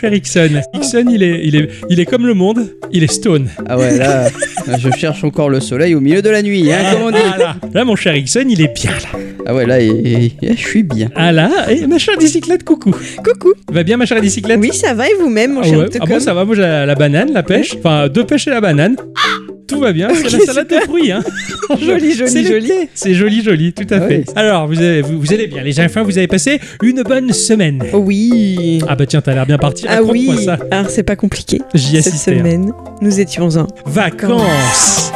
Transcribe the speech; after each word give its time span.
Cher 0.00 0.12
Ixon. 0.12 0.60
Ixon, 0.74 1.04
il 1.10 1.22
est, 1.22 1.40
il, 1.44 1.56
est, 1.56 1.68
il 1.88 2.00
est 2.00 2.04
comme 2.04 2.26
le 2.26 2.34
monde, 2.34 2.68
il 2.92 3.02
est 3.02 3.10
stone. 3.12 3.48
Ah 3.68 3.78
ouais, 3.78 3.96
là, 3.98 4.28
je 4.78 4.90
cherche 4.90 5.24
encore 5.24 5.48
le 5.48 5.60
soleil 5.60 5.94
au 5.94 6.00
milieu 6.00 6.22
de 6.22 6.28
la 6.28 6.42
nuit, 6.42 6.70
hein, 6.72 6.78
comme 6.92 7.02
on 7.02 7.10
dit. 7.10 7.18
Ah, 7.34 7.38
là. 7.38 7.56
Là, 7.72 7.84
mon 7.84 7.96
cher 7.96 8.14
Ixon, 8.14 8.44
il 8.48 8.60
est 8.60 8.74
bien 8.74 8.90
là. 8.90 9.18
Ah 9.46 9.54
ouais, 9.54 9.64
là, 9.64 9.78
je 9.80 10.54
suis 10.56 10.82
bien. 10.82 11.08
Ah 11.14 11.32
là, 11.32 11.50
et 11.70 11.86
ma 11.86 11.98
chère 11.98 12.18
bicyclette, 12.18 12.64
coucou. 12.64 12.90
Coucou. 13.24 13.52
Va 13.72 13.82
bien 13.84 13.96
ma 13.96 14.04
chère 14.06 14.20
bicyclette? 14.20 14.58
Oui, 14.60 14.72
ça 14.72 14.92
va 14.92 15.08
et 15.08 15.14
vous-même, 15.18 15.54
mon 15.54 15.60
Ah, 15.60 15.64
cher 15.64 15.78
ouais. 15.78 15.88
Ah 16.00 16.04
bon, 16.06 16.20
ça 16.20 16.34
va, 16.34 16.44
moi 16.44 16.54
j'ai 16.54 16.62
la, 16.62 16.84
la 16.84 16.94
banane, 16.94 17.32
la 17.32 17.42
pêche, 17.42 17.76
enfin 17.78 18.08
deux 18.08 18.24
pêches 18.24 18.48
et 18.48 18.50
la 18.50 18.60
banane. 18.60 18.96
Tout 19.66 19.80
va 19.80 19.92
bien, 19.92 20.08
c'est 20.14 20.30
la 20.30 20.44
salade 20.44 20.68
de 20.68 20.76
fruits. 20.76 21.10
Hein. 21.10 21.22
Joli, 21.80 22.14
joli, 22.14 22.46
joli. 22.46 22.72
C'est 22.94 23.14
joli, 23.14 23.42
joli, 23.42 23.72
tout 23.72 23.82
à 23.92 23.96
Ah 23.96 24.00
fait. 24.08 24.18
oui. 24.18 24.24
Alors, 24.36 24.68
vous, 24.68 24.78
avez- 24.78 25.02
vous, 25.02 25.18
vous 25.20 25.32
allez 25.32 25.48
bien, 25.48 25.62
les 25.64 25.80
enfants, 25.80 26.04
vous 26.04 26.16
avez 26.18 26.28
passé 26.28 26.60
une 26.82 27.02
bonne 27.02 27.32
semaine. 27.32 27.82
Oui. 27.92 28.80
Ah 28.88 28.94
bah 28.94 29.06
tiens, 29.06 29.20
t'as 29.20 29.34
l'air 29.34 29.46
bien 29.46 29.58
parti, 29.58 29.84
Ah 29.88 30.02
oui. 30.02 30.30
ça. 30.44 30.58
Alors, 30.70 30.88
c'est 30.90 31.02
pas 31.02 31.16
compliqué. 31.16 31.60
J'y 31.74 31.96
Cette 32.02 32.06
assistais. 32.12 32.34
hein. 32.34 32.38
semaine, 32.38 32.72
nous 33.00 33.20
étions 33.20 33.48
en 33.56 33.66
Vacances 33.86 35.12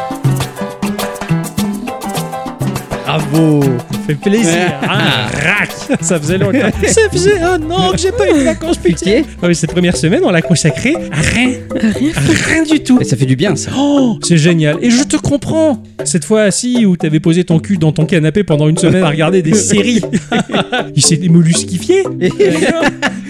Bravo. 3.04 3.60
Ça 4.10 4.16
fait 4.16 4.30
plaisir. 4.30 4.72
Ah, 4.82 5.28
rac 5.32 5.70
Ça 6.00 6.18
faisait 6.18 6.38
longtemps. 6.38 6.58
Ça 6.86 7.02
faisait 7.12 7.38
un 7.38 7.60
an 7.70 7.92
que 7.92 7.98
j'ai 7.98 8.10
pas 8.10 8.28
eu 8.28 8.38
de 8.40 8.44
vacances, 8.44 8.78
putain. 8.78 9.22
Ah 9.42 9.46
oui, 9.46 9.54
cette 9.54 9.70
première 9.70 9.96
semaine, 9.96 10.22
on 10.24 10.30
l'a 10.30 10.42
consacrée 10.42 10.96
à 11.12 11.20
rien. 11.20 11.50
Rien. 11.76 12.10
À 12.16 12.48
rien 12.48 12.62
du 12.64 12.80
tout. 12.80 12.98
Et 13.00 13.04
ça 13.04 13.16
fait 13.16 13.26
du 13.26 13.36
bien, 13.36 13.54
ça. 13.54 13.70
Oh, 13.76 14.18
c'est 14.22 14.38
génial. 14.38 14.78
Et 14.82 14.90
je 14.90 15.04
te 15.04 15.16
comprends. 15.16 15.82
Cette 16.04 16.24
fois 16.24 16.42
assis 16.42 16.86
où 16.86 16.96
t'avais 16.96 17.20
posé 17.20 17.44
ton 17.44 17.60
cul 17.60 17.76
dans 17.76 17.92
ton 17.92 18.04
canapé 18.04 18.42
pendant 18.42 18.68
une 18.68 18.78
semaine 18.78 19.04
à 19.04 19.10
regarder 19.10 19.42
des 19.42 19.54
séries. 19.54 20.00
Il 20.96 21.02
s'est 21.02 21.16
démollusquifié. 21.16 22.02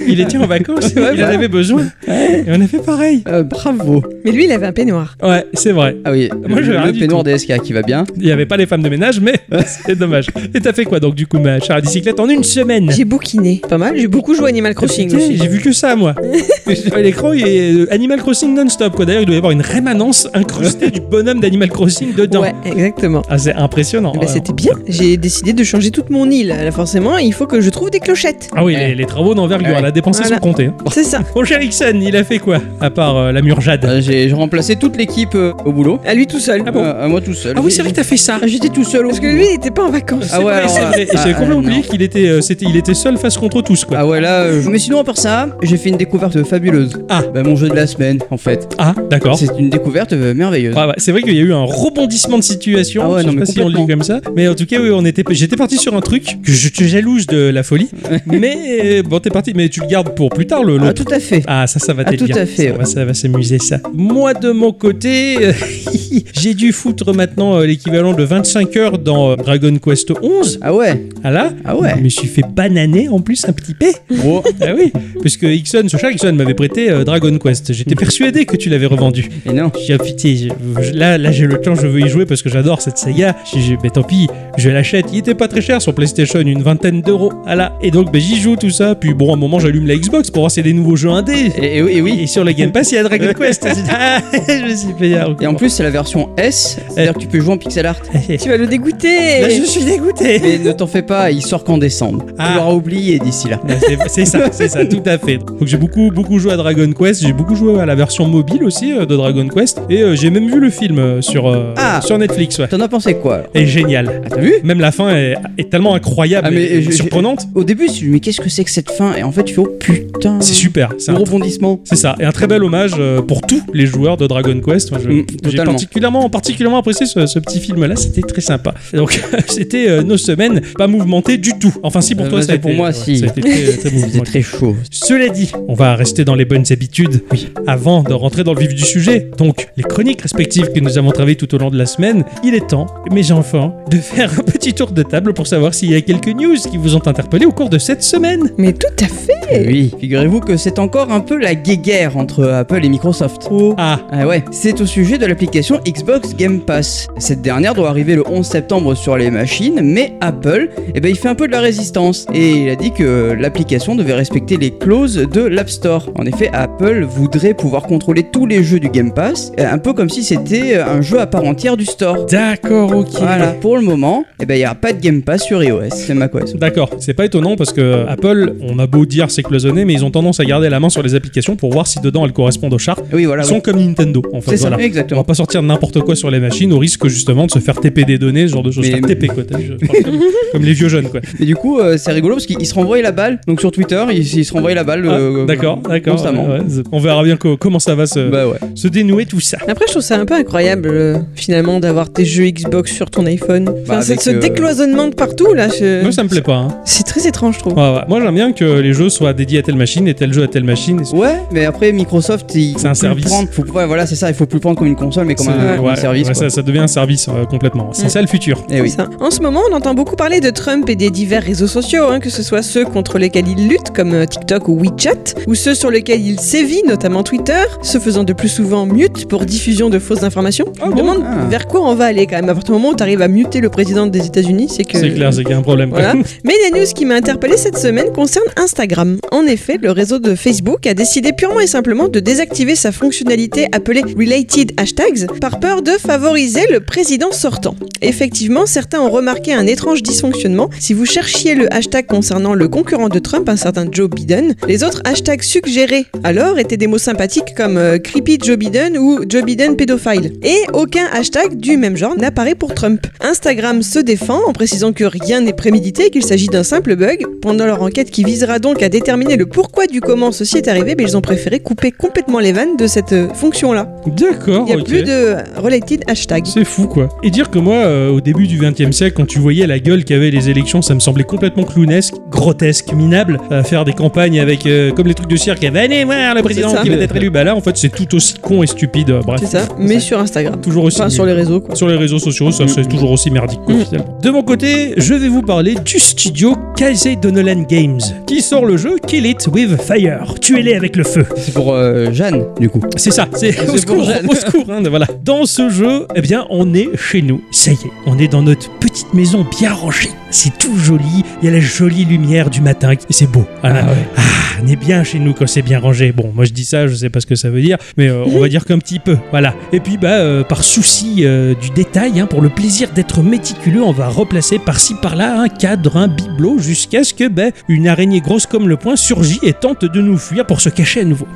Il 0.06 0.20
était 0.20 0.39
en 0.39 0.47
vacances. 0.47 0.94
Ouais, 0.94 1.15
il 1.15 1.22
en 1.22 1.28
avait 1.28 1.48
besoin. 1.48 1.87
Et 2.09 2.44
on 2.48 2.61
a 2.61 2.67
fait 2.67 2.83
pareil. 2.84 3.22
Euh, 3.28 3.42
bravo. 3.42 4.03
Mais 4.25 4.33
lui, 4.33 4.44
il 4.44 4.53
avait 4.53 4.67
un 4.67 4.72
peignoir. 4.72 5.17
Ouais, 5.22 5.44
c'est 5.53 5.72
vrai. 5.72 5.97
Ah 6.05 6.12
oui, 6.12 6.28
Moi, 6.48 6.61
le, 6.61 6.65
je 6.65 6.72
le 6.72 6.92
peignoir 6.98 7.22
DSK 7.22 7.61
qui 7.62 7.72
va 7.72 7.83
bien. 7.83 8.05
Il 8.17 8.22
n'y 8.22 8.33
avait 8.33 8.47
pas 8.47 8.56
les 8.56 8.67
femmes 8.67 8.83
de 8.83 8.89
ménage, 8.89 9.20
mais 9.20 9.34
c'est 9.67 9.98
dommage. 9.98 10.28
Et 10.55 10.61
t'as 10.71 10.77
fait 10.77 10.85
quoi 10.85 11.01
donc 11.01 11.15
du 11.15 11.27
coup, 11.27 11.39
ma 11.39 11.59
chère 11.61 11.81
bicyclette, 11.81 12.21
en 12.21 12.29
une 12.29 12.45
semaine 12.45 12.91
J'ai 12.91 13.05
bouquiné. 13.05 13.61
Pas 13.69 13.79
mal. 13.79 13.95
J'ai 13.97 14.07
beaucoup 14.09 14.35
joué 14.35 14.47
à 14.47 14.49
Animal 14.49 14.75
Crossing 14.75 15.15
aussi. 15.15 15.37
J'ai 15.37 15.49
vu 15.49 15.59
que 15.61 15.73
ça, 15.73 15.97
moi. 15.97 16.15
À 16.95 17.01
L'écran, 17.01 17.33
il 17.33 17.47
est 17.47 17.73
euh, 17.73 17.93
Animal 17.93 18.21
Crossing 18.21 18.55
non-stop. 18.55 18.95
quoi. 18.95 19.05
D'ailleurs, 19.05 19.23
il 19.23 19.27
doit 19.27 19.35
y 19.35 19.39
avoir 19.39 19.51
une 19.53 19.61
rémanence 19.62 20.29
incrustée 20.35 20.91
du 20.91 21.01
bonhomme 21.01 21.41
d'Animal 21.41 21.69
Crossing 21.71 22.15
dedans. 22.15 22.43
Ouais, 22.43 22.55
exactement. 22.65 23.23
Ah, 23.29 23.39
c'est 23.39 23.55
impressionnant. 23.55 24.12
Ouais. 24.17 24.27
C'était 24.29 24.53
bien. 24.53 24.73
J'ai 24.87 25.17
décidé 25.17 25.53
de 25.53 25.65
changer 25.65 25.91
toute 25.91 26.11
mon 26.11 26.31
île. 26.31 26.53
Alors, 26.53 26.73
forcément, 26.73 27.19
il 27.19 27.33
faut 27.33 27.47
que 27.47 27.61
je 27.61 27.71
trouve 27.71 27.91
des 27.91 27.99
clochettes. 28.01 28.49
Ah 28.55 28.65
oui, 28.65 28.77
les, 28.77 28.95
les 28.95 29.07
travaux 29.07 29.34
d'envergure, 29.34 29.71
Ouais. 29.71 29.77
elle 29.79 29.84
a 29.87 29.91
dépensé 29.91 30.23
Voilà. 30.23 30.37
sans 30.37 30.41
compter. 30.41 30.67
hein. 30.67 30.75
C'est 30.93 31.05
ça. 31.05 31.21
Mon 31.34 31.45
cher 31.45 31.61
Ixon, 31.62 31.99
il 32.01 32.17
a 32.17 32.23
fait 32.25 32.39
quoi 32.39 32.59
À 32.81 32.91
part 32.91 33.17
euh, 33.17 33.33
la 33.33 33.43
murjade? 33.43 33.84
Euh, 33.84 34.01
J'ai 34.01 34.33
remplacé 34.33 34.77
toute 34.77 34.97
l'équipe 34.97 35.34
euh, 35.34 35.53
au 35.65 35.73
boulot. 35.73 35.99
À 36.07 36.15
lui 36.15 36.27
tout 36.27 36.39
seul. 36.41 36.62
Ah 36.67 36.71
bon 36.71 36.84
Euh, 36.84 37.09
moi 37.09 37.21
tout 37.21 37.34
seul. 37.34 37.55
Ah 37.57 37.61
oui, 37.62 37.71
c'est 37.73 37.83
vrai 37.83 37.91
que 37.91 37.97
t'as 37.97 38.05
fait 38.05 38.17
ça. 38.17 38.39
Ah, 38.43 38.47
J'étais 38.47 38.69
tout 38.69 38.84
seul 38.84 39.07
Parce 39.07 39.21
que 39.21 39.27
lui, 39.27 39.45
il 39.51 39.55
était 39.55 39.71
pas 39.71 39.84
en 39.84 39.91
vacances. 39.91 40.31
Ah 40.33 40.41
ouais, 40.43 40.59
c'est 40.69 40.80
vrai. 40.80 41.06
Ah, 41.12 41.16
j'avais 41.16 41.30
ah, 41.30 41.33
complètement 41.34 41.56
oublié 41.58 41.83
qu'il 41.83 42.03
était, 42.03 42.28
euh, 42.28 42.41
c'était, 42.41 42.66
il 42.66 42.77
était 42.77 42.94
seul 42.94 43.16
face 43.19 43.36
contre 43.36 43.62
tous, 43.62 43.84
quoi. 43.84 43.98
Ah 44.00 44.06
ouais, 44.06 44.20
là. 44.20 44.41
euh, 44.42 44.62
Mais 44.69 44.78
sinon, 44.78 45.00
à 45.00 45.05
part 45.05 45.16
ça, 45.19 45.56
j'ai 45.62 45.77
fait 45.77 45.89
une 45.91 45.97
découverte 45.97 46.42
fabuleuse. 46.44 46.92
Ah. 47.08 47.22
Bah, 47.34 47.42
mon 47.42 47.56
jeu 47.56 47.69
de 47.69 47.75
la 47.75 47.86
semaine, 47.86 48.19
en 48.30 48.36
fait. 48.36 48.69
Ah, 48.78 48.94
d'accord. 49.11 49.38
C'est 49.38 49.48
une 49.59 49.70
découverte 49.70 50.12
euh, 50.12 50.34
merveilleuse. 50.34 50.75
Ouais, 50.75 50.87
ouais, 50.87 50.94
c'est 50.99 51.12
vrai 51.12 51.22
qu'il 51.22 51.34
y 51.34 51.38
a 51.38 51.43
eu 51.43 51.53
un 51.53 51.65
rebondissement 51.65 52.38
de 52.38 52.43
situation. 52.43 53.03
Ah 53.04 53.10
ouais, 53.10 53.22
je 53.22 53.26
non, 53.26 53.32
sais 53.32 53.38
mais 53.38 53.44
pas 53.47 53.53
si 53.53 53.60
on 53.60 53.69
le 53.69 53.75
dit 53.75 53.87
comme 53.87 54.03
ça. 54.03 54.20
Mais 54.37 54.49
en 54.49 54.54
tout 54.54 54.66
cas, 54.66 54.81
oui, 54.81 54.91
on 54.93 55.04
était, 55.04 55.25
j'étais 55.31 55.56
parti 55.56 55.76
sur 55.76 55.94
un 55.97 56.00
truc 56.00 56.38
que 56.43 56.53
je 56.53 56.69
te 56.69 56.84
jalouse 56.84 57.26
de 57.26 57.49
la 57.50 57.62
folie. 57.62 57.88
mais 58.26 58.56
euh, 58.84 59.03
bon, 59.03 59.19
t'es 59.20 59.31
parti, 59.31 59.53
mais 59.54 59.69
tu 59.69 59.81
le 59.81 59.87
gardes 59.87 60.15
pour 60.15 60.31
plus 60.31 60.47
tard, 60.47 60.65
le 60.65 60.76
Ah, 60.81 60.87
l'autre. 60.87 61.04
tout 61.04 61.12
à 61.12 61.20
fait. 61.20 61.43
Ah, 61.47 61.66
ça, 61.66 61.78
ça 61.78 61.93
va 61.93 62.03
Ah, 62.06 62.12
tout 62.16 62.25
bien. 62.25 62.37
à 62.37 62.47
fait, 62.47 62.65
Ça, 62.66 62.70
ouais. 62.72 62.78
va, 62.78 62.84
ça 62.84 63.04
va 63.04 63.15
s'amuser, 63.15 63.59
ça. 63.59 63.78
Moi, 63.94 64.34
de 64.34 64.50
mon 64.50 64.72
côté, 64.72 65.37
euh, 65.47 65.53
j'ai 66.41 66.54
dû 66.54 66.72
foutre 66.72 67.12
maintenant 67.15 67.56
euh, 67.59 67.66
l'équivalent 67.66 68.12
de 68.12 68.22
25 68.25 68.76
heures 68.76 68.99
dans 68.99 69.31
euh, 69.32 69.37
Dragon 69.37 69.76
Quest 69.82 70.10
11. 70.41 70.59
Ah 70.62 70.75
ouais. 70.75 71.06
Ah 71.25 71.31
là 71.31 71.53
Ah 71.65 71.77
ouais. 71.77 71.91
Je 71.97 72.03
me 72.03 72.09
suis 72.09 72.28
fait 72.28 72.43
bananer 72.55 73.09
en 73.09 73.21
plus 73.21 73.45
un 73.47 73.53
petit 73.53 73.75
peu. 73.75 73.87
Gros. 74.17 74.43
ah 74.61 74.67
oui, 74.77 74.93
parce 75.23 75.37
que 75.37 75.47
Ixon, 75.47 75.83
ce 75.89 75.97
cher 75.97 76.11
Ixon 76.11 76.33
m'avait 76.33 76.55
prêté 76.55 76.91
euh, 76.91 77.05
Dragon 77.05 77.37
Quest. 77.39 77.73
J'étais 77.73 77.95
persuadé 77.95 78.45
que 78.47 78.56
tu 78.56 78.69
l'avais 78.69 78.87
revendu. 78.87 79.29
Et 79.47 79.53
non. 79.53 79.71
J'ai 79.87 79.97
dit, 79.99 80.05
putain, 80.15 80.55
je- 80.81 80.83
je- 80.83 80.93
là, 80.95 81.19
là 81.19 81.31
j'ai 81.33 81.47
le 81.47 81.61
temps, 81.61 81.75
je 81.75 81.87
veux 81.87 82.00
y 82.00 82.09
jouer 82.09 82.27
parce 82.27 82.43
que 82.43 82.49
j'adore 82.49 82.81
cette 82.81 82.99
saga. 82.99 83.37
J'ai 83.53 83.61
dit, 83.61 83.77
mais 83.83 83.91
tant 83.91 84.03
pis, 84.03 84.29
je 84.56 84.71
l'achète. 84.71 85.06
Il 85.12 85.19
était 85.19 85.34
pas 85.34 85.49
très 85.49 85.61
cher 85.61 85.81
sur 85.83 85.95
PlayStation, 85.95 86.41
une 86.41 86.62
vingtaine 86.62 87.03
d'euros. 87.03 87.33
Voilà. 87.45 87.73
Et 87.83 87.91
donc, 87.91 88.12
ben, 88.12 88.21
j'y 88.21 88.41
joue 88.41 88.56
tout 88.56 88.71
ça. 88.71 88.95
Puis 88.95 89.15
bon, 89.15 89.31
à 89.31 89.34
un 89.34 89.37
moment, 89.39 89.59
j'allume 89.59 89.87
la 89.87 89.97
Xbox 89.97 90.31
pour 90.31 90.43
voir 90.43 90.50
s'il 90.50 90.65
y 90.67 90.69
a 90.69 90.73
des 90.73 90.77
nouveaux 90.79 90.97
jeux 90.97 91.11
indés. 91.11 91.50
Et, 91.61 91.79
et 91.79 91.83
oui, 91.83 91.93
et 91.95 92.03
oui. 92.03 92.19
Et 92.23 92.27
sur 92.27 92.45
le 92.45 92.53
Game 92.53 92.73
Pass, 92.73 92.93
il 92.93 92.97
y 92.97 92.99
a 92.99 93.03
Dragon 93.03 93.33
Quest. 93.39 93.67
Ah, 93.93 94.21
je 94.49 94.71
me 94.71 94.75
suis 94.75 94.93
payé 94.99 95.17
un 95.19 95.37
Et 95.41 95.47
en 95.47 95.55
plus, 95.55 95.69
c'est 95.71 95.83
la 95.83 95.91
version 95.91 96.31
S, 96.37 96.79
c'est-à-dire 96.89 97.15
que 97.15 97.19
tu 97.19 97.27
peux 97.27 97.41
jouer 97.41 97.53
en 97.55 97.59
pixel 97.59 97.87
art. 97.87 97.97
Tu 98.41 98.49
vas 98.49 98.56
le 98.56 98.67
dégoûter. 98.67 99.41
Là, 99.43 99.49
je 99.50 99.65
suis 99.65 99.84
dégoûté. 99.84 100.30
Mais 100.43 100.59
ne 100.59 100.73
t'en 100.73 100.87
fais 100.87 101.03
pas, 101.03 101.31
il 101.31 101.43
sort 101.43 101.65
qu'en 101.65 101.79
décembre. 101.79 102.25
Ah. 102.39 102.49
Tu 102.51 102.59
l'auras 102.59 102.73
oublié 102.73 103.19
d'ici 103.19 103.49
là. 103.49 103.61
C'est- 104.09 104.25
ça, 104.25 104.41
c'est 104.53 104.69
ça, 104.69 104.85
tout 104.85 105.03
à 105.07 105.19
fait. 105.19 105.39
Donc 105.39 105.67
j'ai 105.67 105.77
beaucoup, 105.77 106.11
beaucoup 106.11 106.39
joué 106.39 106.53
à 106.53 106.57
Dragon 106.57 106.91
Quest, 106.93 107.23
j'ai 107.23 107.33
beaucoup 107.33 107.55
joué 107.55 107.81
à 107.81 107.87
la 107.87 107.95
version 107.95 108.27
mobile 108.27 108.65
aussi 108.65 108.93
euh, 108.93 109.07
de 109.07 109.17
Dragon 109.17 109.47
Quest, 109.49 109.81
et 109.89 110.03
euh, 110.03 110.15
j'ai 110.17 110.31
même 110.31 110.49
vu 110.49 110.61
le 110.61 110.71
film 110.71 110.99
euh, 110.99 111.23
sur, 111.23 111.47
Ah. 111.77 112.01
sur 112.03 112.19
Netflix, 112.19 112.59
ouais. 112.59 112.69
T'en 112.69 112.81
as 112.81 112.89
pensé 112.89 113.15
quoi 113.15 113.43
Et 113.55 113.67
génial. 113.67 114.23
Ah, 114.27 114.29
t'as 114.31 114.41
vu? 114.41 114.55
Même 114.65 114.81
la 114.81 114.93
fin 114.93 115.11
est, 115.11 115.35
est 115.59 115.71
tellement 115.71 115.95
incroyable 115.95 116.47
Ah, 116.49 116.51
mais 116.53 116.62
et, 116.65 116.83
je- 116.83 116.91
surprenante. 116.91 117.47
Au 117.55 117.65
début, 117.65 117.87
je 117.87 117.91
me 117.91 117.95
suis 117.95 118.07
dit, 118.07 118.12
mais 118.12 118.21
qu'est-ce 118.21 118.41
que 118.41 118.49
c'est 118.51 118.65
que 118.65 118.71
cette 118.71 118.91
fin? 118.91 119.15
Et 119.17 119.23
en 119.23 119.33
fait, 119.33 119.45
tu 119.45 119.55
fais, 119.55 119.61
oh 119.61 119.77
putain. 119.79 120.41
C'est 120.41 120.55
super. 120.55 120.91
C'est 120.99 121.11
un- 121.12 121.17
rebondissement. 121.17 121.81
c'est 121.85 121.97
ça, 121.97 122.15
et 122.21 122.25
un 122.25 122.33
très 122.33 122.47
bel 122.47 122.62
hommage 122.62 122.93
pour 123.27 123.41
tous 123.43 123.62
les 123.73 123.87
joueurs 123.87 124.17
de 124.17 124.27
Dragon 124.27 124.59
Quest. 124.61 124.93
Mm, 124.93 125.23
J'ai 125.49 125.57
particulièrement, 125.65 126.29
particulièrement 126.31 126.79
apprécié 126.79 127.07
ce, 127.07 127.27
ce 127.27 127.39
petit 127.39 127.61
film-là, 127.61 127.97
c'était 127.97 128.23
très 128.23 128.41
sympa. 128.41 128.75
Donc 128.95 129.21
c'était 129.49 130.03
nos 130.03 130.17
semaines 130.20 130.60
pas 130.78 130.86
mouvementées 130.86 131.36
du 131.38 131.53
tout. 131.58 131.75
Enfin 131.82 132.00
si 132.00 132.14
pour 132.14 132.26
Euh, 132.26 132.31
toi 132.31 132.38
bah, 132.41 132.44
ça 132.47 132.53
a 132.53 132.54
c'est 132.54 132.60
pour 132.60 132.70
été, 132.70 132.76
moi, 132.78 132.88
ouais, 132.88 132.94
si. 132.94 133.19
ça 133.19 133.26
a 133.26 133.28
été 133.28 133.41
très, 133.41 133.50
très 133.50 133.72
C'était 133.72 133.91
mouvementé. 133.91 134.20
très 134.31 134.42
chaud. 134.42 134.76
Cela 134.91 135.28
dit, 135.28 135.50
on 135.69 135.75
va 135.75 135.94
rester 135.94 136.25
dans 136.25 136.34
les 136.34 136.44
bonnes 136.44 136.64
habitudes 136.70 137.22
avant 137.66 138.03
de 138.03 138.12
rentrer 138.12 138.44
dans 138.44 138.54
le 138.54 138.60
vif 138.60 138.75
du 138.75 138.82
sujet. 138.82 139.31
Donc, 139.38 139.69
les 139.76 139.82
chroniques 139.82 140.20
respectives 140.22 140.70
que 140.72 140.81
nous 140.81 140.98
avons 140.98 141.10
travaillées 141.10 141.36
tout 141.36 141.53
au 141.54 141.58
long 141.58 141.70
de 141.70 141.78
la 141.78 141.86
semaine, 141.86 142.25
il 142.44 142.54
est 142.54 142.66
temps, 142.69 142.86
mes 143.10 143.32
enfants, 143.32 143.76
de 143.91 143.97
faire 143.98 144.31
un 144.38 144.42
petit 144.42 144.75
tour 144.75 144.91
de 144.92 145.03
table 145.03 145.32
pour 145.34 145.47
savoir 145.47 145.75
s'il 145.75 145.91
y 145.91 145.94
a 145.94 146.00
quelques 146.00 146.28
news 146.28 146.56
qui 146.70 146.76
vous 146.76 146.94
ont 146.97 147.06
interpellé 147.06 147.47
au 147.47 147.52
cours 147.52 147.70
de 147.70 147.78
cette 147.78 148.02
semaine. 148.02 148.50
Mais 148.58 148.72
tout 148.72 149.04
à 149.04 149.08
fait. 149.08 149.66
Oui, 149.66 149.91
figurez-vous 150.00 150.41
que 150.41 150.56
c'est 150.56 150.78
encore 150.78 151.10
un 151.12 151.20
peu 151.20 151.37
la 151.38 151.54
guéguerre 151.54 152.16
entre 152.16 152.44
Apple 152.44 152.84
et 152.84 152.88
Microsoft. 152.88 153.48
Oh. 153.50 153.75
Ah, 153.78 154.00
Ah 154.12 154.26
ouais, 154.26 154.44
c'est 154.50 154.81
au 154.81 154.87
sujet 154.87 155.19
de 155.19 155.26
l'application 155.26 155.81
Xbox 155.87 156.34
Game 156.37 156.60
Pass. 156.60 157.08
Cette 157.19 157.42
dernière 157.42 157.75
doit 157.75 157.88
arriver 157.88 158.14
le 158.14 158.26
11 158.28 158.47
septembre 158.47 158.94
sur 158.94 159.16
les 159.16 159.31
machines, 159.31 159.81
mais 159.82 160.09
Apple, 160.21 160.69
eh 160.94 161.00
ben, 161.00 161.09
il 161.09 161.16
fait 161.16 161.28
un 161.28 161.34
peu 161.34 161.47
de 161.47 161.53
la 161.53 161.60
résistance. 161.60 162.26
Et 162.34 162.50
il 162.50 162.69
a 162.71 162.76
dit 162.76 162.93
que 162.93 163.37
l'application 163.38 163.94
devait 163.94 164.15
respecter 164.15 164.56
les 164.56 164.71
clauses 164.71 165.16
de 165.16 165.41
l'App 165.43 165.71
Store. 165.71 166.10
En 166.19 166.26
effet, 166.26 166.50
Apple 166.53 167.04
voudrait 167.04 167.54
pouvoir 167.54 167.82
contrôler 167.84 168.25
tous 168.25 168.47
les 168.47 168.62
jeux 168.62 168.81
du 168.81 168.88
Game 168.88 169.12
Pass, 169.12 169.53
euh, 169.59 169.66
un 169.70 169.78
peu 169.78 169.93
comme 169.93 170.09
si 170.09 170.22
c'était 170.22 170.76
euh, 170.76 170.87
un 170.87 171.00
jeu 171.03 171.20
à 171.20 171.26
part 171.26 171.44
entière 171.44 171.76
du 171.76 171.84
store. 171.84 172.26
d'accord, 172.26 172.94
ok. 172.94 173.09
Voilà, 173.19 173.49
pour 173.53 173.76
le 173.76 173.82
moment, 173.82 174.25
eh 174.41 174.47
ben, 174.47 174.54
il 174.54 174.59
n'y 174.59 174.65
a 174.65 174.75
pas 174.75 174.93
de 174.93 175.00
Game 175.00 175.22
Pass 175.22 175.44
sur 175.44 175.62
iOS, 175.62 175.91
c'est 175.91 176.15
macOS. 176.15 176.54
D'accord, 176.56 176.91
c'est 176.99 177.15
pas 177.15 177.25
étonnant 177.25 177.56
parce 177.56 177.73
que 177.73 178.06
Apple, 178.08 178.55
on 178.62 178.79
a 178.79 178.87
beau 178.87 179.06
dire 179.06 179.31
c'est 179.31 179.43
cloisonné, 179.43 179.85
mais 179.85 179.94
ils 179.94 180.05
ont 180.05 180.11
tendance 180.11 180.40
à 180.40 180.44
garder 180.44 180.69
la 180.69 180.81
main 180.81 180.88
sur 180.90 181.02
les 181.02 181.14
applications 181.14 181.56
pour 181.56 181.73
voir 181.73 181.87
si 181.87 182.00
dedans 182.00 182.25
elles 182.25 182.32
correspondent 182.32 182.75
aux 182.75 182.79
chartes. 182.79 183.05
Oui, 183.12 183.25
voilà. 183.25 183.43
Ils 183.43 183.46
oui. 183.46 183.55
sont 183.55 183.61
comme 183.61 183.79
Nintendo, 183.79 184.23
en 184.32 184.40
fait. 184.40 184.52
C'est 184.52 184.56
ça, 184.58 184.69
voilà. 184.69 184.76
On 184.82 184.87
exactement. 184.87 185.20
va 185.20 185.25
pas 185.25 185.35
sortir 185.35 185.62
n'importe 185.62 186.00
quoi 186.00 186.14
sur 186.17 186.31
les 186.31 186.40
machines 186.40 186.73
au 186.73 186.79
risque 186.79 187.06
justement 187.08 187.46
de 187.46 187.50
se 187.50 187.58
faire 187.58 187.81
TP 187.81 188.05
des 188.05 188.19
données, 188.19 188.46
ce 188.49 188.52
genre 188.52 188.62
de 188.62 188.70
choses. 188.70 188.88
Mais- 188.90 189.00
TP 189.00 189.26
quoi, 189.29 189.43
je 189.58 189.73
comme, 190.02 190.19
comme 190.52 190.62
les 190.62 190.73
vieux 190.73 190.88
jeunes 190.88 191.08
quoi. 191.08 191.20
Et 191.38 191.44
du 191.44 191.56
coup, 191.56 191.79
euh, 191.79 191.97
c'est 191.99 192.12
rigolo 192.12 192.37
parce 192.37 192.47
qu'il 192.47 192.64
se 192.67 192.75
renvoie 192.75 193.00
la 193.02 193.12
balle. 193.12 193.41
Donc 193.47 193.61
sur 193.61 193.70
Twitter, 193.73 194.02
il, 194.11 194.19
il 194.19 194.44
se 194.44 194.52
renvoie 194.52 194.75
la 194.75 194.85
balle. 194.85 195.06
Ah, 195.08 195.12
euh, 195.14 195.44
d'accord, 195.47 195.79
d'accord. 195.88 196.14
constamment. 196.14 196.47
ouais, 196.47 196.58
ouais. 196.61 196.82
On 196.93 197.00
verra 197.00 197.23
bien 197.23 197.37
co- 197.37 197.56
comment 197.56 197.79
ça 197.79 197.94
va 197.94 198.06
se, 198.06 198.29
Bah 198.31 198.47
ouais. 198.49 198.58
se 198.75 198.88
dénouer 198.88 199.26
tout 199.26 199.41
ça. 199.41 199.58
Après, 199.69 199.85
je 199.87 199.93
trouve 199.93 200.02
ça 200.02 200.19
un 200.19 200.26
peu 200.26 200.35
incroyable, 200.35 200.88
euh, 200.93 201.19
finalement, 201.35 201.81
d'avoir 201.81 202.11
tes 202.12 202.25
jeux 202.25 202.47
Xbox 202.50 202.93
sur 202.93 203.11
ton 203.11 203.26
iPhone. 203.26 203.69
Enfin, 203.69 203.97
Bah, 203.97 204.02
c'est- 204.02 204.12
avec, 204.12 204.23
ce 204.23 204.31
euh, 204.31 204.38
décloisonnement 204.41 205.08
de 205.08 205.14
partout, 205.14 205.52
là, 205.55 205.69
je- 205.69 206.02
Moi 206.02 206.12
ça 206.12 206.23
me 206.25 206.29
plaît 206.29 206.41
pas. 206.43 206.55
hein. 206.56 206.69
c'est 206.85 207.05
très 207.05 207.26
étrange, 207.26 207.55
je 207.56 207.61
trouve. 207.61 207.75
Ouais, 207.75 207.81
ouais. 207.94 208.00
Moi 208.08 208.20
j'aime 208.23 208.35
bien 208.35 208.52
que 208.52 208.64
les 208.64 208.93
jeux 208.93 209.08
soient 209.11 209.32
dédiés 209.32 209.61
à 209.61 209.62
telle 209.62 209.76
machine 209.76 210.06
et 210.08 210.14
tel 210.14 210.32
jeu 210.32 210.43
à 210.43 210.49
telle 210.49 210.64
machine. 210.64 211.00
Et- 211.00 211.17
Ouais, 211.17 211.37
mais 211.52 211.64
après 211.64 211.93
Microsoft, 211.93 212.55
il 212.55 212.75
C'est 212.79 212.87
un 212.87 212.94
faut 212.94 213.00
plus 213.00 213.06
le 213.08 213.23
service. 213.23 213.25
Prendre, 213.26 213.49
faut, 213.50 213.62
ouais, 213.79 213.87
voilà, 213.87 214.06
c'est 214.06 214.14
ça. 214.17 214.29
Il 214.29 214.35
faut 214.35 214.47
plus 214.47 214.61
prendre 214.61 214.76
comme 214.79 214.87
une 214.87 214.97
console, 214.97 215.26
mais 215.26 215.35
comme 215.35 215.49
un, 215.49 215.52
un 215.87 215.97
service. 215.97 216.26
ouais, 216.29 216.32
quoi. 216.35 216.49
ça, 216.49 216.50
ça 216.50 216.62
devient 216.62 216.79
un 216.81 216.87
service 216.87 217.29
euh, 217.29 217.44
complètement. 217.44 217.91
C'est 217.93 218.06
Mm. 218.06 218.11
ça 218.11 218.20
le 218.23 218.26
futur. 218.29 218.64
Eh 218.70 218.81
oui. 218.81 218.91
C'est 218.91 218.97
ça. 218.97 219.08
En 219.20 219.31
ce 219.31 219.41
moment, 219.41 219.61
on 219.70 219.75
entend 219.75 219.89
entend 219.90 219.96
beaucoup 219.96 220.14
parler 220.14 220.38
de 220.38 220.50
Trump 220.50 220.88
et 220.88 220.94
des 220.94 221.10
divers 221.10 221.42
réseaux 221.42 221.66
sociaux, 221.66 222.04
hein, 222.10 222.20
que 222.20 222.31
ce 222.31 222.44
soit 222.44 222.62
ceux 222.62 222.84
contre 222.84 223.19
lesquels 223.19 223.48
il 223.48 223.66
lutte, 223.66 223.90
comme 223.92 224.14
euh, 224.14 224.25
TikTok 224.25 224.69
ou 224.69 224.78
WeChat, 224.78 225.34
ou 225.48 225.56
ceux 225.56 225.75
sur 225.75 225.90
lesquels 225.90 226.25
il 226.25 226.38
sévit, 226.38 226.82
notamment 226.87 227.25
Twitter, 227.25 227.64
se 227.82 227.98
faisant 227.98 228.22
de 228.22 228.32
plus 228.32 228.48
souvent 228.48 228.87
mute 228.87 229.26
pour 229.26 229.44
diffusion 229.44 229.90
de 229.90 229.98
fausses 229.98 230.22
informations. 230.22 230.66
Ah 230.81 230.84
Je 230.84 230.90
me 230.90 230.94
bon? 230.94 231.00
Demande 231.00 231.25
Ah. 231.26 231.46
vers 231.50 231.66
quoi 231.66 231.81
on 231.82 231.96
va 231.96 232.04
aller 232.04 232.28
quand 232.28 232.37
même. 232.37 232.48
À 232.48 232.54
partir 232.54 232.72
du 232.72 232.81
moment 232.81 232.92
où 232.92 232.94
tu 232.94 233.02
arrives 233.02 233.20
à 233.20 233.26
muter 233.26 233.60
le 233.60 233.69
président 233.69 234.06
des 234.06 234.26
États-Unis, 234.26 234.69
c'est 234.70 234.84
que. 234.84 234.96
C'est 234.96 235.10
clair, 235.10 235.32
c'est 235.32 235.42
qu'il 235.42 235.50
y 235.50 235.54
a 235.54 235.58
un 235.58 235.62
problème. 235.62 235.90
Voilà. 235.90 236.14
Mais 236.44 236.54
la 236.70 236.78
news 236.78 236.87
qui 236.94 237.04
m'a 237.04 237.16
interpellée 237.16 237.56
cette 237.56 237.78
semaine 237.78 238.12
concerne 238.12 238.46
Instagram. 238.56 239.19
En 239.32 239.44
effet, 239.44 239.76
le 239.82 239.90
réseau 239.90 240.20
de 240.20 240.37
Facebook 240.37 240.87
a 240.87 240.94
décidé 240.94 241.32
purement 241.32 241.58
et 241.58 241.66
simplement 241.66 242.06
de 242.06 242.20
désactiver 242.20 242.76
sa 242.76 242.92
fonctionnalité 242.92 243.66
appelée 243.72 244.02
Related 244.02 244.70
Hashtags 244.76 245.26
par 245.40 245.58
peur 245.58 245.82
de 245.82 245.92
favoriser 245.92 246.62
le 246.70 246.78
président 246.78 247.32
sortant. 247.32 247.75
Effectivement, 248.02 248.66
certains 248.66 249.00
ont 249.00 249.10
remarqué 249.10 249.52
un 249.52 249.66
étrange 249.66 249.80
dysfonctionnement. 250.03 250.69
Si 250.79 250.93
vous 250.93 251.06
cherchiez 251.06 251.55
le 251.55 251.73
hashtag 251.73 252.06
concernant 252.06 252.55
le 252.55 252.69
concurrent 252.69 253.09
de 253.09 253.19
Trump, 253.19 253.49
un 253.49 253.56
certain 253.56 253.87
Joe 253.91 254.09
Biden, 254.11 254.55
les 254.69 254.85
autres 254.85 255.00
hashtags 255.05 255.43
suggérés 255.43 256.06
alors 256.23 256.59
étaient 256.59 256.77
des 256.77 256.87
mots 256.87 256.99
sympathiques 256.99 257.55
comme 257.56 257.77
euh, 257.77 257.99
Creepy 257.99 258.38
Joe 258.43 258.56
Biden 258.56 258.99
ou 258.99 259.21
Joe 259.29 259.43
Biden 259.43 259.77
pédophile. 259.77 260.32
Et 260.43 260.59
aucun 260.75 261.06
hashtag 261.12 261.56
du 261.56 261.77
même 261.77 261.97
genre 261.97 262.17
n'apparaît 262.17 262.55
pour 262.55 262.75
Trump. 262.75 263.06
Instagram 263.21 263.82
se 263.82 263.99
défend 263.99 264.41
en 264.47 264.53
précisant 264.53 264.93
que 264.93 265.05
rien 265.05 265.41
n'est 265.41 265.53
prémédité 265.53 266.06
et 266.06 266.11
qu'il 266.11 266.25
s'agit 266.25 266.49
d'un 266.49 266.62
simple 266.62 266.97
bug. 266.97 267.25
Pendant 267.41 267.67
leur 267.67 267.83
enquête 267.83 268.11
qui 268.11 268.23
visera 268.23 268.59
donc 268.59 268.83
à 268.83 268.88
déterminer 268.88 269.37
le 269.37 269.47
pourquoi 269.47 269.87
du 269.87 270.00
comment 270.00 270.31
ceci 270.31 270.59
est 270.59 270.69
arrivé, 270.69 270.94
mais 270.97 271.05
ils 271.05 271.17
ont 271.17 271.23
préféré 271.23 271.59
couper 271.61 271.91
complètement 271.91 272.38
les 272.38 272.53
vannes 272.53 272.76
de 272.76 272.87
cette 272.87 273.12
euh, 273.12 273.29
fonction-là. 273.33 273.91
D'accord, 274.06 274.67
Il 274.69 274.75
n'y 274.75 274.81
a 274.81 274.85
plus 274.85 275.03
de 275.03 275.37
related 275.56 276.03
hashtag. 276.06 276.44
C'est 276.47 276.65
fou 276.65 276.87
quoi. 276.87 277.09
Et 277.23 277.31
dire 277.31 277.50
que 277.50 277.59
moi, 277.59 277.76
euh, 277.76 278.11
au 278.11 278.21
début 278.21 278.47
du 278.47 278.59
XXe 278.59 278.94
siècle, 278.94 279.15
quand 279.17 279.26
tu 279.26 279.38
voyais 279.38 279.67
la 279.70 279.78
gueule 279.78 280.05
qu'avaient 280.05 280.31
les 280.31 280.50
élections, 280.50 280.82
ça 280.82 280.94
me 280.94 281.00
semblait 281.00 281.25
complètement 281.25 281.62
clownesque, 281.64 282.14
grotesque, 282.31 282.93
minable, 282.93 283.38
à 283.50 283.62
faire 283.62 283.84
des 283.87 283.93
campagnes 283.94 284.38
avec, 284.40 284.67
euh, 284.67 284.90
comme 284.93 285.06
les 285.06 285.14
trucs 285.14 285.31
de 285.31 285.37
cirque, 285.37 285.62
venez 285.64 286.05
voir 286.05 286.34
le 286.34 286.43
président 286.43 286.69
ça. 286.70 286.82
qui 286.82 286.90
va 286.90 286.96
être 286.96 287.17
élu. 287.17 287.31
Bah 287.31 287.44
là, 287.44 287.56
en 287.56 287.61
fait, 287.61 287.76
c'est 287.76 287.88
tout 287.88 288.14
aussi 288.14 288.34
con 288.34 288.62
et 288.62 288.67
stupide. 288.67 289.11
euh, 289.11 289.20
Bref, 289.25 289.40
C'est 289.43 289.58
ça, 289.58 289.69
mais 289.78 290.00
sur 290.00 290.19
Instagram. 290.19 290.61
toujours 290.61 290.84
aussi. 290.84 291.00
Enfin, 291.00 291.08
sur 291.08 291.25
les 291.25 291.32
réseaux, 291.32 291.61
quoi. 291.61 291.75
Sur 291.75 291.88
les 291.88 291.96
réseaux 291.96 292.19
sociaux, 292.19 292.50
ça 292.50 292.67
c'est 292.69 292.88
toujours 292.88 293.11
aussi 293.12 293.31
merdique 293.31 293.61
quoi, 293.64 293.75
Mm. 293.75 293.84
finalement. 293.84 294.19
De 294.22 294.31
mon 294.31 294.43
côté, 294.43 294.94
je 294.99 295.14
vais 295.14 295.28
vous 295.28 295.43
parler 295.43 295.75
du 295.84 295.99
studio 295.99 296.56
Casey 296.76 297.16
Donolan 297.16 297.62
Games, 297.69 298.00
qui 298.26 298.43
sort 298.43 298.64
le 298.66 298.76
jeu 298.76 298.96
Kill 299.06 299.26
It 299.26 299.46
With 299.52 299.81
Fire. 299.81 300.34
Tuez-les 300.40 300.75
avec 300.75 300.96
le 300.96 301.05
feu. 301.05 301.25
C'est 301.37 301.55
pour 301.55 301.73
euh, 301.73 302.12
Jeanne, 302.12 302.44
du 302.58 302.69
coup. 302.69 302.81
C'est 302.96 303.11
ça, 303.12 303.28
c'est 303.34 303.58
au 303.62 303.64
pour 303.66 303.78
secours, 303.78 304.05
Jeanne. 304.05 304.26
au 304.28 304.34
secours, 304.34 304.64
hein, 304.70 304.82
voilà. 304.88 305.06
Dans 305.25 305.44
ce 305.46 305.69
jeu, 305.70 306.06
eh 306.16 306.20
bien, 306.20 306.46
on 306.50 306.75
est 306.75 306.88
chez 306.96 307.23
nous. 307.23 307.40
Ça 307.52 307.70
y 307.70 307.75
est, 307.75 307.90
on 308.06 308.19
est 308.19 308.28
dans 308.28 308.43
notre 308.43 308.70
petite 309.00 309.14
maison 309.14 309.47
bien 309.58 309.73
rangée. 309.73 310.11
C'est 310.31 310.58
tout 310.58 310.76
joli, 310.76 311.25
il 311.41 311.47
y 311.47 311.49
a 311.49 311.50
la 311.52 311.61
jolie 311.61 312.05
lumière 312.05 312.50
du 312.50 312.61
matin 312.61 312.93
et 312.93 313.12
c'est 313.12 313.26
beau. 313.26 313.47
Ah 313.62 313.73
ouais. 313.73 313.81
Ah, 314.17 314.20
on 314.62 314.67
est 314.67 314.76
bien 314.76 315.02
chez 315.05 315.19
nous 315.19 315.32
quand 315.32 315.47
c'est 315.47 315.62
bien 315.62 315.79
rangé. 315.79 316.12
Bon, 316.12 316.31
moi 316.35 316.44
je 316.44 316.52
dis 316.52 316.67
ça, 316.67 316.87
je 316.87 316.94
sais 316.94 317.08
pas 317.08 317.20
ce 317.20 317.26
que 317.26 317.35
ça 317.35 317.49
veut 317.49 317.62
dire, 317.62 317.79
mais 317.97 318.08
euh, 318.08 318.25
on 318.26 318.38
va 318.38 318.49
dire 318.49 318.67
qu'un 318.67 318.79
petit 318.79 318.99
peu, 318.99 319.17
voilà. 319.31 319.55
Et 319.73 319.81
puis, 319.81 319.97
bah, 319.97 320.19
euh, 320.19 320.44
par 320.44 320.62
souci 320.62 321.20
euh, 321.20 321.55
du 321.55 321.70
détail, 321.70 322.20
hein, 322.20 322.26
pour 322.26 322.43
le 322.43 322.50
plaisir 322.50 322.91
d'être 322.94 323.23
méticuleux, 323.23 323.82
on 323.82 323.93
va 323.93 324.08
replacer 324.08 324.58
par-ci 324.58 324.94
par-là 325.00 325.41
un 325.41 325.49
cadre, 325.49 325.97
un 325.97 326.08
bibelot, 326.08 326.58
jusqu'à 326.58 327.02
ce 327.02 327.14
que 327.14 327.29
bah, 327.29 327.50
une 327.69 327.88
araignée 327.88 328.20
grosse 328.20 328.47
comme 328.47 328.69
le 328.69 328.76
poing 328.76 328.97
surgit 328.97 329.41
et 329.43 329.55
tente 329.55 329.85
de 329.85 330.00
nous 330.02 330.19
fuir 330.19 330.47
pour 330.47 330.61
se 330.61 330.69
cacher 330.69 331.00
à 331.00 331.05
nouveau. 331.05 331.26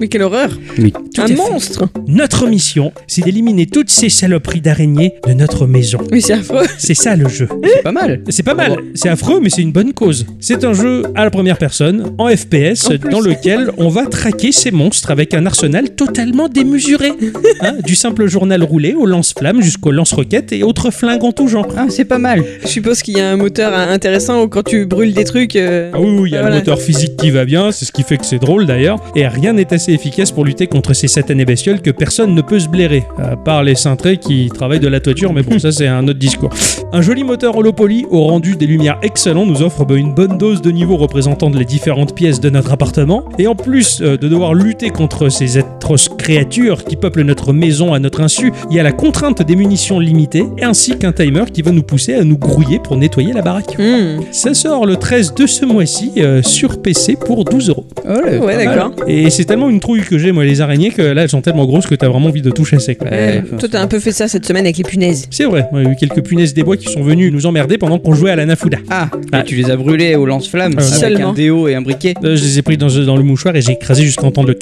Mais 0.00 0.08
quelle 0.08 0.22
horreur. 0.22 0.50
Tout 0.76 1.22
Un 1.22 1.28
monstre 1.34 1.84
Notre 2.06 2.46
mission, 2.46 2.92
c'est 3.06 3.22
d'éliminer 3.22 3.66
toutes 3.66 3.90
ces 3.90 4.08
saloperies 4.08 4.60
d'araignées 4.60 5.14
de 5.26 5.32
notre 5.32 5.66
maison. 5.66 5.98
Oui, 6.12 6.20
c'est 6.20 6.32
affreux. 6.34 6.64
C'est 6.78 6.94
ça 6.94 7.16
le 7.16 7.28
jeu. 7.28 7.48
C'est 7.64 7.82
pas 7.82 7.92
mal. 7.92 8.22
C'est 8.28 8.42
pas 8.42 8.54
mal, 8.54 8.76
c'est 8.94 9.08
affreux, 9.08 9.40
mais 9.42 9.50
c'est 9.50 9.62
une 9.62 9.72
bonne 9.72 9.92
cause. 9.92 10.26
C'est 10.40 10.64
un 10.64 10.72
jeu 10.72 11.04
à 11.14 11.24
la 11.24 11.30
première 11.30 11.58
personne, 11.58 12.12
en 12.18 12.28
FPS, 12.28 12.86
En 12.86 12.98
plus. 12.98 13.10
dans 13.10 13.20
lequel 13.20 13.70
on 13.78 13.88
va 13.88 14.06
traquer 14.06 14.52
ces 14.52 14.70
monstres 14.70 15.10
avec 15.10 15.34
un 15.34 15.46
arsenal 15.46 15.90
totalement 15.90 16.48
démesuré. 16.48 17.12
Hein, 17.60 17.74
du 17.84 17.94
simple 17.94 18.26
journal 18.26 18.62
roulé 18.62 18.94
au 18.94 19.06
lance-flammes 19.06 19.62
jusqu'au 19.62 19.90
lance-roquettes 19.90 20.52
et 20.52 20.62
autres 20.62 20.90
flingues 20.90 21.24
en 21.24 21.32
tout 21.32 21.48
genre. 21.48 21.66
Ah, 21.76 21.86
c'est 21.88 22.04
pas 22.04 22.18
mal. 22.18 22.42
Je 22.62 22.68
suppose 22.68 23.02
qu'il 23.02 23.16
y 23.16 23.20
a 23.20 23.30
un 23.30 23.36
moteur 23.36 23.72
euh, 23.72 23.92
intéressant 23.92 24.42
où 24.42 24.48
quand 24.48 24.62
tu 24.62 24.86
brûles 24.86 25.14
des 25.14 25.24
trucs. 25.24 25.56
euh, 25.56 25.90
Ah 25.94 26.00
oui, 26.00 26.16
oui, 26.18 26.30
il 26.30 26.32
y 26.32 26.36
a 26.36 26.40
Voilà. 26.40 26.56
le 26.56 26.60
moteur 26.60 26.80
physique 26.80 27.16
qui 27.16 27.30
va 27.30 27.44
bien, 27.44 27.72
c'est 27.72 27.84
ce 27.84 27.92
qui 27.92 28.02
fait 28.02 28.16
que 28.16 28.24
c'est 28.26 28.38
drôle 28.38 28.66
d'ailleurs, 28.66 28.98
et 29.14 29.26
rien 29.26 29.52
n'est 29.52 29.72
assez 29.72 29.83
efficace 29.92 30.32
pour 30.32 30.44
lutter 30.44 30.66
contre 30.66 30.94
ces 30.94 31.08
satanées 31.08 31.44
bestioles 31.44 31.80
que 31.80 31.90
personne 31.90 32.34
ne 32.34 32.40
peut 32.42 32.58
se 32.58 32.68
blairer, 32.68 33.04
à 33.18 33.36
part 33.36 33.62
les 33.62 33.74
cintrés 33.74 34.18
qui 34.18 34.48
travaillent 34.48 34.80
de 34.80 34.88
la 34.88 35.00
toiture, 35.00 35.32
mais 35.32 35.42
bon, 35.42 35.58
ça 35.58 35.72
c'est 35.72 35.86
un 35.86 36.06
autre 36.08 36.18
discours. 36.18 36.50
Un 36.92 37.02
joli 37.02 37.24
moteur 37.24 37.56
holopoly 37.56 38.06
au 38.10 38.24
rendu 38.24 38.56
des 38.56 38.66
lumières 38.66 38.98
excellents 39.02 39.46
nous 39.46 39.62
offre 39.62 39.84
bah, 39.84 39.96
une 39.96 40.14
bonne 40.14 40.38
dose 40.38 40.62
de 40.62 40.70
niveau 40.70 40.96
représentant 40.96 41.50
les 41.50 41.64
différentes 41.64 42.14
pièces 42.14 42.40
de 42.40 42.50
notre 42.50 42.72
appartement, 42.72 43.24
et 43.38 43.46
en 43.46 43.54
plus 43.54 44.00
euh, 44.00 44.16
de 44.16 44.28
devoir 44.28 44.54
lutter 44.54 44.90
contre 44.90 45.28
ces 45.28 45.58
atroces 45.58 46.08
créatures 46.08 46.84
qui 46.84 46.96
peuplent 46.96 47.22
notre 47.22 47.52
maison 47.52 47.92
à 47.92 47.98
notre 47.98 48.20
insu, 48.20 48.52
il 48.70 48.76
y 48.76 48.80
a 48.80 48.82
la 48.82 48.92
contrainte 48.92 49.42
des 49.42 49.56
munitions 49.56 49.98
limitées, 50.00 50.46
ainsi 50.62 50.98
qu'un 50.98 51.12
timer 51.12 51.44
qui 51.52 51.62
va 51.62 51.70
nous 51.70 51.82
pousser 51.82 52.14
à 52.14 52.24
nous 52.24 52.38
grouiller 52.38 52.78
pour 52.78 52.96
nettoyer 52.96 53.32
la 53.32 53.42
baraque. 53.42 53.78
hmm. 53.78 54.20
Ça 54.30 54.54
sort 54.54 54.86
le 54.86 54.96
13 54.96 55.34
de 55.34 55.46
ce 55.46 55.64
mois-ci 55.64 56.12
euh, 56.18 56.42
sur 56.42 56.80
PC 56.80 57.16
pour 57.16 57.44
12 57.44 57.68
euros. 57.70 57.86
Oh, 58.06 58.44
Ouais, 58.44 58.64
d'accord. 58.64 58.92
Et 59.06 59.30
c'est 59.30 59.44
tellement 59.44 59.70
une 59.70 59.73
trouille 59.80 60.00
que 60.02 60.18
j'ai, 60.18 60.32
moi, 60.32 60.44
les 60.44 60.60
araignées, 60.60 60.90
que 60.90 61.02
là, 61.02 61.22
elles 61.22 61.28
sont 61.28 61.40
tellement 61.40 61.66
grosses 61.66 61.86
que 61.86 61.94
t'as 61.94 62.08
vraiment 62.08 62.28
envie 62.28 62.42
de 62.42 62.50
tout 62.50 62.64
chasser. 62.64 62.94
quoi. 62.94 63.08
Ouais, 63.10 63.42
Toi, 63.58 63.68
t'as 63.70 63.80
un 63.80 63.86
peu 63.86 63.98
fait 64.00 64.12
ça 64.12 64.28
cette 64.28 64.46
semaine 64.46 64.64
avec 64.64 64.76
les 64.78 64.84
punaises. 64.84 65.26
C'est 65.30 65.44
vrai, 65.44 65.66
il 65.72 65.82
y 65.82 65.86
a 65.86 65.90
eu 65.92 65.96
quelques 65.96 66.22
punaises 66.22 66.54
des 66.54 66.62
bois 66.62 66.76
qui 66.76 66.92
sont 66.92 67.02
venus 67.02 67.32
nous 67.32 67.46
emmerder 67.46 67.78
pendant 67.78 67.98
qu'on 67.98 68.14
jouait 68.14 68.30
à 68.30 68.36
la 68.36 68.46
Nafuda. 68.46 68.78
Ah, 68.90 69.08
Ah. 69.32 69.40
et 69.40 69.44
tu 69.44 69.54
les 69.56 69.70
as 69.70 69.76
brûlés 69.76 70.14
au 70.16 70.26
lance-flamme 70.26 70.74
Euh, 70.78 70.82
avec 70.82 70.94
Seulement. 70.94 71.30
un 71.30 71.34
déo 71.34 71.68
et 71.68 71.74
un 71.74 71.82
briquet. 71.82 72.14
Euh, 72.24 72.36
je 72.36 72.42
les 72.42 72.58
ai 72.58 72.62
pris 72.62 72.76
dans, 72.76 72.88
dans 72.88 73.16
le 73.16 73.22
mouchoir 73.22 73.54
et 73.56 73.60
j'ai 73.62 73.72
écrasé 73.72 74.04
jusqu'à 74.04 74.24
entendre 74.26 74.48
le. 74.48 74.58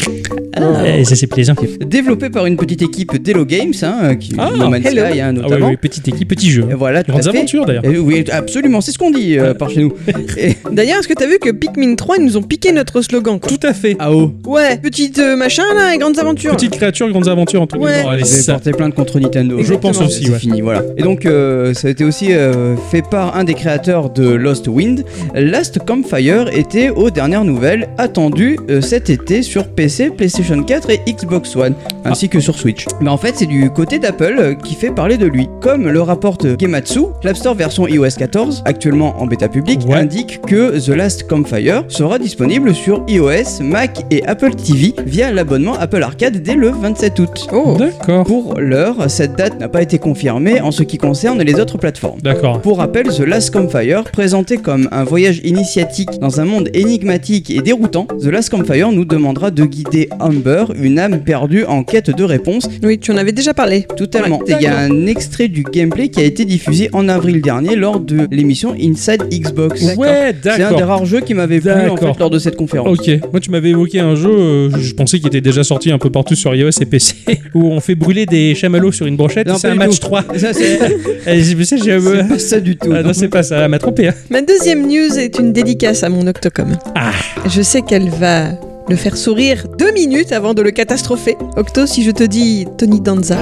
Ah. 0.56 0.98
Et 0.98 1.04
ça, 1.04 1.14
c'est 1.16 1.26
plaisant. 1.26 1.54
Développé 1.84 2.30
par 2.30 2.46
une 2.46 2.56
petite 2.56 2.82
équipe 2.82 3.16
d'Hello 3.22 3.44
Games, 3.44 3.72
hein, 3.82 4.14
qui 4.16 4.32
Ah, 4.38 4.50
No 4.56 4.68
Man's. 4.68 4.86
Sky, 4.86 4.98
hein, 4.98 5.04
Ah 5.08 5.12
ouais, 5.16 5.32
notamment. 5.32 5.68
ouais, 5.68 5.76
petite 5.76 6.08
équipe, 6.08 6.28
petit 6.28 6.50
jeu. 6.50 6.66
Et 6.70 6.74
voilà, 6.74 7.02
tout 7.02 7.12
Grandes 7.12 7.28
aventures 7.28 7.64
d'ailleurs. 7.66 7.84
Et 7.84 7.98
oui, 7.98 8.24
absolument, 8.30 8.80
c'est 8.80 8.92
ce 8.92 8.98
qu'on 8.98 9.10
dit 9.10 9.38
euh, 9.38 9.54
par 9.54 9.70
chez 9.70 9.80
nous. 9.80 9.92
D'ailleurs, 10.72 10.98
est-ce 10.98 11.08
que 11.08 11.14
t'as 11.14 11.26
vu 11.26 11.38
que 11.38 11.50
Pikmin 11.50 11.94
3, 11.94 12.16
ils 12.18 12.24
nous 12.24 12.36
ont 12.36 12.42
piqué 12.42 12.72
notre 12.72 13.00
slogan, 13.02 13.38
quoi 13.40 13.48
Tout 13.50 13.66
à 13.66 13.72
fait. 13.72 13.96
Ah 13.98 14.12
oh, 14.12 14.32
Ouais, 14.46 14.76
petite 14.78 15.18
euh, 15.18 15.36
machin 15.36 15.62
là, 15.74 15.94
et 15.94 15.98
grandes 15.98 16.18
aventures. 16.18 16.52
Petite 16.52 16.72
créature, 16.76 17.08
grandes 17.10 17.28
aventures 17.28 17.62
entre 17.62 17.78
Ouais. 17.78 17.92
guillemets. 17.92 18.08
Allez, 18.08 18.22
vous 18.22 18.32
avez 18.32 18.42
ça. 18.42 18.52
porté 18.54 18.70
plainte 18.72 18.94
contre 18.94 19.18
Nintendo. 19.20 19.58
Je 19.62 19.74
pense 19.74 20.00
aussi, 20.00 20.30
ouais. 20.30 20.38
fini, 20.38 20.60
voilà. 20.60 20.82
Et 20.96 21.02
donc, 21.02 21.26
euh, 21.26 21.74
ça 21.74 21.88
a 21.88 21.90
été 21.90 22.04
aussi 22.04 22.32
euh, 22.32 22.76
fait 22.90 23.02
par 23.08 23.36
un 23.36 23.44
des 23.44 23.54
créateurs 23.54 24.10
de 24.10 24.28
Lost 24.28 24.68
Wind. 24.68 25.04
Last 25.34 25.78
Campfire 25.86 26.48
était, 26.56 26.90
aux 26.90 27.10
dernières 27.10 27.44
nouvelles, 27.44 27.88
attendu 27.98 28.58
cet 28.80 29.10
été 29.10 29.42
sur 29.42 29.68
PC, 29.68 30.10
PlayStation 30.10 30.41
4 30.42 30.90
et 30.90 31.00
Xbox 31.12 31.54
One, 31.56 31.74
ainsi 32.04 32.28
que 32.28 32.40
sur 32.40 32.56
Switch. 32.58 32.86
Mais 33.00 33.08
en 33.10 33.16
fait, 33.16 33.34
c'est 33.36 33.46
du 33.46 33.70
côté 33.70 33.98
d'Apple 33.98 34.36
euh, 34.38 34.54
qui 34.54 34.74
fait 34.74 34.90
parler 34.90 35.16
de 35.16 35.26
lui. 35.26 35.48
Comme 35.60 35.88
le 35.88 36.00
rapporte 36.02 36.58
Gematsu, 36.60 37.00
l'App 37.22 37.36
Store 37.36 37.54
version 37.54 37.86
iOS 37.86 38.16
14, 38.18 38.62
actuellement 38.64 39.14
en 39.20 39.26
bêta 39.26 39.48
publique, 39.48 39.80
Ouais. 39.86 39.96
indique 39.98 40.40
que 40.46 40.78
The 40.78 40.88
Last 40.96 41.26
Campfire 41.28 41.84
sera 41.88 42.18
disponible 42.18 42.74
sur 42.74 43.02
iOS, 43.08 43.62
Mac 43.62 44.04
et 44.10 44.24
Apple 44.26 44.54
TV 44.54 44.94
via 45.06 45.30
l'abonnement 45.32 45.74
Apple 45.78 46.02
Arcade 46.02 46.42
dès 46.42 46.54
le 46.54 46.70
27 46.70 47.18
août. 47.20 47.46
Oh, 47.52 47.76
D'accord. 47.78 48.24
Pour 48.24 48.54
l'heure, 48.58 49.08
cette 49.10 49.36
date 49.36 49.58
n'a 49.60 49.68
pas 49.68 49.82
été 49.82 49.98
confirmée 49.98 50.60
en 50.60 50.70
ce 50.70 50.82
qui 50.82 50.98
concerne 50.98 51.40
les 51.42 51.54
autres 51.60 51.78
plateformes. 51.78 52.20
D'accord. 52.20 52.60
Pour 52.60 52.78
rappel, 52.78 53.08
The 53.08 53.20
Last 53.20 53.50
Campfire, 53.52 54.04
présenté 54.04 54.56
comme 54.56 54.88
un 54.92 55.04
voyage 55.04 55.40
initiatique 55.44 56.10
dans 56.20 56.40
un 56.40 56.44
monde 56.44 56.68
énigmatique 56.74 57.50
et 57.50 57.60
déroutant, 57.60 58.06
The 58.20 58.26
Last 58.26 58.50
Campfire 58.50 58.90
nous 58.92 59.04
demandera 59.04 59.50
de 59.50 59.64
guider 59.64 60.08
Amber, 60.36 60.64
une 60.80 60.98
âme 60.98 61.20
perdue 61.20 61.64
en 61.64 61.84
quête 61.84 62.10
de 62.14 62.24
réponse, 62.24 62.68
oui, 62.82 62.98
tu 62.98 63.10
en 63.12 63.16
avais 63.16 63.32
déjà 63.32 63.54
parlé. 63.54 63.86
totalement. 63.96 64.38
Ouais, 64.38 64.44
Il 64.58 64.62
y 64.62 64.66
a 64.66 64.70
d'accord. 64.88 64.96
un 64.96 65.06
extrait 65.06 65.48
du 65.48 65.62
gameplay 65.62 66.08
qui 66.08 66.20
a 66.20 66.24
été 66.24 66.44
diffusé 66.44 66.88
en 66.92 67.08
avril 67.08 67.40
dernier 67.42 67.76
lors 67.76 68.00
de 68.00 68.26
l'émission 68.30 68.74
Inside 68.80 69.24
Xbox. 69.30 69.82
Ouais, 69.96 70.34
C'est 70.42 70.50
un 70.50 70.56
des 70.56 70.62
d'accord. 70.62 70.88
rares 70.88 71.04
jeux 71.06 71.20
qui 71.20 71.34
m'avait 71.34 71.60
plu 71.60 71.70
en 71.70 71.74
D'accord. 71.94 72.14
fait 72.14 72.20
lors 72.20 72.30
de 72.30 72.38
cette 72.38 72.56
conférence. 72.56 72.98
Ok, 72.98 73.10
moi 73.30 73.40
tu 73.40 73.50
m'avais 73.50 73.70
évoqué 73.70 74.00
un 74.00 74.14
jeu, 74.14 74.30
euh, 74.30 74.70
je 74.80 74.94
pensais 74.94 75.18
qu'il 75.18 75.28
était 75.28 75.40
déjà 75.40 75.62
sorti 75.64 75.90
un 75.90 75.98
peu 75.98 76.10
partout 76.10 76.34
sur 76.34 76.54
iOS 76.54 76.70
et 76.80 76.86
PC, 76.86 77.14
où 77.54 77.66
on 77.70 77.80
fait 77.80 77.94
brûler 77.94 78.26
des 78.26 78.54
chamallows 78.54 78.92
sur 78.92 79.06
une 79.06 79.16
brochette, 79.16 79.48
c'est 79.58 79.68
un 79.68 79.74
match 79.74 80.00
tout. 80.00 80.06
3. 80.06 80.24
Ça, 80.36 80.52
c'est 80.52 80.78
pas 80.78 82.38
ça 82.38 82.60
du 82.60 82.76
tout. 82.76 82.90
Ah 82.94 83.02
non, 83.02 83.12
c'est 83.12 83.28
pas 83.28 83.42
ça, 83.42 83.58
elle 83.64 83.70
m'a 83.70 83.78
trompé. 83.78 84.08
hein. 84.08 84.14
Ma 84.30 84.42
deuxième 84.42 84.86
news 84.86 85.18
est 85.18 85.38
une 85.38 85.52
dédicace 85.52 86.02
à 86.02 86.08
mon 86.08 86.26
Octocom. 86.26 86.72
Ah. 86.94 87.10
Je 87.48 87.62
sais 87.62 87.82
qu'elle 87.82 88.08
va 88.10 88.50
le 88.88 88.96
faire 88.96 89.16
sourire 89.16 89.66
deux 89.78 89.92
minutes 89.92 90.32
avant 90.32 90.54
de 90.54 90.62
le 90.62 90.70
catastropher. 90.70 91.36
Octo, 91.56 91.86
si 91.86 92.02
je 92.02 92.10
te 92.10 92.24
dis 92.24 92.66
Tony 92.78 93.00
Danza. 93.00 93.36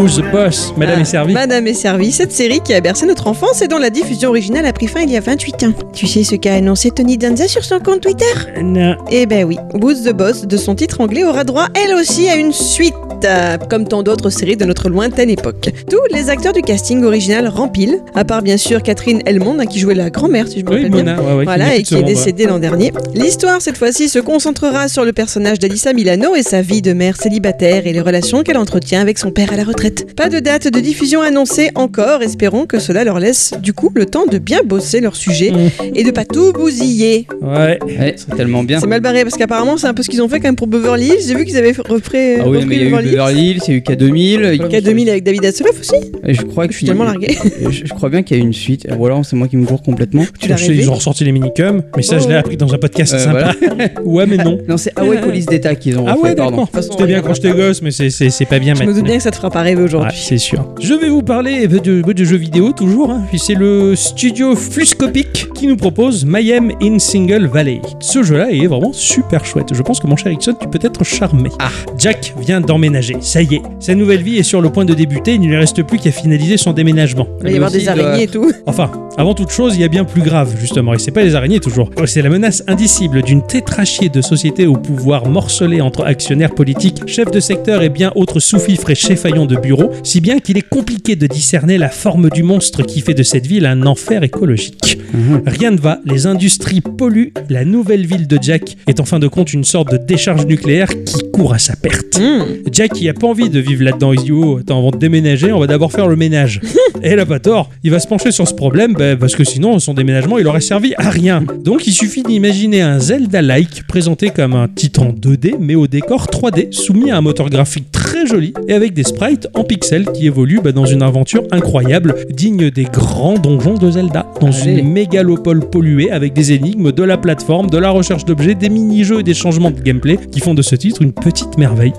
Who's 0.00 0.16
the 0.16 0.22
Boss 0.32 0.72
Madame 0.78 0.94
Ah, 0.98 1.00
est 1.02 1.04
servie. 1.04 1.34
Madame 1.34 1.66
est 1.66 1.74
servie, 1.74 2.10
cette 2.10 2.32
série 2.32 2.60
qui 2.60 2.72
a 2.72 2.80
bercé 2.80 3.04
notre 3.04 3.26
enfance 3.26 3.60
et 3.60 3.68
dont 3.68 3.76
la 3.76 3.90
diffusion 3.90 4.30
originale 4.30 4.64
a 4.64 4.72
pris 4.72 4.86
fin 4.86 5.00
il 5.02 5.10
y 5.10 5.16
a 5.16 5.20
28 5.20 5.64
ans. 5.64 5.72
Tu 5.92 6.06
sais 6.06 6.24
ce 6.24 6.36
qu'a 6.36 6.54
annoncé 6.54 6.90
Tony 6.90 7.18
Danza 7.18 7.46
sur 7.48 7.62
son 7.64 7.80
compte 7.80 8.00
Twitter? 8.00 8.24
Non. 8.62 8.96
Eh 9.10 9.26
ben 9.26 9.44
oui, 9.44 9.58
Who's 9.74 10.02
the 10.04 10.14
Boss, 10.14 10.46
de 10.46 10.56
son 10.56 10.74
titre 10.74 11.02
anglais, 11.02 11.22
aura 11.24 11.44
droit 11.44 11.66
elle 11.74 11.94
aussi 11.94 12.28
à 12.30 12.36
une 12.36 12.52
suite, 12.54 12.94
euh, 13.24 13.58
comme 13.68 13.86
tant 13.86 14.02
d'autres 14.02 14.30
séries 14.30 14.56
de 14.56 14.64
notre 14.64 14.88
lointaine 14.88 15.28
époque. 15.28 15.68
Tous 15.90 16.00
les 16.14 16.30
acteurs 16.30 16.54
du 16.54 16.62
casting 16.62 17.04
original 17.04 17.46
remplissent, 17.48 17.96
à 18.14 18.24
part 18.24 18.40
bien 18.40 18.56
sûr 18.56 18.82
Catherine 18.82 19.20
Elmond, 19.26 19.58
qui 19.66 19.80
jouait 19.80 19.94
la 19.94 20.08
grand-mère, 20.08 20.48
si 20.48 20.60
je 20.60 20.64
me 20.64 20.70
Oui, 20.70 20.76
rappelle 20.76 20.90
bien. 20.92 21.14
Mona, 21.16 21.22
ouais, 21.22 21.34
ouais, 21.34 21.44
Voilà, 21.44 21.74
et 21.76 21.82
qui 21.82 21.94
est 21.96 22.02
décédée 22.02 22.46
l'an 22.46 22.58
dernier. 22.58 22.90
L'histoire, 23.14 23.60
cette 23.60 23.76
fois-ci, 23.76 24.08
se 24.08 24.18
concentrera 24.18 24.88
sur 24.88 25.04
le 25.04 25.12
personnage 25.12 25.58
d'Alissa 25.58 25.92
Milano 25.92 26.34
et 26.34 26.42
sa 26.42 26.62
vie 26.62 26.80
de 26.80 26.94
mère 26.94 27.16
célibataire 27.20 27.86
et 27.86 27.92
les 27.92 28.00
relations 28.00 28.42
qu'elle 28.42 28.56
entretient 28.56 29.02
avec 29.02 29.18
son 29.18 29.30
père 29.30 29.52
à 29.52 29.56
la 29.56 29.64
retraite. 29.64 29.89
Pas 30.16 30.28
de 30.28 30.38
date 30.38 30.68
de 30.72 30.80
diffusion 30.80 31.20
annoncée 31.22 31.70
encore, 31.74 32.22
espérons 32.22 32.66
que 32.66 32.78
cela 32.78 33.04
leur 33.04 33.18
laisse 33.20 33.54
du 33.62 33.72
coup 33.72 33.90
le 33.94 34.06
temps 34.06 34.26
de 34.26 34.38
bien 34.38 34.60
bosser 34.64 35.00
leur 35.00 35.16
sujet 35.16 35.50
Mm. 35.50 35.70
et 35.94 36.04
de 36.04 36.10
pas 36.10 36.24
tout 36.24 36.52
bousiller. 36.52 37.26
Ouais. 37.40 37.78
Ouais, 37.84 38.14
c'est 38.16 38.34
tellement 38.36 38.62
bien. 38.62 38.80
C'est 38.80 38.86
mal 38.86 39.00
barré 39.00 39.22
parce 39.24 39.36
qu'apparemment 39.36 39.76
c'est 39.76 39.86
un 39.86 39.94
peu 39.94 40.02
ce 40.02 40.10
qu'ils 40.10 40.22
ont 40.22 40.28
fait 40.28 40.38
quand 40.40 40.48
même 40.48 40.56
pour 40.56 40.66
Beverly 40.66 41.06
Hills. 41.08 41.24
J'ai 41.26 41.34
vu 41.34 41.44
qu'ils 41.44 41.56
avaient 41.56 41.72
repris, 41.72 42.34
Ah 42.40 42.48
oui, 42.48 42.58
repris 42.58 42.66
mais 42.66 42.76
il 42.76 42.80
y 42.80 42.84
a 42.84 42.86
eu 42.86 42.90
Beverly 42.90 43.08
Hills. 43.08 43.12
Beverly 43.16 43.50
Hills, 43.50 43.60
il 43.66 43.70
y 43.70 43.74
a 43.74 43.76
eu 43.78 43.80
K2000. 43.80 44.54
il- 44.54 44.62
K2000 44.62 45.08
avec 45.10 45.24
David 45.24 45.44
Hasselhoff 45.44 45.80
aussi 45.80 45.94
Et 46.26 46.34
je 46.34 46.42
crois 46.42 46.66
que 46.66 46.72
Je 46.72 46.78
suis 46.78 46.86
tellement 46.86 47.04
largué. 47.04 47.36
Je, 47.70 47.86
je 47.86 47.94
crois 47.94 48.08
bien 48.10 48.22
qu'il 48.22 48.36
y 48.36 48.40
a 48.40 48.42
eu 48.42 48.46
une 48.46 48.52
suite. 48.52 48.86
Ou 48.98 49.06
alors 49.06 49.24
c'est 49.24 49.36
moi 49.36 49.48
qui 49.48 49.56
me 49.56 49.66
cours 49.66 49.82
complètement. 49.82 50.24
Tu 50.38 50.48
l'as 50.48 50.60
ils 50.66 50.90
ont 50.90 50.94
ressorti 50.94 51.24
les 51.24 51.32
minicums, 51.32 51.82
mais 51.96 52.02
ça, 52.02 52.18
je 52.18 52.28
l'ai 52.28 52.34
Oh. 52.34 52.38
appris 52.38 52.56
dans 52.56 52.72
un 52.72 52.78
podcast 52.78 53.14
Euh, 53.14 53.18
sympa. 53.24 53.52
ouais, 54.04 54.26
mais 54.26 54.36
non. 54.36 54.58
Non, 54.68 54.76
c'est 54.76 54.92
Hawaii 54.98 55.20
Police 55.20 55.46
d'État 55.46 55.74
qu'ils 55.74 55.98
ont 55.98 56.04
Ah 56.06 56.12
refait, 56.14 56.28
ouais, 56.30 56.34
pardon. 56.34 56.66
C'était 56.80 57.06
bien 57.06 57.20
quand 57.22 57.34
j'étais 57.34 57.52
gosse, 57.52 57.82
mais 57.82 57.90
c'est- 57.90 58.10
pas 58.50 58.58
bien 58.58 58.74
Je 58.74 58.80
me 58.80 58.86
maintenant. 58.86 59.00
doute 59.00 59.04
bien 59.04 59.16
que 59.16 59.22
ça 59.22 59.30
te 59.30 59.36
fera 59.36 59.50
pas 59.50 59.62
rêver 59.62 59.79
Ouais, 59.80 59.84
aujourd'hui. 59.86 60.18
c'est 60.22 60.38
sûr. 60.38 60.64
Je 60.80 60.94
vais 60.94 61.08
vous 61.08 61.22
parler 61.22 61.66
de, 61.66 61.78
de 62.02 62.24
jeux 62.24 62.36
vidéo 62.36 62.72
toujours. 62.72 63.10
hein. 63.10 63.22
Puis 63.28 63.38
c'est 63.38 63.54
le 63.54 63.94
studio 63.96 64.54
Fluscopic 64.56 65.48
qui 65.54 65.66
nous 65.66 65.76
propose 65.76 66.24
Mayhem 66.24 66.72
in 66.82 66.98
Single 66.98 67.46
Valley. 67.46 67.80
Ce 68.00 68.22
jeu-là 68.22 68.50
est 68.50 68.66
vraiment 68.66 68.92
super 68.92 69.44
chouette. 69.44 69.68
Je 69.74 69.82
pense 69.82 70.00
que 70.00 70.06
mon 70.06 70.16
cher 70.16 70.32
Ixon, 70.32 70.54
tu 70.60 70.68
peux 70.68 70.78
être 70.82 71.04
charmé. 71.04 71.50
Ah. 71.58 71.68
Jack 71.98 72.34
vient 72.40 72.60
d'emménager. 72.60 73.16
Ça 73.20 73.42
y 73.42 73.56
est, 73.56 73.62
sa 73.78 73.94
nouvelle 73.94 74.22
vie 74.22 74.38
est 74.38 74.42
sur 74.42 74.60
le 74.60 74.70
point 74.70 74.84
de 74.84 74.94
débuter. 74.94 75.34
Il 75.34 75.40
ne 75.42 75.46
lui 75.48 75.56
reste 75.56 75.82
plus 75.82 75.98
qu'à 75.98 76.10
finaliser 76.10 76.56
son 76.56 76.72
déménagement. 76.72 77.26
Il 77.40 77.44
va 77.44 77.50
y 77.50 77.54
avoir 77.56 77.70
des 77.70 77.88
araignées 77.88 78.24
et 78.24 78.26
tout. 78.28 78.50
Enfin, 78.66 78.90
avant 79.16 79.34
toute 79.34 79.50
chose, 79.50 79.74
il 79.76 79.80
y 79.80 79.84
a 79.84 79.88
bien 79.88 80.04
plus 80.04 80.22
grave, 80.22 80.54
justement, 80.58 80.94
et 80.94 80.98
c'est 80.98 81.10
pas 81.10 81.22
les 81.22 81.34
araignées 81.34 81.60
toujours. 81.60 81.90
C'est 82.06 82.22
la 82.22 82.30
menace 82.30 82.62
indicible 82.68 83.22
d'une 83.22 83.42
tétrachie 83.46 84.08
de 84.10 84.20
société 84.20 84.66
au 84.66 84.74
pouvoir 84.74 85.26
morcelé 85.28 85.80
entre 85.80 86.04
actionnaires 86.04 86.54
politiques, 86.54 87.02
chefs 87.06 87.30
de 87.30 87.40
secteur 87.40 87.82
et 87.82 87.88
bien 87.88 88.12
autres 88.14 88.38
sous-fifres 88.40 88.90
et 88.90 88.94
cheffaillons 88.94 89.46
de 89.46 89.56
bureau, 89.56 89.69
si 90.02 90.20
bien 90.20 90.38
qu'il 90.38 90.58
est 90.58 90.68
compliqué 90.68 91.16
de 91.16 91.26
discerner 91.26 91.78
la 91.78 91.88
forme 91.88 92.30
du 92.30 92.42
monstre 92.42 92.82
qui 92.82 93.00
fait 93.00 93.14
de 93.14 93.22
cette 93.22 93.46
ville 93.46 93.66
un 93.66 93.86
enfer 93.86 94.22
écologique. 94.22 94.98
Mhm. 95.12 95.42
Rien 95.46 95.70
ne 95.72 95.78
va, 95.78 96.00
les 96.04 96.26
industries 96.26 96.80
polluent, 96.80 97.32
la 97.48 97.64
nouvelle 97.64 98.06
ville 98.06 98.26
de 98.26 98.38
Jack 98.40 98.76
est 98.86 99.00
en 99.00 99.04
fin 99.04 99.18
de 99.18 99.28
compte 99.28 99.52
une 99.52 99.64
sorte 99.64 99.90
de 99.92 99.96
décharge 99.96 100.46
nucléaire 100.46 100.88
qui 101.04 101.30
court 101.32 101.54
à 101.54 101.58
sa 101.58 101.76
perte. 101.76 102.18
Hmm. 102.20 102.42
Jack, 102.70 103.00
il 103.00 103.08
a 103.08 103.14
pas 103.14 103.26
envie 103.26 103.50
de 103.50 103.60
vivre 103.60 103.84
là-dedans. 103.84 104.12
Il 104.12 104.20
se 104.20 104.24
dit, 104.24 104.32
oh, 104.32 104.58
attends, 104.58 104.78
avant 104.78 104.90
de 104.90 104.98
déménager, 104.98 105.52
on 105.52 105.60
va 105.60 105.66
d'abord 105.66 105.92
faire 105.92 106.06
le 106.06 106.16
ménage. 106.16 106.60
Et 107.02 107.12
il 107.12 107.18
a 107.18 107.26
pas 107.26 107.38
tort. 107.38 107.70
Il 107.82 107.90
va 107.90 107.98
se 107.98 108.06
pencher 108.06 108.30
sur 108.30 108.46
ce 108.46 108.54
problème, 108.54 108.94
bah, 108.94 109.16
parce 109.16 109.34
que 109.34 109.44
sinon, 109.44 109.78
son 109.78 109.94
déménagement, 109.94 110.38
il 110.38 110.46
aurait 110.46 110.60
servi 110.60 110.94
à 110.98 111.08
rien. 111.08 111.42
Donc, 111.64 111.86
il 111.86 111.92
suffit 111.92 112.22
d'imaginer 112.22 112.82
un 112.82 112.98
Zelda-like 112.98 113.86
présenté 113.86 114.30
comme 114.30 114.54
un 114.54 114.68
titan 114.68 115.14
2D, 115.18 115.54
mais 115.58 115.74
au 115.74 115.86
décor 115.86 116.26
3D, 116.26 116.72
soumis 116.72 117.10
à 117.10 117.16
un 117.16 117.20
moteur 117.20 117.48
graphique 117.48 117.90
très 117.90 118.26
joli 118.26 118.52
et 118.68 118.74
avec 118.74 118.92
des 118.92 119.04
sprites 119.04 119.48
en 119.54 119.59
pixels 119.64 120.06
qui 120.12 120.26
évoluent 120.26 120.60
bah, 120.62 120.72
dans 120.72 120.86
une 120.86 121.02
aventure 121.02 121.42
incroyable, 121.50 122.14
digne 122.30 122.70
des 122.70 122.84
grands 122.84 123.34
donjons 123.38 123.74
de 123.74 123.90
Zelda. 123.90 124.26
Dans 124.40 124.48
Allez. 124.48 124.78
une 124.80 124.90
mégalopole 124.92 125.60
polluée 125.68 126.10
avec 126.10 126.32
des 126.32 126.52
énigmes, 126.52 126.92
de 126.92 127.02
la 127.02 127.16
plateforme, 127.16 127.68
de 127.70 127.78
la 127.78 127.90
recherche 127.90 128.24
d'objets, 128.24 128.54
des 128.54 128.68
mini-jeux 128.68 129.20
et 129.20 129.22
des 129.22 129.34
changements 129.34 129.70
de 129.70 129.80
gameplay 129.80 130.18
qui 130.30 130.40
font 130.40 130.54
de 130.54 130.62
ce 130.62 130.74
titre 130.76 131.02
une 131.02 131.12
petite 131.12 131.58
merveille. 131.58 131.92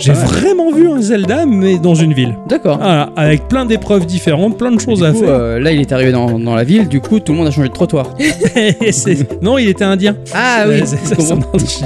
J'ai 0.00 0.12
vraiment 0.12 0.72
vu 0.72 0.88
un 0.88 1.00
Zelda, 1.00 1.46
mais 1.46 1.78
dans 1.78 1.94
une 1.94 2.12
ville. 2.12 2.34
D'accord. 2.48 2.78
Voilà, 2.78 3.10
avec 3.16 3.48
plein 3.48 3.64
d'épreuves 3.66 4.06
différentes, 4.06 4.58
plein 4.58 4.70
de 4.72 4.80
choses 4.80 5.00
Du 5.00 5.04
à 5.06 5.12
coup, 5.12 5.20
faire. 5.20 5.28
euh, 5.28 5.58
là, 5.60 5.72
il 5.72 5.80
est 5.80 5.92
arrivé 5.92 6.12
dans, 6.12 6.38
dans 6.38 6.54
la 6.54 6.64
ville, 6.64 6.88
du 6.88 7.00
coup, 7.00 7.20
tout 7.20 7.32
le 7.32 7.38
monde 7.38 7.46
a 7.48 7.50
changé 7.50 7.68
de 7.68 7.74
trottoir. 7.74 8.14
Non, 9.42 9.58
il 9.58 9.68
était 9.68 9.84
indien. 9.84 10.16
Ah 10.34 10.64
ça, 10.84 10.96
ça- 10.96 11.34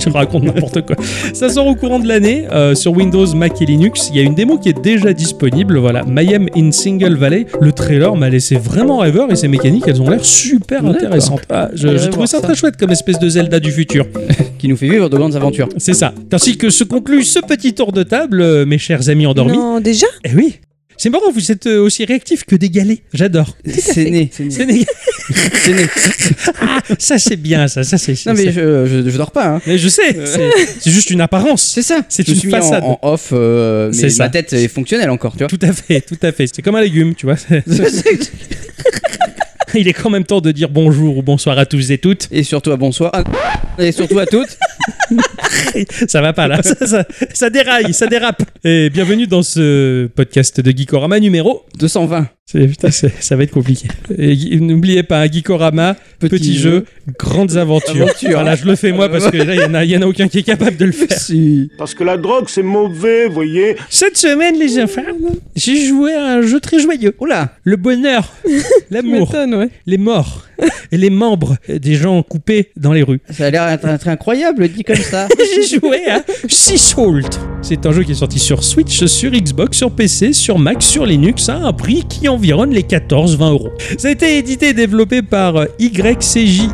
je 0.05 0.11
raconte 0.11 0.45
n'importe 0.45 0.87
quoi. 0.87 0.97
Ça 1.33 1.49
sort 1.49 1.67
au 1.67 1.75
courant 1.75 1.99
de 1.99 2.07
l'année 2.09 2.45
euh, 2.53 2.75
sur 2.75 2.93
Windows, 2.97 3.27
Mac 3.35 3.61
et 3.61 3.67
Linux. 3.67 4.11
Il 4.13 4.17
y 4.17 4.21
a 4.21 4.23
une 4.23 4.35
démo 4.35 4.59
qui 4.59 4.69
est 4.69 4.81
déjà 4.81 5.13
disponible. 5.19 5.77
Voilà, 5.79 6.05
Mayhem 6.05 6.47
in 6.57 6.71
Single 6.71 7.17
Valley. 7.17 7.47
Le 7.61 7.73
trailer 7.73 8.17
m'a 8.17 8.31
laissé 8.31 8.57
vraiment 8.57 8.99
rêveur 8.99 9.31
et 9.31 9.37
ses 9.37 9.49
mécaniques, 9.49 9.85
elles 9.87 10.01
ont 10.01 10.09
l'air 10.09 10.25
super 10.25 10.87
intéressantes. 10.87 11.43
Ah, 11.51 11.69
J'ai 11.75 12.09
trouvé 12.09 12.27
ça. 12.27 12.41
très 12.41 12.55
chouette 12.55 12.77
comme 12.79 12.91
espèce 12.91 13.19
de 13.19 13.29
Zelda 13.29 13.61
du 13.61 13.73
futur. 13.73 14.07
qui 14.59 14.69
nous 14.69 14.77
fait 14.77 14.89
vivre 14.89 15.09
de 15.09 15.17
grandes 15.17 15.37
aventures. 15.37 15.69
C'est 15.77 15.95
ça. 15.95 16.13
Ainsi 16.33 16.57
que 16.57 16.71
se 16.71 16.85
conclut 16.85 17.23
ce 17.23 17.41
petit 17.41 17.75
tour 17.75 17.93
de 17.93 18.03
table, 18.03 18.41
euh, 18.41 18.67
mes 18.67 18.79
chers 18.79 19.09
amis 19.09 19.27
endormis. 19.27 19.57
Non, 19.57 19.81
déjà? 19.81 20.07
Eh 20.25 20.35
oui. 20.35 20.61
C'est 20.99 21.11
marrant, 21.11 21.31
vous 21.33 21.53
êtes 21.53 21.67
euh, 21.69 21.81
aussi 21.81 22.05
réactifs 22.05 22.45
que 22.45 22.57
des 22.57 22.69
galets. 22.71 23.03
J'adore. 23.15 23.57
C'est 23.67 24.11
né. 24.11 24.31
C'est 24.33 24.67
né. 24.67 24.85
Ah, 26.61 26.81
ça 26.99 27.19
c'est 27.19 27.37
bien, 27.37 27.69
ça, 27.69 27.85
ça 27.85 27.99
c'est. 27.99 28.15
Non, 28.27 28.35
mais 28.35 28.51
je, 28.51 28.87
je, 28.87 29.09
je 29.11 29.17
dors 29.17 29.31
pas. 29.31 29.47
Hein. 29.47 29.63
mais 29.67 29.79
je 29.79 29.89
sais, 29.89 30.17
c'est 30.25 30.51
c'est 30.81 30.91
juste 30.91 31.11
une 31.11 31.21
apparence. 31.21 31.63
C'est 31.63 31.83
ça. 31.83 32.01
C'est 32.09 32.27
une 32.27 32.35
suis 32.35 32.49
en- 32.55 32.61
façade. 32.61 32.83
En, 32.85 32.99
off, 33.03 33.31
euh, 33.33 33.93
C'est 33.93 34.09
mais 34.09 34.15
ma 34.19 34.29
tête 34.31 34.53
est 34.55 34.69
fonctionnelle 34.69 35.11
encore, 35.11 35.33
tu 35.33 35.39
vois. 35.39 35.49
Tout 35.49 35.59
à 35.63 35.73
fait, 35.73 36.01
tout 36.01 36.17
à 36.23 36.33
fait. 36.33 36.47
C'est 36.53 36.63
comme 36.63 36.77
un 36.77 36.81
légume, 36.81 37.15
tu 37.15 37.27
vois. 37.27 37.37
Il 39.75 39.89
est 39.89 39.93
quand 39.93 40.11
même 40.11 40.25
temps 40.25 40.41
de 40.41 40.51
dire 40.53 40.69
bonjour 40.69 41.19
ou 41.19 41.23
bonsoir 41.23 41.59
à 41.59 41.67
tous 41.67 41.91
et 41.91 41.99
toutes. 41.99 42.29
Et 42.31 42.43
surtout 42.43 42.71
à 42.73 42.77
bonsoir. 42.77 43.11
Ah, 43.15 43.25
Et 43.83 43.93
surtout 43.93 44.19
à 44.19 44.27
toutes. 44.27 44.57
Ça 46.09 46.21
va 46.21 46.33
pas 46.33 46.49
là, 46.49 46.63
ça, 46.63 46.75
ça- 46.87 47.05
ça 47.33 47.51
déraille, 47.51 47.93
ça 47.95 48.07
dérape. 48.07 48.43
Et 48.65 48.91
bienvenue 48.91 49.27
dans 49.27 49.43
ce 49.43 50.07
podcast 50.07 50.61
de 50.61 50.77
Geekorama 50.77 51.19
numéro. 51.21 51.63
220. 51.79 52.29
C'est- 52.47 52.67
Putain, 52.67 52.91
c'est- 52.91 53.13
ça 53.23 53.37
va 53.37 53.43
être 53.45 53.51
compliqué. 53.53 53.89
N'oubliez 54.19 55.03
pas, 55.03 55.27
Geekorama, 55.27 55.97
petit, 56.19 56.57
jeu, 56.57 56.85
grandes 57.19 57.57
aventures. 57.57 58.03
Aventure. 58.03 58.31
Voilà, 58.33 58.57
je 58.57 58.65
le 58.65 58.75
fais 58.77 58.93
moi 58.93 59.09
parce 59.09 59.31
que 59.31 59.37
là, 59.37 59.55
il 59.55 59.61
y 59.61 59.65
en 59.65 59.75
a- 59.75 60.05
en 60.05 60.09
aucun 60.09 60.29
qui 60.29 60.39
est 60.39 60.43
capable 60.43 60.77
de 60.77 60.85
le 60.87 60.93
faire. 60.93 61.13
Si. 61.19 61.71
Parce 61.79 61.95
que 61.95 62.05
la 62.05 62.17
drogue, 62.17 62.47
c'est 62.49 62.63
mauvais, 62.63 63.27
vous 63.29 63.35
voyez. 63.35 63.77
Cette 63.91 64.17
semaine, 64.17 64.59
les 64.59 64.81
enfants, 64.83 65.03
j'ai 65.57 65.87
joué 65.87 66.15
à 66.15 66.25
un 66.35 66.43
jeu 66.43 66.61
très 66.61 66.79
joyeux. 66.81 67.15
Oula. 67.21 67.53
Le 67.65 67.77
bonheur, 67.77 68.33
l'amour, 68.91 69.31
les 69.87 69.99
morts 69.99 70.48
et 70.93 70.97
les 70.97 71.11
membres 71.11 71.57
des 71.69 71.95
gens 71.95 72.23
coupés 72.23 72.71
dans 72.77 72.93
les 72.93 73.03
rues. 73.03 73.21
Ça 73.31 73.47
a 73.47 73.51
l'air 73.51 73.79
incroyable 74.07 74.69
dit 74.69 74.85
comme 74.85 74.97
ça. 74.97 75.29
J'ai 75.55 75.79
joué 75.79 76.07
à 76.09 76.23
Salt. 76.49 77.39
C'est 77.63 77.87
un 77.87 77.93
jeu 77.93 78.03
qui 78.03 78.13
est 78.13 78.17
sorti 78.17 78.39
sur 78.39 78.63
Switch, 78.65 79.05
sur 79.07 79.31
Xbox, 79.31 79.77
sur 79.77 79.91
PC, 79.91 80.33
sur 80.33 80.59
Mac, 80.59 80.83
sur 80.83 81.05
Linux 81.07 81.49
à 81.49 81.57
un 81.57 81.73
prix 81.73 82.05
qui 82.09 82.29
environne 82.29 82.71
les 82.71 82.83
14-20 82.83 83.51
euros. 83.51 83.71
Ça 83.99 84.09
a 84.09 84.11
été 84.11 84.39
édité 84.39 84.69
et 84.69 84.75
développé 84.75 85.23
par 85.23 85.57
euh, 85.57 85.67
YCJY 85.79 86.69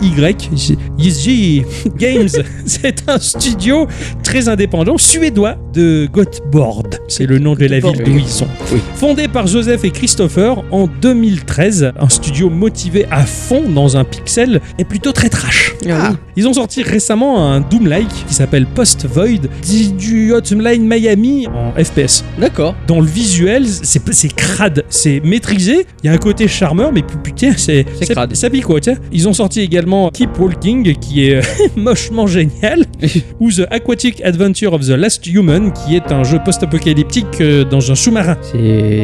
YCJ 0.99 1.63
Games. 1.97 2.29
C'est 2.67 3.09
un 3.09 3.19
studio 3.19 3.87
très 4.23 4.49
indépendant 4.49 4.99
suédois 4.99 5.57
de 5.73 6.09
Göteborg. 6.13 6.87
C'est 7.09 7.27
le 7.27 7.39
nom 7.39 7.55
de 7.55 7.67
la 7.67 7.81
ville 7.81 8.03
d'où 8.05 8.17
ils 8.17 8.29
sont. 8.29 8.49
Fondé 8.95 9.29
par 9.29 9.47
Joseph 9.47 9.85
et 9.85 9.91
Christopher 9.91 10.63
en 10.71 10.87
2013, 10.87 11.93
un 11.99 12.09
studio 12.09 12.51
motivé 12.51 13.07
à 13.11 13.25
fond 13.25 13.69
dans 13.75 13.97
un 13.97 14.05
pixel 14.05 14.61
et 14.79 14.85
plutôt 14.85 15.13
très 15.13 15.29
trash. 15.29 15.75
Ah 15.91 16.11
oui. 16.13 16.17
Ils 16.37 16.49
ont 16.49 16.55
sorti 16.55 16.83
récemment 16.83 17.53
un 17.53 17.61
Doom-like 17.61 18.09
qui 18.27 18.35
s'appelle 18.35 18.67
Post 18.67 19.07
Void, 19.07 19.49
dit 19.63 19.93
du 19.93 20.33
Hotline 20.33 20.87
Miami 20.87 21.47
en 21.49 21.73
FPS. 21.83 22.25
D'accord. 22.39 22.75
Dans 22.87 23.01
le 23.01 23.07
visuel, 23.07 23.67
c'est 23.67 24.01
c'est 24.13 24.35
crade, 24.35 24.85
c'est 24.89 25.21
maîtrisé. 25.25 25.87
Il 26.03 26.07
y 26.07 26.09
a 26.09 26.13
un 26.13 26.19
côté 26.19 26.49
charmeur, 26.49 26.93
mais 26.93 27.03
pu- 27.03 27.17
putain, 27.23 27.53
c'est 27.57 27.85
crade. 28.11 28.35
Ça 28.35 28.49
pique 28.51 28.65
quoi, 28.65 28.81
tiens. 28.81 28.97
Ils 29.13 29.29
ont 29.29 29.33
sorti 29.33 29.61
également 29.61 30.11
Keep 30.11 30.39
Walking, 30.39 30.95
qui 30.97 31.29
est 31.29 31.37
euh, 31.37 31.43
mochement 31.77 32.27
génial, 32.27 32.85
ou 33.41 33.51
The 33.51 33.67
Aquatic 33.71 34.23
Adventure 34.25 34.73
of 34.73 34.83
the 34.87 34.91
Last 34.91 35.27
Human, 35.27 35.73
qui 35.73 35.97
est 35.97 36.11
un 36.13 36.25
jeu 36.25 36.39
post-apocalyptique 36.45 37.27
euh, 37.41 37.65
dans 37.65 37.91
un 37.91 37.95
sous-marin. 37.95 38.37
C'est. 38.43 38.59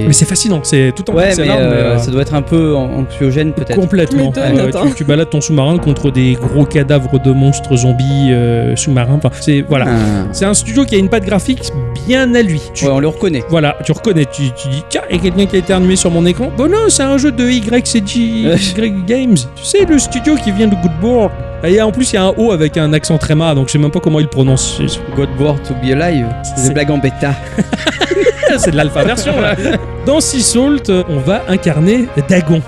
Mais 0.07 0.13
c'est 0.13 0.25
fascinant, 0.27 0.61
c'est 0.63 0.93
tout 0.95 1.09
en 1.11 1.15
Ouais, 1.15 1.29
pixel 1.29 1.47
mais 1.47 1.51
art, 1.53 1.59
mais, 1.59 1.65
euh, 1.65 1.95
euh, 1.95 1.99
ça 1.99 2.11
doit 2.11 2.23
être 2.23 2.35
un 2.35 2.43
peu 2.43 2.75
an- 2.77 2.91
anxiogène 2.99 3.53
peut-être. 3.53 3.79
Complètement. 3.81 4.31
Ouais. 4.31 4.60
Tu, 4.69 4.95
tu 4.97 5.05
balades 5.05 5.31
ton 5.31 5.41
sous-marin 5.41 5.79
contre 5.79 6.11
des 6.11 6.35
gros 6.35 6.65
cadavres 6.65 7.19
de 7.21 7.31
monstres 7.33 7.77
zombies 7.77 8.31
euh, 8.33 8.77
sous-marins. 8.77 9.19
Enfin, 9.23 9.31
c'est 9.41 9.63
voilà. 9.69 9.87
Ah. 9.89 10.29
C'est 10.33 10.45
un 10.45 10.55
studio 10.55 10.85
qui 10.85 10.95
a 10.95 10.99
une 10.99 11.09
patte 11.09 11.25
graphique 11.25 11.73
bien 12.07 12.35
à 12.35 12.43
lui. 12.43 12.61
Tu, 12.75 12.85
Ouais, 12.85 12.91
on 12.93 13.01
le 13.01 13.09
reconnaît. 13.09 13.43
Voilà, 13.49 13.77
tu 13.85 13.93
reconnais, 13.93 14.25
tu, 14.27 14.43
tu 14.53 14.69
dis 14.69 14.83
tiens, 14.89 15.03
il 15.11 15.17
y 15.17 15.19
a 15.19 15.23
quelqu'un 15.23 15.47
qui 15.47 15.57
a 15.57 15.59
éternué 15.61 15.97
sur 15.97 16.11
mon 16.11 16.25
écran. 16.27 16.51
Bon 16.57 16.69
non, 16.71 16.89
c'est 16.89 17.03
un 17.03 17.19
jeu 17.19 17.31
de 17.33 17.45
YCJ 17.49 18.17
Y 18.17 19.05
Games. 19.07 19.37
Tu 19.57 19.65
sais, 19.65 19.85
le 19.85 19.99
studio 19.99 20.35
qui 20.37 20.53
vient 20.53 20.67
de 20.69 20.75
Good 20.75 21.01
Board. 21.01 21.31
Et 21.63 21.81
en 21.83 21.93
plus, 21.93 22.13
il 22.13 22.15
y 22.15 22.19
a 22.19 22.25
un 22.25 22.33
O 22.39 22.53
avec 22.53 22.79
un 22.79 22.93
accent 22.95 23.19
très 23.19 23.35
donc 23.35 23.67
je 23.69 23.73
sais 23.73 23.79
même 23.79 23.91
pas 23.91 24.01
comment 24.01 24.19
il 24.21 24.29
prononce. 24.29 24.81
God 25.15 25.29
Born 25.39 25.59
to 25.67 25.75
be 25.75 25.93
alive. 25.93 26.27
C'est 26.43 26.57
C'est- 26.63 26.69
des 26.69 26.75
blagues 26.75 26.91
en 26.91 26.99
bêta. 26.99 27.35
C'est 28.59 28.71
de 28.73 28.77
l'alpha 28.77 29.05
version 29.05 29.41
là. 29.41 29.55
Dans 30.07 30.21
Sea 30.21 30.41
Salt, 30.41 30.91
on 31.09 31.19
va 31.19 31.43
incarner 31.49 32.07
Dagon. 32.29 32.61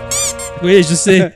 Oui, 0.62 0.84
je 0.88 0.94
sais, 0.94 1.32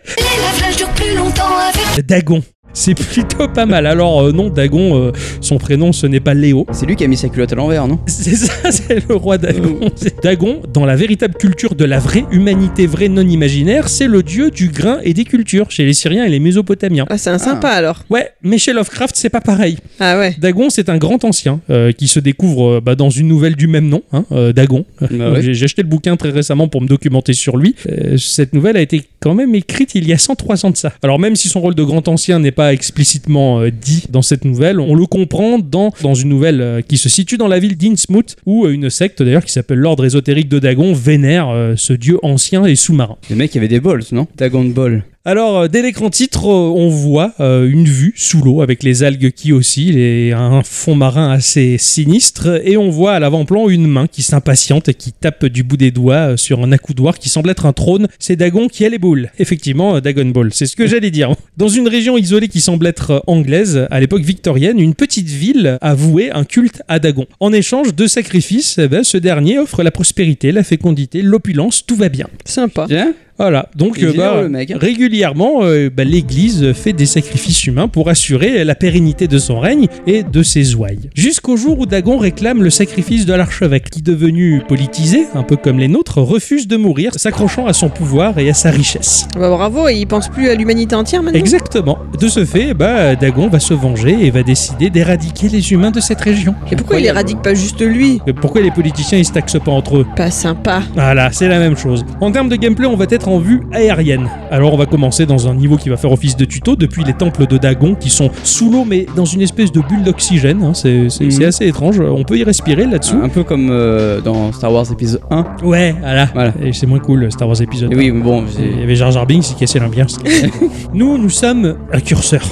Dagon. 2.02 2.42
C'est 2.76 2.94
plutôt 2.94 3.48
pas 3.48 3.64
mal. 3.64 3.86
Alors 3.86 4.20
euh, 4.20 4.32
non, 4.32 4.50
Dagon, 4.50 5.00
euh, 5.00 5.12
son 5.40 5.56
prénom 5.56 5.92
ce 5.92 6.06
n'est 6.06 6.20
pas 6.20 6.34
Léo. 6.34 6.66
C'est 6.72 6.84
lui 6.84 6.94
qui 6.94 7.04
a 7.04 7.08
mis 7.08 7.16
sa 7.16 7.30
culotte 7.30 7.54
à 7.54 7.56
l'envers, 7.56 7.88
non? 7.88 7.98
C'est 8.06 8.36
ça, 8.36 8.70
c'est 8.70 9.08
le 9.08 9.14
roi 9.14 9.38
Dagon. 9.38 9.80
C'est 9.94 10.22
Dagon, 10.22 10.60
dans 10.74 10.84
la 10.84 10.94
véritable 10.94 11.34
culture 11.36 11.74
de 11.74 11.86
la 11.86 11.98
vraie 11.98 12.24
humanité 12.32 12.86
vraie 12.86 13.08
non 13.08 13.26
imaginaire, 13.26 13.88
c'est 13.88 14.08
le 14.08 14.22
dieu 14.22 14.50
du 14.50 14.68
grain 14.68 14.98
et 15.04 15.14
des 15.14 15.24
cultures 15.24 15.70
chez 15.70 15.84
les 15.84 15.94
Syriens 15.94 16.24
et 16.24 16.28
les 16.28 16.38
Mésopotamiens. 16.38 17.06
Ah, 17.08 17.16
c'est 17.16 17.30
un 17.30 17.38
sympa 17.38 17.68
alors. 17.68 18.04
Ouais, 18.10 18.30
mais 18.42 18.58
chez 18.58 18.74
Lovecraft, 18.74 19.16
c'est 19.16 19.30
pas 19.30 19.40
pareil. 19.40 19.78
Ah 19.98 20.18
ouais. 20.18 20.34
Dagon, 20.38 20.68
c'est 20.68 20.90
un 20.90 20.98
grand 20.98 21.24
ancien 21.24 21.60
euh, 21.70 21.92
qui 21.92 22.08
se 22.08 22.20
découvre 22.20 22.74
euh, 22.74 22.80
bah, 22.82 22.94
dans 22.94 23.08
une 23.08 23.28
nouvelle 23.28 23.56
du 23.56 23.68
même 23.68 23.88
nom, 23.88 24.02
hein, 24.12 24.24
euh, 24.32 24.52
Dagon. 24.52 24.84
Bah 25.00 25.32
ouais. 25.32 25.42
J'ai 25.42 25.54
j'ai 25.54 25.64
acheté 25.64 25.82
le 25.82 25.88
bouquin 25.88 26.16
très 26.16 26.30
récemment 26.30 26.68
pour 26.68 26.82
me 26.82 26.88
documenter 26.88 27.32
sur 27.32 27.56
lui. 27.56 27.74
Euh, 27.88 28.18
cette 28.18 28.52
nouvelle 28.52 28.76
a 28.76 28.80
été 28.80 29.02
quand 29.20 29.34
même 29.34 29.54
écrite 29.54 29.94
il 29.94 30.06
y 30.06 30.12
a 30.12 30.18
103 30.18 30.66
ans 30.66 30.70
de 30.70 30.76
ça. 30.76 30.92
Alors 31.02 31.18
même 31.18 31.36
si 31.36 31.48
son 31.48 31.60
rôle 31.60 31.74
de 31.74 31.82
grand 31.82 32.06
ancien 32.08 32.38
n'est 32.38 32.52
pas 32.52 32.65
explicitement 32.72 33.60
euh, 33.60 33.70
dit 33.70 34.04
dans 34.10 34.22
cette 34.22 34.44
nouvelle, 34.44 34.80
on 34.80 34.94
le 34.94 35.06
comprend 35.06 35.58
dans, 35.58 35.92
dans 36.02 36.14
une 36.14 36.28
nouvelle 36.28 36.60
euh, 36.60 36.80
qui 36.82 36.98
se 36.98 37.08
situe 37.08 37.36
dans 37.36 37.48
la 37.48 37.58
ville 37.58 37.76
d'Innsmouth, 37.76 38.36
où 38.46 38.66
euh, 38.66 38.72
une 38.72 38.90
secte 38.90 39.22
d'ailleurs 39.22 39.44
qui 39.44 39.52
s'appelle 39.52 39.78
l'ordre 39.78 40.04
ésotérique 40.04 40.48
de 40.48 40.58
Dagon 40.58 40.92
vénère 40.92 41.48
euh, 41.48 41.74
ce 41.76 41.92
dieu 41.92 42.18
ancien 42.22 42.64
et 42.64 42.76
sous-marin. 42.76 43.16
Le 43.30 43.36
mec 43.36 43.56
avait 43.56 43.68
des 43.68 43.80
balls, 43.80 44.04
non? 44.12 44.26
Dagon 44.36 44.64
Ball. 44.64 45.04
Alors, 45.28 45.58
euh, 45.58 45.66
dès 45.66 45.82
l'écran 45.82 46.08
titre, 46.08 46.46
euh, 46.46 46.70
on 46.72 46.88
voit 46.88 47.34
euh, 47.40 47.68
une 47.68 47.86
vue 47.86 48.14
sous 48.14 48.40
l'eau 48.44 48.62
avec 48.62 48.84
les 48.84 49.02
algues 49.02 49.32
qui 49.32 49.52
oscillent 49.52 49.98
et 49.98 50.32
un 50.32 50.62
fond 50.62 50.94
marin 50.94 51.32
assez 51.32 51.78
sinistre. 51.78 52.62
Et 52.64 52.76
on 52.76 52.90
voit 52.90 53.14
à 53.14 53.18
l'avant-plan 53.18 53.68
une 53.68 53.88
main 53.88 54.06
qui 54.06 54.22
s'impatiente 54.22 54.88
et 54.88 54.94
qui 54.94 55.10
tape 55.10 55.46
du 55.46 55.64
bout 55.64 55.76
des 55.76 55.90
doigts 55.90 56.36
sur 56.36 56.62
un 56.62 56.70
accoudoir 56.70 57.18
qui 57.18 57.28
semble 57.28 57.50
être 57.50 57.66
un 57.66 57.72
trône. 57.72 58.06
C'est 58.20 58.36
Dagon 58.36 58.68
qui 58.68 58.84
a 58.84 58.88
les 58.88 58.98
boules. 58.98 59.32
Effectivement, 59.40 60.00
Dagon 60.00 60.26
Ball. 60.26 60.50
C'est 60.52 60.66
ce 60.66 60.76
que 60.76 60.86
j'allais 60.86 61.10
dire. 61.10 61.34
Dans 61.56 61.66
une 61.66 61.88
région 61.88 62.16
isolée 62.16 62.46
qui 62.46 62.60
semble 62.60 62.86
être 62.86 63.24
anglaise, 63.26 63.88
à 63.90 63.98
l'époque 63.98 64.22
victorienne, 64.22 64.78
une 64.78 64.94
petite 64.94 65.28
ville 65.28 65.76
a 65.80 65.94
voué 65.96 66.30
un 66.30 66.44
culte 66.44 66.82
à 66.86 67.00
Dagon. 67.00 67.26
En 67.40 67.52
échange 67.52 67.96
de 67.96 68.06
sacrifices, 68.06 68.78
eh 68.78 68.86
ben, 68.86 69.02
ce 69.02 69.16
dernier 69.18 69.58
offre 69.58 69.82
la 69.82 69.90
prospérité, 69.90 70.52
la 70.52 70.62
fécondité, 70.62 71.20
l'opulence, 71.20 71.84
tout 71.84 71.96
va 71.96 72.10
bien. 72.10 72.28
Sympa. 72.44 72.84
Tiens, 72.86 73.12
Voilà, 73.38 73.68
donc 73.76 73.98
euh, 73.98 74.06
bah, 74.06 74.12
généreux, 74.12 74.42
le 74.42 74.48
mec, 74.48 74.70
hein. 74.70 74.78
régulièrement, 74.80 75.62
euh, 75.62 75.90
bah, 75.94 76.04
l'Église 76.04 76.72
fait 76.72 76.94
des 76.94 77.04
sacrifices 77.04 77.66
humains 77.66 77.86
pour 77.86 78.08
assurer 78.08 78.64
la 78.64 78.74
pérennité 78.74 79.28
de 79.28 79.38
son 79.38 79.60
règne 79.60 79.88
et 80.06 80.22
de 80.22 80.42
ses 80.42 80.74
ouailles. 80.74 81.10
Jusqu'au 81.14 81.56
jour 81.58 81.80
où 81.80 81.86
Dagon 81.86 82.16
réclame 82.16 82.62
le 82.62 82.70
sacrifice 82.70 83.26
de 83.26 83.34
l'archevêque, 83.34 83.90
qui 83.90 84.00
devenu 84.00 84.62
politisé, 84.66 85.26
un 85.34 85.42
peu 85.42 85.56
comme 85.56 85.78
les 85.78 85.88
nôtres, 85.88 86.18
refuse 86.18 86.66
de 86.66 86.78
mourir, 86.78 87.12
s'accrochant 87.16 87.66
à 87.66 87.74
son 87.74 87.90
pouvoir 87.90 88.38
et 88.38 88.48
à 88.48 88.54
sa 88.54 88.70
richesse. 88.70 89.28
Bah, 89.34 89.50
bravo, 89.50 89.86
et 89.88 89.94
il 89.94 90.06
pense 90.06 90.28
plus 90.28 90.48
à 90.48 90.54
l'humanité 90.54 90.94
entière 90.94 91.22
maintenant? 91.22 91.38
Exactement. 91.38 91.98
De 92.18 92.28
ce 92.28 92.44
fait, 92.46 92.72
bah, 92.72 93.16
Dagon 93.16 93.48
va 93.48 93.60
se 93.60 93.74
venger 93.74 94.16
et 94.24 94.30
va 94.30 94.42
décider 94.42 94.88
d'éradiquer 94.88 95.50
les 95.50 95.72
humains 95.72 95.90
de 95.90 96.00
cette 96.00 96.22
région. 96.22 96.54
Et 96.72 96.76
pourquoi 96.76 96.98
il 96.98 97.04
éradique 97.04 97.42
pas 97.42 97.52
juste 97.52 97.82
lui? 97.82 98.20
Mais 98.26 98.32
Pourquoi 98.32 98.62
les 98.62 98.70
politiciens 98.70 99.18
ils 99.18 99.26
se 99.26 99.32
taxent 99.32 99.58
pas 99.62 99.72
entre 99.72 99.98
eux? 99.98 100.06
Pas 100.16 100.30
sympa. 100.30 100.82
Voilà, 100.94 101.30
c'est 101.32 101.48
la 101.48 101.58
même 101.58 101.76
chose. 101.76 102.02
En 102.22 102.30
termes 102.30 102.48
de 102.48 102.56
gameplay, 102.56 102.86
on 102.86 102.96
va 102.96 103.04
être 103.10 103.25
en 103.28 103.38
vue 103.38 103.62
aérienne. 103.72 104.28
Alors 104.50 104.72
on 104.74 104.76
va 104.76 104.86
commencer 104.86 105.26
dans 105.26 105.48
un 105.48 105.54
niveau 105.54 105.76
qui 105.76 105.88
va 105.88 105.96
faire 105.96 106.12
office 106.12 106.36
de 106.36 106.44
tuto 106.44 106.76
depuis 106.76 107.04
les 107.04 107.12
temples 107.12 107.46
de 107.46 107.58
Dagon 107.58 107.94
qui 107.94 108.10
sont 108.10 108.30
sous 108.42 108.70
l'eau 108.70 108.84
mais 108.86 109.06
dans 109.16 109.24
une 109.24 109.40
espèce 109.42 109.72
de 109.72 109.80
bulle 109.80 110.02
d'oxygène. 110.02 110.62
hein. 110.62 110.72
C'est 110.74 111.06
Mhm. 111.20 111.30
c'est 111.30 111.44
assez 111.44 111.66
étrange. 111.66 112.00
On 112.00 112.24
peut 112.24 112.38
y 112.38 112.44
respirer 112.44 112.86
là-dessous. 112.86 113.16
un 113.22 113.28
peu 113.28 113.42
comme 113.44 113.68
euh, 113.70 114.20
dans 114.20 114.52
Star 114.52 114.72
Wars 114.72 114.86
épisode 114.92 115.20
1. 115.30 115.44
Ouais, 115.62 115.94
voilà. 116.00 116.26
Voilà. 116.34 116.52
Et 116.62 116.72
c'est 116.72 116.86
moins 116.86 116.98
cool 116.98 117.30
Star 117.32 117.48
Wars 117.48 117.60
épisode. 117.60 117.92
Et 117.92 117.96
oui, 117.96 118.10
mais 118.10 118.22
bon, 118.22 118.44
Il 118.58 118.80
y 118.80 118.82
avait 118.82 118.94
Jar 118.96 119.10
Jar 119.10 119.26
Binks 119.26 119.42
qui 119.42 119.54
cassait 119.54 119.78
l'ambiance. 119.78 120.18
nous, 120.94 121.18
nous 121.18 121.30
sommes 121.30 121.76
un 121.92 122.00
curseur. 122.00 122.42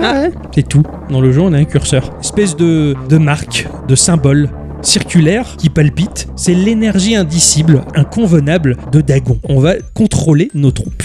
Ah 0.00 0.12
ouais 0.22 0.30
C'est 0.54 0.68
tout. 0.68 0.82
Dans 1.10 1.20
le 1.20 1.32
jeu, 1.32 1.40
on 1.40 1.52
a 1.52 1.58
un 1.58 1.64
curseur. 1.64 2.10
Espèce 2.20 2.54
de, 2.56 2.94
de 3.08 3.16
marque, 3.18 3.66
de 3.88 3.94
symbole 3.94 4.48
circulaire 4.82 5.56
qui 5.56 5.70
palpite. 5.70 6.28
C'est 6.36 6.54
l'énergie 6.54 7.16
indicible, 7.16 7.84
inconvenable 7.94 8.76
de 8.92 9.00
Dagon. 9.00 9.38
On 9.44 9.60
va 9.60 9.74
contrôler 9.94 10.50
nos 10.54 10.70
troupes. 10.70 11.02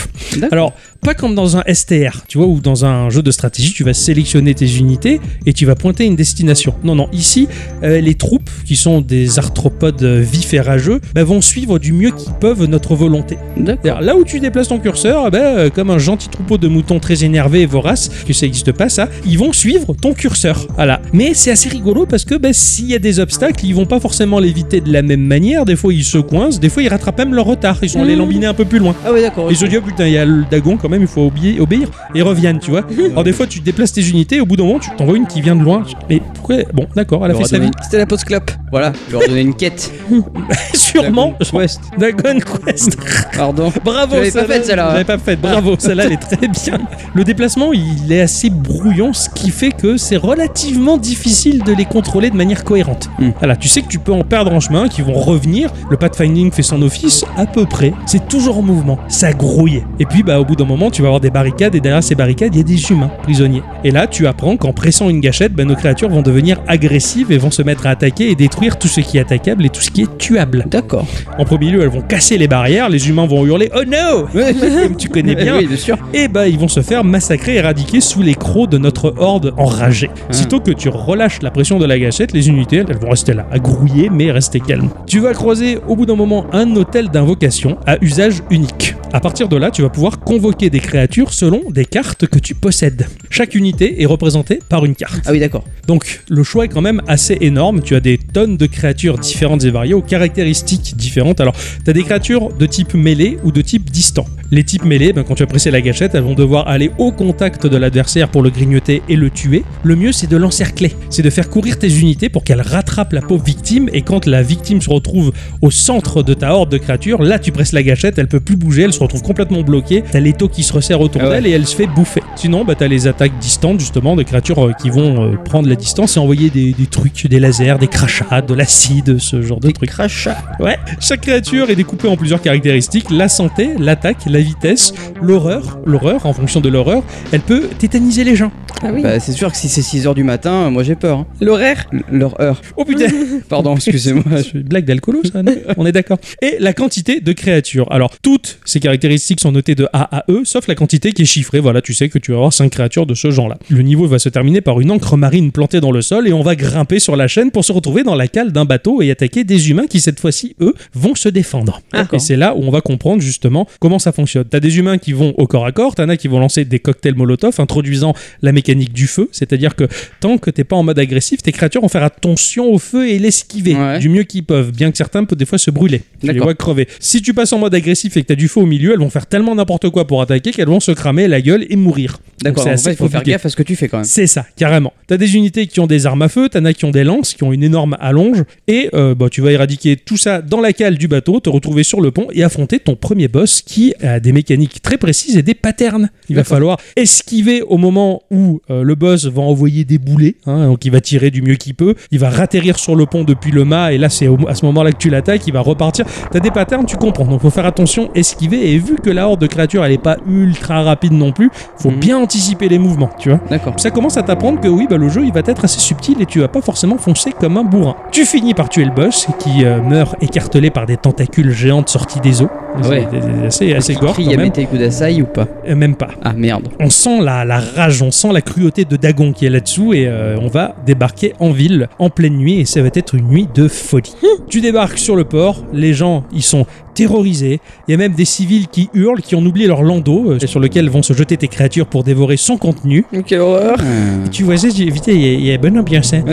Alors, 0.51 0.73
pas 1.03 1.13
comme 1.13 1.35
dans 1.35 1.57
un 1.57 1.63
STR, 1.71 2.23
tu 2.27 2.37
vois, 2.37 2.47
ou 2.47 2.59
dans 2.59 2.85
un 2.85 3.09
jeu 3.09 3.21
de 3.21 3.31
stratégie, 3.31 3.73
tu 3.73 3.83
vas 3.83 3.93
sélectionner 3.93 4.53
tes 4.53 4.77
unités 4.77 5.19
et 5.45 5.53
tu 5.53 5.65
vas 5.65 5.75
pointer 5.75 6.05
une 6.05 6.15
destination. 6.15 6.73
Non, 6.83 6.95
non, 6.95 7.09
ici, 7.11 7.47
euh, 7.83 7.99
les 7.99 8.15
troupes, 8.15 8.49
qui 8.65 8.75
sont 8.75 9.01
des 9.01 9.37
arthropodes 9.39 10.01
euh, 10.03 10.21
vifs 10.21 10.53
et 10.53 10.61
rageux, 10.61 11.01
bah, 11.13 11.23
vont 11.23 11.41
suivre 11.41 11.77
du 11.79 11.91
mieux 11.93 12.11
qu'ils 12.11 12.33
peuvent 12.33 12.65
notre 12.65 12.95
volonté. 12.95 13.37
Là 13.83 14.15
où 14.15 14.23
tu 14.23 14.39
déplaces 14.39 14.69
ton 14.69 14.79
curseur, 14.79 15.29
euh, 15.33 15.69
comme 15.69 15.89
un 15.89 15.97
gentil 15.97 16.29
troupeau 16.29 16.57
de 16.57 16.67
moutons 16.67 16.99
très 16.99 17.23
énervés 17.23 17.61
et 17.61 17.65
voraces, 17.65 18.09
que 18.25 18.33
ça 18.33 18.45
n'existe 18.45 18.71
pas 18.71 18.87
ça, 18.89 19.09
ils 19.25 19.37
vont 19.37 19.51
suivre 19.51 19.93
ton 19.93 20.13
curseur. 20.13 20.67
Voilà. 20.75 21.01
Mais 21.11 21.33
c'est 21.33 21.51
assez 21.51 21.69
rigolo 21.69 22.05
parce 22.05 22.23
que 22.23 22.35
ben, 22.35 22.53
s'il 22.53 22.87
y 22.87 22.95
a 22.95 22.99
des 22.99 23.19
obstacles, 23.19 23.65
ils 23.65 23.75
vont 23.75 23.85
pas 23.85 23.99
forcément 23.99 24.39
l'éviter 24.39 24.79
de 24.81 24.91
la 24.91 25.01
même 25.01 25.21
manière. 25.25 25.65
Des 25.65 25.75
fois 25.75 25.93
ils 25.93 26.03
se 26.05 26.17
coincent, 26.17 26.59
des 26.59 26.69
fois 26.69 26.83
ils 26.83 26.89
rattrapent 26.89 27.17
même 27.17 27.33
leur 27.33 27.45
retard. 27.45 27.77
Ils 27.81 27.89
sont 27.89 28.01
allés 28.01 28.13
Mmh. 28.13 28.19
lambiner 28.19 28.45
un 28.45 28.53
peu 28.53 28.65
plus 28.65 28.79
loin. 28.79 28.95
Ah 29.05 29.11
ouais, 29.11 29.21
d'accord. 29.21 29.47
Ils 29.49 29.57
se 29.57 29.65
disent, 29.65 29.79
oh 29.81 29.85
putain, 29.85 30.07
il 30.07 30.13
y 30.13 30.17
a 30.17 30.25
le 30.25 30.43
dagon 30.49 30.77
quand 30.77 30.89
même, 30.93 31.03
il 31.03 31.07
faut 31.07 31.27
obéir, 31.27 31.61
obéir. 31.61 31.87
Et 32.15 32.21
reviennent, 32.21 32.59
tu 32.59 32.71
vois. 32.71 32.81
Alors 33.11 33.23
des 33.23 33.33
fois 33.33 33.47
tu 33.47 33.59
déplaces 33.59 33.93
tes 33.93 34.07
unités, 34.07 34.39
au 34.41 34.45
bout 34.45 34.55
d'un 34.55 34.63
moment 34.63 34.79
tu 34.79 34.89
t'envoies 34.95 35.17
une 35.17 35.27
qui 35.27 35.41
vient 35.41 35.55
de 35.55 35.63
loin. 35.63 35.83
Mais 36.09 36.21
pourquoi 36.33 36.57
Bon, 36.73 36.87
d'accord, 36.95 37.25
elle 37.25 37.31
a 37.31 37.35
fait 37.35 37.45
sa 37.45 37.59
vie. 37.59 37.71
C'était 37.81 37.97
la 37.97 38.05
pause 38.05 38.23
clope. 38.23 38.51
Voilà, 38.71 38.91
je 39.07 39.13
leur 39.13 39.27
donner 39.27 39.41
une 39.41 39.55
quête. 39.55 39.91
Sûrement. 40.73 41.33
Dragon 41.39 41.59
Quest. 41.59 41.81
Dagon 41.97 42.39
Quest. 42.39 42.97
Pardon. 43.37 43.71
Bravo, 43.83 44.15
Je 44.15 44.19
l'avais 44.19 44.31
pas 44.31 44.45
faite, 44.45 44.65
celle-là. 44.65 44.87
Je 44.89 44.93
l'avais 44.93 45.03
pas 45.05 45.17
faite, 45.17 45.41
bravo, 45.41 45.75
celle-là 45.77 46.05
elle 46.05 46.13
est 46.13 46.17
très 46.17 46.47
bien. 46.47 46.79
Le 47.13 47.23
déplacement 47.23 47.73
il 47.73 48.11
est 48.11 48.21
assez 48.21 48.49
brouillon, 48.49 49.13
ce 49.13 49.29
qui 49.29 49.51
fait 49.51 49.71
que 49.71 49.97
c'est 49.97 50.17
relativement 50.17 50.97
difficile 50.97 51.63
de 51.63 51.73
les 51.73 51.85
contrôler 51.85 52.29
de 52.29 52.35
manière 52.35 52.63
cohérente. 52.63 53.09
Hmm. 53.19 53.31
Voilà, 53.39 53.55
tu 53.55 53.67
sais 53.67 53.81
que 53.81 53.87
tu 53.87 53.99
peux 53.99 54.11
en 54.11 54.23
perdre 54.23 54.51
en 54.53 54.59
chemin, 54.59 54.87
qu'ils 54.87 55.05
vont 55.05 55.13
revenir, 55.13 55.71
le 55.89 55.97
pathfinding 55.97 56.51
fait 56.51 56.63
son 56.63 56.81
office 56.81 57.25
à 57.37 57.45
peu 57.45 57.65
près, 57.65 57.93
c'est 58.05 58.27
toujours 58.27 58.57
en 58.57 58.61
mouvement, 58.61 58.99
ça 59.07 59.33
grouille. 59.33 59.83
Et 59.99 60.05
puis 60.05 60.23
bah 60.23 60.39
au 60.39 60.45
bout 60.45 60.55
d'un 60.55 60.65
moment 60.65 60.82
tu 60.89 61.01
vas 61.01 61.07
avoir 61.07 61.21
des 61.21 61.29
barricades 61.29 61.75
et 61.75 61.79
derrière 61.79 62.03
ces 62.03 62.15
barricades 62.15 62.53
il 62.55 62.57
y 62.57 62.61
a 62.61 62.63
des 62.63 62.91
humains 62.91 63.11
prisonniers. 63.23 63.63
Et 63.83 63.91
là 63.91 64.07
tu 64.07 64.27
apprends 64.27 64.57
qu'en 64.57 64.73
pressant 64.73 65.09
une 65.09 65.19
gâchette, 65.19 65.53
bah, 65.53 65.65
nos 65.65 65.75
créatures 65.75 66.09
vont 66.09 66.21
devenir 66.21 66.61
agressives 66.67 67.31
et 67.31 67.37
vont 67.37 67.51
se 67.51 67.61
mettre 67.61 67.87
à 67.87 67.91
attaquer 67.91 68.29
et 68.29 68.35
détruire 68.35 68.77
tout 68.77 68.87
ce 68.87 69.01
qui 69.01 69.17
est 69.17 69.21
attaquable 69.21 69.65
et 69.65 69.69
tout 69.69 69.81
ce 69.81 69.91
qui 69.91 70.01
est 70.03 70.17
tuable. 70.17 70.65
D'accord. 70.69 71.05
En 71.37 71.45
premier 71.45 71.71
lieu, 71.71 71.81
elles 71.81 71.89
vont 71.89 72.01
casser 72.01 72.37
les 72.37 72.47
barrières, 72.47 72.89
les 72.89 73.09
humains 73.09 73.25
vont 73.25 73.45
hurler 73.45 73.69
Oh 73.75 73.83
no 73.85 74.27
Comme 74.83 74.97
tu 74.97 75.09
connais 75.09 75.35
bien. 75.35 75.57
Oui, 75.57 75.67
bien 75.67 75.77
sûr. 75.77 75.97
Et 76.13 76.27
bah, 76.27 76.47
ils 76.47 76.57
vont 76.57 76.67
se 76.67 76.81
faire 76.81 77.03
massacrer, 77.03 77.55
éradiquer 77.55 78.01
sous 78.01 78.21
les 78.21 78.35
crocs 78.35 78.69
de 78.69 78.77
notre 78.77 79.13
horde 79.17 79.53
enragée. 79.57 80.09
Sitôt 80.31 80.59
que 80.59 80.71
tu 80.71 80.89
relâches 80.89 81.41
la 81.41 81.51
pression 81.51 81.79
de 81.79 81.85
la 81.85 81.99
gâchette, 81.99 82.33
les 82.33 82.49
unités, 82.49 82.83
elles 82.87 82.97
vont 82.97 83.09
rester 83.09 83.33
là, 83.33 83.45
à 83.51 83.59
grouiller, 83.59 84.09
mais 84.09 84.31
rester 84.31 84.59
calmes. 84.59 84.89
Tu 85.07 85.19
vas 85.19 85.33
croiser 85.33 85.79
au 85.87 85.95
bout 85.95 86.05
d'un 86.05 86.15
moment 86.15 86.45
un 86.51 86.75
hôtel 86.75 87.09
d'invocation 87.09 87.77
à 87.85 87.97
usage 88.01 88.41
unique. 88.49 88.95
À 89.13 89.19
partir 89.19 89.47
de 89.47 89.57
là, 89.57 89.69
tu 89.69 89.83
vas 89.83 89.89
pouvoir 89.89 90.19
convoquer 90.19 90.62
des 90.69 90.79
créatures 90.79 91.33
selon 91.33 91.69
des 91.69 91.85
cartes 91.85 92.27
que 92.27 92.39
tu 92.39 92.55
possèdes. 92.55 93.07
Chaque 93.29 93.55
unité 93.55 94.01
est 94.01 94.05
représentée 94.05 94.59
par 94.69 94.85
une 94.85 94.95
carte. 94.95 95.21
Ah 95.25 95.31
oui, 95.31 95.39
d'accord. 95.39 95.63
Donc 95.87 96.21
le 96.29 96.43
choix 96.43 96.65
est 96.65 96.69
quand 96.69 96.81
même 96.81 97.01
assez 97.07 97.37
énorme. 97.41 97.81
Tu 97.81 97.95
as 97.95 97.99
des 97.99 98.17
tonnes 98.17 98.57
de 98.57 98.65
créatures 98.65 99.17
différentes 99.17 99.63
et 99.63 99.71
variées 99.71 99.93
aux 99.93 100.01
caractéristiques 100.01 100.95
différentes. 100.95 101.41
Alors 101.41 101.55
tu 101.83 101.89
as 101.89 101.93
des 101.93 102.03
créatures 102.03 102.49
de 102.53 102.65
type 102.65 102.93
mêlée 102.93 103.37
ou 103.43 103.51
de 103.51 103.61
type 103.61 103.89
distant. 103.89 104.25
Les 104.51 104.63
types 104.63 104.85
mêlés, 104.85 105.13
ben, 105.13 105.23
quand 105.23 105.35
tu 105.35 105.43
as 105.43 105.47
pressé 105.47 105.71
la 105.71 105.81
gâchette, 105.81 106.15
elles 106.15 106.23
vont 106.23 106.35
devoir 106.35 106.67
aller 106.67 106.91
au 106.99 107.11
contact 107.11 107.65
de 107.65 107.75
l'adversaire 107.75 108.29
pour 108.29 108.43
le 108.43 108.49
grignoter 108.49 109.01
et 109.09 109.15
le 109.15 109.29
tuer. 109.29 109.63
Le 109.83 109.95
mieux 109.95 110.11
c'est 110.11 110.27
de 110.27 110.37
l'encercler. 110.37 110.93
C'est 111.09 111.23
de 111.23 111.29
faire 111.29 111.49
courir 111.49 111.79
tes 111.79 111.99
unités 111.99 112.29
pour 112.29 112.43
qu'elles 112.43 112.61
rattrapent 112.61 113.13
la 113.13 113.21
pauvre 113.21 113.43
victime 113.43 113.89
et 113.93 114.01
quand 114.01 114.25
la 114.25 114.43
victime 114.43 114.81
se 114.81 114.89
retrouve 114.89 115.31
au 115.61 115.71
centre 115.71 116.23
de 116.23 116.33
ta 116.33 116.53
horde 116.53 116.71
de 116.71 116.77
créatures, 116.77 117.23
là 117.23 117.39
tu 117.39 117.51
presses 117.51 117.73
la 117.73 117.83
gâchette, 117.83 118.17
elle 118.17 118.27
peut 118.27 118.39
plus 118.39 118.55
bouger, 118.55 118.83
elle 118.83 118.93
se 118.93 118.99
retrouve 118.99 119.23
complètement 119.23 119.61
bloquée. 119.61 120.03
T'as 120.09 120.19
l'étau 120.19 120.47
qui 120.53 120.63
se 120.63 120.71
resserre 120.73 121.01
autour 121.01 121.21
Ah 121.23 121.29
ouais. 121.29 121.35
d'elle 121.35 121.47
et 121.47 121.51
elle 121.51 121.65
se 121.67 121.75
fait 121.75 121.87
bouffer. 121.87 122.21
Sinon, 122.35 122.63
bah, 122.65 122.75
t'as 122.75 122.87
les 122.87 123.07
attaques 123.07 123.37
distantes, 123.39 123.79
justement, 123.79 124.15
des 124.15 124.25
créatures 124.25 124.65
euh, 124.67 124.71
qui 124.73 124.89
vont 124.89 125.23
euh, 125.33 125.35
prendre 125.37 125.67
la 125.67 125.75
distance 125.75 126.15
et 126.17 126.19
envoyer 126.19 126.49
des, 126.49 126.71
des 126.73 126.85
trucs, 126.85 127.27
des 127.27 127.39
lasers, 127.39 127.75
des 127.79 127.87
crachats, 127.87 128.41
de 128.41 128.53
l'acide, 128.53 129.17
ce 129.19 129.41
genre 129.41 129.59
de 129.59 129.71
trucs. 129.71 129.89
Crachat. 129.89 130.37
Ouais. 130.59 130.77
Chaque 130.99 131.21
créature 131.21 131.69
est 131.69 131.75
découpée 131.75 132.07
en 132.07 132.15
plusieurs 132.17 132.41
caractéristiques 132.41 133.09
la 133.11 133.27
santé, 133.29 133.71
l'attaque, 133.79 134.17
la 134.27 134.39
vitesse, 134.39 134.93
l'horreur. 135.21 135.79
L'horreur, 135.85 136.25
en 136.25 136.33
fonction 136.33 136.61
de 136.61 136.69
l'horreur, 136.69 137.03
elle 137.31 137.41
peut 137.41 137.67
tétaniser 137.77 138.23
les 138.23 138.35
gens. 138.35 138.51
Ah 138.83 138.87
oui. 138.93 139.01
Bah, 139.01 139.19
c'est 139.19 139.31
sûr 139.31 139.51
que 139.51 139.57
si 139.57 139.69
c'est 139.69 139.81
6h 139.81 140.13
du 140.15 140.23
matin, 140.23 140.69
moi 140.69 140.83
j'ai 140.83 140.95
peur. 140.95 141.19
hein. 141.19 141.27
L'horaire 141.41 141.85
L- 141.93 142.03
Leur 142.11 142.39
heure. 142.41 142.61
Oh 142.77 142.85
putain 142.85 143.05
Pardon, 143.49 143.75
excusez-moi. 143.75 144.23
C'est 144.43 144.53
une 144.53 144.61
blague 144.63 144.85
d'alcoolo, 144.85 145.21
ça, 145.31 145.41
non? 145.43 145.53
On 145.77 145.85
est 145.85 145.91
d'accord. 145.91 146.17
Et 146.41 146.57
la 146.59 146.73
quantité 146.73 147.19
de 147.21 147.31
créatures. 147.33 147.91
Alors, 147.91 148.13
toutes 148.21 148.59
ces 148.65 148.79
caractéristiques 148.79 149.39
sont 149.39 149.51
notées 149.51 149.75
de 149.75 149.87
A 149.93 150.17
à 150.19 150.23
E, 150.29 150.42
sauf 150.45 150.67
la 150.67 150.75
quantité 150.75 151.11
qui 151.13 151.23
est 151.23 151.25
chiffrée. 151.25 151.59
Voilà, 151.59 151.81
tu 151.81 151.93
sais 151.93 152.09
que 152.09 152.17
tu 152.19 152.31
vas 152.31 152.37
avoir 152.37 152.53
5 152.53 152.69
créatures 152.69 153.05
de 153.05 153.13
ce 153.13 153.31
genre-là. 153.31 153.57
Le 153.69 153.81
niveau 153.81 154.07
va 154.07 154.19
se 154.19 154.29
terminer 154.29 154.61
par 154.61 154.79
une 154.81 154.91
encre 154.91 155.17
marine 155.17 155.51
plantée 155.51 155.79
dans 155.81 155.91
le 155.91 156.01
sol 156.01 156.27
et 156.27 156.33
on 156.33 156.41
va 156.41 156.55
grimper 156.55 156.99
sur 156.99 157.15
la 157.15 157.27
chaîne 157.27 157.51
pour 157.51 157.65
se 157.65 157.71
retrouver 157.71 158.03
dans 158.03 158.15
la 158.15 158.27
cale 158.27 158.51
d'un 158.51 158.65
bateau 158.65 159.01
et 159.01 159.11
attaquer 159.11 159.43
des 159.43 159.69
humains 159.69 159.87
qui, 159.87 159.99
cette 160.01 160.19
fois-ci, 160.19 160.55
eux, 160.61 160.73
vont 160.93 161.15
se 161.15 161.29
défendre. 161.29 161.81
Et 162.15 162.19
c'est 162.19 162.35
là 162.35 162.55
où 162.55 162.63
on 162.63 162.71
va 162.71 162.81
comprendre 162.81 163.21
justement 163.21 163.67
comment 163.79 163.99
ça 163.99 164.11
fonctionne. 164.11 164.45
T'as 164.49 164.59
des 164.59 164.77
humains 164.77 164.97
qui 164.97 165.13
vont 165.13 165.33
au 165.37 165.47
corps 165.47 165.65
à 165.65 165.71
corps, 165.71 165.95
t'en 165.95 166.09
as 166.09 166.17
qui 166.17 166.27
vont 166.27 166.39
lancer 166.39 166.65
des 166.65 166.79
cocktails 166.79 167.15
Molotov, 167.15 167.59
introduisant 167.59 168.13
la 168.41 168.51
mécanique 168.51 168.93
du 168.93 169.07
feu, 169.07 169.29
c'est-à-dire 169.31 169.75
que 169.75 169.85
tant 170.19 170.37
que 170.37 170.49
t'es 170.49 170.63
pas 170.63 170.75
en 170.75 170.83
mode 170.83 170.99
agressif, 170.99 171.41
tes 171.41 171.51
créatures 171.51 171.81
vont 171.81 171.87
faire 171.89 172.03
attention 172.03 172.71
au 172.71 172.79
feu 172.79 173.09
et 173.09 173.19
l'esquiver 173.19 173.75
Ouais. 173.75 173.99
du 173.99 174.09
mieux 174.09 174.23
qu'ils 174.23 174.43
peuvent, 174.43 174.71
bien 174.71 174.91
que 174.91 174.97
certains 174.97 175.23
peuvent 175.25 175.37
des 175.37 175.45
fois 175.45 175.57
se 175.57 175.71
brûler. 175.71 176.01
Tu 176.21 176.27
les 176.31 176.39
vois 176.39 176.53
crever. 176.53 176.87
Si 176.99 177.21
tu 177.21 177.33
passes 177.33 177.53
en 177.53 177.59
mode 177.59 177.73
agressif 177.75 178.15
et 178.17 178.21
que 178.21 178.27
t'as 178.27 178.35
du 178.35 178.47
feu 178.47 178.59
au 178.61 178.65
milieu, 178.65 178.93
elles 178.93 178.99
vont 178.99 179.09
faire 179.09 179.25
tellement 179.25 179.55
n'importe 179.55 179.89
quoi 179.89 180.05
pour 180.07 180.21
attaquer 180.21 180.32
qu'elles 180.39 180.67
vont 180.67 180.79
se 180.79 180.91
cramer 180.91 181.27
la 181.27 181.41
gueule 181.41 181.65
et 181.69 181.75
mourir. 181.75 182.19
D'accord, 182.43 182.63
c'est 182.63 182.73
en 182.73 182.77
fait, 182.77 182.91
il 182.91 182.97
faut 182.97 183.09
faire 183.09 183.23
gaffe 183.23 183.45
à 183.45 183.49
ce 183.49 183.55
que 183.55 183.63
tu 183.63 183.75
fais 183.75 183.87
quand 183.87 183.97
même. 183.97 184.05
C'est 184.05 184.27
ça, 184.27 184.45
carrément. 184.57 184.93
T'as 185.07 185.17
des 185.17 185.35
unités 185.35 185.67
qui 185.67 185.79
ont 185.79 185.87
des 185.87 186.05
armes 186.05 186.21
à 186.23 186.29
feu, 186.29 186.49
t'en 186.49 186.65
as 186.65 186.73
qui 186.73 186.85
ont 186.85 186.91
des 186.91 187.03
lances, 187.03 187.33
qui 187.33 187.43
ont 187.43 187.53
une 187.53 187.63
énorme 187.63 187.95
allonge, 187.99 188.43
et 188.67 188.89
euh, 188.93 189.15
bah, 189.15 189.27
tu 189.29 189.41
vas 189.41 189.51
éradiquer 189.51 189.95
tout 189.95 190.17
ça 190.17 190.41
dans 190.41 190.59
la 190.59 190.73
cale 190.73 190.97
du 190.97 191.07
bateau, 191.07 191.39
te 191.39 191.49
retrouver 191.49 191.83
sur 191.83 192.01
le 192.01 192.11
pont 192.11 192.27
et 192.33 192.43
affronter 192.43 192.79
ton 192.79 192.95
premier 192.95 193.27
boss 193.27 193.61
qui 193.61 193.93
a 194.01 194.19
des 194.19 194.33
mécaniques 194.33 194.81
très 194.81 194.97
précises 194.97 195.37
et 195.37 195.41
des 195.41 195.53
patterns. 195.53 196.09
Il 196.29 196.35
va 196.35 196.43
falloir 196.43 196.79
esquiver 196.95 197.61
au 197.61 197.77
moment 197.77 198.23
où 198.31 198.61
euh, 198.69 198.83
le 198.83 198.95
boss 198.95 199.25
va 199.25 199.41
envoyer 199.41 199.85
des 199.85 199.97
boulets, 199.97 200.35
hein, 200.45 200.67
donc 200.67 200.83
il 200.85 200.91
va 200.91 200.99
tirer 200.99 201.31
du 201.31 201.41
mieux 201.41 201.55
qu'il 201.55 201.75
peut, 201.75 201.95
il 202.11 202.19
va 202.19 202.29
ratterrir 202.29 202.77
sur 202.77 202.95
le 202.95 203.05
pont 203.05 203.23
depuis 203.23 203.51
le 203.51 203.63
mât, 203.63 203.93
et 203.93 203.97
là 203.97 204.09
c'est 204.09 204.27
à 204.47 204.55
ce 204.55 204.65
moment-là 204.65 204.91
que 204.91 204.97
tu 204.97 205.09
l'attaques, 205.09 205.47
il 205.47 205.53
va 205.53 205.61
repartir. 205.61 206.05
T'as 206.31 206.39
des 206.39 206.51
patterns, 206.51 206.85
tu 206.85 206.97
comprends, 206.97 207.25
donc 207.25 207.41
faut 207.41 207.49
faire 207.49 207.65
attention, 207.65 208.11
esquiver, 208.15 208.73
et 208.73 208.79
vu 208.79 208.95
que 208.95 209.09
la 209.09 209.27
horde 209.27 209.41
de 209.41 209.47
créatures 209.47 209.85
elle 209.85 209.93
est 209.93 209.97
pas 209.97 210.17
ultra 210.27 210.83
rapide 210.83 211.13
non 211.13 211.31
plus, 211.31 211.49
faut 211.77 211.91
Mhm. 211.91 211.99
bien 211.99 212.17
anticiper 212.17 212.67
les 212.69 212.79
mouvements, 212.79 213.09
tu 213.19 213.29
vois 213.29 213.39
D'accord. 213.49 213.73
ça 213.77 213.91
commence 213.91 214.17
à 214.17 214.23
t'apprendre 214.23 214.59
que 214.59 214.67
oui, 214.67 214.87
bah, 214.89 214.97
le 214.97 215.09
jeu 215.09 215.23
il 215.25 215.31
va 215.33 215.41
être 215.45 215.63
assez 215.63 215.79
subtil 215.79 216.21
et 216.21 216.25
tu 216.25 216.39
vas 216.39 216.47
pas 216.47 216.61
forcément 216.61 216.97
foncer 216.97 217.31
comme 217.31 217.57
un 217.57 217.63
bourrin. 217.63 217.95
Tu 218.11 218.25
finis 218.25 218.53
par 218.53 218.69
tuer 218.69 218.85
le 218.85 218.91
boss 218.91 219.27
qui 219.39 219.63
euh, 219.65 219.81
meurt 219.81 220.15
écartelé 220.21 220.69
par 220.69 220.85
des 220.85 220.97
tentacules 220.97 221.51
géantes 221.51 221.89
sorties 221.89 222.19
des. 222.19 222.33
C'est- 222.33 222.89
Ouais. 222.89 223.07
c'est 223.11 223.45
assez, 223.45 223.73
assez 223.75 223.93
gore 223.93 224.15
Il 224.17 224.31
y 224.31 224.33
a 224.33 224.49
Kudasai 224.65 225.21
ou 225.21 225.25
pas? 225.25 225.45
Euh, 225.67 225.75
Même 225.75 225.95
pas. 225.95 226.07
Ah 226.23 226.33
merde. 226.33 226.69
On 226.79 226.89
sent 226.89 227.21
la, 227.21 227.45
la 227.45 227.59
rage, 227.59 228.01
on 228.01 228.09
sent 228.09 228.31
la 228.33 228.41
cruauté 228.41 228.83
de 228.85 228.95
Dagon 228.95 229.31
qui 229.31 229.45
est 229.45 229.49
là-dessous 229.51 229.93
et 229.93 230.07
euh, 230.07 230.37
on 230.41 230.47
va 230.47 230.73
débarquer 230.85 231.33
en 231.39 231.51
ville 231.51 231.87
en 231.99 232.09
pleine 232.09 232.35
nuit 232.35 232.59
et 232.59 232.65
ça 232.65 232.81
va 232.81 232.89
être 232.93 233.13
une 233.15 233.27
nuit 233.27 233.47
de 233.53 233.67
folie. 233.67 234.15
tu 234.49 234.59
débarques 234.61 234.97
sur 234.97 235.15
le 235.15 235.23
port, 235.23 235.63
les 235.71 235.93
gens 235.93 236.23
ils 236.33 236.41
sont 236.43 236.65
terrorisés, 236.93 237.59
il 237.87 237.91
y 237.91 237.93
a 237.95 237.97
même 237.97 238.13
des 238.13 238.25
civils 238.25 238.67
qui 238.67 238.89
hurlent, 238.93 239.21
qui 239.21 239.35
ont 239.35 239.45
oublié 239.45 239.67
leur 239.67 239.83
landau 239.83 240.31
euh, 240.31 240.39
sur 240.45 240.59
lequel 240.59 240.89
vont 240.89 241.01
se 241.03 241.13
jeter 241.13 241.37
tes 241.37 241.47
créatures 241.47 241.87
pour 241.87 242.03
dévorer 242.03 242.37
son 242.37 242.57
contenu. 242.57 243.05
Quelle 243.25 243.39
horreur 243.41 243.77
Euh, 243.83 244.25
Tu 244.31 244.43
vois 244.43 244.57
ça, 244.57 244.67
j'ai 244.73 244.83
évité, 244.87 245.13
il 245.13 245.21
y 245.21 245.25
a- 245.29 245.33
il 245.33 245.45
y, 245.45 245.51
a 245.51 245.57
bonne 245.57 245.77
ambiance. 245.77 246.13
hein. 246.13 246.23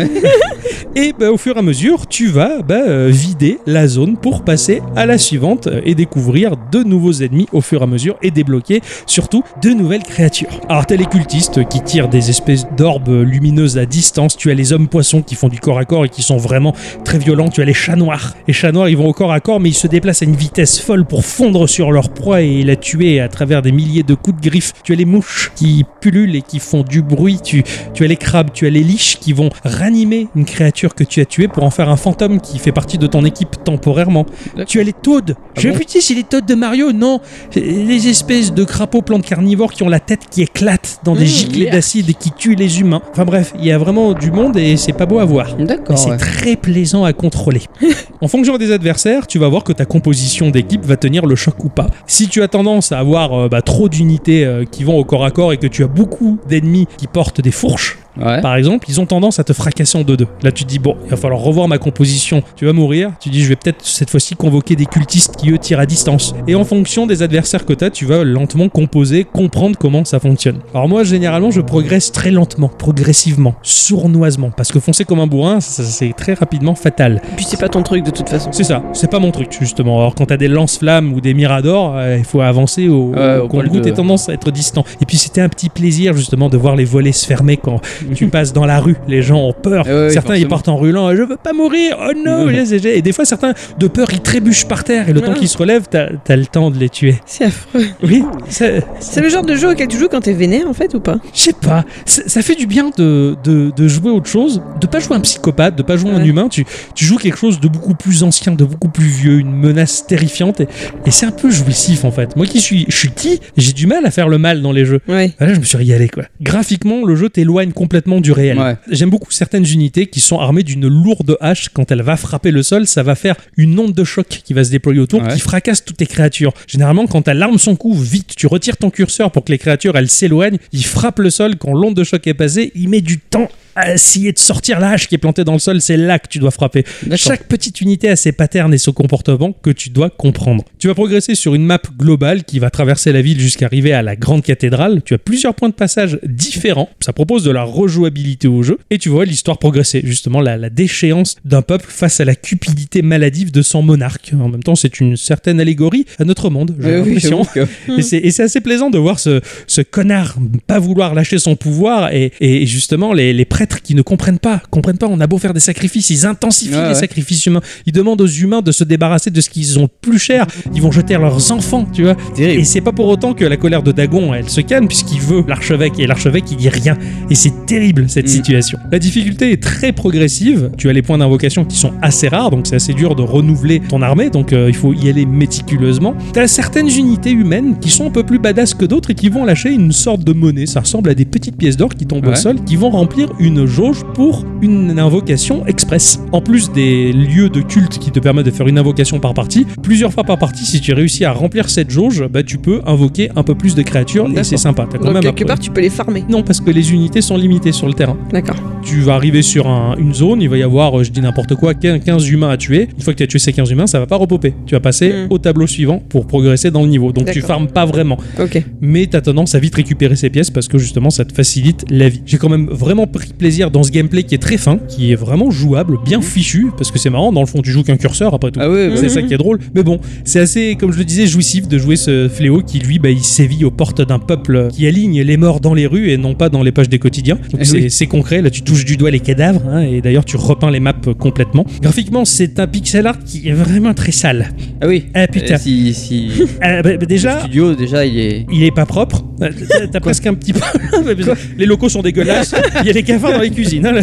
et 0.96 1.12
bah, 1.18 1.30
au 1.30 1.36
fur 1.36 1.56
et 1.56 1.58
à 1.58 1.62
mesure, 1.62 2.06
tu 2.06 2.26
vas 2.28 2.62
bah, 2.62 2.80
euh, 2.86 3.08
vider 3.10 3.58
la 3.66 3.86
zone 3.88 4.16
pour 4.16 4.42
passer 4.42 4.82
à 4.96 5.06
la 5.06 5.18
suivante 5.18 5.66
euh, 5.66 5.80
et 5.84 5.94
découvrir 5.94 6.54
de 6.70 6.82
nouveaux 6.82 7.12
ennemis 7.12 7.46
au 7.52 7.60
fur 7.60 7.80
et 7.80 7.84
à 7.84 7.86
mesure 7.86 8.16
et 8.22 8.30
débloquer 8.30 8.80
surtout 9.06 9.42
de 9.62 9.70
nouvelles 9.70 10.02
créatures. 10.02 10.60
Alors, 10.68 10.86
t'as 10.86 10.96
les 10.96 11.06
cultistes 11.06 11.66
qui 11.68 11.80
tirent 11.82 12.08
des 12.08 12.30
espèces 12.30 12.66
d'orbes 12.76 13.22
lumineuses 13.24 13.78
à 13.78 13.86
distance, 13.86 14.36
tu 14.36 14.50
as 14.50 14.54
les 14.54 14.72
hommes 14.72 14.88
poissons 14.88 15.22
qui 15.22 15.34
font 15.34 15.48
du 15.48 15.58
corps 15.60 15.78
à 15.78 15.84
corps 15.84 16.04
et 16.04 16.08
qui 16.08 16.22
sont 16.22 16.36
vraiment 16.36 16.74
très 17.04 17.18
violents, 17.18 17.48
tu 17.48 17.60
as 17.62 17.64
les 17.64 17.74
chats 17.74 17.96
noirs. 17.96 18.34
Les 18.46 18.52
chats 18.54 18.72
noirs, 18.72 18.88
ils 18.88 18.96
vont 18.96 19.08
au 19.08 19.12
corps 19.12 19.32
à 19.32 19.40
corps, 19.40 19.60
mais 19.60 19.68
ils 19.70 19.74
se 19.74 19.86
déplacent 19.86 20.22
à 20.22 20.24
une 20.26 20.36
vitesse 20.36 20.49
folle 20.82 21.04
pour 21.04 21.24
fondre 21.24 21.68
sur 21.68 21.92
leur 21.92 22.10
proie 22.10 22.42
et 22.42 22.62
la 22.62 22.76
tuer 22.76 23.20
à 23.20 23.28
travers 23.28 23.62
des 23.62 23.72
milliers 23.72 24.02
de 24.02 24.14
coups 24.14 24.40
de 24.40 24.48
griffes. 24.48 24.72
Tu 24.84 24.92
as 24.92 24.96
les 24.96 25.04
mouches 25.04 25.52
qui 25.54 25.84
pullulent 26.00 26.36
et 26.36 26.42
qui 26.42 26.58
font 26.58 26.82
du 26.82 27.02
bruit, 27.02 27.38
tu, 27.42 27.62
tu 27.94 28.04
as 28.04 28.06
les 28.06 28.16
crabes, 28.16 28.50
tu 28.52 28.66
as 28.66 28.70
les 28.70 28.82
liches 28.82 29.18
qui 29.18 29.32
vont 29.32 29.50
ranimer 29.64 30.28
une 30.36 30.44
créature 30.44 30.94
que 30.94 31.04
tu 31.04 31.20
as 31.20 31.24
tuée 31.24 31.48
pour 31.48 31.64
en 31.64 31.70
faire 31.70 31.88
un 31.88 31.96
fantôme 31.96 32.40
qui 32.40 32.58
fait 32.58 32.72
partie 32.72 32.98
de 32.98 33.06
ton 33.06 33.24
équipe 33.24 33.62
temporairement. 33.64 34.26
Tu 34.66 34.80
as 34.80 34.82
les 34.82 34.92
taudes. 34.92 35.36
Ah 35.38 35.60
Je 35.60 35.68
bon 35.70 35.78
putain, 35.78 36.00
c'est 36.00 36.14
les 36.14 36.24
taudes 36.24 36.46
de 36.46 36.54
Mario 36.54 36.92
Non, 36.92 37.20
les 37.54 38.08
espèces 38.08 38.52
de 38.52 38.64
crapauds 38.64 39.02
plantes 39.02 39.24
carnivores 39.24 39.72
qui 39.72 39.82
ont 39.82 39.88
la 39.88 40.00
tête 40.00 40.22
qui 40.30 40.42
éclate 40.42 41.00
dans 41.04 41.14
des 41.14 41.20
Mmh, 41.24 41.26
giclées 41.26 41.64
yeah. 41.64 41.72
d'acide 41.72 42.10
et 42.10 42.14
qui 42.14 42.30
tuent 42.32 42.54
les 42.54 42.80
humains. 42.80 43.02
Enfin 43.12 43.24
bref, 43.24 43.52
il 43.58 43.64
y 43.64 43.72
a 43.72 43.78
vraiment 43.78 44.12
du 44.12 44.30
monde 44.30 44.56
et 44.56 44.76
c'est 44.76 44.92
pas 44.92 45.06
beau 45.06 45.18
à 45.18 45.24
voir. 45.24 45.56
D'accord. 45.56 45.98
c'est 45.98 46.10
ouais. 46.10 46.16
très 46.16 46.56
plaisant 46.56 47.04
à 47.04 47.12
contrôler. 47.12 47.62
en 48.20 48.28
fonction 48.28 48.56
des 48.58 48.72
adversaires, 48.72 49.26
tu 49.26 49.38
vas 49.38 49.48
voir 49.48 49.64
que 49.64 49.72
ta 49.72 49.84
composition 49.84 50.39
d'équipe 50.48 50.82
va 50.84 50.96
tenir 50.96 51.26
le 51.26 51.36
choc 51.36 51.62
ou 51.64 51.68
pas. 51.68 51.88
Si 52.06 52.28
tu 52.28 52.42
as 52.42 52.48
tendance 52.48 52.92
à 52.92 52.98
avoir 52.98 53.34
euh, 53.34 53.48
bah, 53.48 53.60
trop 53.60 53.90
d'unités 53.90 54.46
euh, 54.46 54.64
qui 54.64 54.84
vont 54.84 54.96
au 54.96 55.04
corps 55.04 55.24
à 55.24 55.30
corps 55.30 55.52
et 55.52 55.58
que 55.58 55.66
tu 55.66 55.84
as 55.84 55.88
beaucoup 55.88 56.38
d'ennemis 56.48 56.86
qui 56.96 57.06
portent 57.06 57.42
des 57.42 57.50
fourches, 57.50 57.98
Ouais. 58.20 58.40
par 58.40 58.54
exemple, 58.56 58.86
ils 58.88 59.00
ont 59.00 59.06
tendance 59.06 59.38
à 59.38 59.44
te 59.44 59.52
fracasser 59.52 59.98
en 59.98 60.02
2-2. 60.02 60.26
Là, 60.42 60.52
tu 60.52 60.64
te 60.64 60.68
dis, 60.68 60.78
bon, 60.78 60.96
il 61.04 61.10
va 61.10 61.16
falloir 61.16 61.40
revoir 61.40 61.68
ma 61.68 61.78
composition. 61.78 62.42
Tu 62.56 62.66
vas 62.66 62.72
mourir. 62.72 63.10
Tu 63.20 63.28
dis, 63.30 63.42
je 63.42 63.48
vais 63.48 63.56
peut-être 63.56 63.84
cette 63.84 64.10
fois-ci 64.10 64.36
convoquer 64.36 64.76
des 64.76 64.86
cultistes 64.86 65.36
qui, 65.36 65.50
eux, 65.50 65.58
tirent 65.58 65.80
à 65.80 65.86
distance. 65.86 66.34
Et 66.46 66.54
en 66.54 66.64
fonction 66.64 67.06
des 67.06 67.22
adversaires 67.22 67.64
que 67.66 67.72
tu 67.72 67.84
as, 67.84 67.90
tu 67.90 68.04
vas 68.04 68.24
lentement 68.24 68.68
composer, 68.68 69.24
comprendre 69.24 69.76
comment 69.78 70.04
ça 70.04 70.20
fonctionne. 70.20 70.58
Alors, 70.74 70.88
moi, 70.88 71.04
généralement, 71.04 71.50
je 71.50 71.60
progresse 71.60 72.12
très 72.12 72.30
lentement, 72.30 72.68
progressivement, 72.68 73.54
sournoisement. 73.62 74.50
Parce 74.56 74.70
que 74.72 74.80
foncer 74.80 75.04
comme 75.04 75.20
un 75.20 75.26
bourrin, 75.26 75.60
c'est 75.60 76.12
très 76.16 76.34
rapidement 76.34 76.74
fatal. 76.74 77.20
Puis 77.36 77.44
c'est 77.48 77.58
pas 77.60 77.68
ton 77.68 77.82
truc 77.82 78.04
de 78.04 78.10
toute 78.10 78.28
façon. 78.28 78.50
C'est 78.52 78.64
ça, 78.64 78.82
c'est 78.92 79.10
pas 79.10 79.18
mon 79.18 79.30
truc, 79.30 79.56
justement. 79.58 79.98
Alors, 79.98 80.14
quand 80.14 80.26
t'as 80.26 80.36
des 80.36 80.48
lance-flammes 80.48 81.12
ou 81.12 81.20
des 81.20 81.34
miradors, 81.34 81.96
euh, 81.96 82.16
il 82.18 82.24
faut 82.24 82.40
avancer 82.40 82.88
au, 82.88 83.12
Ouais, 83.14 83.38
au 83.38 83.46
au 83.46 83.62
de- 83.62 83.88
et 83.88 83.92
tendance 83.92 84.28
à 84.28 84.34
être 84.34 84.50
distant. 84.50 84.84
Et 85.00 85.06
puis, 85.06 85.16
c'était 85.16 85.40
un 85.40 85.48
petit 85.48 85.68
plaisir, 85.70 86.14
justement, 86.14 86.48
de 86.48 86.56
voir 86.56 86.76
les 86.76 86.84
volets 86.84 87.12
se 87.12 87.26
fermer 87.26 87.56
quand 87.56 87.80
tu 88.14 88.26
passes 88.28 88.52
dans 88.52 88.66
la 88.66 88.80
rue. 88.80 88.96
Les 89.08 89.22
gens 89.22 89.40
ont 89.40 89.52
peur. 89.52 89.86
Ouais, 89.86 89.92
ouais, 89.92 90.10
certains, 90.10 90.36
ils 90.36 90.48
partent 90.48 90.68
en 90.68 90.84
hurlant 90.84 91.14
Je 91.14 91.22
veux 91.22 91.36
pas 91.36 91.52
mourir 91.52 91.96
Oh 92.00 92.12
non 92.16 92.48
Et 92.84 93.02
des 93.02 93.12
fois, 93.12 93.24
certains, 93.24 93.52
de 93.78 93.86
peur, 93.88 94.08
ils 94.12 94.20
trébuchent 94.20 94.66
par 94.66 94.84
terre. 94.84 95.08
Et 95.08 95.12
le 95.12 95.20
temps 95.20 95.34
qu'ils 95.34 95.48
se 95.48 95.58
relèvent, 95.58 95.86
t'as 95.90 96.08
as 96.28 96.36
le 96.36 96.46
temps 96.46 96.70
de 96.70 96.78
les 96.78 96.88
tuer. 96.88 97.16
C'est 97.26 97.44
affreux. 97.44 97.86
Oui, 98.02 98.24
c'est- 98.48 98.82
le 99.20 99.28
genre 99.28 99.44
de 99.44 99.54
jeu 99.54 99.70
auquel 99.70 99.86
tu 99.88 99.98
joues 99.98 100.08
quand 100.10 100.20
t'es 100.22 100.32
vénère 100.32 100.66
en 100.66 100.72
fait 100.72 100.94
ou 100.94 101.00
pas? 101.00 101.18
Je 101.34 101.40
sais 101.40 101.52
pas, 101.52 101.84
ça 102.06 102.40
fait 102.42 102.54
du 102.54 102.66
bien 102.66 102.90
de, 102.96 103.36
de, 103.44 103.70
de 103.76 103.88
jouer 103.88 104.10
autre 104.10 104.28
chose, 104.28 104.62
de 104.80 104.86
pas 104.86 104.98
jouer 104.98 105.16
un 105.16 105.20
psychopathe, 105.20 105.76
de 105.76 105.82
pas 105.82 105.96
jouer 105.96 106.10
un 106.10 106.24
humain, 106.24 106.48
tu, 106.48 106.64
tu 106.94 107.04
joues 107.04 107.16
quelque 107.18 107.36
chose 107.38 107.60
de 107.60 107.68
beaucoup 107.68 107.94
plus 107.94 108.22
ancien, 108.22 108.52
de 108.52 108.64
beaucoup 108.64 108.88
plus 108.88 109.04
vieux, 109.08 109.38
une 109.38 109.52
menace 109.52 110.06
terrifiante, 110.06 110.60
et, 110.60 110.68
et 111.06 111.10
c'est 111.10 111.26
un 111.26 111.30
peu 111.32 111.50
jouissif 111.50 112.04
en 112.04 112.10
fait. 112.10 112.34
Moi 112.36 112.46
qui 112.46 112.60
suis, 112.60 112.86
je 112.88 112.96
suis 112.96 113.08
petit, 113.10 113.40
j'ai 113.56 113.72
du 113.72 113.86
mal 113.86 114.06
à 114.06 114.10
faire 114.10 114.28
le 114.28 114.38
mal 114.38 114.62
dans 114.62 114.72
les 114.72 114.84
jeux. 114.86 115.00
Ouais. 115.06 115.32
Là, 115.38 115.52
je 115.52 115.60
me 115.60 115.64
suis 115.64 115.76
régalé 115.76 116.08
quoi. 116.08 116.24
Graphiquement, 116.40 117.04
le 117.04 117.14
jeu 117.14 117.28
t'éloigne 117.28 117.72
complètement 117.72 117.89
du 118.20 118.32
réel. 118.32 118.58
Ouais. 118.58 118.76
J'aime 118.90 119.10
beaucoup 119.10 119.32
certaines 119.32 119.66
unités 119.66 120.06
qui 120.06 120.20
sont 120.20 120.38
armées 120.38 120.62
d'une 120.62 120.86
lourde 120.86 121.36
hache. 121.40 121.68
Quand 121.70 121.90
elle 121.90 122.02
va 122.02 122.16
frapper 122.16 122.50
le 122.50 122.62
sol, 122.62 122.86
ça 122.86 123.02
va 123.02 123.14
faire 123.14 123.34
une 123.56 123.78
onde 123.78 123.94
de 123.94 124.04
choc 124.04 124.26
qui 124.44 124.54
va 124.54 124.62
se 124.64 124.70
déployer 124.70 125.00
autour, 125.00 125.22
Ouais. 125.22 125.34
qui 125.34 125.40
fracasse 125.40 125.84
toutes 125.84 125.96
tes 125.96 126.06
créatures. 126.06 126.52
Généralement, 126.66 127.06
quand 127.06 127.22
ta 127.22 127.34
larme 127.34 127.58
son 127.58 127.76
coup, 127.76 127.94
vite, 127.94 128.34
tu 128.36 128.46
retires 128.46 128.76
ton 128.76 128.90
curseur 128.90 129.32
pour 129.32 129.44
que 129.44 129.52
les 129.52 129.58
créatures 129.58 129.96
elles 129.96 130.08
s'éloignent. 130.10 130.58
Il 130.72 130.84
frappe 130.84 131.18
le 131.18 131.30
sol 131.30 131.56
quand 131.56 131.72
l'onde 131.74 131.94
de 131.94 132.04
choc 132.04 132.26
est 132.26 132.34
passée. 132.34 132.72
Il 132.74 132.88
met 132.88 133.00
du 133.00 133.18
temps 133.18 133.48
essayer 133.92 134.32
de 134.32 134.38
sortir 134.38 134.80
la 134.80 134.90
hache 134.90 135.06
qui 135.08 135.14
est 135.14 135.18
plantée 135.18 135.44
dans 135.44 135.52
le 135.52 135.58
sol. 135.58 135.80
C'est 135.80 135.96
là 135.96 136.18
que 136.18 136.28
tu 136.28 136.38
dois 136.38 136.50
frapper. 136.50 136.84
Chaque 137.16 137.44
petite 137.48 137.80
unité 137.80 138.08
a 138.08 138.16
ses 138.16 138.32
patterns 138.32 138.72
et 138.74 138.78
son 138.78 138.92
comportement 138.92 139.52
que 139.52 139.70
tu 139.70 139.90
dois 139.90 140.10
comprendre. 140.10 140.64
Tu 140.78 140.88
vas 140.88 140.94
progresser 140.94 141.34
sur 141.34 141.54
une 141.54 141.64
map 141.64 141.80
globale 141.98 142.44
qui 142.44 142.58
va 142.58 142.70
traverser 142.70 143.12
la 143.12 143.22
ville 143.22 143.40
jusqu'à 143.40 143.66
arriver 143.66 143.92
à 143.92 144.02
la 144.02 144.16
grande 144.16 144.42
cathédrale. 144.42 145.02
Tu 145.04 145.14
as 145.14 145.18
plusieurs 145.18 145.54
points 145.54 145.68
de 145.68 145.74
passage 145.74 146.18
différents. 146.24 146.88
Ça 147.00 147.12
propose 147.12 147.44
de 147.44 147.50
la 147.50 147.62
rejouabilité 147.62 148.48
au 148.48 148.62
jeu. 148.62 148.78
Et 148.90 148.98
tu 148.98 149.08
vois 149.08 149.24
l'histoire 149.24 149.58
progresser. 149.58 150.00
Justement, 150.04 150.40
la, 150.40 150.56
la 150.56 150.70
déchéance 150.70 151.36
d'un 151.44 151.62
peuple 151.62 151.86
face 151.88 152.20
à 152.20 152.24
la 152.24 152.34
cupidité 152.34 153.02
maladive 153.02 153.50
de 153.52 153.62
son 153.62 153.82
monarque. 153.82 154.32
En 154.40 154.48
même 154.48 154.62
temps, 154.62 154.74
c'est 154.76 155.00
une 155.00 155.16
certaine 155.16 155.60
allégorie 155.60 156.06
à 156.18 156.24
notre 156.24 156.50
monde. 156.50 156.74
J'ai 156.80 156.90
l'impression. 156.96 157.44
que- 157.44 157.60
Et 157.98 158.02
c'est, 158.02 158.18
et 158.18 158.30
c'est 158.30 158.42
assez 158.44 158.60
plaisant 158.60 158.90
de 158.90 158.98
voir 158.98 159.18
ce, 159.18 159.40
ce 159.66 159.80
connard 159.82 160.36
pas 160.66 160.78
vouloir 160.78 161.14
lâcher 161.14 161.38
son 161.38 161.56
pouvoir 161.56 162.12
et, 162.12 162.32
et 162.40 162.66
justement 162.66 163.12
les, 163.12 163.32
les 163.32 163.44
prêtres 163.60 163.82
qui 163.82 163.94
ne 163.94 164.00
comprennent 164.00 164.38
pas, 164.38 164.62
comprennent 164.70 164.96
pas. 164.96 165.06
On 165.06 165.20
a 165.20 165.26
beau 165.26 165.36
faire 165.36 165.52
des 165.52 165.60
sacrifices, 165.60 166.08
ils 166.08 166.24
intensifient 166.24 166.74
Ouais, 166.74 166.88
les 166.88 166.94
sacrifices 166.94 167.44
humains. 167.44 167.60
Ils 167.84 167.92
demandent 167.92 168.22
aux 168.22 168.26
humains 168.26 168.62
de 168.62 168.72
se 168.72 168.84
débarrasser 168.84 169.30
de 169.30 169.38
ce 169.42 169.50
qu'ils 169.50 169.78
ont 169.78 169.86
plus 170.00 170.18
cher. 170.18 170.46
Ils 170.74 170.80
vont 170.80 170.90
jeter 170.90 171.12
leurs 171.18 171.52
enfants, 171.52 171.86
tu 171.92 172.04
vois. 172.04 172.14
Terrible. 172.34 172.62
Et 172.62 172.64
c'est 172.64 172.80
pas 172.80 172.92
pour 172.92 173.06
autant 173.08 173.34
que 173.34 173.44
la 173.44 173.58
colère 173.58 173.82
de 173.82 173.92
Dagon, 173.92 174.32
elle 174.32 174.48
se 174.48 174.62
calme, 174.62 174.88
puisqu'il 174.88 175.20
veut 175.20 175.44
l'archevêque, 175.46 175.98
et 175.98 176.06
l'archevêque, 176.06 176.44
il 176.50 176.56
dit 176.56 176.70
rien. 176.70 176.96
Et 177.28 177.34
c'est 177.34 177.66
terrible, 177.66 178.06
cette 178.08 178.24
Mm. 178.26 178.28
situation. 178.28 178.78
La 178.90 178.98
difficulté 178.98 179.52
est 179.52 179.62
très 179.62 179.92
progressive. 179.92 180.70
Tu 180.78 180.88
as 180.88 180.94
les 180.94 181.02
points 181.02 181.18
d'invocation 181.18 181.66
qui 181.66 181.76
sont 181.76 181.92
assez 182.00 182.28
rares, 182.28 182.50
donc 182.50 182.66
c'est 182.66 182.76
assez 182.76 182.94
dur 182.94 183.14
de 183.14 183.22
renouveler 183.22 183.80
ton 183.80 184.00
armée, 184.00 184.30
donc 184.30 184.54
euh, 184.54 184.68
il 184.70 184.74
faut 184.74 184.94
y 184.94 185.10
aller 185.10 185.26
méticuleusement. 185.26 186.14
Tu 186.32 186.40
as 186.40 186.48
certaines 186.48 186.88
unités 186.88 187.32
humaines 187.32 187.78
qui 187.78 187.90
sont 187.90 188.06
un 188.06 188.10
peu 188.10 188.22
plus 188.22 188.38
badass 188.38 188.72
que 188.72 188.86
d'autres 188.86 189.10
et 189.10 189.14
qui 189.14 189.28
vont 189.28 189.44
lâcher 189.44 189.70
une 189.70 189.92
sorte 189.92 190.24
de 190.24 190.32
monnaie. 190.32 190.64
Ça 190.66 190.80
ressemble 190.80 191.10
à 191.10 191.14
des 191.14 191.26
petites 191.26 191.56
pièces 191.56 191.76
d'or 191.76 191.90
qui 191.94 192.06
tombent 192.06 192.26
au 192.26 192.34
sol, 192.34 192.56
qui 192.64 192.76
vont 192.76 192.90
remplir 192.90 193.28
une 193.38 193.49
jauge 193.66 194.02
pour 194.14 194.44
une 194.62 194.98
invocation 194.98 195.66
express. 195.66 196.20
En 196.32 196.40
plus 196.40 196.70
des 196.72 197.12
lieux 197.12 197.48
de 197.48 197.60
culte 197.60 197.98
qui 197.98 198.10
te 198.10 198.20
permettent 198.20 198.46
de 198.46 198.50
faire 198.50 198.66
une 198.68 198.78
invocation 198.78 199.18
par 199.20 199.34
partie, 199.34 199.66
plusieurs 199.82 200.12
fois 200.12 200.24
par 200.24 200.38
partie, 200.38 200.64
si 200.64 200.80
tu 200.80 200.92
réussis 200.92 201.24
à 201.24 201.32
remplir 201.32 201.68
cette 201.70 201.90
jauge, 201.90 202.24
bah, 202.30 202.42
tu 202.42 202.58
peux 202.58 202.80
invoquer 202.86 203.30
un 203.36 203.42
peu 203.42 203.54
plus 203.54 203.74
de 203.74 203.82
créatures 203.82 204.28
et 204.36 204.44
c'est 204.44 204.56
sympa. 204.56 204.86
T'as 204.90 204.98
quand 204.98 205.04
Donc 205.06 205.14
même 205.14 205.22
quelque 205.22 205.44
part, 205.46 205.58
tu 205.58 205.70
peux 205.70 205.80
les 205.80 205.90
farmer. 205.90 206.24
Non, 206.28 206.42
parce 206.42 206.60
que 206.60 206.70
les 206.70 206.92
unités 206.92 207.20
sont 207.20 207.36
limitées 207.36 207.72
sur 207.72 207.86
le 207.86 207.94
terrain. 207.94 208.16
D'accord. 208.32 208.56
Tu 208.82 209.00
vas 209.00 209.14
arriver 209.14 209.42
sur 209.42 209.66
un- 209.68 209.96
une 209.98 210.14
zone, 210.14 210.40
il 210.42 210.48
va 210.48 210.56
y 210.56 210.62
avoir, 210.62 210.98
euh, 210.98 211.04
je 211.04 211.10
dis 211.10 211.20
n'importe 211.20 211.54
quoi, 211.54 211.74
15 211.74 212.00
15 212.04 212.28
humains 212.30 212.50
à 212.50 212.56
tuer. 212.56 212.88
Une 212.96 213.02
fois 213.02 213.12
que 213.12 213.18
tu 213.18 213.24
as 213.24 213.26
tué 213.26 213.38
ces 213.38 213.52
15 213.52 213.70
humains, 213.70 213.86
ça 213.86 213.98
va 213.98 214.06
pas 214.06 214.16
repoper. 214.16 214.54
Tu 214.66 214.74
vas 214.74 214.80
passer 214.80 215.10
Mm. 215.12 215.26
au 215.30 215.38
tableau 215.38 215.66
suivant 215.66 216.02
pour 216.08 216.26
progresser 216.26 216.70
dans 216.70 216.82
le 216.82 216.88
niveau. 216.88 217.12
Donc 217.12 217.30
tu 217.30 217.40
farmes 217.40 217.66
pas 217.68 217.84
vraiment. 217.84 218.16
Ok. 218.40 218.62
Mais 218.80 219.06
tu 219.06 219.16
as 219.16 219.20
tendance 219.20 219.54
à 219.54 219.58
vite 219.58 219.74
récupérer 219.74 220.16
ces 220.16 220.30
pièces 220.30 220.50
parce 220.50 220.68
que 220.68 220.78
justement 220.78 221.10
ça 221.10 221.24
te 221.24 221.32
facilite 221.34 221.84
la 221.90 222.08
vie. 222.08 222.22
J'ai 222.26 222.38
quand 222.38 222.48
même 222.48 222.66
vraiment 222.70 223.06
pris 223.06 223.28
plaisir 223.40 223.70
dans 223.70 223.82
ce 223.82 223.90
gameplay 223.90 224.22
qui 224.22 224.34
est 224.34 224.38
très 224.38 224.56
fin, 224.58 224.76
qui 224.88 225.10
est 225.10 225.14
vraiment 225.16 225.50
jouable, 225.50 225.98
bien 226.04 226.20
fichu, 226.20 226.68
parce 226.76 226.90
que 226.90 226.98
c'est 226.98 227.10
marrant, 227.10 227.32
dans 227.32 227.40
le 227.40 227.46
fond 227.46 227.62
tu 227.62 227.70
joues 227.70 227.82
qu'un 227.82 227.96
curseur 227.96 228.34
après 228.34 228.50
tout. 228.50 228.60
Ah 228.62 228.70
ouais, 228.70 228.90
C'est 228.94 229.02
ouais. 229.02 229.08
ça 229.08 229.22
qui 229.22 229.34
est 229.34 229.38
drôle. 229.38 229.58
Mais 229.74 229.82
bon, 229.82 229.98
c'est 230.24 230.38
assez, 230.40 230.76
comme 230.78 230.92
je 230.92 230.98
le 230.98 231.04
disais, 231.04 231.26
jouissif 231.26 231.66
de 231.66 231.78
jouer 231.78 231.96
ce 231.96 232.28
fléau 232.28 232.62
qui, 232.62 232.78
lui, 232.78 232.98
bah, 232.98 233.10
il 233.10 233.24
sévit 233.24 233.64
aux 233.64 233.70
portes 233.70 234.02
d'un 234.02 234.18
peuple 234.18 234.68
qui 234.70 234.86
aligne 234.86 235.22
les 235.22 235.36
morts 235.36 235.60
dans 235.60 235.74
les 235.74 235.86
rues 235.86 236.10
et 236.10 236.16
non 236.18 236.34
pas 236.34 236.48
dans 236.50 236.62
les 236.62 236.70
pages 236.72 236.88
des 236.88 236.98
quotidiens. 236.98 237.36
Donc 237.50 237.60
Eh 237.60 237.64
c'est 237.64 237.76
oui. 237.76 237.90
c'est 237.90 238.06
concret. 238.06 238.42
Là, 238.42 238.50
tu 238.50 238.62
touches 238.62 238.84
du 238.84 238.96
doigt 238.96 239.10
les 239.10 239.20
cadavres 239.20 239.62
hein, 239.68 239.80
et 239.80 240.00
d'ailleurs, 240.02 240.24
tu 240.24 240.36
repeins 240.36 240.70
les 240.70 240.80
maps 240.80 240.92
complètement. 241.18 241.64
Graphiquement, 241.82 242.24
c'est 242.24 242.60
un 242.60 242.66
pixel 242.66 243.06
art 243.06 243.18
qui 243.24 243.48
est 243.48 243.52
vraiment 243.52 243.94
très 243.94 244.12
sale. 244.12 244.50
Ah 244.82 244.86
oui. 244.86 245.06
Ah 245.14 245.26
putain. 245.26 245.54
Euh, 245.54 245.58
si, 245.58 245.94
si... 245.94 246.30
Ah, 246.60 246.82
bah, 246.82 246.90
bah, 246.90 246.96
Le 247.00 247.06
déjà. 247.06 247.40
studio, 247.40 247.74
déjà, 247.74 248.04
il 248.04 248.18
est. 248.18 248.46
Il 248.52 248.62
est 248.64 248.70
pas 248.74 248.84
propre. 248.86 249.24
T'as 249.38 249.48
t'as 249.90 250.00
presque 250.00 250.26
un 250.26 250.34
petit 250.34 250.52
peu. 250.52 250.60
les 251.58 251.64
locaux 251.66 251.88
sont 251.88 252.02
dégueulasses. 252.02 252.54
Il 252.82 252.86
y 252.86 252.90
a 252.90 252.92
des 252.92 253.02
cafards 253.02 253.29
dans 253.32 253.40
les 253.40 253.50
cuisines. 253.50 253.86
hein, 253.86 254.00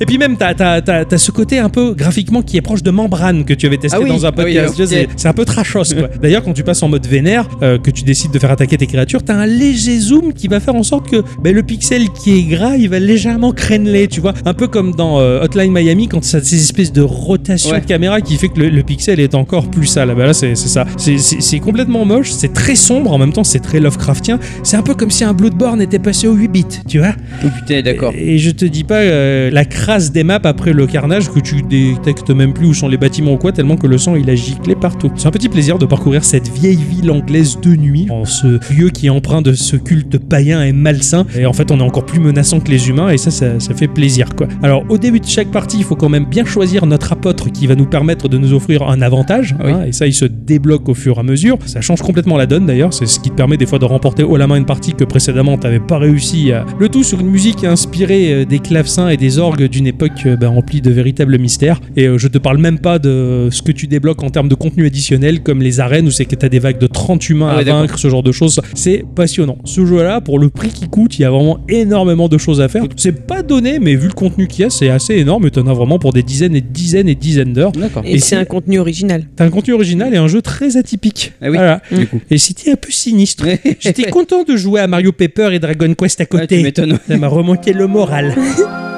Et 0.00 0.06
puis 0.06 0.18
même, 0.18 0.36
t'as 0.36 0.54
as, 0.58 1.18
ce 1.18 1.30
côté 1.30 1.58
un 1.58 1.68
peu 1.68 1.94
graphiquement 1.94 2.42
qui 2.42 2.56
est 2.56 2.60
proche 2.62 2.82
de 2.82 2.90
membrane 2.90 3.44
que 3.44 3.54
tu 3.54 3.66
avais 3.66 3.76
testé 3.78 3.96
Ah 3.98 4.02
oui, 4.02 4.08
dans 4.08 4.24
un 4.26 4.28
ah 4.28 4.32
oui, 4.44 4.54
podcast. 4.54 4.86
c'est- 5.16 5.26
un 5.28 5.32
peu 5.32 5.44
trashos. 5.44 5.82
D'ailleurs, 6.22 6.42
quand 6.44 6.52
tu 6.52 6.62
passes 6.62 6.82
en 6.82 6.88
mode 6.88 7.06
vénère, 7.06 7.48
euh, 7.62 7.78
que 7.78 7.90
tu 7.90 8.04
décides 8.04 8.30
de 8.30 8.38
faire 8.38 8.50
attaquer 8.50 8.76
tes 8.76 8.86
créatures, 8.86 9.22
t'as 9.22 9.34
un 9.34 9.46
léger 9.46 9.98
zoom 9.98 10.32
qui 10.32 10.48
va 10.48 10.60
faire 10.60 10.74
en 10.76 10.82
sorte 10.82 11.10
que 11.10 11.22
ben, 11.42 11.54
le 11.54 11.62
pixel 11.62 12.10
qui 12.10 12.38
est 12.38 12.42
gras, 12.44 12.76
il 12.76 12.88
va 12.88 12.98
légèrement 12.98 13.52
créneler, 13.52 14.06
tu 14.08 14.20
vois. 14.20 14.34
Un 14.44 14.54
peu 14.54 14.68
comme 14.68 14.92
dans 14.94 15.18
euh, 15.20 15.42
Hotline 15.42 15.72
Miami 15.72 16.08
quand 16.08 16.22
ça 16.24 16.40
ces 16.42 16.56
espèces 16.62 16.92
de 16.92 17.02
rotation 17.02 17.70
Ouais. 17.70 17.80
de 17.80 17.86
caméra 17.86 18.20
qui 18.20 18.36
fait 18.36 18.48
que 18.48 18.60
le, 18.60 18.68
le 18.68 18.82
pixel 18.82 19.18
est 19.20 19.34
encore 19.34 19.68
plus 19.70 19.86
sale. 19.86 20.14
Ben 20.16 20.26
là, 20.26 20.32
c'est 20.34 20.54
ça. 20.54 20.84
C'est 20.96 21.58
complètement 21.60 22.04
moche, 22.04 22.30
c'est 22.30 22.52
très 22.52 22.76
sombre, 22.76 23.12
en 23.12 23.18
même 23.18 23.32
temps, 23.32 23.44
c'est 23.44 23.60
très 23.60 23.80
Lovecraftien. 23.80 24.38
C'est 24.62 24.76
un 24.76 24.82
peu 24.82 24.94
comme 24.94 25.10
si 25.10 25.24
un 25.24 25.32
Bloodborne 25.32 25.80
était 25.82 25.98
passé 25.98 26.26
au 26.28 26.34
8 26.34 26.48
bits, 26.48 26.64
tu 26.88 26.98
vois. 26.98 27.14
Oh 27.44 27.48
putain, 27.58 27.82
d'accord. 27.82 28.12
Et 28.16 28.35
je 28.38 28.50
te 28.50 28.64
dis 28.64 28.84
pas 28.84 29.00
euh, 29.00 29.50
la 29.50 29.64
crasse 29.64 30.12
des 30.12 30.24
maps 30.24 30.40
après 30.44 30.72
le 30.72 30.86
carnage 30.86 31.30
que 31.30 31.40
tu 31.40 31.62
détectes 31.62 32.30
même 32.30 32.52
plus 32.52 32.66
où 32.66 32.74
sont 32.74 32.88
les 32.88 32.96
bâtiments 32.96 33.32
ou 33.34 33.36
quoi, 33.36 33.52
tellement 33.52 33.76
que 33.76 33.86
le 33.86 33.98
sang 33.98 34.14
il 34.16 34.28
a 34.30 34.34
giclé 34.34 34.74
partout. 34.74 35.10
C'est 35.16 35.26
un 35.28 35.30
petit 35.30 35.48
plaisir 35.48 35.78
de 35.78 35.86
parcourir 35.86 36.24
cette 36.24 36.48
vieille 36.48 36.76
ville 36.76 37.10
anglaise 37.10 37.58
de 37.60 37.76
nuit, 37.76 38.06
en 38.10 38.24
ce 38.24 38.58
lieu 38.74 38.90
qui 38.90 39.06
est 39.06 39.10
empreint 39.10 39.42
de 39.42 39.52
ce 39.52 39.76
culte 39.76 40.18
païen 40.18 40.62
et 40.62 40.72
malsain. 40.72 41.26
Et 41.38 41.46
en 41.46 41.52
fait, 41.52 41.70
on 41.70 41.78
est 41.78 41.82
encore 41.82 42.06
plus 42.06 42.20
menaçant 42.20 42.60
que 42.60 42.70
les 42.70 42.88
humains, 42.88 43.10
et 43.10 43.18
ça, 43.18 43.30
ça, 43.30 43.58
ça 43.60 43.74
fait 43.74 43.88
plaisir 43.88 44.28
quoi. 44.36 44.48
Alors, 44.62 44.84
au 44.88 44.98
début 44.98 45.20
de 45.20 45.26
chaque 45.26 45.50
partie, 45.50 45.78
il 45.78 45.84
faut 45.84 45.96
quand 45.96 46.08
même 46.08 46.26
bien 46.26 46.44
choisir 46.44 46.86
notre 46.86 47.12
apôtre 47.12 47.50
qui 47.50 47.66
va 47.66 47.74
nous 47.74 47.86
permettre 47.86 48.28
de 48.28 48.38
nous 48.38 48.52
offrir 48.52 48.82
un 48.88 49.02
avantage, 49.02 49.54
Oui. 49.64 49.70
hein, 49.72 49.84
et 49.86 49.92
ça, 49.92 50.06
il 50.06 50.14
se 50.14 50.24
débloque 50.24 50.88
au 50.88 50.94
fur 50.94 51.16
et 51.16 51.20
à 51.20 51.22
mesure. 51.22 51.58
Ça 51.66 51.80
change 51.80 52.02
complètement 52.02 52.36
la 52.36 52.46
donne 52.46 52.66
d'ailleurs, 52.66 52.92
c'est 52.94 53.06
ce 53.06 53.20
qui 53.20 53.30
te 53.30 53.34
permet 53.34 53.56
des 53.56 53.66
fois 53.66 53.78
de 53.78 53.84
remporter 53.84 54.22
haut 54.22 54.36
la 54.36 54.46
main 54.46 54.56
une 54.56 54.64
partie 54.66 54.92
que 54.94 55.04
précédemment 55.04 55.56
t'avais 55.58 55.80
pas 55.80 55.98
réussi 55.98 56.52
à. 56.52 56.64
Le 56.78 56.88
tout 56.88 57.02
sur 57.02 57.20
une 57.20 57.30
musique 57.30 57.64
inspirée 57.64 58.25
euh, 58.32 58.44
des 58.44 58.58
clavecins 58.58 59.08
et 59.08 59.16
des 59.16 59.38
orgues 59.38 59.64
d'une 59.68 59.86
époque 59.86 60.12
euh, 60.26 60.36
bah, 60.36 60.48
remplie 60.48 60.80
de 60.80 60.90
véritables 60.90 61.38
mystères. 61.38 61.80
Et 61.96 62.06
euh, 62.06 62.18
je 62.18 62.28
te 62.28 62.38
parle 62.38 62.58
même 62.58 62.78
pas 62.78 62.98
de 62.98 63.48
ce 63.50 63.62
que 63.62 63.72
tu 63.72 63.86
débloques 63.86 64.22
en 64.22 64.30
termes 64.30 64.48
de 64.48 64.54
contenu 64.54 64.86
additionnel, 64.86 65.42
comme 65.42 65.60
les 65.62 65.80
arènes 65.80 66.06
où 66.06 66.10
c'est 66.10 66.24
que 66.24 66.34
t'as 66.34 66.48
des 66.48 66.58
vagues 66.58 66.78
de 66.78 66.86
30 66.86 67.28
humains 67.28 67.52
Ah 67.54 67.58
à 67.60 67.62
vaincre, 67.64 67.98
ce 67.98 68.08
genre 68.08 68.22
de 68.22 68.32
choses. 68.32 68.60
C'est 68.74 69.04
passionnant. 69.14 69.58
Ce 69.64 69.84
jeu-là, 69.84 70.20
pour 70.20 70.38
le 70.38 70.48
prix 70.50 70.68
qu'il 70.70 70.88
coûte, 70.88 71.18
il 71.18 71.22
y 71.22 71.24
a 71.24 71.30
vraiment 71.30 71.58
énormément 71.68 72.28
de 72.28 72.38
choses 72.38 72.60
à 72.60 72.68
faire. 72.68 72.84
C'est 72.96 73.26
pas 73.26 73.42
donné, 73.42 73.78
mais 73.78 73.94
vu 73.94 74.08
le 74.08 74.14
contenu 74.14 74.46
qu'il 74.48 74.62
y 74.62 74.66
a, 74.66 74.70
c'est 74.70 74.88
assez 74.90 75.14
énorme 75.14 75.46
et 75.46 75.50
t'en 75.50 75.66
as 75.66 75.72
vraiment 75.74 75.98
pour 75.98 76.12
des 76.12 76.22
dizaines 76.22 76.56
et 76.56 76.60
dizaines 76.60 77.08
et 77.08 77.14
dizaines 77.14 77.52
d'heures. 77.52 77.72
Et, 78.04 78.14
Et 78.14 78.18
c'est 78.18 78.36
un 78.36 78.44
contenu 78.44 78.78
original. 78.78 79.24
T'as 79.36 79.44
un 79.44 79.50
contenu 79.50 79.74
original 79.74 80.12
et 80.14 80.16
un 80.16 80.28
jeu 80.28 80.42
très 80.42 80.76
atypique. 80.76 81.32
Ah 81.40 81.46
oui, 81.50 81.56
Voilà. 81.56 81.80
du 81.90 82.06
coup. 82.06 82.20
Et 82.30 82.38
c'était 82.38 82.70
un 82.72 82.76
peu 82.76 82.90
sinistre. 82.90 83.46
J'étais 83.80 84.10
content 84.10 84.42
de 84.44 84.56
jouer 84.56 84.80
à 84.80 84.86
Mario 84.86 85.12
Paper 85.12 85.50
et 85.52 85.58
Dragon 85.58 85.92
Quest 85.94 86.20
à 86.20 86.24
tu 86.26 86.30
côté. 86.36 86.62
m'étonnes. 86.62 86.98
Ça 87.08 87.16
m'a 87.16 87.28
remonté 87.28 87.72
le 87.72 87.86
moral. 87.86 88.15
ojalá. 88.24 88.86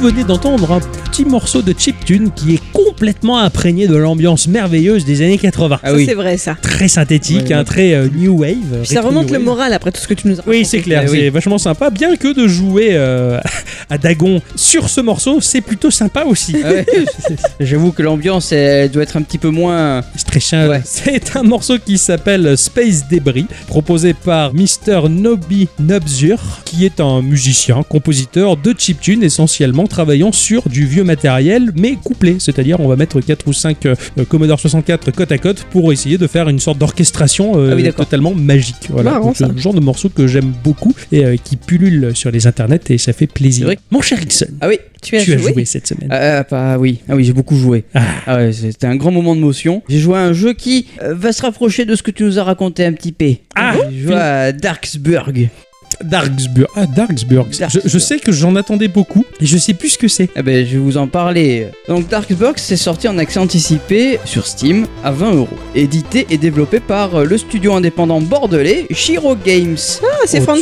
venez 0.00 0.24
d'entendre 0.24 0.72
un 0.72 0.80
petit 0.80 1.24
morceau 1.26 1.60
de 1.62 1.74
chiptune 1.76 2.30
qui 2.34 2.54
est 2.54 2.60
complètement 2.72 3.38
imprégné 3.38 3.86
de 3.86 3.96
l'ambiance 3.96 4.48
merveilleuse 4.48 5.04
des 5.04 5.20
années 5.22 5.36
80. 5.38 5.80
Ah 5.82 5.92
oui. 5.92 6.06
c'est 6.06 6.14
vrai, 6.14 6.36
ça. 6.38 6.56
Très 6.60 6.88
synthétique, 6.88 7.46
Ouais, 7.48 7.52
un 7.52 7.58
ouais. 7.58 7.64
très 7.64 7.92
euh, 7.94 8.08
new 8.14 8.38
wave. 8.40 8.78
Puis 8.82 8.94
ça 8.94 9.02
remonte 9.02 9.30
le 9.30 9.38
moral 9.38 9.72
après 9.74 9.92
tout 9.92 10.00
ce 10.00 10.08
que 10.08 10.14
tu 10.14 10.28
nous 10.28 10.40
as 10.40 10.42
Oui, 10.46 10.64
c'est 10.64 10.80
clair, 10.80 11.02
Eh 11.06 11.10
oui. 11.10 11.18
c'est 11.20 11.30
vachement 11.30 11.58
sympa. 11.58 11.90
Bien 11.90 12.16
que 12.16 12.32
de 12.34 12.48
jouer 12.48 12.90
euh, 12.92 13.38
à 13.90 13.98
Dagon 13.98 14.40
sur 14.56 14.88
ce 14.88 15.00
morceau, 15.02 15.40
c'est 15.40 15.60
plutôt 15.60 15.90
sympa 15.90 16.24
aussi. 16.24 16.56
Ah 16.64 16.70
ouais. 16.72 16.86
J'avoue 17.60 17.92
que 17.92 18.02
l'ambiance 18.02 18.52
elle 18.52 18.90
doit 18.90 19.02
être 19.02 19.16
un 19.18 19.22
petit 19.22 19.38
peu 19.38 19.50
moins. 19.50 20.02
C'est. 20.38 20.68
Ouais. 20.68 20.80
Un 21.34 21.42
morceau 21.42 21.78
qui 21.78 21.96
s'appelle 21.98 22.56
Space 22.56 23.08
Debris, 23.08 23.46
proposé 23.66 24.14
par 24.14 24.52
Mr. 24.54 25.08
Nobi 25.08 25.68
Nubzur, 25.78 26.38
qui 26.64 26.84
est 26.84 27.00
un 27.00 27.22
musicien, 27.22 27.82
compositeur 27.82 28.56
de 28.56 28.74
chiptune, 28.76 29.22
essentiellement 29.22 29.86
travaillant 29.86 30.32
sur 30.32 30.68
du 30.68 30.86
vieux 30.86 31.04
matériel, 31.04 31.70
mais 31.76 31.96
couplé. 31.96 32.36
C'est-à-dire, 32.38 32.80
on 32.80 32.88
va 32.88 32.96
mettre 32.96 33.20
4 33.20 33.46
ou 33.48 33.52
5 33.52 33.88
Commodore 34.28 34.60
64 34.60 35.10
côte 35.12 35.32
à 35.32 35.38
côte 35.38 35.64
pour 35.70 35.92
essayer 35.92 36.18
de 36.18 36.26
faire 36.26 36.48
une 36.48 36.58
sorte 36.58 36.78
d'orchestration 36.78 37.52
euh, 37.56 37.70
Ah 37.72 37.76
oui, 37.76 37.92
totalement 37.92 38.34
magique. 38.34 38.88
Voilà. 38.90 39.12
Marrant, 39.12 39.26
Donc, 39.26 39.36
ça. 39.36 39.48
le 39.48 39.56
genre 39.58 39.74
de 39.74 39.80
morceau 39.80 40.08
que 40.08 40.26
j'aime 40.26 40.52
beaucoup 40.62 40.94
et 41.12 41.24
euh, 41.24 41.36
qui 41.42 41.56
pullule 41.56 42.12
sur 42.14 42.30
les 42.30 42.46
internets 42.46 42.80
et 42.90 42.98
ça 42.98 43.12
fait 43.12 43.26
plaisir. 43.26 43.70
Mon 43.90 44.00
cher 44.00 44.20
Ixon, 44.22 44.46
Ah 44.60 44.68
oui. 44.68 44.78
Tu 45.02 45.16
as 45.16 45.22
tu 45.22 45.32
as 45.32 45.38
joué, 45.38 45.64
cette 45.64 45.86
semaine. 45.86 46.08
Ah, 46.10 46.44
ah, 46.50 46.78
oui. 46.78 47.00
Ah 47.08 47.14
oui, 47.16 47.24
j'ai 47.24 47.32
beaucoup 47.32 47.56
joué. 47.56 47.84
Ah. 47.94 48.02
Ah 48.26 48.36
ouais, 48.36 48.52
c'était 48.52 48.86
un 48.86 48.96
grand 48.96 49.10
moment 49.10 49.34
de 49.34 49.40
motion. 49.40 49.82
J'ai 49.88 49.98
joué 49.98 50.18
un 50.20 50.32
jeu 50.32 50.52
qui 50.52 50.86
euh, 51.02 51.14
va 51.14 51.32
se 51.32 51.42
rapprocher 51.42 51.84
de 51.84 51.94
ce 51.94 52.02
que 52.02 52.10
tu 52.10 52.24
nous 52.24 52.38
as 52.38 52.44
raconté 52.44 52.84
un 52.84 52.92
petit 52.92 53.12
peu. 53.12 53.32
Ah, 53.54 53.74
J'ai 53.90 53.98
joué 54.00 54.14
à 54.14 54.52
Darksburg. 54.52 55.48
Darksburg. 56.04 56.68
Ah, 56.76 56.86
Darksburg. 56.86 57.46
Je, 57.50 57.58
Darksburg. 57.58 57.84
je 57.86 57.98
sais 57.98 58.18
que 58.18 58.32
j'en 58.32 58.56
attendais 58.56 58.88
beaucoup 58.88 59.24
et 59.40 59.46
je 59.46 59.58
sais 59.58 59.74
plus 59.74 59.90
ce 59.90 59.98
que 59.98 60.08
c'est. 60.08 60.28
Eh 60.36 60.42
ben, 60.42 60.64
je 60.66 60.72
vais 60.72 60.78
vous 60.78 60.96
en 60.96 61.06
parler. 61.06 61.66
Donc, 61.88 62.08
Darksburg, 62.08 62.54
c'est 62.56 62.76
sorti 62.76 63.08
en 63.08 63.18
accès 63.18 63.38
anticipé 63.40 64.18
sur 64.24 64.46
Steam 64.46 64.86
à 65.04 65.10
20 65.12 65.34
euros. 65.34 65.48
Édité 65.74 66.26
et 66.30 66.38
développé 66.38 66.80
par 66.80 67.14
euh, 67.16 67.24
le 67.24 67.38
studio 67.38 67.74
indépendant 67.74 68.20
bordelais 68.20 68.86
Shiro 68.90 69.36
Games. 69.36 69.76
Ah, 70.02 70.06
c'est 70.26 70.40
Oh, 70.40 70.52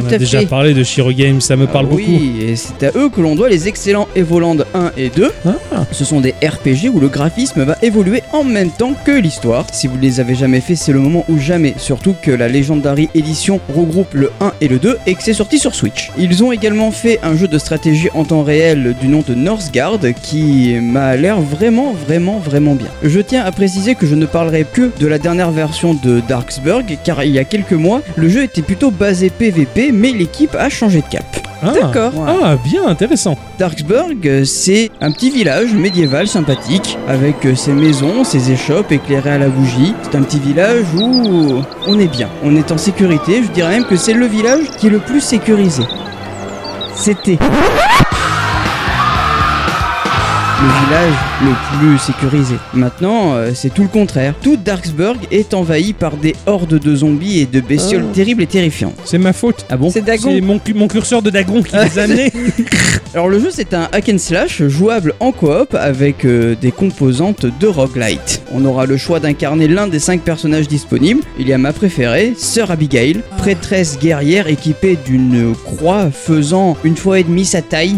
Tout 0.00 0.06
as 0.10 0.14
à 0.14 0.18
déjà 0.18 0.40
fait. 0.40 0.46
parlé 0.46 0.72
de 0.74 0.82
Shiro 0.84 1.12
Games, 1.12 1.40
ça 1.40 1.56
me 1.56 1.66
parle 1.66 1.86
Ah 1.88 1.90
beaucoup. 1.90 2.02
Oui, 2.02 2.32
et 2.42 2.56
c'est 2.56 2.82
à 2.84 2.90
eux 2.96 3.08
que 3.08 3.20
l'on 3.20 3.34
doit 3.34 3.48
les 3.48 3.68
excellents 3.68 4.08
Evoland 4.14 4.58
1 4.74 4.92
et 4.96 5.08
2. 5.10 5.30
Ah, 5.46 5.84
Ce 5.90 6.04
sont 6.04 6.20
des 6.20 6.30
RPG 6.42 6.88
où 6.92 7.00
le 7.00 7.08
graphisme 7.08 7.64
va 7.64 7.76
évoluer 7.82 8.22
en 8.32 8.44
même 8.44 8.70
temps 8.70 8.94
que 9.04 9.10
l'histoire. 9.12 9.66
Si 9.72 9.86
vous 9.86 9.96
ne 9.96 10.02
les 10.02 10.20
avez 10.20 10.34
jamais 10.34 10.60
fait, 10.60 10.76
c'est 10.76 10.92
le 10.92 11.00
moment 11.00 11.24
ou 11.28 11.38
jamais. 11.38 11.74
Surtout 11.78 12.14
que 12.22 12.30
la 12.30 12.48
Legendary 12.48 13.08
Edition 13.14 13.60
regroupe 13.74 14.14
le 14.14 14.30
1 14.40 14.52
et 14.60 14.68
le 14.68 14.78
2 14.82 14.98
et 15.06 15.14
que 15.14 15.22
c'est 15.22 15.32
sorti 15.32 15.58
sur 15.58 15.74
Switch. 15.74 16.10
Ils 16.18 16.42
ont 16.44 16.52
également 16.52 16.90
fait 16.90 17.18
un 17.22 17.36
jeu 17.36 17.48
de 17.48 17.58
stratégie 17.58 18.08
en 18.14 18.24
temps 18.24 18.42
réel 18.42 18.94
du 19.00 19.08
nom 19.08 19.22
de 19.26 19.34
Northgard 19.34 19.98
qui 20.22 20.74
m'a 20.80 21.16
l'air 21.16 21.40
vraiment, 21.40 21.92
vraiment, 21.92 22.38
vraiment 22.38 22.74
bien. 22.74 22.88
Je 23.02 23.20
tiens 23.20 23.44
à 23.44 23.52
préciser 23.52 23.94
que 23.94 24.06
je 24.06 24.14
ne 24.14 24.26
parlerai 24.26 24.66
que 24.70 24.90
de 24.98 25.06
la 25.06 25.18
dernière 25.18 25.50
version 25.50 25.94
de 25.94 26.20
Darksburg 26.28 26.98
car 27.04 27.22
il 27.24 27.30
y 27.30 27.38
a 27.38 27.44
quelques 27.44 27.72
mois, 27.72 28.02
le 28.16 28.28
jeu 28.28 28.42
était 28.42 28.62
plutôt 28.62 28.90
basé 28.90 29.30
PVP 29.30 29.92
mais 29.92 30.10
l'équipe 30.12 30.54
a 30.58 30.68
changé 30.68 31.00
de 31.00 31.06
cap. 31.06 31.24
ah, 31.62 31.72
D'accord. 31.72 32.12
Ah, 32.26 32.56
bien 32.64 32.86
intéressant. 32.86 33.36
Darksburg, 33.58 34.44
c'est 34.44 34.90
un 35.00 35.12
petit 35.12 35.30
village 35.30 35.72
médiéval 35.74 36.26
sympathique, 36.26 36.98
avec 37.08 37.36
ses 37.54 37.72
maisons, 37.72 38.24
ses 38.24 38.50
échoppes 38.50 38.90
éclairées 38.90 39.30
à 39.30 39.38
la 39.38 39.48
bougie. 39.48 39.94
C'est 40.02 40.16
un 40.16 40.22
petit 40.22 40.40
village 40.40 40.84
où 40.98 41.62
on 41.86 41.98
est 42.00 42.08
bien, 42.08 42.28
on 42.42 42.56
est 42.56 42.72
en 42.72 42.78
sécurité. 42.78 43.42
Je 43.44 43.50
dirais 43.52 43.70
même 43.78 43.84
que 43.84 43.96
c'est 43.96 44.14
le 44.14 44.26
village 44.26 44.64
qui 44.78 44.86
est 44.86 44.90
le 44.90 45.00
plus 45.00 45.20
sécurisé. 45.20 45.84
C'était 46.94 47.38
le 50.62 50.68
village 50.86 51.14
le 51.44 51.78
plus 51.78 51.98
sécurisé. 51.98 52.54
Maintenant, 52.74 53.34
euh, 53.34 53.50
c'est 53.54 53.72
tout 53.74 53.82
le 53.82 53.88
contraire. 53.88 54.34
Tout 54.42 54.56
Darksburg 54.56 55.16
est 55.30 55.54
envahi 55.54 55.92
par 55.92 56.16
des 56.16 56.34
hordes 56.46 56.78
de 56.78 56.94
zombies 56.96 57.40
et 57.40 57.46
de 57.46 57.60
bestioles 57.60 58.04
Oh. 58.08 58.14
terribles 58.14 58.42
et 58.42 58.46
terrifiantes. 58.46 58.94
C'est 59.04 59.18
ma 59.18 59.32
faute. 59.32 59.66
Ah 59.70 59.76
bon 59.76 59.90
C'est 59.90 60.02
Dagon. 60.02 60.30
C'est 60.32 60.40
mon, 60.40 60.58
cu- 60.58 60.74
mon 60.74 60.86
curseur 60.88 61.20
de 61.22 61.30
Dagon 61.30 61.62
qui 61.62 61.74
les 61.74 61.98
a 61.98 62.02
amenés. 62.04 62.32
Alors 63.14 63.28
le 63.28 63.38
jeu 63.40 63.48
c'est 63.50 63.74
un 63.74 63.88
hack 63.92 64.08
and 64.08 64.18
slash 64.18 64.62
jouable 64.68 65.14
en 65.20 65.32
coop 65.32 65.74
avec 65.74 66.24
euh, 66.24 66.54
des 66.60 66.70
composantes 66.72 67.44
de 67.60 67.66
roguelite. 67.66 68.42
On 68.52 68.64
aura 68.64 68.86
le 68.86 68.96
choix 68.96 69.18
d'incarner 69.20 69.66
l'un 69.68 69.86
des 69.88 69.98
cinq 69.98 70.20
personnages 70.22 70.68
disponibles. 70.68 71.22
Il 71.38 71.48
y 71.48 71.52
a 71.52 71.58
ma 71.58 71.72
préférée, 71.72 72.34
Sœur 72.36 72.70
Abigail, 72.70 73.20
prêtresse 73.36 73.98
guerrière 73.98 74.46
équipée 74.46 74.96
d'une 75.04 75.54
croix 75.64 76.10
faisant 76.10 76.76
une 76.84 76.96
fois 76.96 77.18
et 77.18 77.24
demie 77.24 77.44
sa 77.44 77.62
taille. 77.62 77.96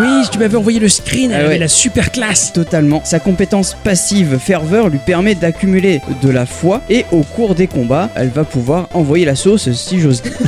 Oui, 0.00 0.24
tu 0.30 0.38
m'avais 0.38 0.56
envoyé 0.56 0.78
le 0.78 0.88
screen, 0.88 1.30
elle 1.30 1.36
Ah 1.36 1.40
ouais. 1.40 1.46
avait 1.46 1.58
la 1.58 1.68
super 1.68 2.10
classe. 2.12 2.52
Totalement. 2.52 3.00
Sa 3.04 3.18
compétence 3.18 3.76
passive 3.84 4.38
ferveur 4.38 4.88
lui 4.88 4.98
permet 4.98 5.34
d'accumuler 5.34 6.00
de 6.22 6.30
la 6.30 6.46
foi 6.46 6.82
et 6.90 7.04
au 7.12 7.22
cours 7.22 7.54
des 7.54 7.66
combats, 7.66 8.10
elle 8.14 8.28
va 8.30 8.44
pouvoir 8.44 8.88
envoyer 8.94 9.24
la 9.24 9.34
sauce 9.34 9.70
si 9.72 10.00
j'ose 10.00 10.22
dire. 10.22 10.32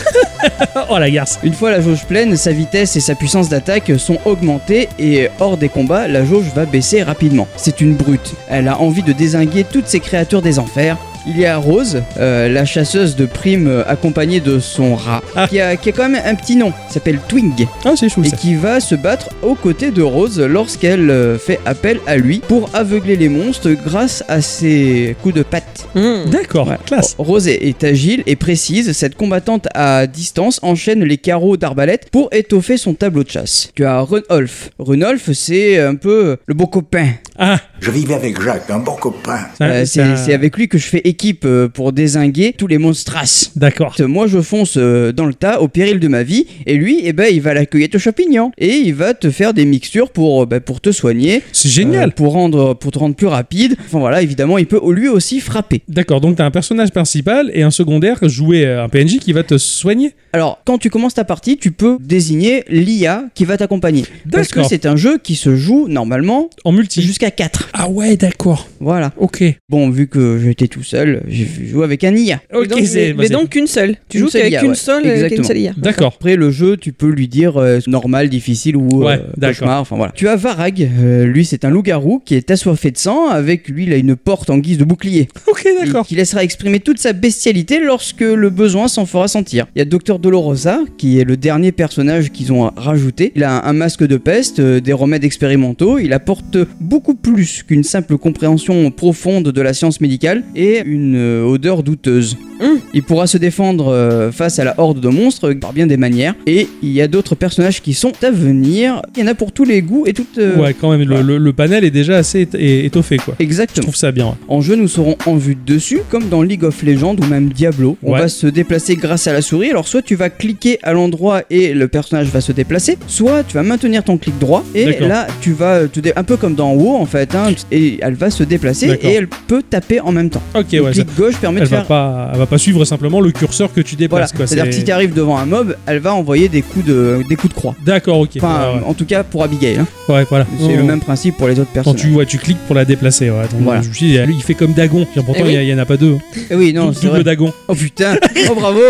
Oh 0.91 0.99
la 0.99 1.11
garce. 1.11 1.39
Une 1.43 1.53
fois 1.53 1.71
la 1.73 1.81
jauge 1.81 2.05
pleine, 2.05 2.37
sa 2.37 2.53
vitesse 2.53 2.95
et 2.97 3.01
sa 3.01 3.15
puissance 3.17 3.49
d'attaque 3.49 3.91
sont 3.99 4.19
augmentées 4.25 4.89
et 4.99 5.29
hors 5.41 5.57
des 5.57 5.69
combats, 5.69 6.07
la 6.07 6.25
jauge 6.25 6.47
va 6.55 6.65
baisser 6.65 7.03
rapidement. 7.03 7.49
C'est 7.57 7.81
une 7.81 7.95
brute. 7.95 8.33
Elle 8.49 8.69
a 8.69 8.79
envie 8.81 9.03
de 9.03 9.13
désinguer 9.13 9.65
toutes 9.71 9.89
ces 9.89 9.99
créatures 10.01 10.41
des 10.41 10.59
enfers. 10.61 10.97
Il 11.27 11.39
y 11.39 11.45
a 11.47 11.57
Rose, 11.59 12.03
euh, 12.19 12.49
la 12.49 12.65
chasseuse 12.65 13.15
de 13.17 13.27
primes 13.27 13.67
euh, 13.69 13.83
accompagnée 13.87 14.41
de 14.41 14.59
son 14.59 14.95
rat, 14.95 15.23
Ah. 15.37 15.47
qui, 15.49 15.61
a, 15.61 15.77
qui 15.77 15.91
a 15.91 15.93
quand 15.93 16.09
même 16.09 16.23
un 16.25 16.35
petit 16.35 16.57
nom, 16.57 16.73
s'appelle 16.89 17.19
Twing, 17.29 17.67
Ah, 17.85 17.93
c'est 17.97 18.09
chou 18.09 18.23
et 18.25 18.29
ça. 18.29 18.37
qui 18.37 18.55
va 18.55 18.81
se 18.81 18.95
battre 18.95 19.29
aux 19.43 19.55
côtés 19.55 19.91
de 19.91 20.03
Rose 20.03 20.41
lorsqu'elle 20.41 21.11
euh, 21.11 21.39
fait 21.39 21.61
appel 21.67 22.01
à 22.07 22.17
lui 22.17 22.39
pour 22.47 22.71
aveugler 22.73 23.17
les 23.17 23.29
monstres 23.29 23.71
grâce 23.73 24.25
à 24.29 24.41
ses 24.41 25.17
coups 25.23 25.35
de 25.35 25.43
patte. 25.43 25.87
Hmm. 25.95 26.31
D'accord, 26.31 26.69
Ouais. 26.69 26.77
classe. 26.87 27.15
Rose 27.19 27.47
est- 27.49 27.63
est 27.67 27.85
agile 27.85 28.23
et 28.27 28.37
précise. 28.37 28.93
Cette 28.93 29.15
combattante 29.17 29.69
à 29.75 30.07
distance 30.07 30.61
enchaîne 30.63 31.05
les 31.05 31.19
carreaux 31.19 31.57
d'arbalète 31.57 32.09
pour 32.11 32.29
étoffer 32.33 32.77
son 32.79 32.95
tableau 32.95 33.25
de 33.25 33.31
chasse. 33.31 33.71
Tu 33.75 33.85
as 33.85 34.01
Runolf. 34.01 34.71
Runolf, 34.79 35.31
c'est 35.33 35.79
un 35.81 35.95
peu 35.95 36.37
le 36.47 36.55
beau 36.55 36.67
copain. 36.67 37.09
Ah, 37.39 37.59
Je 37.81 37.93
vivais 37.93 38.14
avec 38.14 38.43
Jacques, 38.43 38.69
un 38.71 38.81
bon 38.81 38.97
copain. 38.97 39.38
Euh, 39.62 39.85
c'est 39.87 40.35
avec 40.35 40.57
lui 40.57 40.69
que 40.69 40.79
je 40.79 40.87
fais 40.87 41.01
équipe 41.05 41.45
euh, 41.45 41.69
pour 41.69 41.93
désinguer 41.93 42.53
tous 42.57 42.67
les 42.67 42.77
monstras. 42.77 43.51
D'accord. 43.55 43.95
Moi, 44.01 44.27
je 44.27 44.41
fonce 44.41 44.75
euh, 44.77 45.12
dans 45.12 45.27
le 45.27 45.33
tas 45.33 45.61
au 45.61 45.69
péril 45.69 46.01
de 46.01 46.09
ma 46.09 46.25
vie, 46.25 46.47
et 46.67 46.75
lui, 46.75 47.01
eh 47.05 47.12
ben, 47.12 47.29
il 47.33 47.41
va 47.41 47.55
l'accueillir 47.55 47.88
au 47.95 47.99
champignon 47.99 48.51
et 48.59 48.75
il 48.79 48.95
va 48.95 49.14
te 49.14 49.31
faire 49.31 49.55
des 49.55 49.64
mixtures 49.64 50.11
pour, 50.11 50.47
ben, 50.47 50.61
pour 50.61 50.81
te 50.81 50.91
soigner, 50.91 51.41
C'est 51.53 51.69
génial. 51.69 52.09
euh, 52.09 52.12
pour 52.12 52.33
rendre, 52.33 52.75
pour 52.75 52.91
te 52.91 52.99
rendre 52.99 53.14
plus 53.14 53.29
rapide. 53.29 53.77
Enfin 53.87 54.01
voilà, 54.01 54.23
évidemment, 54.23 54.59
il 54.59 54.67
peut 54.67 54.81
lui 54.93 55.09
aussi 55.09 55.38
frapper. 55.41 55.83
D'accord, 55.88 56.21
donc 56.21 56.37
t'as 56.37 56.45
un 56.45 56.51
personnage 56.51 56.91
principal 56.91 57.51
et 57.55 57.62
un 57.62 57.71
secondaire 57.71 58.19
joué 58.29 58.67
un 58.67 58.88
PNJ 58.88 59.19
qui 59.21 59.33
va 59.33 59.45
te 59.45 59.57
soigner. 59.57 60.14
Alors, 60.33 60.61
quand 60.67 60.79
tu 60.79 60.91
commences 60.91 61.14
ta 61.14 61.25
partie, 61.25 61.57
tu 61.57 61.71
peux 61.71 61.97
désigner 62.01 62.64
l'IA 62.69 63.25
qui 63.35 63.45
va 63.45 63.57
t'accompagner. 63.57 64.05
Parce 64.31 64.49
que 64.49 64.62
c'est 64.64 64.85
un 64.85 64.97
jeu 64.97 65.19
qui 65.19 65.37
se 65.37 65.55
joue 65.57 65.87
normalement 65.88 66.51
En 66.64 66.73
multi. 66.73 67.03
jusqu'à 67.03 67.31
4. 67.31 67.68
Ah 67.73 67.89
ouais, 67.89 68.17
d'accord. 68.17 68.69
Voilà. 68.81 69.13
Ok. 69.19 69.43
Bon, 69.69 69.91
vu 69.91 70.07
que 70.09 70.39
j'étais 70.39 70.69
tout 70.69 70.83
seul, 70.83 71.23
j'ai 71.29 71.47
joué 71.67 71.85
avec 71.85 72.05
un 72.05 72.15
IA. 72.15 72.41
Mais 72.53 72.59
Ok, 72.59 72.69
donc, 72.69 72.81
c'est. 72.85 73.15
mais, 73.15 73.29
donc 73.29 73.51
qu'une 73.51 73.67
seule. 73.67 73.97
Tu 74.09 74.19
Une 74.19 74.25
joues 74.25 74.31
seule 74.31 74.41
qu'avec 74.43 74.53
IA, 74.55 74.62
une 74.62 74.69
ouais. 74.71 74.75
seule, 74.75 75.05
une 75.07 75.57
IA. 75.61 75.73
D'accord. 75.77 76.14
Après, 76.16 76.37
le 76.37 76.51
jeu, 76.51 76.77
tu 76.77 76.93
peux 76.93 77.09
lui 77.09 77.29
dire 77.29 77.57
euh, 77.57 77.79
normal, 77.87 78.29
difficile 78.29 78.77
ou 78.77 78.89
Ouais, 79.05 79.19
euh, 79.43 79.47
cauchemar. 79.49 79.81
Enfin 79.81 79.97
voilà. 79.97 80.12
Tu 80.14 80.29
as 80.29 80.37
Varag. 80.37 80.89
euh, 81.01 81.25
lui, 81.27 81.45
c'est 81.45 81.64
un 81.64 81.71
loup-garou 81.71 82.21
qui 82.25 82.35
est 82.35 82.51
assoiffé 82.51 82.91
de 82.91 82.99
sang. 82.99 83.29
Avec 83.29 83.69
lui, 83.69 83.85
il 83.85 83.93
a 83.93 83.97
une 83.97 84.16
porte 84.16 84.51
en 84.51 84.59
guise 84.59 84.79
de 84.79 84.85
bouclier. 84.85 85.29
Ok, 85.49 85.66
d'accord. 85.83 86.07
qui 86.07 86.14
laissera 86.14 86.45
exprimer 86.45 86.79
toute 86.81 86.99
sa 86.99 87.12
bestialité 87.12 87.81
lorsque 87.81 88.21
le 88.21 88.51
besoin 88.51 88.87
s'en 88.87 89.07
fera 89.07 89.27
sentir. 89.29 89.66
Il 89.75 89.79
y 89.79 89.83
a 89.83 89.85
Docteur 89.85 90.19
Dolorosa, 90.19 90.81
qui 90.99 91.19
est 91.19 91.25
le 91.25 91.37
dernier 91.37 91.73
personnage 91.73 92.31
qu'ils 92.31 92.53
ont 92.53 92.71
rajouté. 92.77 93.33
Il 93.35 93.43
a 93.45 93.64
un, 93.64 93.71
un 93.71 93.73
masque 93.73 94.05
de 94.07 94.16
peste, 94.19 94.61
euh, 94.61 94.81
des 94.81 94.93
remèdes 94.93 95.25
expérimentaux, 95.25 95.99
il 95.99 96.12
apporte 96.12 96.57
beaucoup 96.81 97.14
plus 97.14 97.58
qu'une 97.65 97.85
simple 97.85 98.17
compréhension 98.19 98.91
profonde 98.91 99.45
de 99.51 99.61
la 99.61 99.73
science 99.73 100.01
médicale 100.01 100.45
et 100.57 100.83
une 100.85 101.17
euh, 101.17 101.45
odeur 101.45 101.83
douteuse. 101.83 102.37
Hum. 102.61 102.79
Il 102.95 103.03
pourra 103.05 103.27
se 103.29 103.39
défendre 103.39 103.89
euh, 103.93 104.33
face 104.33 104.59
à 104.59 104.65
la 104.65 104.75
horde 104.79 105.01
de 105.01 105.09
monstres 105.09 105.53
par 105.53 105.73
bien 105.73 105.87
des 105.87 105.97
manières. 105.97 106.35
Et 106.47 106.67
il 106.83 106.91
y 106.91 107.01
a 107.01 107.07
d'autres 107.07 107.35
personnages 107.37 107.81
qui 107.83 107.95
sont 107.95 108.13
à 108.23 108.31
venir. 108.31 109.03
Il 109.17 109.21
y 109.21 109.25
en 109.25 109.29
a 109.29 109.35
pour 109.35 109.53
tous 109.53 109.65
les 109.65 109.81
goûts 109.83 110.05
et 110.07 110.13
toutes... 110.13 110.39
euh, 110.39 110.57
Ouais, 110.57 110.75
quand 110.75 110.91
même, 110.91 111.01
le, 111.01 111.07
voilà. 111.07 111.23
le- 111.23 111.39
le 111.39 111.53
panel 111.53 111.85
est 111.85 111.91
déjà 111.93 112.17
assez 112.17 112.49
é- 112.55 112.85
étoffé, 112.85 113.17
quoi. 113.19 113.35
Je 113.39 113.45
Exactement. 113.45 113.83
trouve 113.83 113.97
ça 113.97 114.11
bien. 114.11 114.27
ouais. 114.27 114.33
En 114.49 114.61
jeu, 114.61 114.75
nous 114.75 114.89
serons 114.89 115.17
en 115.27 115.37
vue 115.37 115.55
de 115.55 115.61
dessus, 115.75 116.01
comme 116.11 116.29
dans 116.29 116.43
League 116.43 116.65
of 116.65 116.83
Legends 116.83 117.15
ou 117.21 117.25
même 117.27 117.51
Diablo. 117.51 117.97
On 118.03 118.13
Ouais. 118.13 118.21
va 118.21 118.29
se 118.29 118.47
déplacer 118.49 118.97
grâce 118.97 119.27
à 119.29 119.33
la 119.33 119.43
souris. 119.43 119.71
Alors, 119.71 119.87
soit 119.87 120.03
tu 120.03 120.17
vas 120.17 120.31
cliquer 120.31 120.79
à 120.83 120.93
l'endroit 120.93 121.43
et 121.51 121.75
le 121.75 121.87
personnage 121.89 122.27
va 122.29 122.41
se 122.41 122.51
déplacer, 122.53 122.99
soit 123.07 123.45
tu 123.45 123.55
vas 123.55 123.63
maintenir 123.63 124.03
ton 124.03 124.17
clic 124.19 124.37
droit 124.39 124.65
et 124.75 124.87
D'accord. 124.87 125.09
là, 125.09 125.27
tu 125.41 125.53
vas 125.53 125.87
te 125.87 126.01
dé- 126.01 126.13
un 126.17 126.25
peu 126.25 126.37
comme 126.37 126.55
dans 126.55 126.73
WoW 126.75 126.97
en 126.97 127.07
fait. 127.07 127.35
hein, 127.37 127.47
et 127.72 127.99
elle 128.03 128.14
va 128.14 128.30
se 128.30 128.42
déplacer 128.42 128.99
et 129.03 129.12
elle 129.14 129.28
peut 129.28 129.62
taper 129.68 130.01
en 130.01 130.12
même 130.12 130.30
temps. 130.30 130.42
Ok, 130.55 130.66
le 130.72 130.80
ouais. 130.80 130.94
ça- 130.94 131.03
clic 131.05 131.16
gauche 131.16 131.36
permet 131.36 131.61
Elle 131.61 131.66
de 131.66 131.70
va, 131.70 131.76
faire. 131.78 131.86
pas, 131.86 132.30
elle 132.32 132.38
va 132.38 132.46
pas 132.46 132.59
suivre 132.59 132.84
simplement 132.84 133.20
le 133.20 133.30
curseur 133.30 133.72
que 133.72 133.80
tu 133.80 133.96
déplaces. 133.96 134.32
c'est-à-dire 134.36 134.72
si 134.72 134.84
tu 134.84 134.90
arrives 134.90 135.14
devant 135.14 135.38
un 135.38 135.46
mob, 135.46 135.76
elle 135.86 135.99
va 135.99 136.14
envoyer 136.14 136.49
des 136.49 136.62
coups 136.62 136.84
de, 136.86 137.20
des 137.28 137.36
coups 137.36 137.55
de 137.55 137.59
croix. 137.59 137.74
D'accord, 137.84 138.20
ok. 138.20 138.30
Enfin, 138.36 138.74
ouais, 138.76 138.82
en 138.86 138.94
tout 138.94 139.05
cas 139.07 139.22
pour 139.22 139.42
Abigail. 139.42 139.76
hein. 139.78 139.86
ouais. 140.09 140.24
Voilà. 140.28 140.46
C'est 140.61 140.68
le 140.76 140.82
non. 140.82 140.84
même 140.84 141.01
principe 141.01 141.36
pour 141.36 141.49
les 141.49 141.55
autres 141.59 141.70
Quand 141.74 141.82
personnages. 141.82 142.01
tu, 142.03 142.11
ouais, 142.12 142.26
tu 142.26 142.38
cliques 142.38 142.59
pour 142.66 142.74
la 142.74 142.84
déplacer. 142.84 143.30
Ouais. 143.30 143.42
Donc, 143.53 143.62
Voilà. 143.62 143.82
Je 143.82 143.88
me 143.88 143.94
suis 143.94 144.07
dit, 144.09 144.18
lui, 144.18 144.34
il 144.36 144.42
fait 144.42 144.55
comme 144.55 144.72
Dagon. 144.72 145.07
Tiens, 145.12 145.22
Pourtant, 145.22 145.44
Eh 145.46 145.55
il 145.55 145.68
y, 145.68 145.74
en 145.74 145.78
a 145.78 145.84
pas 145.84 145.96
deux. 145.96 146.14
hein. 146.14 146.40
Eh 146.51 146.55
oui, 146.55 146.72
non, 146.72 146.92
c'est. 146.92 147.09
Dagon. 147.22 147.53
Oh 147.66 147.74
putain, 147.74 148.16
oh 148.51 148.55
bravo, 148.55 148.80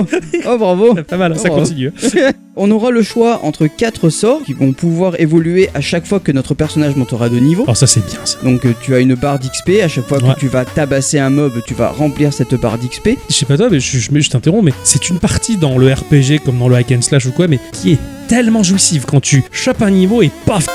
oh 0.46 0.58
bravo. 0.58 0.94
Pas 1.08 1.16
mal, 1.16 1.32
hein, 1.32 1.36
ça 1.36 1.48
Oh. 1.50 1.54
continue. 1.56 1.92
On 2.60 2.70
aura 2.72 2.90
le 2.90 3.02
choix 3.02 3.40
entre 3.44 3.66
quatre 3.68 4.10
sorts 4.10 4.42
qui 4.44 4.52
vont 4.52 4.72
pouvoir 4.72 5.18
évoluer 5.20 5.70
à 5.74 5.80
chaque 5.80 6.06
fois 6.06 6.18
que 6.18 6.32
notre 6.32 6.54
personnage 6.54 6.96
montera 6.96 7.28
de 7.28 7.38
niveau. 7.38 7.62
Alors, 7.62 7.76
ça, 7.76 7.86
c'est 7.86 8.04
bien 8.04 8.18
ça. 8.24 8.38
Donc 8.42 8.64
euh, 8.66 8.72
tu 8.82 8.94
as 8.94 8.98
une 8.98 9.14
barre 9.14 9.38
d'XP, 9.38 9.80
à 9.82 9.88
chaque 9.88 10.06
fois 10.08 10.18
Ouais. 10.22 10.34
que 10.34 10.40
tu 10.40 10.48
vas 10.48 10.64
tabasser 10.64 11.18
un 11.20 11.30
mob, 11.30 11.62
tu 11.66 11.74
vas 11.74 11.90
remplir 11.90 12.32
cette 12.32 12.54
barre 12.56 12.76
d'XP. 12.78 13.10
Je 13.28 13.34
sais 13.34 13.46
pas 13.46 13.56
toi, 13.56 13.68
mais 13.70 13.78
je, 13.80 13.98
je- 13.98 14.10
mais 14.12 14.20
je 14.20 14.30
t'interromps, 14.30 14.64
mais 14.64 14.72
c'est 14.82 15.08
une 15.08 15.18
partie 15.20 15.56
dans 15.56 15.78
le 15.78 15.92
RPG 15.92 16.40
comme 16.44 16.58
dans 16.58 16.68
le 16.68 16.74
hack 16.76 16.90
and 16.92 17.02
slash 17.02 17.26
ou 17.26 17.32
quoi, 17.32 17.46
mais 17.46 17.60
qui 17.72 17.92
est 17.92 17.98
tellement 18.28 18.62
jouissive 18.64 19.04
quand 19.06 19.20
tu 19.20 19.44
chopes 19.52 19.80
un 19.82 19.90
niveau 19.90 20.20
et 20.22 20.30
paf 20.44 20.66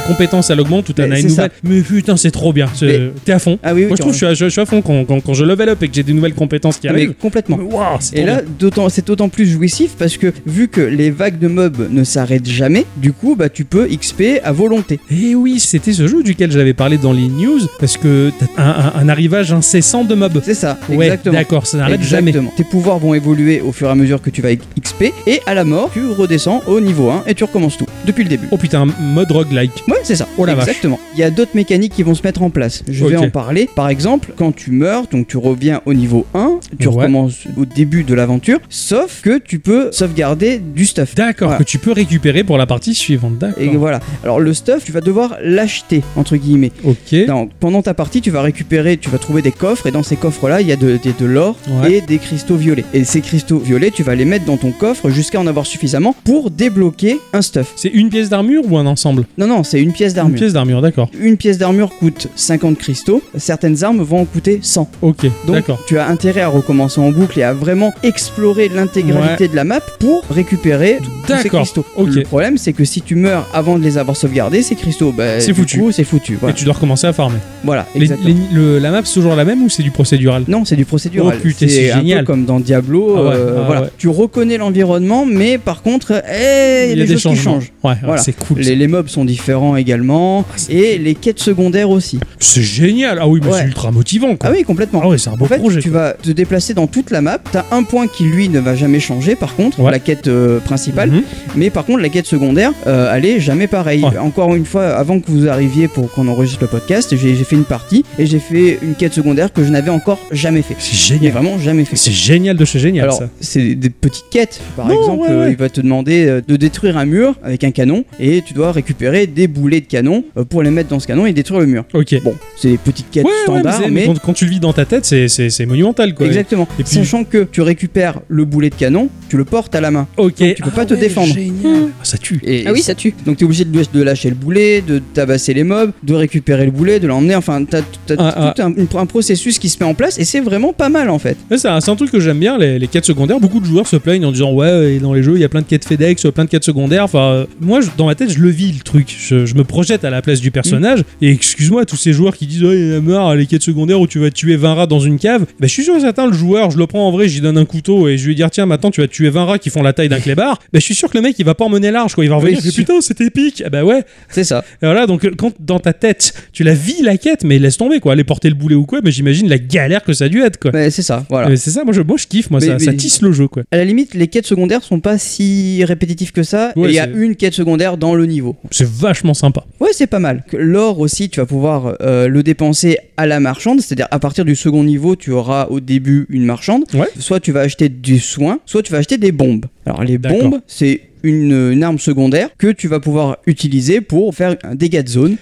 ta 0.00 0.06
compétence 0.06 0.50
elle 0.50 0.60
augmente 0.60 0.88
ou 0.88 0.92
t'en 0.92 1.06
Mais 1.08 1.16
as 1.16 1.20
une 1.20 1.28
ça. 1.28 1.42
nouvelle. 1.44 1.50
Mais 1.64 1.80
putain, 1.82 2.16
c'est 2.16 2.30
trop 2.30 2.52
bien. 2.52 2.68
C'est- 2.74 2.86
Mais- 2.86 3.10
T'es 3.24 3.32
à 3.32 3.38
fond. 3.38 3.58
Ah 3.62 3.72
oui, 3.74 3.82
oui, 3.82 3.86
Moi 3.88 3.96
je 3.96 4.00
trouve 4.02 4.12
que 4.12 4.18
je 4.18 4.24
suis, 4.24 4.26
à, 4.26 4.34
je 4.34 4.48
suis 4.48 4.60
à 4.60 4.66
fond 4.66 4.82
quand, 4.82 5.04
quand, 5.04 5.20
quand 5.20 5.34
je 5.34 5.44
level 5.44 5.68
up 5.70 5.82
et 5.82 5.88
que 5.88 5.94
j'ai 5.94 6.02
des 6.02 6.12
nouvelles 6.12 6.34
compétences 6.34 6.76
qui 6.78 6.88
Ah, 6.88 6.92
mais 6.92 7.00
arrivent. 7.02 7.14
complètement. 7.20 7.56
Waouh, 7.58 7.96
c'est 8.00 8.18
Et 8.18 8.24
là, 8.24 8.42
d'autant, 8.58 8.88
c'est 8.88 9.06
d'autant 9.06 9.28
plus 9.28 9.46
jouissif 9.46 9.92
parce 9.98 10.16
que 10.16 10.32
vu 10.46 10.68
que 10.68 10.80
les 10.80 11.10
vagues 11.10 11.38
de 11.38 11.48
mobs 11.48 11.88
ne 11.90 12.04
s'arrêtent 12.04 12.48
jamais, 12.48 12.84
du 12.96 13.12
coup, 13.12 13.36
bah 13.36 13.48
tu 13.48 13.64
peux 13.64 13.86
XP 13.88 14.40
à 14.44 14.52
volonté. 14.52 15.00
Et 15.10 15.34
oui, 15.34 15.60
c'était 15.60 15.92
ce 15.92 16.06
jeu 16.06 16.22
duquel 16.22 16.50
j'avais 16.52 16.74
parlé 16.74 16.98
dans 16.98 17.12
les 17.12 17.28
news 17.28 17.60
parce 17.80 17.96
que 17.96 18.30
t'as 18.38 18.62
un, 18.62 18.68
un- 18.70 18.92
un 19.00 19.08
arrivage 19.08 19.52
incessant 19.52 20.04
de 20.04 20.14
mobs. 20.14 20.40
C'est 20.44 20.54
ça, 20.54 20.78
Ouais, 20.88 21.06
exactement. 21.06 21.34
d'accord, 21.34 21.66
ça 21.66 21.78
n'arrête 21.78 22.02
jamais. 22.02 22.30
Exactement. 22.30 22.52
Tes 22.56 22.64
pouvoirs 22.64 22.98
vont 22.98 23.14
évoluer 23.14 23.60
au 23.60 23.72
fur 23.72 23.88
et 23.88 23.90
à 23.90 23.94
mesure 23.94 24.20
que 24.20 24.30
tu 24.30 24.42
vas 24.42 24.50
XP 24.54 25.12
et 25.26 25.40
à 25.46 25.54
la 25.54 25.64
mort, 25.64 25.90
tu 25.92 26.00
redescends 26.06 26.62
au 26.66 26.80
niveau 26.80 27.10
1 27.10 27.24
et 27.26 27.34
tu 27.34 27.44
recommences 27.44 27.76
tout 27.78 27.86
depuis 28.06 28.24
le 28.24 28.28
début. 28.30 28.48
Oh 28.50 28.56
putain, 28.56 28.86
mode 29.00 29.30
roguelike. 29.30 29.72
Ouais, 29.88 29.98
c'est 30.02 30.16
ça. 30.16 30.26
Oh 30.38 30.44
la. 30.44 30.54
Exactement. 30.54 30.98
Il 31.14 31.20
y 31.20 31.22
a 31.22 31.30
d'autres 31.30 31.52
mécaniques 31.54 31.92
qui 31.94 32.02
vont 32.02 32.14
se 32.14 32.22
mettre 32.22 32.42
en 32.42 32.50
place. 32.50 32.82
Je 32.88 33.04
vais 33.04 33.16
en 33.16 33.30
parler. 33.30 33.68
Par 33.74 33.88
exemple, 33.88 34.32
quand 34.36 34.52
tu 34.54 34.70
meurs, 34.72 35.06
donc 35.06 35.28
tu 35.28 35.36
reviens 35.36 35.80
au 35.86 35.94
niveau 35.94 36.26
1, 36.34 36.58
tu 36.78 36.88
Ouais. 36.88 36.94
recommences 36.94 37.44
au 37.56 37.64
début 37.64 38.04
de 38.04 38.14
l'aventure, 38.14 38.58
sauf 38.68 39.20
que 39.22 39.38
tu 39.38 39.58
peux 39.58 39.90
sauvegarder 39.92 40.58
du 40.58 40.86
stuff. 40.86 41.14
D'accord, 41.14 41.48
Voilà. 41.48 41.58
que 41.64 41.68
tu 41.68 41.78
peux 41.78 41.92
récupérer 41.92 42.42
pour 42.44 42.58
la 42.58 42.66
partie 42.66 42.94
suivante. 42.94 43.38
D'accord. 43.38 43.62
Et 43.62 43.68
voilà. 43.76 44.00
Alors 44.24 44.40
le 44.40 44.52
stuff, 44.54 44.84
tu 44.84 44.92
vas 44.92 45.00
devoir 45.00 45.36
l'acheter 45.42 46.02
entre 46.16 46.36
guillemets. 46.36 46.72
Ok. 46.84 47.14
Donc, 47.26 47.50
pendant 47.60 47.82
ta 47.82 47.94
partie, 47.94 48.20
tu 48.20 48.30
vas 48.30 48.42
récupérer, 48.42 48.96
tu 48.96 49.10
vas 49.10 49.18
trouver 49.18 49.42
des 49.42 49.52
coffres 49.52 49.86
et 49.86 49.90
dans 49.92 50.02
ces 50.02 50.16
coffres-là, 50.16 50.60
il 50.60 50.66
y 50.68 50.72
a 50.72 50.76
de, 50.76 50.98
de- 51.02 51.12
de 51.18 51.26
l'or 51.26 51.56
Ouais. 51.82 51.94
et 51.94 52.00
des 52.00 52.18
cristaux 52.18 52.56
violets. 52.56 52.84
Et 52.94 53.04
ces 53.04 53.20
cristaux 53.20 53.58
violets, 53.58 53.90
tu 53.90 54.02
vas 54.02 54.14
les 54.14 54.24
mettre 54.24 54.44
dans 54.44 54.56
ton 54.56 54.72
coffre 54.72 55.10
jusqu'à 55.10 55.40
en 55.40 55.46
avoir 55.46 55.66
suffisamment 55.66 56.14
pour 56.24 56.50
débloquer 56.50 57.18
un 57.32 57.42
stuff. 57.42 57.72
C'est 57.76 57.88
une 57.88 58.08
pièce 58.10 58.28
d'armure 58.28 58.62
ou 58.70 58.76
un 58.78 58.86
ensemble? 58.86 59.24
Non, 59.38 59.46
non, 59.46 59.62
c'est 59.66 59.80
une 59.80 59.92
pièce 59.92 60.12
Une 60.12 60.16
d'armure. 60.16 60.38
pièce 60.38 60.52
d'armure, 60.52 60.80
d'accord. 60.82 61.10
Une 61.20 61.36
pièce 61.36 61.58
d'armure 61.58 61.90
coûte 61.98 62.28
50 62.36 62.78
cristaux, 62.78 63.22
certaines 63.36 63.84
armes 63.84 64.00
vont 64.02 64.20
en 64.20 64.24
coûter 64.24 64.60
100. 64.62 64.88
Ok, 65.02 65.26
Donc 65.46 65.56
d'accord. 65.56 65.80
tu 65.86 65.98
as 65.98 66.06
intérêt 66.08 66.40
à 66.42 66.48
recommencer 66.48 67.00
en 67.00 67.10
boucle 67.10 67.38
et 67.38 67.42
à 67.42 67.52
vraiment 67.52 67.92
explorer 68.02 68.68
l'intégralité 68.68 69.48
de 69.48 69.56
la 69.56 69.64
map 69.64 69.80
pour 69.98 70.22
récupérer 70.30 70.98
tous 71.00 71.26
ces 71.26 71.42
D'accord, 71.44 71.60
cristaux. 71.60 71.84
ok. 71.96 72.08
Le 72.08 72.22
problème 72.22 72.58
c'est 72.58 72.72
que 72.72 72.84
si 72.84 73.02
tu 73.02 73.14
meurs 73.16 73.46
avant 73.52 73.78
de 73.78 73.84
les 73.84 73.98
avoir 73.98 74.16
sauvegardés, 74.16 74.62
ces 74.62 74.74
cristaux, 74.76 75.12
bah, 75.12 75.40
C'est 75.40 75.52
foutu. 75.54 75.82
c'est 75.92 76.04
foutu. 76.04 76.38
Et 76.48 76.52
tu 76.52 76.64
dois 76.64 76.74
recommencer 76.74 77.06
à 77.06 77.12
farmer. 77.12 77.38
Voilà, 77.64 77.86
Les- 77.94 78.02
exactement. 78.02 78.34
les- 78.52 78.56
le- 78.56 78.78
la 78.78 78.90
map, 78.90 79.00
c'est 79.04 79.14
toujours 79.14 79.34
la 79.34 79.44
même 79.44 79.62
ou 79.62 79.68
c'est 79.68 79.82
du 79.82 79.90
procédural? 79.90 80.44
Non, 80.48 80.64
c'est 80.64 80.76
du 80.76 80.84
procédural. 80.84 81.36
Oh, 81.38 81.42
putain, 81.42 81.66
c'est 81.68 81.90
un 81.90 81.98
génial. 81.98 82.20
peu 82.20 82.26
comme 82.26 82.44
dans 82.44 82.60
Diablo. 82.60 83.14
Ah 83.16 83.22
ouais, 83.22 83.28
euh, 83.34 83.56
ah 83.58 83.62
voilà. 83.66 83.80
ouais. 83.82 83.88
Tu 83.98 84.08
reconnais 84.08 84.56
l'environnement, 84.58 85.26
mais 85.26 85.58
par 85.58 85.82
contre, 85.82 86.22
eh, 86.30 86.90
il 86.92 86.98
y 86.98 87.02
a 87.02 87.06
des, 87.06 87.16
choses 87.18 87.32
qui 87.32 87.38
changent. 87.38 87.72
Ouais, 87.82 87.90
ouais, 87.92 87.96
Voilà. 88.04 88.22
c'est 88.22 88.32
cool. 88.32 88.58
Les, 88.60 88.76
les 88.76 88.86
mobs 88.86 89.08
sont 89.08 89.24
différents 89.24 89.55
également, 89.76 90.44
Ah, 90.50 90.56
et 90.68 90.98
les 90.98 91.14
quêtes 91.14 91.38
secondaires 91.40 91.90
aussi. 91.90 92.18
C'est 92.38 92.62
génial. 92.62 93.18
Ah 93.20 93.28
oui, 93.28 93.40
mais 93.42 93.50
Ouais. 93.50 93.58
c'est 93.60 93.66
ultra 93.66 93.90
motivant. 93.90 94.36
Quoi. 94.36 94.50
Ah 94.50 94.52
oui, 94.56 94.64
complètement. 94.64 95.00
Ah 95.02 95.08
ouais, 95.08 95.18
c'est 95.18 95.30
un 95.30 95.36
beau 95.36 95.44
En 95.44 95.48
fait, 95.48 95.58
projet. 95.58 95.80
tu 95.80 95.90
vas 95.90 96.12
te 96.12 96.30
déplacer 96.30 96.74
dans 96.74 96.86
toute 96.86 97.10
la 97.10 97.20
map. 97.20 97.38
T'as 97.50 97.64
un 97.72 97.82
point 97.82 98.06
qui 98.06 98.24
lui 98.24 98.48
ne 98.48 98.60
va 98.60 98.74
jamais 98.76 99.00
changer, 99.00 99.34
par 99.36 99.54
contre, 99.54 99.80
Ouais. 99.80 99.90
la 99.90 99.98
quête 99.98 100.26
euh, 100.28 100.58
principale. 100.60 101.10
Mhm. 101.10 101.22
Mais 101.56 101.70
par 101.70 101.84
contre, 101.84 102.00
la 102.00 102.08
quête 102.08 102.26
secondaire, 102.26 102.72
euh, 102.86 103.12
elle 103.14 103.24
est 103.24 103.40
jamais 103.40 103.66
pareille. 103.66 104.02
Ouais. 104.02 104.18
Encore 104.18 104.54
une 104.54 104.64
fois, 104.66 104.84
avant 104.88 105.20
que 105.20 105.30
vous 105.30 105.48
arriviez 105.48 105.88
pour 105.88 106.10
qu'on 106.12 106.28
enregistre 106.28 106.62
le 106.62 106.68
podcast, 106.68 107.14
j'ai 107.16 107.34
fait 107.36 107.56
une 107.56 107.64
partie 107.64 108.04
et 108.18 108.26
j'ai 108.26 108.38
fait 108.38 108.78
une 108.82 108.94
quête 108.94 109.14
secondaire 109.14 109.52
que 109.52 109.64
je 109.64 109.70
n'avais 109.70 109.90
encore 109.90 110.18
jamais 110.32 110.62
fait. 110.62 110.74
C'est 110.78 110.92
Mais 111.14 111.18
génial. 111.18 111.32
vraiment 111.32 111.58
jamais 111.58 111.84
fait. 111.84 111.96
C'est 111.96 112.10
génial 112.12 112.56
de 112.56 112.64
chez 112.64 112.78
génial 112.78 113.04
Alors, 113.04 113.18
ça. 113.18 113.28
c'est 113.40 113.74
des 113.74 113.90
petites 113.90 114.26
quêtes. 114.30 114.60
Par 114.76 114.86
Non, 114.88 114.98
exemple, 114.98 115.22
ouais, 115.22 115.30
euh, 115.30 115.44
ouais. 115.46 115.50
il 115.52 115.56
va 115.56 115.68
te 115.68 115.80
demander 115.80 116.26
euh, 116.26 116.40
de 116.46 116.56
détruire 116.56 116.96
un 116.98 117.04
mur 117.06 117.34
avec 117.42 117.64
un 117.64 117.70
canon 117.70 118.04
et 118.20 118.42
tu 118.42 118.54
dois 118.54 118.72
récupérer 118.72 119.26
des 119.26 119.45
boulets 119.48 119.80
de 119.80 119.86
canon 119.86 120.24
euh, 120.36 120.44
pour 120.44 120.62
les 120.62 120.70
mettre 120.70 120.88
dans 120.90 121.00
ce 121.00 121.06
canon 121.06 121.26
et 121.26 121.32
détruire 121.32 121.60
le 121.60 121.66
mur. 121.66 121.84
Ok. 121.94 122.14
Bon, 122.22 122.34
c'est 122.56 122.70
des 122.70 122.78
petites 122.78 123.10
quêtes 123.10 123.24
Ouais, 123.24 123.30
ouais, 123.48 123.54
mais, 123.64 123.70
standards, 123.72 123.90
mais. 123.90 124.06
quand, 124.06 124.18
quand 124.18 124.32
tu 124.32 124.44
le 124.44 124.50
vis 124.50 124.60
dans 124.60 124.72
ta 124.72 124.84
tête, 124.84 125.04
c'est- 125.04 125.66
monumental 125.66 126.14
quoi. 126.14 126.26
Exactement. 126.26 126.68
Et 126.78 126.82
puis- 126.84 126.92
Sachant 126.94 127.24
que 127.24 127.44
tu 127.50 127.60
récupères 127.62 128.20
le 128.28 128.44
boulet 128.44 128.70
de 128.70 128.74
canon, 128.74 129.08
tu 129.28 129.36
le 129.36 129.44
portes 129.44 129.74
à 129.74 129.80
la 129.80 129.90
main. 129.90 130.06
Ok. 130.16 130.34
tu 130.36 130.62
peux 130.62 130.70
pas 130.70 130.86
te 130.86 130.94
défendre. 130.94 131.32
Génial. 131.34 131.88
Ah, 132.00 132.04
ça 132.04 132.18
tue. 132.18 132.40
Et 132.44 132.64
Ah 132.66 132.72
oui, 132.72 132.82
ça 132.82 132.94
tue. 132.94 133.14
Donc 133.24 133.36
tu 133.38 133.44
es 133.44 133.46
obligé 133.46 133.64
de, 133.64 133.82
de 133.92 134.02
lâcher 134.02 134.28
le 134.28 134.34
boulet, 134.36 134.82
de 134.86 135.00
tabasser 135.14 135.54
les 135.54 135.64
mobs, 135.64 135.92
de 136.02 136.14
récupérer 136.14 136.64
le 136.64 136.70
boulet, 136.70 137.00
de 137.00 137.06
l'emmener. 137.06 137.34
Enfin, 137.34 137.64
t'as 137.64 137.78
as 137.80 137.82
Ah, 138.18 138.52
tout 138.56 138.62
un, 138.62 138.72
une- 138.74 138.86
un 138.94 139.06
processus 139.06 139.58
qui 139.58 139.68
se 139.68 139.78
met 139.80 139.86
en 139.86 139.94
place 139.94 140.18
et 140.18 140.24
c'est 140.24 140.40
vraiment 140.40 140.72
pas 140.72 140.88
mal 140.88 141.10
en 141.10 141.18
fait. 141.18 141.36
Ouais, 141.50 141.58
C'est 141.58 141.68
un, 141.68 141.80
truc 141.96 142.10
que 142.10 142.20
j'aime 142.20 142.38
bien, 142.38 142.58
les, 142.58 142.78
les 142.78 142.86
quêtes 142.88 143.04
secondaires. 143.06 143.40
Beaucoup 143.40 143.60
de 143.60 143.66
joueurs 143.66 143.86
se 143.86 143.96
plaignent 143.96 144.24
en 144.24 144.32
disant 144.32 144.52
Ouais, 144.52 144.98
dans 144.98 145.12
les 145.14 145.22
jeux, 145.22 145.34
il 145.36 145.40
y 145.40 145.44
a 145.44 145.48
plein 145.48 145.60
de 145.62 145.66
quêtes 145.66 145.84
FedEx, 145.84 146.26
plein 146.34 146.44
de 146.44 146.50
quêtes 146.50 146.64
secondaires. 146.64 147.04
Enfin, 147.04 147.18
euh, 147.32 147.46
moi, 147.60 147.80
je- 147.80 147.88
dans 147.96 148.06
ma 148.06 148.14
tête, 148.14 148.30
je 148.32 148.38
le 148.38 148.48
vis 148.50 148.72
le 148.72 148.80
truc. 148.80 149.14
Je, 149.18 149.35
je 149.44 149.54
me 149.54 149.64
projette 149.64 150.04
à 150.04 150.10
la 150.10 150.22
place 150.22 150.40
du 150.40 150.50
personnage. 150.50 151.00
Et 151.20 151.30
excuse-moi, 151.30 151.84
tous 151.84 151.96
ces 151.96 152.12
joueurs 152.12 152.36
qui 152.36 152.46
disent 152.46 152.62
Ouais, 152.64 152.78
il 152.78 152.88
y 152.88 152.94
en 152.94 152.98
a 152.98 153.00
marre, 153.00 153.34
les 153.34 153.46
quêtes 153.46 153.62
secondaires 153.62 154.00
où 154.00 154.06
tu 154.06 154.18
vas 154.18 154.30
tuer 154.30 154.56
20 154.56 154.74
rats 154.74 154.86
dans 154.86 155.00
une 155.00 155.18
cave. 155.18 155.42
Bah, 155.60 155.66
je 155.66 155.72
suis 155.72 155.84
sûr 155.84 155.94
et 155.96 156.00
certain, 156.00 156.26
le 156.26 156.32
joueur, 156.32 156.70
je 156.70 156.78
le 156.78 156.86
prends 156.86 157.06
en 157.06 157.10
vrai, 157.12 157.28
je 157.28 157.34
lui 157.34 157.40
donne 157.42 157.58
un 157.58 157.64
couteau 157.64 158.08
et 158.08 158.16
je 158.16 158.26
lui 158.26 158.34
dis 158.34 158.42
Tiens, 158.50 158.66
maintenant, 158.66 158.90
tu 158.90 159.00
vas 159.00 159.08
tuer 159.08 159.28
20 159.28 159.44
rats 159.44 159.58
qui 159.58 159.68
font 159.70 159.82
la 159.82 159.92
taille 159.92 160.08
d'un 160.08 160.20
clébard. 160.20 160.58
Bah, 160.72 160.78
je 160.78 160.84
suis 160.84 160.94
sûr 160.94 161.10
que 161.10 161.18
le 161.18 161.22
mec, 161.22 161.36
il 161.38 161.44
va 161.44 161.54
pas 161.54 161.64
emmener 161.64 161.90
large, 161.90 162.14
quoi. 162.14 162.24
Il 162.24 162.30
va 162.30 162.36
revenir, 162.36 162.60
Oui. 162.64 162.72
Putain, 162.72 163.00
c'était 163.00 163.26
épique. 163.26 163.62
Ah, 163.66 163.70
bah 163.70 163.84
ouais. 163.84 164.04
C'est 164.30 164.44
ça. 164.44 164.64
Et 164.82 164.86
voilà, 164.86 165.06
donc 165.06 165.24
euh, 165.24 165.32
quand 165.36 165.52
dans 165.60 165.80
ta 165.80 165.92
tête, 165.92 166.32
tu 166.52 166.62
la 166.64 166.74
vis 166.74 167.02
la 167.02 167.16
quête, 167.18 167.42
mais 167.44 167.58
laisse 167.58 167.76
tomber, 167.76 168.00
quoi. 168.00 168.12
Aller 168.12 168.24
porter 168.24 168.48
le 168.48 168.54
boulet 168.54 168.76
ou 168.76 168.86
quoi, 168.86 169.00
mais 169.02 169.10
j'imagine 169.10 169.48
la 169.48 169.58
galère 169.58 170.04
que 170.04 170.12
ça 170.12 170.24
a 170.24 170.28
dû 170.28 170.40
être, 170.42 170.58
quoi. 170.58 170.70
Mais 170.72 170.90
c'est 170.90 171.02
ça, 171.02 171.26
voilà. 171.28 171.48
Mais 171.48 171.56
C'est 171.56 171.70
ça, 171.70 171.84
moi 171.84 171.92
je, 171.92 172.02
moi 172.02 172.16
je 172.18 172.26
kiffe, 172.26 172.50
moi 172.50 172.60
Mais- 172.60 172.78
ça, 172.78 172.92
tisse 172.92 173.22
le 173.22 173.32
jeu 173.32 173.48
quoi. 173.48 173.64
À 173.72 173.76
la 173.76 173.84
limite, 173.84 174.14
les 174.14 174.28
quêtes 174.28 174.46
secondaires 174.46 174.82
sont 174.82 175.00
pas 175.00 175.18
si 175.18 175.84
répétitives 175.84 176.32
que 176.32 176.42
ça. 176.42 176.72
et 176.76 176.80
il 176.80 176.92
y 176.92 176.98
a 176.98 177.08
une 177.08 177.34
quête 177.36 177.54
secondaire 177.54 177.96
dans 177.96 178.14
le 178.14 178.26
niveau. 178.26 178.56
C'est 178.70 178.86
vachement 178.88 179.25
sympa. 179.34 179.64
Ouais, 179.80 179.90
c'est 179.92 180.06
pas 180.06 180.18
mal. 180.18 180.44
L'or 180.52 181.00
aussi, 181.00 181.28
tu 181.28 181.40
vas 181.40 181.46
pouvoir 181.46 181.96
euh, 182.00 182.28
le 182.28 182.42
dépenser 182.42 182.98
à 183.16 183.26
la 183.26 183.40
marchande, 183.40 183.80
c'est-à-dire 183.80 184.08
à 184.10 184.18
partir 184.18 184.44
du 184.44 184.56
second 184.56 184.84
niveau, 184.84 185.16
tu 185.16 185.32
auras 185.32 185.66
au 185.66 185.80
début 185.80 186.26
une 186.28 186.44
marchande. 186.44 186.84
Ouais. 186.94 187.08
Soit 187.18 187.40
tu 187.40 187.52
vas 187.52 187.60
acheter 187.60 187.88
du 187.88 188.18
soin, 188.18 188.60
soit 188.66 188.82
tu 188.82 188.92
vas 188.92 188.98
acheter 188.98 189.18
des 189.18 189.32
bombes. 189.32 189.66
Alors 189.86 190.02
les 190.04 190.18
bombes, 190.18 190.60
c'est 190.66 191.00
une, 191.22 191.72
une 191.72 191.82
arme 191.82 191.98
secondaire 191.98 192.50
que 192.58 192.68
tu 192.68 192.88
vas 192.88 193.00
pouvoir 193.00 193.38
utiliser 193.46 194.00
pour 194.00 194.34
faire 194.34 194.56
un 194.64 194.74
dégât 194.74 195.02
de 195.02 195.08
zone, 195.08 195.36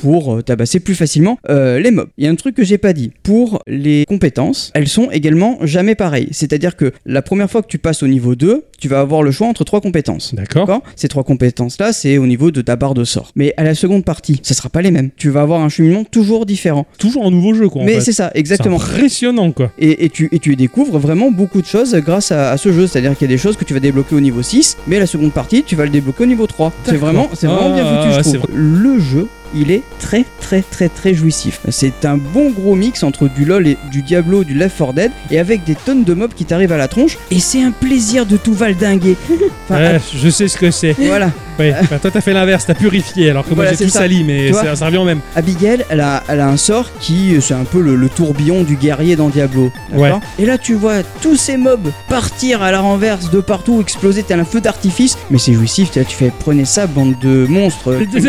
pour 0.00 0.34
euh, 0.34 0.42
tabasser 0.42 0.80
plus 0.80 0.94
facilement 0.94 1.38
euh, 1.48 1.80
les 1.80 1.90
mobs. 1.90 2.08
Il 2.18 2.24
y 2.24 2.28
a 2.28 2.30
un 2.30 2.34
truc 2.34 2.54
que 2.54 2.64
j'ai 2.64 2.76
pas 2.78 2.92
dit. 2.92 3.12
Pour 3.22 3.62
les 3.66 4.04
compétences, 4.06 4.70
elles 4.74 4.88
sont 4.88 5.10
également 5.10 5.58
jamais 5.62 5.94
pareilles. 5.94 6.28
C'est-à-dire 6.32 6.76
que 6.76 6.92
la 7.06 7.22
première 7.22 7.50
fois 7.50 7.62
que 7.62 7.68
tu 7.68 7.78
passes 7.78 8.02
au 8.02 8.06
niveau 8.06 8.34
2, 8.34 8.64
tu 8.78 8.88
vas 8.88 9.00
avoir 9.00 9.22
le 9.22 9.30
choix 9.30 9.46
entre 9.46 9.64
trois 9.64 9.80
compétences. 9.80 10.34
D'accord. 10.34 10.82
Ces 10.96 11.08
trois 11.08 11.24
compétences-là, 11.24 11.94
c'est 11.94 12.18
au 12.18 12.26
niveau 12.26 12.50
de 12.50 12.60
ta 12.60 12.76
barre 12.76 12.92
de 12.94 13.04
sort. 13.04 13.30
Mais 13.36 13.54
à 13.56 13.64
la 13.64 13.74
seconde 13.74 14.04
partie, 14.04 14.40
ça 14.42 14.52
sera 14.54 14.68
pas 14.68 14.82
les 14.82 14.90
mêmes. 14.90 15.10
Tu 15.16 15.30
vas 15.30 15.40
avoir 15.40 15.62
un 15.62 15.70
cheminement 15.70 16.04
toujours 16.04 16.44
différent. 16.44 16.86
Toujours 16.98 17.24
un 17.24 17.30
nouveau 17.30 17.54
jeu 17.54 17.68
quoi. 17.68 17.82
en 17.82 17.84
Mais 17.86 18.00
c'est 18.00 18.12
ça, 18.12 18.30
exactement. 18.34 18.76
impressionnant 18.76 19.52
quoi. 19.52 19.72
Et, 19.78 20.04
et 20.04 20.10
tu, 20.10 20.28
et 20.32 20.38
tu 20.38 20.56
découvres 20.56 20.98
vraiment 20.98 21.30
beaucoup 21.30 21.62
de 21.62 21.66
choses 21.66 21.94
grâce 22.04 22.32
à, 22.32 22.50
à 22.50 22.56
ce 22.58 22.70
jeu. 22.72 22.86
C'est-à-dire 22.86 23.16
qu'il 23.16 23.30
y 23.30 23.32
a 23.32 23.34
des 23.34 23.40
choses 23.40 23.56
que 23.56 23.64
tu 23.64 23.72
vas 23.74 23.80
débloquer 23.80 24.14
au 24.14 24.20
niveau 24.20 24.42
6, 24.42 24.78
mais 24.86 24.98
la 24.98 25.06
seconde 25.06 25.32
partie, 25.32 25.62
tu 25.64 25.76
vas 25.76 25.84
le 25.84 25.90
débloquer 25.90 26.22
au 26.22 26.26
niveau 26.26 26.46
3. 26.46 26.72
C'est 26.84 26.96
vraiment, 26.96 27.28
c'est 27.34 27.46
vraiment 27.46 27.74
bien 27.74 27.84
Ah, 27.86 28.02
foutu, 28.02 28.16
je 28.16 28.22
c'est 28.22 28.38
trouve. 28.38 28.48
Le 28.54 28.98
jeu, 28.98 29.28
il 29.54 29.70
est 29.70 29.82
très, 29.98 30.24
très, 30.40 30.62
très, 30.62 30.88
très 30.88 31.14
jouissif. 31.14 31.60
C'est 31.70 32.04
un 32.04 32.16
bon 32.16 32.50
gros 32.50 32.74
mix 32.74 33.02
entre 33.02 33.28
du 33.28 33.44
LoL 33.44 33.66
et 33.66 33.78
du 33.90 34.02
Diablo, 34.02 34.44
du 34.44 34.54
Left 34.54 34.76
4 34.78 34.92
Dead, 34.94 35.10
et 35.30 35.38
avec 35.38 35.64
des 35.64 35.74
tonnes 35.74 36.04
de 36.04 36.14
mobs 36.14 36.34
qui 36.34 36.44
t'arrivent 36.44 36.72
à 36.72 36.76
la 36.76 36.88
tronche. 36.88 37.18
Et 37.30 37.40
c'est 37.40 37.62
un 37.62 37.70
plaisir 37.70 38.26
de 38.26 38.36
tout 38.36 38.54
valdinguer. 38.54 39.16
Enfin, 39.66 39.80
Ouais, 39.94 40.00
je 40.14 40.28
sais 40.28 40.46
ce 40.46 40.58
que 40.58 40.70
c'est. 40.70 40.94
voilà. 40.98 41.30
Ouais, 41.58 41.72
toi 42.02 42.10
t'as 42.10 42.20
fait 42.20 42.34
l'inverse, 42.34 42.66
t'as 42.66 42.74
purifié, 42.74 43.30
alors 43.30 43.44
que 43.44 43.54
moi 43.54 43.64
Voilà, 43.64 43.70
j'ai 43.78 43.84
tout 43.86 43.90
ça. 43.90 44.00
sali, 44.00 44.22
mais 44.24 44.52
ça, 44.52 44.74
ça 44.76 44.86
revient 44.86 44.98
au 44.98 45.04
même. 45.04 45.20
Abigail, 45.36 45.86
elle 45.88 46.00
a, 46.00 46.22
elle 46.28 46.40
a 46.40 46.48
un 46.48 46.56
sort 46.58 46.90
qui, 47.00 47.36
c'est 47.40 47.54
un 47.54 47.64
peu 47.64 47.80
le, 47.80 47.94
le 47.96 48.08
tourbillon 48.10 48.62
du 48.64 48.74
guerrier 48.76 49.16
dans 49.16 49.28
Diablo. 49.30 49.70
Et 50.38 50.44
là, 50.44 50.58
tu 50.58 50.74
vois 50.74 50.96
tous 51.22 51.36
ces 51.36 51.56
mobs 51.56 51.90
partir 52.10 52.62
à 52.62 52.72
la 52.72 52.80
renverse 52.80 53.30
de 53.30 53.40
partout, 53.40 53.80
exploser, 53.80 54.22
t'as 54.22 54.36
un 54.36 54.44
feu 54.44 54.60
d'artifice. 54.60 55.16
Mais 55.30 55.38
c'est 55.38 55.54
jouissif, 55.54 55.90
tu 55.92 56.00
vois, 56.00 56.08
tu 56.08 56.16
fais 56.16 56.30
prenez 56.40 56.64
ça, 56.66 56.86
bande 56.86 57.14
de 57.20 57.46
monstres. 57.48 57.94
tu 58.12 58.20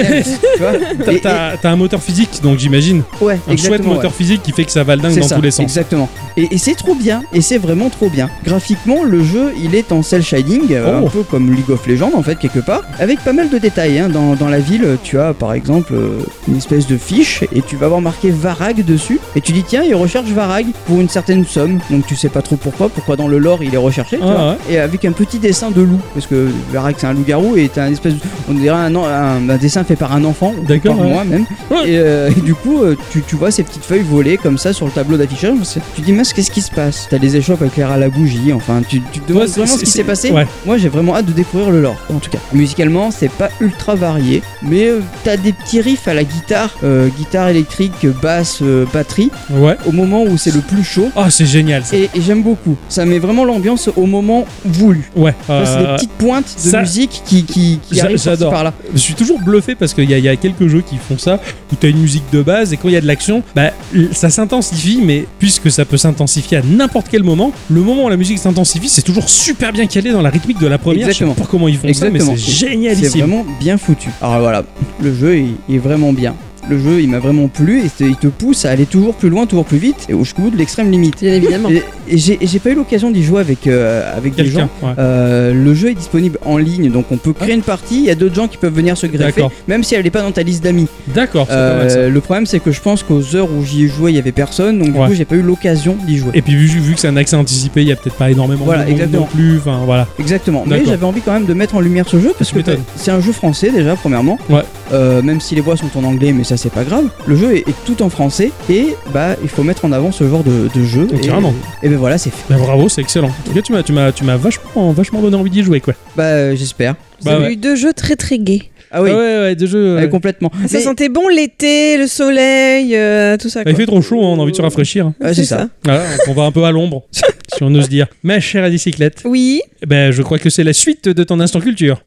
vois 0.60 0.74
Et- 1.16 1.22
T'as 1.22 1.58
t'as 1.58 1.70
un 1.72 1.76
moteur 1.76 2.02
physique, 2.02 2.42
donc 2.44 2.58
j'imagine. 2.60 3.04
Ouais, 3.22 3.34
Un 3.34 3.38
chouette 3.38 3.52
exactement. 3.60 3.94
moteur 3.96 4.14
physique 4.14 4.44
qui 4.44 4.52
fait 4.52 4.66
que 4.66 4.72
ça 4.72 4.84
va 4.84 4.96
le 4.96 5.02
dingue 5.02 5.14
C'est 5.14 5.22
dans 5.22 5.28
ça, 5.28 5.36
tous 5.36 5.42
les 5.42 5.52
sens. 5.52 5.64
Exactement. 5.64 6.10
Et, 6.38 6.48
et 6.54 6.58
c'est 6.58 6.76
trop 6.76 6.96
bien, 6.96 7.22
et 7.34 7.42
c'est 7.42 7.58
vraiment 7.58 7.90
trop 7.90 8.10
bien. 8.10 8.30
Graphiquement, 8.46 9.04
le 9.04 9.24
jeu, 9.24 9.54
il 9.64 9.76
est 9.76 9.92
en 9.92 10.02
cel 10.04 10.24
shading, 10.24 10.72
euh, 10.72 11.00
Oh. 11.02 11.08
un 11.08 11.10
peu 11.10 11.24
comme 11.24 11.52
League 11.54 11.70
of 11.70 11.86
Legends 11.88 12.12
en 12.16 12.22
fait, 12.24 12.38
quelque 12.38 12.60
part, 12.60 12.82
avec 13.00 13.20
pas 13.22 13.34
mal 13.34 13.50
de 13.50 13.58
détails. 13.58 14.00
hein. 14.00 14.10
Dans, 14.10 14.36
dans 14.36 14.50
la 14.50 14.60
ville, 14.60 14.98
tu 15.04 15.18
as 15.20 15.34
par 15.34 15.54
exemple 15.54 15.94
euh, 15.94 16.20
une 16.48 16.58
espèce 16.58 16.88
de 16.88 16.98
fiche, 16.98 17.44
et 17.54 17.62
tu 17.62 17.76
vas 17.76 17.86
avoir 17.88 18.02
marqué 18.02 18.30
Varag 18.32 18.84
dessus, 18.86 19.20
et 19.36 19.42
tu 19.42 19.52
dis 19.52 19.64
tiens, 19.64 19.84
il 19.84 19.96
recherche 19.96 20.28
Varag 20.30 20.66
pour 20.86 21.00
une 21.02 21.10
certaine 21.10 21.46
somme, 21.46 21.80
donc 21.90 22.06
tu 22.06 22.16
sais 22.16 22.30
pas 22.30 22.42
trop 22.42 22.56
pourquoi, 22.58 22.90
pourquoi 22.90 23.16
dans 23.16 23.28
le 23.28 23.38
lore 23.38 23.64
il 23.64 23.74
est 23.74 23.78
recherché, 23.78 24.18
tu 24.18 24.24
Ah, 24.24 24.26
vois. 24.34 24.50
ouais. 24.52 24.58
et 24.70 24.80
avec 24.80 25.06
un 25.06 25.12
petit 25.12 25.40
dessin 25.40 25.72
de 25.72 25.82
loup, 25.82 26.00
parce 26.14 26.28
que 26.28 26.50
Varag 26.72 26.96
c'est 26.98 27.08
un 27.08 27.14
loup-garou, 27.14 27.56
et 27.56 27.70
t'as 27.74 27.86
un 27.86 27.92
espèce, 27.92 28.14
on 28.50 28.54
dirait 28.54 28.76
un, 28.78 28.94
un- 28.96 29.50
un 29.50 29.58
dessin 29.58 29.84
fait 29.84 29.96
par 29.96 30.14
un 30.14 30.24
enfant, 30.26 30.54
ou 30.62 30.66
D'accord, 30.66 30.95
ouais. 30.98 31.10
moi 31.10 31.24
même, 31.24 31.46
et, 31.86 31.98
euh, 31.98 32.30
et 32.36 32.42
du 32.42 32.54
coup, 32.56 32.84
euh, 32.84 32.96
tu, 33.12 33.22
tu 33.28 33.36
vois 33.36 33.52
ces 33.52 33.64
petites 33.64 33.84
feuilles 33.84 34.04
voler 34.04 34.38
comme 34.38 34.58
ça 34.58 34.74
sur 34.74 34.86
le 34.86 34.92
tableau 34.92 35.18
d'affichage. 35.18 35.54
Tu 35.96 36.02
te 36.02 36.06
dis, 36.06 36.12
mince, 36.14 36.34
qu'est-ce 36.34 36.52
qui 36.52 36.62
se 36.62 36.72
passe? 36.72 37.08
T'as 37.10 37.18
des 37.20 37.36
échoppes 37.38 37.62
éclairées 37.62 37.94
à 37.94 37.98
la 37.98 38.10
bougie. 38.10 38.52
Enfin, 38.54 38.82
tu, 38.88 39.02
tu 39.12 39.20
te 39.20 39.28
demandes 39.30 39.44
Ouais, 39.44 39.50
vraiment 39.50 39.74
ce 39.76 39.80
qui 39.84 39.90
s'est 39.90 40.04
passé? 40.04 40.32
ouais. 40.32 40.48
Moi, 40.66 40.78
j'ai 40.78 40.90
vraiment 40.90 41.16
hâte 41.16 41.26
de 41.26 41.32
découvrir 41.32 41.72
le 41.72 41.82
lore, 41.82 41.98
en 42.14 42.20
tout 42.20 42.30
cas. 42.30 42.40
Musicalement, 42.54 43.12
c'est 43.12 43.32
pas 43.32 43.50
ultra 43.62 43.96
varié, 43.96 44.42
mais 44.62 44.88
euh, 44.90 45.00
t'as 45.24 45.38
des 45.38 45.54
petits 45.54 45.82
riffs 45.82 46.08
à 46.08 46.14
la 46.14 46.24
guitare, 46.24 46.70
euh, 46.84 47.08
guitare 47.18 47.50
électrique, 47.50 48.06
basse, 48.22 48.62
batterie, 48.94 49.32
Ouais. 49.52 49.78
au 49.86 49.92
moment 49.92 50.24
où 50.24 50.38
c'est 50.38 50.54
le 50.54 50.62
plus 50.62 50.84
chaud. 50.84 51.10
Ah, 51.16 51.30
c'est 51.30 51.46
génial 51.46 51.84
ça. 51.86 51.96
Et, 51.96 52.10
et 52.14 52.22
j'aime 52.22 52.42
beaucoup. 52.44 52.76
Ça 52.90 53.06
met 53.06 53.20
vraiment 53.20 53.46
l'ambiance 53.46 53.90
au 53.96 54.06
moment 54.06 54.46
voulu. 54.66 55.10
Ouais. 55.16 55.34
C'est 55.48 55.78
des 55.80 55.86
petites 55.96 56.12
pointes 56.12 56.56
de 56.64 56.70
ça- 56.70 56.82
musique 56.82 57.22
qui, 57.26 57.44
qui, 57.44 57.80
arrivent 58.02 58.22
par 58.50 58.64
là. 58.64 58.74
Je 58.94 59.00
suis 59.00 59.14
toujours 59.14 59.40
bluffé 59.40 59.76
parce 59.76 59.94
qu'il 59.94 60.10
y, 60.10 60.14
y 60.20 60.28
a 60.30 60.36
quelques 60.36 60.68
jeux 60.68 60.82
qui 60.90 60.98
font 60.98 61.18
ça, 61.18 61.40
où 61.72 61.76
tu 61.76 61.86
as 61.86 61.90
une 61.90 62.00
musique 62.00 62.24
de 62.32 62.42
base 62.42 62.74
et 62.74 62.78
quand 62.78 62.88
il 62.90 62.94
y 62.94 62.98
a 62.98 63.02
de 63.02 63.08
l'action, 63.08 63.44
bah, 63.56 63.72
ça 64.12 64.30
s'intensifie, 64.30 65.00
mais 65.04 65.26
puisque 65.40 65.70
ça 65.72 65.86
peut 65.86 65.98
s'intensifier 65.98 66.58
à 66.58 66.62
n'importe 66.64 67.08
quel 67.10 67.24
moment, 67.24 67.52
le 67.70 67.82
moment 67.82 68.06
où 68.06 68.10
la 68.10 68.18
musique 68.18 68.40
s'intensifie, 68.40 68.90
c'est 68.90 69.02
toujours 69.02 69.30
super 69.30 69.72
bien 69.74 69.88
calé 69.88 70.12
dans 70.12 70.22
la 70.22 70.30
rythmique 70.30 70.60
de 70.60 70.68
la 70.68 70.78
première. 70.78 71.08
Exactement. 71.08 71.32
Je 71.34 71.38
sais 71.38 71.44
pas 71.44 71.50
comment 71.52 71.68
ils 71.68 71.78
font 71.78 71.88
Exactement. 71.88 72.26
ça, 72.26 72.32
mais 72.32 72.38
c'est 72.38 72.52
C'est 72.52 72.68
génialissime. 72.70 73.20
vraiment 73.22 73.46
bien 73.60 73.78
foutu. 73.78 74.10
Alors 74.22 74.40
voilà, 74.40 74.64
le 75.02 75.14
jeu 75.14 75.38
il 75.38 75.76
est 75.76 75.80
vraiment 75.80 76.14
bien. 76.14 76.36
Le 76.70 76.80
jeu 76.80 77.02
il 77.02 77.10
m'a 77.10 77.20
vraiment 77.20 77.48
plu 77.48 77.82
et 77.82 77.90
il 78.02 78.16
te 78.16 78.28
pousse 78.28 78.66
à 78.66 78.72
aller 78.72 78.86
toujours 78.86 79.14
plus 79.16 79.30
loin, 79.30 79.46
toujours 79.46 79.66
plus 79.66 79.78
vite 79.78 80.08
et 80.10 80.14
au 80.14 80.24
bout 80.38 80.50
de 80.50 80.58
l'extrême 80.58 80.90
limite. 80.92 81.20
Bien 81.22 81.34
évidemment. 81.34 81.70
Et, 81.70 81.84
et 82.10 82.18
j'ai 82.18 82.60
pas 82.60 82.72
eu 82.72 82.76
l'occasion 82.76 83.12
d'y 83.12 83.24
jouer 83.24 83.40
avec, 83.42 83.68
euh, 83.68 84.16
avec 84.16 84.36
des 84.36 84.46
gens. 84.46 84.70
Ouais. 84.82 84.90
Euh, 85.00 85.54
le 85.54 85.74
jeu 85.74 85.90
est 85.92 85.96
disponible 85.96 86.40
en 86.46 86.58
ligne 86.58 86.92
donc 86.92 87.06
on 87.12 87.18
peut 87.18 87.34
créer 87.34 87.54
une 87.54 87.62
partie. 87.62 88.00
Il 88.00 88.06
y 88.06 88.10
a 88.10 88.16
d'autres 88.16 88.36
gens 88.36 88.48
qui 88.48 88.58
peuvent 88.58 88.74
venir 88.74 88.98
se 88.98 89.08
greffer, 89.08 89.42
D'accord. 89.42 89.52
même 89.68 89.84
si 89.84 89.96
elle 89.96 90.04
n'est 90.04 90.10
pas 90.12 90.22
dans 90.22 90.32
ta 90.32 90.44
liste 90.44 90.64
d'amis. 90.64 90.88
D'accord. 91.14 91.48
Euh, 91.52 92.10
le 92.10 92.22
problème 92.22 92.46
c'est 92.46 92.60
que 92.60 92.72
je 92.72 92.82
pense 92.82 93.04
qu'aux 93.04 93.36
heures 93.36 93.50
où 93.52 93.64
j'y 93.64 93.86
ai 93.86 93.88
joué 93.88 94.12
il 94.12 94.16
y 94.16 94.20
avait 94.20 94.32
personne 94.32 94.80
donc 94.80 94.92
du 94.94 95.00
Ouais. 95.00 95.08
coup 95.08 95.14
j'ai 95.14 95.26
pas 95.26 95.36
eu 95.36 95.42
l'occasion 95.42 95.96
d'y 96.08 96.18
jouer. 96.18 96.32
Et 96.34 96.42
puis 96.42 96.56
vu, 96.56 96.66
vu 96.68 96.94
que 96.94 97.00
c'est 97.00 97.08
un 97.08 97.18
accès 97.18 97.36
anticipé, 97.36 97.82
il 97.82 97.88
y 97.88 97.92
a 97.92 97.96
peut-être 97.96 98.16
pas 98.16 98.32
énormément 98.32 98.66
Voilà, 98.66 98.86
de 98.86 98.92
monde 98.92 99.12
non 99.12 99.26
plus. 99.26 99.58
Enfin 99.58 99.82
voilà. 99.86 100.08
Exactement. 100.20 100.64
Mais 100.66 100.84
j'avais 100.86 101.06
envie 101.06 101.22
quand 101.22 101.34
même 101.34 101.46
de 101.46 101.54
mettre 101.54 101.76
en 101.76 101.80
lumière 101.80 102.06
ce 102.08 102.20
jeu 102.20 102.34
parce 102.38 102.52
que 102.52 102.60
c'est 102.96 103.12
un 103.12 103.20
jeu 103.22 103.32
français 103.32 103.72
déjà 103.72 103.96
premièrement. 103.96 104.38
Ouais. 104.50 104.62
Euh, 104.94 105.22
même 105.24 105.42
si 105.42 105.56
les 105.56 105.62
voix 105.62 105.76
sont 105.76 105.90
en 105.98 106.04
anglais, 106.04 106.32
mais 106.32 106.44
ça 106.44 106.55
c'est 106.58 106.72
pas 106.72 106.84
grave. 106.84 107.06
Le 107.28 107.36
jeu 107.36 107.56
est, 107.56 107.68
est 107.68 107.76
tout 107.86 108.02
en 108.04 108.10
français 108.10 108.52
et 108.70 108.96
bah 109.14 109.36
il 109.44 109.50
faut 109.50 109.64
mettre 109.64 109.86
en 109.86 109.92
avant 109.92 110.12
ce 110.12 110.28
genre 110.28 110.44
de, 110.44 110.70
de 110.74 110.84
jeu. 110.84 111.08
Et, 111.14 111.20
carrément. 111.20 111.54
Et 111.84 111.90
ben 111.90 111.98
voilà 111.98 112.18
c'est 112.18 112.30
fait. 112.32 112.44
Bah, 112.50 112.58
bravo, 112.60 112.90
c'est 112.90 113.02
excellent. 113.02 113.28
En 113.30 113.48
tout 113.50 113.54
cas, 113.54 113.62
tu 113.62 113.72
m'as, 113.74 113.84
tu 113.84 113.92
m'as, 113.94 114.12
tu 114.12 114.24
m'as 114.24 114.38
vachement, 114.38 114.92
vachement 114.92 115.22
donné 115.22 115.36
envie 115.36 115.50
d'y 115.50 115.64
jouer 115.64 115.80
quoi. 115.82 115.94
Bah 116.16 116.24
euh, 116.24 116.56
j'espère. 116.56 116.96
Vous 117.22 117.26
Bah 117.26 117.36
avez 117.36 117.46
ouais. 117.46 117.54
eu 117.54 117.58
deux 117.58 117.76
jeux 117.76 117.94
très 117.94 118.16
très 118.16 118.38
gays. 118.38 118.64
Ah 118.92 119.02
oui. 119.02 119.10
Ah 119.12 119.18
ouais, 119.18 119.38
ouais, 119.40 119.56
des 119.56 119.68
jeux. 119.68 119.96
Ouais, 119.96 120.02
ouais. 120.04 120.10
complètement. 120.10 120.52
Ça 120.68 120.78
Mais- 120.78 120.84
sentait 120.84 121.10
bon 121.10 121.28
l'été, 121.28 121.98
le 121.98 122.08
soleil, 122.08 122.96
euh, 122.96 123.36
tout 123.36 123.50
ça. 123.50 123.64
Bah, 123.64 123.72
il 123.72 123.76
fait 123.76 123.86
trop 123.88 124.02
chaud, 124.02 124.20
hein, 124.24 124.28
on 124.30 124.40
a 124.40 124.44
envie 124.44 124.52
de 124.52 124.58
se 124.58 124.62
rafraîchir. 124.62 125.12
Ouais, 125.20 125.34
c'est 125.34 125.44
ça. 125.44 125.68
Voilà, 125.84 126.00
donc 126.02 126.20
on 126.30 126.34
va 126.34 126.44
un 126.44 126.52
peu 126.52 126.64
à 126.64 126.72
l'ombre, 126.72 127.04
si 127.12 127.64
on 127.64 127.74
ose 127.76 127.90
dire. 127.90 128.08
Ma 128.24 128.40
chère 128.40 128.64
à 128.64 128.70
bicyclette, 128.70 129.22
Oui. 129.26 129.62
eh 129.82 129.86
ben, 129.86 130.12
je 130.12 130.22
crois 130.22 130.40
que 130.40 130.50
c'est 130.50 130.64
la 130.64 130.72
suite 130.74 131.10
de 131.10 131.24
ton 131.24 131.40
instant 131.42 131.60
culture. 131.60 132.02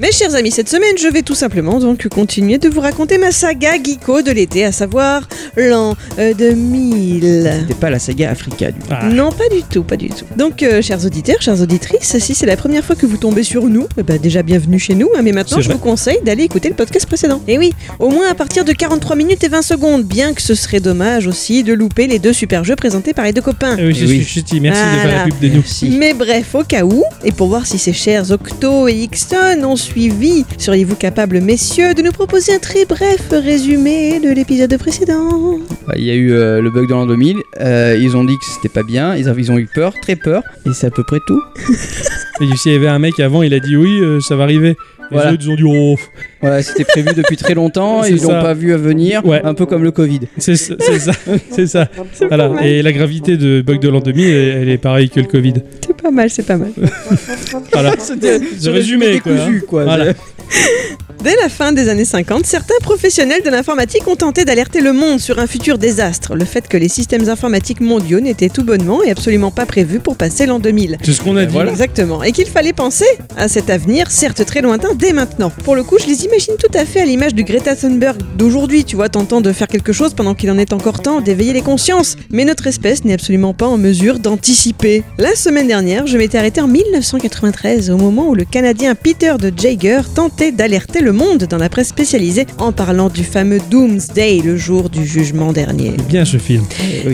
Mes 0.00 0.12
chers 0.12 0.36
amis, 0.36 0.52
cette 0.52 0.68
semaine, 0.68 0.96
je 0.96 1.08
vais 1.08 1.22
tout 1.22 1.34
simplement 1.34 1.80
donc 1.80 2.06
continuer 2.06 2.58
de 2.58 2.68
vous 2.68 2.80
raconter 2.80 3.18
ma 3.18 3.32
saga 3.32 3.72
geeko 3.82 4.22
de 4.22 4.30
l'été, 4.30 4.64
à 4.64 4.70
savoir 4.70 5.28
l'an 5.56 5.96
euh, 6.20 6.34
2000. 6.34 7.50
C'était 7.62 7.74
pas 7.74 7.90
la 7.90 7.98
saga 7.98 8.30
Africa 8.30 8.70
du 8.70 8.78
coup. 8.78 8.86
Ah. 8.92 9.08
Non, 9.08 9.32
pas 9.32 9.48
du 9.52 9.60
tout, 9.64 9.82
pas 9.82 9.96
du 9.96 10.08
tout. 10.08 10.24
Donc, 10.36 10.62
euh, 10.62 10.82
chers 10.82 11.04
auditeurs, 11.04 11.42
chères 11.42 11.60
auditrices, 11.60 12.16
si 12.20 12.36
c'est 12.36 12.46
la 12.46 12.56
première 12.56 12.84
fois 12.84 12.94
que 12.94 13.06
vous 13.06 13.16
tombez 13.16 13.42
sur 13.42 13.64
nous, 13.64 13.88
eh 13.98 14.04
ben, 14.04 14.18
déjà 14.20 14.44
bienvenue 14.44 14.78
chez 14.78 14.94
nous, 14.94 15.08
hein, 15.16 15.22
mais 15.24 15.32
maintenant 15.32 15.60
je 15.60 15.68
vous 15.68 15.78
conseille 15.78 16.18
d'aller 16.24 16.44
écouter 16.44 16.68
le 16.68 16.76
podcast 16.76 17.04
précédent. 17.06 17.42
Et 17.48 17.58
oui, 17.58 17.72
au 17.98 18.10
moins 18.10 18.30
à 18.30 18.34
partir 18.36 18.64
de 18.64 18.70
43 18.72 19.16
minutes 19.16 19.42
et 19.42 19.48
20 19.48 19.62
secondes, 19.62 20.04
bien 20.04 20.32
que 20.32 20.42
ce 20.42 20.54
serait 20.54 20.78
dommage 20.78 21.26
aussi 21.26 21.64
de 21.64 21.72
louper 21.72 22.06
les 22.06 22.20
deux 22.20 22.32
super 22.32 22.62
jeux 22.62 22.76
présentés 22.76 23.14
par 23.14 23.24
les 23.24 23.32
deux 23.32 23.42
copains. 23.42 23.74
Eh 23.76 23.86
oui, 23.86 23.94
je 23.96 24.04
Eh 24.04 24.08
oui. 24.08 24.16
suis 24.22 24.24
chutty, 24.42 24.60
merci 24.60 24.80
de 24.80 25.00
faire 25.08 25.18
la 25.18 25.24
pub 25.24 25.40
de 25.40 25.48
nous. 25.48 25.54
Merci. 25.54 25.88
Mais 25.98 26.14
bref, 26.14 26.54
au 26.54 26.62
cas 26.62 26.84
où, 26.84 27.02
et 27.24 27.32
pour 27.32 27.48
voir 27.48 27.66
si 27.66 27.78
ces 27.78 27.92
chers 27.92 28.30
Octo 28.30 28.86
et 28.86 28.94
Ixton 28.94 29.64
ont 29.64 29.74
suivi, 29.88 30.44
seriez-vous 30.58 30.96
capables, 30.96 31.40
messieurs, 31.40 31.94
de 31.94 32.02
nous 32.02 32.12
proposer 32.12 32.52
un 32.52 32.58
très 32.58 32.84
bref 32.84 33.28
résumé 33.30 34.20
de 34.20 34.30
l'épisode 34.30 34.76
précédent? 34.76 35.58
Il 35.96 36.04
y 36.04 36.10
a 36.10 36.14
eu 36.14 36.32
euh, 36.32 36.60
le 36.60 36.70
bug 36.70 36.88
dans 36.88 36.98
l'an 36.98 37.06
2000. 37.06 37.38
euh, 37.60 37.96
ils 37.98 38.14
ont 38.16 38.24
dit 38.24 38.36
que 38.36 38.44
c'était 38.44 38.68
pas 38.68 38.82
bien. 38.82 39.16
Ils 39.16 39.50
ont 39.50 39.58
eu 39.58 39.66
peur, 39.74 39.94
très 40.02 40.16
peur. 40.16 40.42
Et 40.66 40.70
c'est 40.74 40.88
à 40.88 40.90
peu 40.90 41.04
près 41.04 41.20
tout. 41.26 41.40
Et 42.40 42.56
s'il 42.56 42.72
y 42.72 42.76
avait 42.76 42.88
un 42.88 42.98
mec 42.98 43.18
avant, 43.18 43.42
il 43.42 43.54
a 43.54 43.60
dit 43.60 43.76
oui, 43.76 43.98
euh, 44.00 44.20
ça 44.20 44.36
va 44.36 44.44
arriver. 44.44 44.76
Les 45.10 45.16
Voilà. 45.16 45.32
autres, 45.32 45.42
ils 45.44 45.50
ont 45.50 45.54
dit 45.54 45.62
oh. 45.64 45.96
Voilà, 46.40 46.62
c'était 46.62 46.84
prévu 46.84 47.08
depuis 47.16 47.36
très 47.36 47.54
longtemps. 47.54 48.04
Et 48.04 48.10
ils 48.10 48.22
l'ont 48.22 48.28
pas 48.28 48.54
vu 48.54 48.72
à 48.72 48.76
venir. 48.76 49.24
Ouais. 49.24 49.40
Un 49.44 49.54
peu 49.54 49.66
comme 49.66 49.82
le 49.82 49.90
Covid. 49.90 50.20
C'est 50.38 50.56
ça, 50.56 50.74
c'est 51.50 51.66
ça. 51.66 51.88
Voilà. 52.28 52.52
Et 52.64 52.82
la 52.82 52.92
gravité 52.92 53.36
de 53.36 53.62
Bug 53.62 53.80
de 53.80 53.88
l'an 53.88 54.00
2000, 54.00 54.26
elle, 54.26 54.34
elle 54.62 54.68
est 54.68 54.78
pareille 54.78 55.08
que 55.10 55.20
le 55.20 55.26
Covid. 55.26 55.54
C'est 55.86 55.96
pas 55.96 56.10
mal, 56.10 56.28
c'est 56.30 56.46
pas 56.46 56.56
mal. 56.56 56.72
Voilà. 57.72 57.94
C'était 57.98 58.38
Ce 58.58 58.68
résumé, 58.70 59.20
quoi. 59.20 59.32
décousu, 59.32 59.56
hein. 59.58 59.66
quoi. 59.68 59.84
Voilà. 59.84 60.12
Dès 61.22 61.34
la 61.42 61.48
fin 61.48 61.72
des 61.72 61.88
années 61.88 62.04
50, 62.04 62.46
certains 62.46 62.78
professionnels 62.80 63.42
de 63.42 63.50
l'informatique 63.50 64.06
ont 64.06 64.14
tenté 64.14 64.44
d'alerter 64.44 64.80
le 64.80 64.92
monde 64.92 65.18
sur 65.18 65.40
un 65.40 65.48
futur 65.48 65.76
désastre, 65.76 66.36
le 66.36 66.44
fait 66.44 66.68
que 66.68 66.76
les 66.76 66.88
systèmes 66.88 67.28
informatiques 67.28 67.80
mondiaux 67.80 68.20
n'étaient 68.20 68.48
tout 68.48 68.62
bonnement 68.62 69.02
et 69.02 69.10
absolument 69.10 69.50
pas 69.50 69.66
prévus 69.66 69.98
pour 69.98 70.16
passer 70.16 70.46
l'an 70.46 70.60
2000. 70.60 70.98
C'est 71.02 71.12
ce 71.12 71.20
qu'on 71.20 71.36
a 71.36 71.44
dit. 71.44 71.58
Exactement. 71.58 72.22
Et 72.22 72.30
qu'il 72.30 72.46
fallait 72.46 72.72
penser 72.72 73.04
à 73.36 73.48
cet 73.48 73.68
avenir, 73.68 74.12
certes 74.12 74.44
très 74.46 74.62
lointain, 74.62 74.94
dès 74.94 75.12
maintenant. 75.12 75.50
Pour 75.64 75.74
le 75.74 75.82
coup, 75.82 75.96
je 75.98 76.06
les 76.06 76.24
imagine 76.24 76.54
tout 76.56 76.70
à 76.78 76.84
fait 76.84 77.00
à 77.00 77.04
l'image 77.04 77.34
du 77.34 77.42
Greta 77.42 77.74
Thunberg 77.74 78.16
d'aujourd'hui, 78.36 78.84
tu 78.84 78.94
vois, 78.94 79.08
tentant 79.08 79.40
de 79.40 79.52
faire 79.52 79.66
quelque 79.66 79.92
chose 79.92 80.14
pendant 80.14 80.36
qu'il 80.36 80.52
en 80.52 80.58
est 80.58 80.72
encore 80.72 81.02
temps 81.02 81.20
d'éveiller 81.20 81.52
les 81.52 81.62
consciences. 81.62 82.14
Mais 82.30 82.44
notre 82.44 82.68
espèce 82.68 83.04
n'est 83.04 83.14
absolument 83.14 83.54
pas 83.54 83.66
en 83.66 83.76
mesure 83.76 84.20
d'anticiper. 84.20 85.02
La 85.18 85.34
semaine 85.34 85.66
dernière, 85.66 86.06
je 86.06 86.16
m'étais 86.16 86.38
arrêté 86.38 86.60
en 86.60 86.68
1993, 86.68 87.90
au 87.90 87.96
moment 87.96 88.28
où 88.28 88.36
le 88.36 88.44
Canadien 88.44 88.94
Peter 88.94 89.34
de 89.40 89.52
Jaeger 89.56 90.02
tentait 90.14 90.52
d'alerter 90.52 91.00
le 91.00 91.07
monde 91.12 91.44
dans 91.44 91.58
la 91.58 91.68
presse 91.68 91.88
spécialisée 91.88 92.46
en 92.58 92.72
parlant 92.72 93.08
du 93.08 93.24
fameux 93.24 93.60
Doomsday, 93.70 94.40
le 94.44 94.56
jour 94.56 94.90
du 94.90 95.06
jugement 95.06 95.52
dernier 95.52 95.92
Bien 96.08 96.24
ce 96.24 96.36
film. 96.38 96.64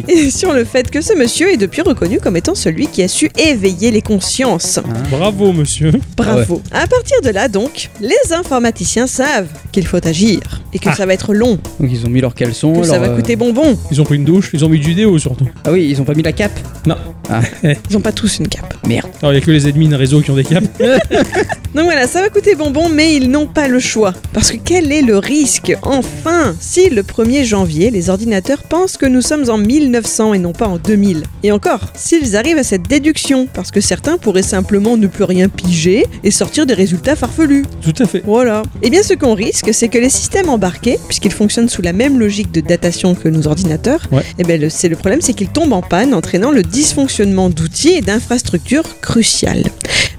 et 0.08 0.30
sur 0.30 0.52
le 0.52 0.64
fait 0.64 0.90
que 0.90 1.00
ce 1.00 1.12
monsieur 1.14 1.52
est 1.52 1.56
depuis 1.56 1.82
reconnu 1.82 2.18
comme 2.20 2.36
étant 2.36 2.54
celui 2.54 2.86
qui 2.86 3.02
a 3.02 3.08
su 3.08 3.30
éveiller 3.38 3.90
les 3.90 4.02
consciences. 4.02 4.80
Bravo, 5.10 5.52
monsieur. 5.52 5.92
Bravo. 6.16 6.62
À 6.72 6.86
partir 6.86 7.20
de 7.22 7.30
là, 7.30 7.48
donc, 7.48 7.90
les 8.00 8.32
informaticiens 8.32 9.06
savent 9.06 9.48
qu'il 9.72 9.86
faut 9.86 10.04
agir 10.06 10.40
et 10.72 10.78
que 10.78 10.88
Ah. 10.88 10.94
ça 10.94 11.06
va 11.06 11.14
être 11.14 11.34
long, 11.34 11.58
Donc 11.80 11.90
ils 11.90 12.04
ont 12.06 12.10
mis 12.10 12.20
leurs 12.20 12.34
caleçons. 12.34 12.72
que 12.80 12.86
ça 12.86 12.94
leur, 12.98 13.02
va 13.02 13.08
euh, 13.12 13.16
coûter 13.16 13.36
bonbon. 13.36 13.78
Ils 13.90 14.00
ont 14.00 14.04
pris 14.04 14.16
une 14.16 14.24
douche, 14.24 14.50
ils 14.52 14.64
ont 14.64 14.68
mis 14.68 14.78
du 14.78 14.88
vidéo 14.88 15.18
surtout. 15.18 15.48
Ah 15.64 15.72
oui, 15.72 15.86
ils 15.90 16.00
ont 16.00 16.04
pas 16.04 16.14
mis 16.14 16.22
la 16.22 16.32
cape. 16.32 16.58
Ils 17.90 17.96
ont 17.96 18.00
pas 18.00 18.12
tous 18.12 18.38
une 18.38 18.48
cape. 18.48 18.74
Merde. 18.86 19.08
Alors, 19.22 19.32
il 19.32 19.36
y 19.36 19.42
a 19.42 19.44
que 19.44 19.50
les 19.50 19.66
admins 19.66 19.96
réseau 19.96 20.20
qui 20.20 20.30
ont 20.30 20.34
des 20.36 20.44
caps. 20.44 20.66
Donc 21.74 21.84
voilà, 21.84 22.06
ça 22.06 22.20
va 22.20 22.28
coûter 22.28 22.54
bonbon, 22.54 22.88
mais 22.88 23.16
ils 23.16 23.30
n'ont 23.30 23.46
pas 23.46 23.66
le 23.68 23.80
choix. 23.84 24.14
Parce 24.32 24.50
que 24.50 24.56
quel 24.56 24.90
est 24.92 25.02
le 25.02 25.18
risque 25.18 25.72
Enfin, 25.82 26.56
si 26.60 26.88
le 26.90 27.02
1er 27.02 27.44
janvier, 27.44 27.90
les 27.90 28.10
ordinateurs 28.10 28.62
pensent 28.62 28.96
que 28.96 29.06
nous 29.06 29.22
sommes 29.22 29.48
en 29.50 29.58
1900 29.58 30.34
et 30.34 30.38
non 30.38 30.52
pas 30.52 30.66
en 30.66 30.76
2000. 30.78 31.22
Et 31.42 31.52
encore, 31.52 31.80
s'ils 31.94 32.36
arrivent 32.36 32.58
à 32.58 32.62
cette 32.64 32.88
déduction, 32.88 33.46
parce 33.52 33.70
que 33.70 33.80
certains 33.80 34.18
pourraient 34.18 34.42
simplement 34.42 34.96
ne 34.96 35.06
plus 35.06 35.24
rien 35.24 35.48
piger 35.48 36.06
et 36.22 36.30
sortir 36.30 36.66
des 36.66 36.74
résultats 36.74 37.16
farfelus. 37.16 37.64
Tout 37.82 38.02
à 38.02 38.06
fait. 38.06 38.22
Voilà. 38.24 38.62
Eh 38.82 38.90
bien, 38.90 39.02
ce 39.02 39.14
qu'on 39.14 39.34
risque, 39.34 39.72
c'est 39.72 39.88
que 39.88 39.98
les 39.98 40.10
systèmes 40.10 40.48
embarqués, 40.48 40.98
puisqu'ils 41.06 41.32
fonctionnent 41.32 41.68
sous 41.68 41.82
la 41.82 41.92
même 41.92 42.18
logique 42.18 42.50
de 42.52 42.60
datation 42.60 43.14
que 43.14 43.28
nos 43.28 43.46
ordinateurs, 43.46 44.00
Ouais. 44.12 44.22
eh 44.38 44.44
bien, 44.44 44.56
le, 44.56 44.68
c'est 44.70 44.88
le 44.88 44.96
problème, 44.96 45.20
c'est 45.20 45.34
qu'ils 45.34 45.48
tombent 45.48 45.72
en 45.72 45.82
panne, 45.82 46.14
entraînant 46.14 46.50
le 46.50 46.62
dysfonctionnement 46.62 47.50
d'outils 47.50 47.94
et 47.94 48.00
d'infrastructures 48.00 49.00
cruciales. 49.00 49.64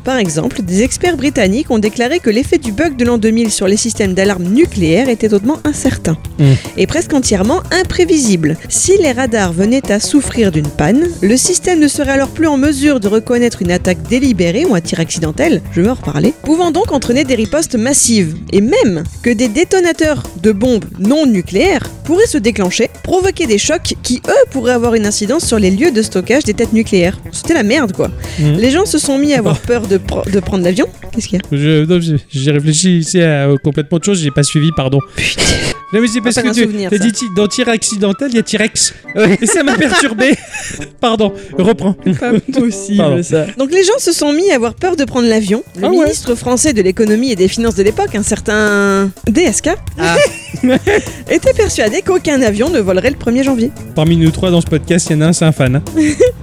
Par 0.04 0.18
exemple, 0.18 0.62
des 0.62 0.84
experts 0.84 1.18
britanniques 1.18 1.72
ont 1.72 1.80
déclaré 1.80 2.20
que 2.20 2.30
l'effet 2.30 2.60
du 2.60 2.72
bug 2.72 2.96
de 2.96 3.06
l'an 3.06 3.18
2000 3.18 3.52
sur 3.56 3.68
les 3.68 3.78
systèmes 3.78 4.14
d'alarme 4.14 4.44
nucléaire 4.44 5.10
était 5.10 5.34
hautement 5.34 5.58
incertain 5.64 6.18
Mm. 6.38 6.44
et 6.78 6.86
presque 6.88 7.14
entièrement 7.14 7.62
imprévisible. 7.72 8.58
Si 8.68 8.92
les 9.02 9.14
radars 9.14 9.54
venaient 9.54 9.90
à 9.92 10.00
souffrir 10.02 10.52
d'une 10.52 10.68
panne, 10.68 11.08
le 11.22 11.38
système 11.38 11.80
ne 11.80 11.88
serait 11.88 12.12
alors 12.12 12.28
plus 12.30 12.48
en 12.48 12.58
mesure 12.58 13.00
de 13.00 13.08
reconnaître 13.08 13.62
une 13.62 13.72
attaque 13.72 14.02
délibérée 14.10 14.66
ou 14.66 14.76
un 14.76 14.82
tir 14.82 15.00
accidentel, 15.00 15.62
je 15.72 15.82
vais 15.82 15.90
en 15.90 15.94
reparler, 15.94 16.34
pouvant 16.44 16.72
donc 16.72 16.92
entraîner 16.92 17.24
des 17.24 17.36
ripostes 17.36 17.76
massives, 17.76 18.36
et 18.52 18.60
même 18.60 19.04
que 19.24 19.30
des 19.30 19.48
détonateurs 19.48 20.24
de 20.44 20.52
bombes 20.52 20.86
non 21.00 21.26
nucléaires 21.26 21.84
pourraient 22.04 22.28
se 22.28 22.38
déclencher, 22.38 22.90
provoquer 23.04 23.48
des 23.48 23.58
chocs 23.58 23.94
qui, 24.04 24.22
eux, 24.28 24.46
pourraient 24.52 24.74
avoir 24.74 24.94
une 24.96 25.06
incidence 25.06 25.46
sur 25.46 25.58
les 25.58 25.72
lieux 25.72 25.92
de 25.92 26.02
stockage 26.02 26.44
des 26.44 26.54
têtes 26.54 26.74
nucléaires. 26.74 27.18
C'était 27.32 27.54
la 27.54 27.64
merde, 27.64 27.94
quoi. 27.94 28.10
Mhm. 28.40 28.58
Les 28.58 28.72
gens 28.72 28.86
se 28.86 28.98
sont 28.98 29.18
mis 29.18 29.34
à 29.34 29.40
avoir 29.40 29.60
peur 29.60 29.88
de, 29.88 30.00
de 30.32 30.40
prendre 30.42 30.64
l'avion. 30.64 30.86
Qu'est-ce 31.14 31.28
qu'il 31.30 31.40
y 31.40 31.42
a? 31.42 31.58
Je- 31.58 31.86
non, 31.86 32.00
j'ai- 32.02 32.18
J'ai 32.30 32.52
réfléchi 32.52 33.00
ici 33.00 33.22
à 33.22 33.45
euh, 33.48 33.58
complètement 33.64 33.96
autre 33.98 34.06
chose, 34.06 34.20
j'ai 34.22 34.32
pas 34.32 34.44
suivi, 34.44 34.72
pardon. 34.76 35.00
Putain. 35.16 35.44
Non, 35.94 36.02
mais 36.02 36.08
c'est 36.08 36.20
parce 36.20 36.36
que 36.36 36.50
tu 36.52 36.86
as 36.94 36.98
dit 36.98 37.12
dans 37.38 37.48
tir 37.48 37.70
accidentel, 37.70 38.30
il 38.32 38.36
y 38.36 38.40
a 38.40 38.42
T-Rex. 38.44 38.94
Et 39.40 39.46
ça 39.46 39.64
m'a 39.64 39.76
perturbé. 39.78 40.36
pardon, 41.00 41.32
reprends. 41.58 41.94
Pas 41.94 42.32
possible 42.52 42.98
Pardon. 42.98 43.24
ça. 43.24 43.46
Donc 43.58 43.72
les 43.72 43.84
gens 43.84 43.98
se 44.00 44.12
sont 44.12 44.34
mis 44.34 44.50
à 44.52 44.56
avoir 44.56 44.74
peur 44.74 44.98
de 44.98 45.06
prendre 45.06 45.28
l'avion. 45.30 45.64
Le 45.78 45.86
Ah 45.86 45.90
ouais. 45.92 45.98
ministre 46.06 46.34
français 46.36 46.74
de 46.74 46.82
l'économie 46.82 47.32
et 47.32 47.36
des 47.38 47.48
finances 47.48 47.76
de 47.76 47.84
l'époque, 47.84 48.14
un 48.16 48.24
certain 48.24 49.10
DSK, 49.30 49.70
Ah. 49.98 50.18
était 51.30 51.54
persuadé 51.54 52.02
qu'aucun 52.02 52.42
avion 52.42 52.70
ne 52.70 52.80
volerait 52.80 53.12
le 53.12 53.18
1er 53.18 53.44
janvier. 53.44 53.72
Parmi 53.94 54.18
nous 54.18 54.32
trois 54.32 54.52
dans 54.52 54.62
ce 54.62 54.68
podcast, 54.68 55.08
il 55.12 55.14
y 55.14 55.16
en 55.18 55.22
a 55.22 55.28
un, 55.28 55.34
c'est 55.34 55.46
un 55.46 55.52
fan. 55.52 55.76
hein. 55.78 55.84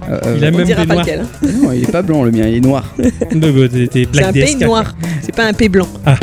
Euh, 0.08 0.36
Il 0.38 0.44
a 0.44 0.48
On 0.48 0.52
même 0.56 0.64
dira 0.64 0.82
des 0.82 0.86
pas 0.86 0.94
noirs. 0.94 1.04
lequel. 1.06 1.26
Non, 1.62 1.72
il 1.72 1.82
est 1.82 1.92
pas 1.92 2.02
blanc 2.02 2.22
le 2.22 2.30
mien, 2.30 2.46
il 2.46 2.56
est 2.56 2.60
noir. 2.60 2.94
C'est 2.96 4.22
un 4.24 4.32
pays 4.32 4.54
DSK. 4.54 4.60
noir, 4.62 4.94
c'est 5.20 5.34
pas 5.34 5.44
un 5.44 5.52
pays 5.52 5.68
blanc. 5.68 5.88
Ah. 6.06 6.14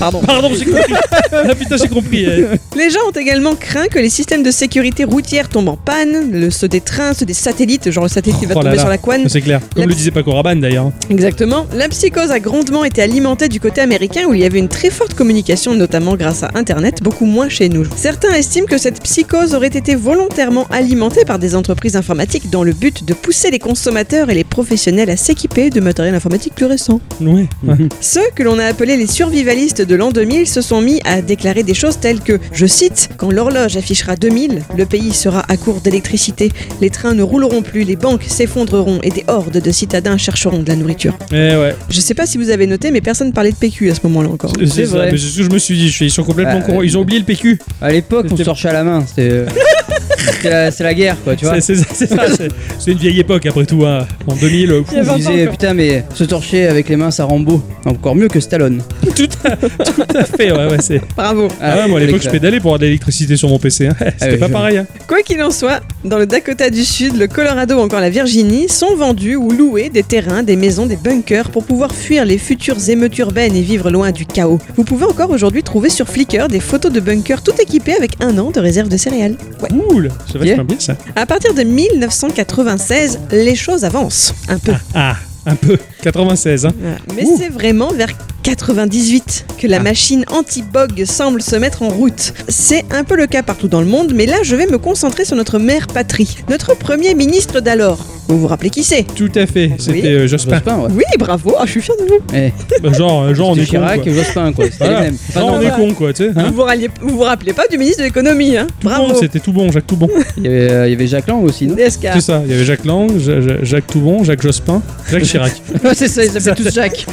Pardon. 0.00 0.20
Pardon, 0.26 0.50
j'ai 0.58 0.64
compris. 0.64 0.94
ah 1.32 1.54
putain, 1.54 1.76
j'ai 1.76 1.88
compris. 1.88 2.24
euh. 2.26 2.56
Les 2.76 2.90
gens 2.90 2.98
ont 3.06 3.12
également 3.18 3.54
craint 3.54 3.86
que 3.86 3.98
les 3.98 4.08
systèmes 4.10 4.42
de 4.42 4.50
sécurité 4.50 5.04
routière 5.04 5.48
tombent 5.48 5.68
en 5.68 5.76
panne, 5.76 6.30
le, 6.32 6.50
ceux 6.50 6.66
des 6.68 6.80
trains, 6.80 7.12
ceux 7.12 7.26
des 7.26 7.34
satellites, 7.34 7.90
genre 7.90 8.04
le 8.04 8.08
satellite 8.10 8.40
qui 8.40 8.46
va 8.46 8.54
Oh 8.56 8.62
tomber 8.62 8.76
là. 8.76 8.80
sur 8.80 8.88
la 8.88 8.98
couane. 8.98 9.28
C'est 9.28 9.42
clair. 9.42 9.60
Comme 9.74 9.82
La 9.82 9.86
le 9.86 9.94
disait 9.94 10.10
Paco 10.10 10.32
Rabanne 10.32 10.60
d'ailleurs. 10.60 10.90
Exactement. 11.10 11.66
La 11.74 11.88
psychose 11.88 12.30
a 12.30 12.40
grandement 12.40 12.82
été 12.84 13.02
alimentée 13.02 13.48
du 13.48 13.60
côté 13.60 13.80
américain 13.82 14.22
où 14.26 14.34
il 14.34 14.40
y 14.40 14.44
avait 14.44 14.58
une 14.58 14.68
très 14.68 14.90
forte 14.90 15.14
communication, 15.14 15.74
notamment 15.74 16.16
grâce 16.16 16.42
à 16.42 16.50
Internet, 16.54 17.02
beaucoup 17.02 17.26
moins 17.26 17.50
chez 17.50 17.68
nous. 17.68 17.84
Certains 17.94 18.32
estiment 18.34 18.66
que 18.66 18.78
cette 18.78 19.02
psychose 19.02 19.54
aurait 19.54 19.66
été 19.68 19.94
volontairement 19.94 20.66
alimentée 20.70 21.26
par 21.26 21.38
des 21.38 21.54
entreprises 21.54 21.96
informatiques 21.96 22.48
dans 22.50 22.64
le 22.64 22.72
but 22.72 23.04
de 23.04 23.12
pousser 23.12 23.50
les 23.50 23.58
consommateurs 23.58 24.30
et 24.30 24.34
les 24.34 24.44
professionnels 24.44 25.10
à 25.10 25.16
s'équiper 25.18 25.68
de 25.68 25.80
matériel 25.80 26.14
informatique 26.14 26.54
plus 26.54 26.66
récent. 26.66 27.00
Ouais. 27.20 27.46
ouais. 27.64 27.74
Ceux 28.00 28.24
que 28.34 28.42
l'on 28.42 28.58
a 28.58 28.64
appelés 28.64 28.96
les 28.96 29.06
survivalistes 29.06 29.82
de 29.90 29.96
l'an 29.96 30.12
2000 30.12 30.46
se 30.46 30.60
sont 30.60 30.80
mis 30.80 31.00
à 31.04 31.20
déclarer 31.20 31.64
des 31.64 31.74
choses 31.74 31.98
telles 31.98 32.20
que, 32.20 32.38
je 32.52 32.64
cite, 32.66 33.08
Quand 33.16 33.32
l'horloge 33.32 33.76
affichera 33.76 34.14
2000, 34.14 34.62
le 34.78 34.86
pays 34.86 35.12
sera 35.12 35.44
à 35.48 35.56
court 35.56 35.80
d'électricité, 35.80 36.52
les 36.80 36.90
trains 36.90 37.12
ne 37.14 37.24
rouleront 37.24 37.62
plus, 37.62 37.82
les 37.82 37.96
banques 37.96 38.22
s'effondreront 38.22 39.00
et 39.02 39.10
des 39.10 39.24
hordes 39.26 39.60
de 39.60 39.70
citadins 39.72 40.16
chercheront 40.16 40.60
de 40.62 40.68
la 40.68 40.76
nourriture. 40.76 41.18
Eh 41.32 41.34
ouais. 41.56 41.74
Je 41.88 41.98
sais 42.00 42.14
pas 42.14 42.24
si 42.26 42.38
vous 42.38 42.50
avez 42.50 42.68
noté, 42.68 42.92
mais 42.92 43.00
personne 43.00 43.32
parlait 43.32 43.50
de 43.50 43.56
PQ 43.56 43.90
à 43.90 43.94
ce 43.96 44.00
moment-là 44.04 44.28
encore. 44.28 44.52
C'est- 44.64 44.84
vrai. 44.84 45.08
Mais 45.10 45.18
c'est 45.18 45.26
ce 45.26 45.38
que 45.38 45.42
je 45.44 45.50
me 45.50 45.58
suis 45.58 45.76
dit. 45.76 45.88
je 45.88 45.92
suis- 45.92 46.06
Ils 46.06 46.10
sont 46.10 46.22
complètement 46.22 46.58
Ah, 46.62 46.66
corrompus. 46.66 46.88
Ils 46.92 46.96
ont 46.96 47.00
oublié 47.00 47.18
le 47.18 47.26
PQ. 47.26 47.58
À 47.82 47.90
l'époque, 47.90 48.26
on 48.26 48.30
C'était- 48.30 48.42
se 48.42 48.44
torchait 48.44 48.68
à 48.68 48.72
la 48.74 48.84
main. 48.84 49.04
C'était 49.06 49.28
euh, 49.30 49.46
c'était 50.34 50.50
la, 50.50 50.70
c'est 50.70 50.84
la 50.84 50.94
guerre, 50.94 51.16
quoi, 51.24 51.34
tu 51.36 51.44
vois. 51.46 51.60
C'est 51.60 51.74
c'est 51.74 51.82
ça. 51.82 51.86
c'est 51.92 52.06
ça, 52.08 52.26
c'est- 52.36 52.48
C'est 52.78 52.92
une 52.92 52.98
vieille 52.98 53.18
époque 53.20 53.44
après 53.46 53.66
tout. 53.66 53.84
hein. 53.84 54.06
En 54.26 54.34
2000. 54.36 54.70
euh, 54.70 54.82
On 54.92 55.02
20 55.02 55.12
ans 55.12 55.16
disait, 55.16 55.46
putain, 55.48 55.74
mais 55.74 56.04
se 56.14 56.24
torcher 56.24 56.66
avec 56.66 56.88
les 56.88 56.96
mains, 56.96 57.10
ça 57.10 57.24
rend 57.24 57.40
beau. 57.40 57.62
Encore 57.86 58.14
mieux 58.16 58.28
que 58.28 58.40
Stallone. 58.40 58.82
tout, 59.16 59.28
à, 59.39 59.39
tout 59.42 60.16
à 60.16 60.24
fait. 60.24 60.52
Ouais, 60.52 60.66
ouais, 60.70 60.76
c'est. 60.80 61.00
Bravo. 61.16 61.48
Ah, 61.60 61.76
ouais, 61.78 61.88
moi 61.88 61.98
à 62.00 62.04
l'époque, 62.04 62.22
je 62.22 62.30
pédalais 62.30 62.58
pour 62.60 62.70
avoir 62.70 62.78
de 62.78 62.84
l'électricité 62.86 63.36
sur 63.36 63.48
mon 63.48 63.58
PC. 63.58 63.86
hein. 63.88 63.94
C'était 64.18 64.32
ouais, 64.32 64.38
pas 64.38 64.46
je- 64.48 64.52
pareil. 64.52 64.78
hein. 64.78 64.86
Quoi 65.06 65.22
qu'il 65.22 65.42
en 65.42 65.50
soit, 65.50 65.80
dans 66.04 66.18
le 66.18 66.26
Dakota 66.26 66.70
du 66.70 66.84
Sud, 66.84 67.16
le 67.16 67.26
Colorado 67.26 67.76
ou 67.76 67.80
encore 67.80 68.00
la 68.00 68.10
Virginie 68.10 68.68
sont 68.68 68.94
vendus 68.96 69.36
ou 69.36 69.50
loués 69.50 69.88
des 69.88 70.02
terrains, 70.02 70.42
des 70.42 70.56
maisons, 70.56 70.86
des 70.86 70.96
bunkers 70.96 71.50
pour 71.50 71.64
pouvoir 71.64 71.94
fuir 71.94 72.24
les 72.24 72.38
futures 72.38 72.88
émeutes 72.88 73.16
urbaines 73.18 73.56
et 73.56 73.62
vivre 73.62 73.90
loin 73.90 74.10
du 74.12 74.26
chaos. 74.26 74.58
Vous 74.76 74.84
pouvez 74.84 75.04
encore 75.06 75.30
aujourd'hui 75.30 75.62
trouver 75.62 75.90
sur 75.90 76.08
Flickr 76.08 76.48
des 76.48 76.60
photos 76.60 76.92
de 76.92 77.00
bunkers 77.00 77.42
tout 77.42 77.52
équipés 77.60 77.94
avec 77.94 78.12
un 78.20 78.36
an 78.38 78.50
de 78.50 78.60
réserve 78.60 78.88
de 78.88 78.96
céréales. 78.96 79.36
Ouais. 79.62 79.68
Cool. 79.68 80.08
C'est 80.26 80.38
vachement 80.38 80.54
Yeah. 80.54 80.62
bien 80.64 80.76
ça. 80.80 80.96
À 81.16 81.26
partir 81.26 81.54
de 81.54 81.62
1996, 81.62 83.20
les 83.32 83.54
choses 83.54 83.84
avancent 83.84 84.34
un 84.48 84.58
peu. 84.58 84.72
Ah, 84.94 85.16
un 85.46 85.54
peu. 85.54 85.76
96. 86.02 86.66
Hein. 86.66 86.72
Mais 87.16 87.24
c'est 87.38 87.48
vraiment 87.48 87.92
vers 87.92 88.08
98 88.42 89.46
que 89.58 89.66
la 89.66 89.76
Ah. 89.78 89.80
machine 89.82 90.24
anti-bog 90.28 91.04
semble 91.04 91.42
se 91.42 91.56
mettre 91.56 91.82
en 91.82 91.88
route. 91.88 92.32
C'est 92.48 92.84
un 92.90 93.04
peu 93.04 93.16
le 93.16 93.26
cas 93.26 93.42
partout 93.42 93.68
dans 93.68 93.80
le 93.80 93.86
monde, 93.86 94.12
mais 94.14 94.26
là 94.26 94.36
je 94.42 94.56
vais 94.56 94.66
me 94.66 94.78
concentrer 94.78 95.24
sur 95.24 95.36
notre 95.36 95.58
mère 95.58 95.86
patrie, 95.86 96.36
notre 96.48 96.76
premier 96.76 97.14
ministre 97.14 97.60
d'alors. 97.60 97.98
Vous 98.28 98.38
vous 98.38 98.46
rappelez 98.46 98.70
qui 98.70 98.84
c'est? 98.84 99.02
Tout 99.02 99.30
à 99.34 99.44
fait. 99.46 99.72
C'était 99.78 99.92
Oui. 99.92 100.06
euh, 100.06 100.28
Jospin. 100.28 100.54
Jospin, 100.56 100.78
ouais. 100.78 100.90
Oui, 100.94 101.02
bravo, 101.18 101.54
ah, 101.58 101.62
je 101.66 101.72
suis 101.72 101.80
fier 101.82 101.96
de 101.96 102.04
vous. 102.06 102.18
Eh, 102.32 102.52
Bah, 102.82 102.92
genre, 102.92 103.22
euh, 103.24 103.34
genre 103.34 103.50
on 103.50 103.56
est 103.56 103.64
c'était 103.64 103.76
con. 103.78 103.82
Chirac 103.82 104.02
quoi. 104.02 104.12
et 104.12 104.14
Jospin, 104.14 104.52
quoi. 104.52 104.64
C'était 104.66 104.76
Voilà. 104.78 104.98
les 105.00 105.04
mêmes. 105.06 105.16
Enfin, 105.30 105.40
Genre, 105.40 105.50
non, 105.50 105.56
on 105.56 105.60
est 105.62 105.70
con 105.88 105.94
quoi, 105.94 106.12
tu 106.12 106.24
sais. 106.24 106.30
hein. 106.36 106.44
Vous 106.46 106.54
vous, 106.54 106.62
ralliez- 106.62 106.90
vous 107.00 107.16
vous 107.16 107.22
rappelez 107.24 107.52
pas 107.52 107.66
du 107.68 107.76
ministre 107.76 107.98
de 107.98 108.04
l'économie, 108.04 108.56
hein 108.56 108.68
Tout 108.80 108.86
Bravo. 108.88 109.08
bon, 109.08 109.14
c'était 109.20 109.40
tout 109.40 109.52
bon, 109.52 109.72
Jacques 109.72 109.86
Toubon. 109.88 110.08
il 110.36 110.44
y 110.44 110.46
avait, 110.46 110.70
euh, 110.70 110.86
il 110.86 110.90
y 110.92 110.94
avait 110.94 111.06
Jacques 111.08 111.26
Lang 111.26 111.42
aussi, 111.42 111.66
non? 111.66 111.74
DSK. 111.74 112.06
C'est 112.14 112.20
ça. 112.20 112.40
Il 112.44 112.50
y 112.52 112.54
avait 112.54 112.64
Jacques 112.64 112.84
Lang, 112.84 113.10
Ja- 113.18 113.40
Ja- 113.40 113.64
Jacques 113.64 113.86
Toubon, 113.88 114.22
Jacques 114.22 114.42
Jospin, 114.42 114.80
Jacques 115.10 115.22
Chirac. 115.24 115.52
C'est 115.94 116.06
ça, 116.08 116.24
ils 116.24 116.30
s'appelaient 116.30 116.64
tous 116.66 116.72
Jacques. 116.74 117.06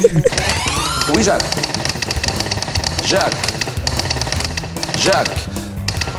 Oui, 1.14 1.22
Jacques. 1.22 1.42
Jacques. 3.04 3.32
Jacques. 4.98 5.28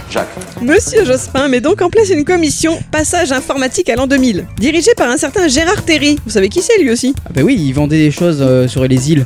Jacques. 0.10 0.28
Monsieur 0.62 1.06
Jospin 1.06 1.48
met 1.48 1.62
donc 1.62 1.82
en 1.82 1.90
place 1.90 2.10
une 2.10 2.26
commission 2.26 2.80
passage 2.92 3.32
informatique 3.32 3.90
à 3.90 3.96
l'an 3.96 4.08
2000, 4.08 4.46
dirigée 4.58 4.94
par 4.98 5.10
un 5.10 5.18
certain 5.18 5.48
Gérard 5.48 5.84
Terry. 5.86 6.18
Vous 6.26 6.32
savez 6.32 6.50
qui 6.50 6.62
c'est 6.62 6.82
lui 6.82 6.90
aussi? 6.92 7.14
Ah 7.26 7.30
bah 7.34 7.42
oui, 7.44 7.56
ils 7.60 7.74
vendaient 7.74 8.00
des 8.00 8.12
choses 8.12 8.40
euh, 8.42 8.68
sur 8.68 8.86
les 8.88 9.12
îles. 9.12 9.26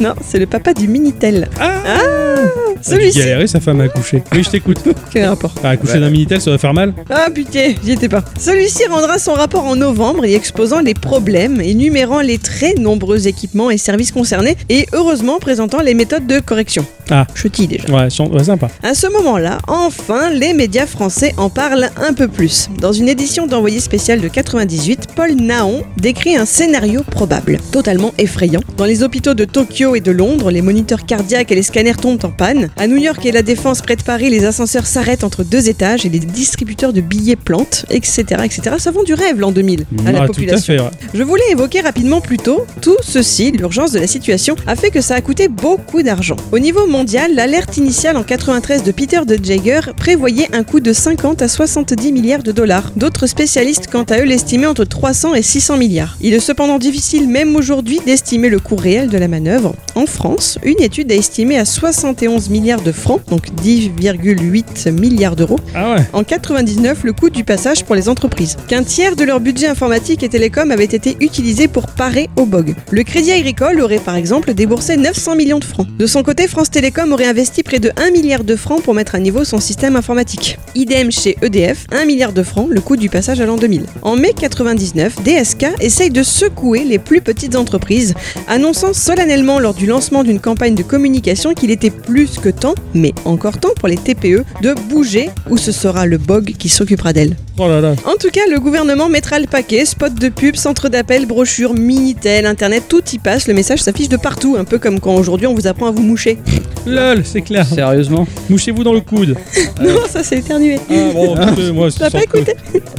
Non, 0.00 0.14
c'est 0.24 0.38
le 0.38 0.46
papa 0.46 0.74
du 0.74 0.86
Minitel. 0.86 1.48
Ah, 1.58 1.82
Il 1.86 1.90
a 1.90 2.67
Celui-ci. 2.82 3.18
galéré 3.18 3.46
sa 3.46 3.60
femme 3.60 3.80
à 3.80 3.84
accoucher. 3.84 4.22
Oui, 4.32 4.42
je 4.42 4.50
t'écoute. 4.50 4.78
Quel 5.12 5.26
rapport 5.26 5.54
Ah, 5.62 5.70
accoucher 5.70 5.94
Ouais. 5.94 6.00
d'un 6.00 6.10
Minitel, 6.10 6.40
ça 6.40 6.50
va 6.50 6.58
faire 6.58 6.74
mal. 6.74 6.92
Ah 7.10 7.28
putain, 7.34 7.74
j'y 7.84 7.92
étais 7.92 8.08
pas. 8.08 8.24
Celui-ci 8.38 8.86
rendra 8.90 9.18
son 9.18 9.32
rapport 9.34 9.64
en 9.64 9.76
novembre 9.76 10.24
y 10.26 10.34
exposant 10.34 10.80
les 10.80 10.94
problèmes, 10.94 11.60
énumérant 11.60 12.20
les 12.20 12.38
très 12.38 12.74
nombreux 12.74 13.26
équipements 13.28 13.70
et 13.70 13.78
services 13.78 14.12
concernés 14.12 14.56
et 14.68 14.86
heureusement 14.92 15.38
présentant 15.38 15.80
les 15.80 15.94
méthodes 15.94 16.26
de 16.26 16.40
correction. 16.40 16.84
Ah. 17.10 17.26
Chutis 17.34 17.66
déjà. 17.68 17.88
Ouais, 17.90 18.10
son- 18.10 18.30
ouais, 18.30 18.44
sympa. 18.44 18.68
À 18.82 18.94
ce 18.94 19.06
moment-là, 19.06 19.58
enfin, 19.66 20.30
les 20.30 20.52
médias 20.52 20.86
français 20.86 21.32
en 21.38 21.48
parlent 21.48 21.88
un 21.96 22.12
peu 22.12 22.28
plus. 22.28 22.68
Dans 22.80 22.92
une 22.92 23.08
édition 23.08 23.46
d'envoyé 23.46 23.80
spécial 23.80 24.20
de 24.20 24.28
98, 24.28 25.06
Paul 25.16 25.32
Naon 25.34 25.84
décrit 25.96 26.36
un 26.36 26.44
scénario 26.44 27.02
probable, 27.10 27.58
totalement 27.72 28.12
effrayant. 28.18 28.60
Dans 28.76 28.84
les 28.84 29.02
hôpitaux 29.02 29.34
de 29.34 29.44
Tokyo 29.44 29.94
et 29.94 30.00
de 30.00 30.10
Londres, 30.10 30.50
les 30.50 30.60
moniteurs 30.62 31.06
cardiaques 31.06 31.50
et 31.50 31.54
les 31.54 31.62
scanners 31.62 31.94
tombent 32.00 32.24
en 32.24 32.30
panne. 32.30 32.57
À 32.76 32.86
New 32.86 32.96
York 32.96 33.24
et 33.26 33.32
la 33.32 33.42
Défense 33.42 33.80
près 33.82 33.96
de 33.96 34.02
Paris, 34.02 34.30
les 34.30 34.44
ascenseurs 34.44 34.86
s'arrêtent 34.86 35.24
entre 35.24 35.44
deux 35.44 35.68
étages 35.68 36.04
et 36.06 36.08
les 36.08 36.18
distributeurs 36.18 36.92
de 36.92 37.00
billets 37.00 37.36
plantent, 37.36 37.84
etc. 37.90 38.24
etc. 38.44 38.76
Ça 38.78 38.90
vend 38.90 39.02
du 39.02 39.14
rêve 39.14 39.38
l'an 39.40 39.52
2000 39.52 39.84
à 40.06 40.12
la 40.12 40.20
Ah, 40.20 40.22
à 40.24 40.26
population. 40.26 40.74
fait, 40.74 40.80
ouais. 40.80 40.90
Je 41.14 41.22
voulais 41.22 41.44
évoquer 41.50 41.80
rapidement 41.80 42.20
plus 42.20 42.38
tôt, 42.38 42.64
tout 42.80 42.96
ceci, 43.02 43.50
l'urgence 43.52 43.92
de 43.92 43.98
la 43.98 44.06
situation, 44.06 44.54
a 44.66 44.76
fait 44.76 44.90
que 44.90 45.00
ça 45.00 45.14
a 45.14 45.20
coûté 45.20 45.48
beaucoup 45.48 46.02
d'argent. 46.02 46.36
Au 46.52 46.58
niveau 46.58 46.86
mondial, 46.86 47.34
l'alerte 47.34 47.76
initiale 47.76 48.16
en 48.16 48.22
93 48.22 48.82
de 48.82 48.92
Peter 48.92 49.20
de 49.26 49.38
Jaeger 49.42 49.92
prévoyait 49.96 50.48
un 50.54 50.62
coût 50.64 50.80
de 50.80 50.92
50 50.92 51.42
à 51.42 51.48
70 51.48 52.12
milliards 52.12 52.42
de 52.42 52.52
dollars. 52.52 52.92
D'autres 52.96 53.26
spécialistes, 53.26 53.88
quant 53.90 54.04
à 54.04 54.18
eux, 54.20 54.24
l'estimaient 54.24 54.66
entre 54.66 54.84
300 54.84 55.34
et 55.34 55.42
600 55.42 55.76
milliards. 55.76 56.16
Il 56.20 56.34
est 56.34 56.40
cependant 56.40 56.78
difficile, 56.78 57.28
même 57.28 57.54
aujourd'hui, 57.56 58.00
d'estimer 58.06 58.48
le 58.48 58.58
coût 58.58 58.76
réel 58.76 59.08
de 59.08 59.18
la 59.18 59.28
manœuvre. 59.28 59.74
En 59.94 60.06
France, 60.06 60.58
une 60.64 60.80
étude 60.80 61.10
a 61.12 61.14
estimé 61.14 61.58
à 61.58 61.64
71 61.64 62.47
milliards 62.48 62.82
de 62.82 62.92
francs, 62.92 63.20
donc 63.28 63.48
10,8 63.62 64.90
milliards 64.92 65.36
d'euros. 65.36 65.58
Ah 65.74 65.94
ouais. 65.94 66.02
En 66.12 66.24
99, 66.24 67.04
le 67.04 67.12
coût 67.12 67.30
du 67.30 67.44
passage 67.44 67.84
pour 67.84 67.94
les 67.94 68.08
entreprises. 68.08 68.56
Qu'un 68.68 68.82
tiers 68.82 69.16
de 69.16 69.24
leur 69.24 69.40
budget 69.40 69.66
informatique 69.66 70.22
et 70.22 70.28
télécom 70.28 70.70
avait 70.70 70.84
été 70.84 71.16
utilisé 71.20 71.68
pour 71.68 71.86
parer 71.86 72.28
au 72.36 72.46
bug. 72.46 72.74
Le 72.90 73.02
Crédit 73.02 73.32
Agricole 73.32 73.80
aurait 73.80 73.98
par 73.98 74.16
exemple 74.16 74.54
déboursé 74.54 74.96
900 74.96 75.36
millions 75.36 75.58
de 75.58 75.64
francs. 75.64 75.86
De 75.98 76.06
son 76.06 76.22
côté, 76.22 76.48
France 76.48 76.70
Télécom 76.70 77.12
aurait 77.12 77.26
investi 77.26 77.62
près 77.62 77.78
de 77.78 77.90
1 77.96 78.10
milliard 78.10 78.44
de 78.44 78.56
francs 78.56 78.82
pour 78.82 78.94
mettre 78.94 79.14
à 79.14 79.18
niveau 79.18 79.44
son 79.44 79.58
système 79.58 79.96
informatique. 79.96 80.58
Idem 80.74 81.10
chez 81.10 81.36
EDF, 81.42 81.86
1 81.92 82.04
milliard 82.04 82.32
de 82.32 82.42
francs, 82.42 82.68
le 82.70 82.80
coût 82.80 82.96
du 82.96 83.08
passage 83.08 83.40
à 83.40 83.46
l'an 83.46 83.56
2000. 83.56 83.84
En 84.02 84.16
mai 84.16 84.32
99, 84.38 85.22
DSK 85.22 85.66
essaye 85.80 86.10
de 86.10 86.22
secouer 86.22 86.84
les 86.84 86.98
plus 86.98 87.20
petites 87.20 87.56
entreprises, 87.56 88.14
annonçant 88.46 88.92
solennellement 88.92 89.58
lors 89.58 89.74
du 89.74 89.86
lancement 89.86 90.24
d'une 90.24 90.40
campagne 90.40 90.74
de 90.74 90.82
communication 90.82 91.54
qu'il 91.54 91.70
était 91.70 91.90
plus 91.90 92.37
que 92.40 92.48
temps, 92.48 92.74
mais 92.94 93.12
encore 93.24 93.58
temps 93.58 93.74
pour 93.78 93.88
les 93.88 93.96
TPE, 93.96 94.44
de 94.62 94.74
bouger 94.88 95.30
ou 95.50 95.56
ce 95.56 95.72
sera 95.72 96.06
le 96.06 96.18
BOG 96.18 96.54
qui 96.58 96.68
s'occupera 96.68 97.12
d'elles. 97.12 97.36
Oh 97.58 97.68
là 97.68 97.80
là. 97.80 97.94
En 98.04 98.14
tout 98.14 98.30
cas, 98.32 98.42
le 98.50 98.60
gouvernement 98.60 99.08
mettra 99.08 99.38
le 99.40 99.46
paquet, 99.46 99.84
spot 99.84 100.14
de 100.14 100.28
pub, 100.28 100.54
centre 100.56 100.88
d'appel, 100.88 101.26
brochure, 101.26 101.74
Minitel, 101.74 102.46
internet, 102.46 102.84
tout 102.88 103.02
y 103.12 103.18
passe, 103.18 103.48
le 103.48 103.54
message 103.54 103.80
s'affiche 103.80 104.08
de 104.08 104.16
partout, 104.16 104.56
un 104.58 104.64
peu 104.64 104.78
comme 104.78 105.00
quand 105.00 105.14
aujourd'hui 105.16 105.46
on 105.48 105.54
vous 105.54 105.66
apprend 105.66 105.86
à 105.86 105.90
vous 105.90 106.02
moucher. 106.02 106.38
Lol, 106.86 107.22
c'est 107.24 107.42
clair. 107.42 107.66
Sérieusement 107.66 108.26
Mouchez-vous 108.48 108.84
dans 108.84 108.92
le 108.94 109.00
coude. 109.00 109.36
non, 109.82 110.00
ça 110.08 110.22
c'est 110.22 110.38
éternué. 110.38 110.78
Ah 110.88 110.94
bon, 111.12 111.36
écoutez, 111.42 111.72
moi, 111.72 111.90
c'est 111.90 111.98
T'as 111.98 112.10
pas 112.10 112.20
que- 112.20 112.38
écouté 112.38 112.54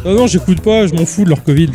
Ah 0.05 0.13
non, 0.13 0.27
j'écoute 0.27 0.61
pas, 0.61 0.85
je 0.87 0.93
m'en 0.93 1.05
fous 1.05 1.23
de 1.23 1.29
leur 1.29 1.43
Covid. 1.43 1.69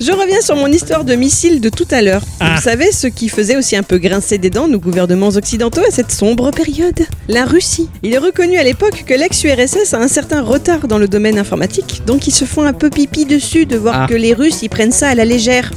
Je 0.00 0.10
reviens 0.12 0.40
sur 0.40 0.56
mon 0.56 0.68
histoire 0.68 1.04
de 1.04 1.14
missile 1.14 1.60
de 1.60 1.68
tout 1.68 1.86
à 1.90 2.00
l'heure. 2.00 2.22
Ah. 2.40 2.54
Vous 2.56 2.62
savez 2.62 2.92
ce 2.92 3.06
qui 3.08 3.28
faisait 3.28 3.56
aussi 3.56 3.76
un 3.76 3.82
peu 3.82 3.98
grincer 3.98 4.38
des 4.38 4.50
dents 4.50 4.68
nos 4.68 4.78
gouvernements 4.78 5.28
occidentaux 5.28 5.82
à 5.86 5.90
cette 5.90 6.12
sombre 6.12 6.50
période 6.50 6.83
La 7.28 7.44
Russie. 7.46 7.88
Il 8.02 8.12
est 8.14 8.18
reconnu 8.18 8.58
à 8.58 8.62
l'époque 8.62 9.04
que 9.06 9.14
l'ex-URSS 9.14 9.94
a 9.94 9.98
un 9.98 10.08
certain 10.08 10.42
retard 10.42 10.86
dans 10.88 10.98
le 10.98 11.08
domaine 11.08 11.38
informatique, 11.38 12.02
donc 12.06 12.26
ils 12.26 12.34
se 12.34 12.44
font 12.44 12.62
un 12.62 12.72
peu 12.72 12.90
pipi 12.90 13.24
dessus 13.24 13.64
de 13.66 13.76
voir 13.76 13.94
Ah. 14.02 14.06
que 14.08 14.14
les 14.14 14.34
Russes 14.34 14.62
ils 14.62 14.68
prennent 14.68 14.92
ça 14.92 15.08
à 15.08 15.14
la 15.14 15.24
légère 15.24 15.70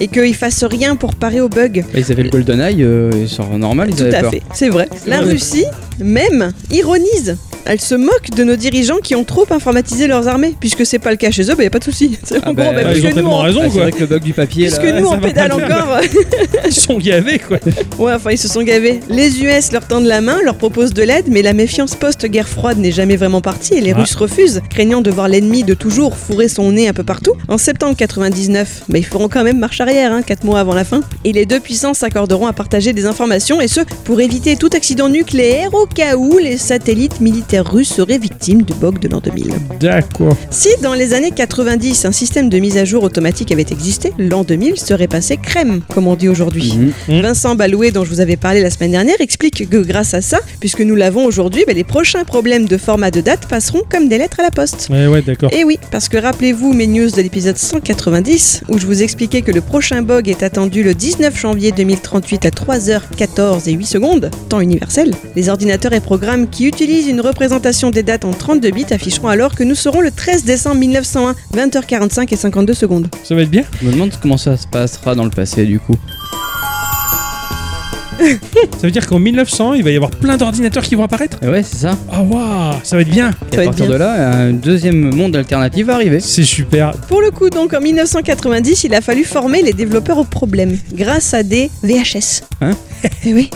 et 0.00 0.08
qu'ils 0.08 0.34
fassent 0.34 0.64
rien 0.64 0.96
pour 0.96 1.14
parer 1.14 1.40
aux 1.40 1.48
bugs. 1.48 1.82
Ils 1.94 2.10
avaient 2.12 2.22
le 2.22 2.30
GoldenEye, 2.30 2.82
euh, 2.82 3.10
ils 3.14 3.28
sont 3.28 3.58
normal, 3.58 3.88
ils 3.90 3.96
Tout 3.96 4.02
avaient 4.04 4.14
à 4.16 4.20
peur. 4.22 4.30
fait, 4.30 4.42
c'est 4.54 4.68
vrai. 4.68 4.88
La. 5.06 5.20
Russie, 5.20 5.64
même, 5.98 6.52
ironise. 6.70 7.36
Elle 7.66 7.80
se 7.80 7.94
moque 7.94 8.30
de 8.36 8.44
nos 8.44 8.56
dirigeants 8.56 8.98
qui 9.02 9.14
ont 9.14 9.24
trop 9.24 9.46
informatisé 9.50 10.06
leurs 10.06 10.28
armées. 10.28 10.54
Puisque 10.60 10.84
c'est 10.84 10.98
pas 10.98 11.10
le 11.10 11.16
cas 11.16 11.30
chez 11.30 11.50
eux, 11.50 11.54
bah 11.54 11.64
y 11.64 11.66
a 11.66 11.70
pas 11.70 11.78
de 11.78 11.84
souci. 11.84 12.18
Ah 12.42 12.50
en 12.50 12.54
bah, 12.54 12.64
bah, 12.74 12.82
ils 12.94 13.04
ont 13.04 13.08
nous, 13.08 13.14
tellement 13.14 13.38
on- 13.38 13.42
raison, 13.42 13.60
Ah, 13.62 13.66
c'est 13.68 13.72
quoi. 13.72 13.82
vrai 13.82 13.92
que 13.92 14.00
le 14.00 14.06
bug 14.06 14.22
du 14.22 14.32
papier 14.32 14.66
puisque 14.66 14.82
là. 14.82 15.00
nous 15.00 15.06
on 15.06 15.18
pédale 15.18 15.52
encore. 15.52 15.98
Ils 16.66 16.72
sont 16.74 16.98
gavés, 16.98 17.38
quoi. 17.38 17.58
Ouais, 17.98 18.12
enfin, 18.14 18.32
ils 18.32 18.38
se 18.38 18.48
sont 18.48 18.62
gavés. 18.62 19.00
Les 19.08 19.40
US 19.42 19.70
leur 19.72 19.86
tendent 19.86 20.06
la 20.06 20.20
main, 20.20 20.38
leur 20.44 20.56
proposent 20.56 20.92
de 20.94 21.02
l'aide, 21.02 21.26
mais 21.28 21.42
la 21.42 21.52
méfiance 21.52 21.94
post-guerre 21.94 22.48
froide 22.48 22.78
n'est 22.78 22.90
jamais 22.92 23.16
vraiment 23.16 23.40
partie 23.40 23.74
et 23.74 23.80
les 23.80 23.92
Ah. 23.92 23.98
Russes 24.00 24.14
refusent, 24.16 24.60
craignant 24.68 25.00
de 25.00 25.10
voir 25.10 25.28
l'ennemi 25.28 25.62
de 25.62 25.74
toujours 25.74 26.16
fourrer 26.16 26.48
son 26.48 26.72
nez 26.72 26.88
un 26.88 26.92
peu 26.92 27.04
partout. 27.04 27.32
En 27.48 27.56
septembre 27.58 27.94
99, 27.96 28.82
bah, 28.88 28.98
ils 28.98 29.04
feront 29.06 29.28
quand 29.28 29.44
même 29.44 29.58
marche 29.58 29.80
arrière, 29.80 30.12
hein, 30.12 30.22
4 30.22 30.44
mois 30.44 30.58
avant 30.60 30.74
la 30.74 30.84
fin, 30.84 31.02
et 31.24 31.32
les 31.32 31.46
deux 31.46 31.60
puissances 31.60 31.98
s'accorderont 31.98 32.46
à 32.46 32.52
partager 32.52 32.92
des 32.92 33.06
informations, 33.06 33.60
et 33.60 33.68
ce, 33.68 33.80
pour 34.04 34.20
éviter 34.20 34.56
tout 34.56 34.70
accident 34.74 35.08
nucléaire 35.08 35.72
au 35.74 35.86
cas 35.86 36.16
où 36.16 36.38
les 36.38 36.56
satellites 36.58 37.20
militaires 37.20 37.53
russes 37.62 37.92
seraient 37.92 38.18
victimes 38.18 38.62
du 38.62 38.74
bug 38.74 38.98
de 38.98 39.08
l'an 39.08 39.20
2000. 39.20 39.54
D'accord. 39.80 40.36
Si 40.50 40.68
dans 40.82 40.94
les 40.94 41.14
années 41.14 41.30
90, 41.30 42.04
un 42.04 42.12
système 42.12 42.48
de 42.48 42.58
mise 42.58 42.76
à 42.76 42.84
jour 42.84 43.02
automatique 43.02 43.52
avait 43.52 43.66
existé, 43.70 44.12
l'an 44.18 44.44
2000 44.44 44.76
serait 44.78 45.08
passé 45.08 45.36
crème, 45.36 45.80
comme 45.94 46.06
on 46.06 46.14
dit 46.16 46.28
aujourd'hui. 46.28 46.74
Mhm. 46.76 46.92
Mhm. 47.08 47.20
Vincent 47.22 47.54
Baloué, 47.54 47.90
dont 47.90 48.04
je 48.04 48.10
vous 48.10 48.20
avais 48.20 48.36
parlé 48.36 48.60
la 48.60 48.70
semaine 48.70 48.92
dernière, 48.92 49.16
explique 49.20 49.68
que 49.68 49.76
grâce 49.76 50.14
à 50.14 50.20
ça, 50.20 50.40
puisque 50.60 50.80
nous 50.80 50.94
l'avons 50.94 51.24
aujourd'hui, 51.24 51.64
ben, 51.66 51.76
les 51.76 51.84
prochains 51.84 52.24
problèmes 52.24 52.66
de 52.66 52.76
format 52.76 53.10
de 53.10 53.20
date 53.20 53.46
passeront 53.48 53.82
comme 53.90 54.08
des 54.08 54.18
lettres 54.18 54.40
à 54.40 54.42
la 54.42 54.50
poste. 54.50 54.88
Ouais, 54.90 55.06
ouais, 55.06 55.22
d'accord. 55.22 55.50
Et 55.52 55.64
oui, 55.64 55.78
parce 55.90 56.08
que 56.08 56.16
rappelez-vous 56.16 56.72
mes 56.72 56.86
news 56.86 57.10
de 57.10 57.22
l'épisode 57.22 57.56
190, 57.56 58.62
où 58.68 58.78
je 58.78 58.86
vous 58.86 59.02
expliquais 59.02 59.42
que 59.42 59.52
le 59.52 59.60
prochain 59.60 60.02
bug 60.02 60.28
est 60.28 60.42
attendu 60.42 60.82
le 60.82 60.94
19 60.94 61.38
janvier 61.38 61.72
2038 61.72 62.46
à 62.46 62.50
3h14 62.50 63.68
et 63.68 63.72
8 63.72 63.86
secondes, 63.86 64.30
temps 64.48 64.60
universel. 64.60 65.12
Les 65.36 65.48
ordinateurs 65.48 65.92
et 65.92 66.00
programmes 66.00 66.48
qui 66.48 66.66
utilisent 66.66 67.08
une 67.08 67.20
représentation 67.20 67.43
des 67.92 68.02
dates 68.02 68.24
en 68.24 68.30
32 68.32 68.70
bits 68.70 68.86
afficheront 68.90 69.28
alors 69.28 69.54
que 69.54 69.64
nous 69.64 69.74
serons 69.74 70.00
le 70.00 70.10
13 70.10 70.44
décembre 70.44 70.76
1901, 70.76 71.34
20h45 71.54 72.32
et 72.32 72.36
52 72.36 72.74
secondes. 72.74 73.08
Ça 73.22 73.34
va 73.34 73.42
être 73.42 73.50
bien? 73.50 73.64
Je 73.82 73.86
me 73.86 73.92
demande 73.92 74.12
comment 74.22 74.38
ça 74.38 74.56
se 74.56 74.66
passera 74.66 75.14
dans 75.14 75.24
le 75.24 75.30
passé 75.30 75.64
du 75.66 75.78
coup. 75.78 75.96
Ça 78.20 78.82
veut 78.82 78.92
dire 78.92 79.06
qu'en 79.06 79.18
1900, 79.18 79.74
il 79.74 79.82
va 79.82 79.90
y 79.90 79.96
avoir 79.96 80.10
plein 80.10 80.36
d'ordinateurs 80.36 80.84
qui 80.84 80.94
vont 80.94 81.02
apparaître? 81.02 81.36
Et 81.42 81.48
ouais, 81.48 81.64
c'est 81.64 81.76
ça. 81.78 81.98
Ah 82.12 82.22
waouh, 82.22 82.74
ça 82.84 82.94
va 82.96 83.02
être 83.02 83.10
bien 83.10 83.30
Et 83.52 83.56
Ça 83.56 83.56
va 83.56 83.62
à 83.62 83.64
être 83.64 83.70
partir 83.70 83.86
bien. 83.86 83.94
de 83.94 83.98
là, 83.98 84.36
un 84.38 84.52
deuxième 84.52 85.14
monde 85.14 85.34
alternatif 85.34 85.86
va 85.86 85.94
arriver. 85.96 86.20
C'est 86.20 86.44
super. 86.44 86.92
Pour 87.08 87.20
le 87.20 87.30
coup, 87.32 87.50
donc 87.50 87.74
en 87.74 87.80
1990, 87.80 88.84
il 88.84 88.94
a 88.94 89.00
fallu 89.00 89.24
former 89.24 89.62
les 89.62 89.72
développeurs 89.72 90.18
au 90.18 90.24
problème 90.24 90.78
grâce 90.94 91.34
à 91.34 91.42
des 91.42 91.70
VHS. 91.82 92.42
Hein? 92.60 92.70
Eh 92.70 92.93
oui. 93.26 93.50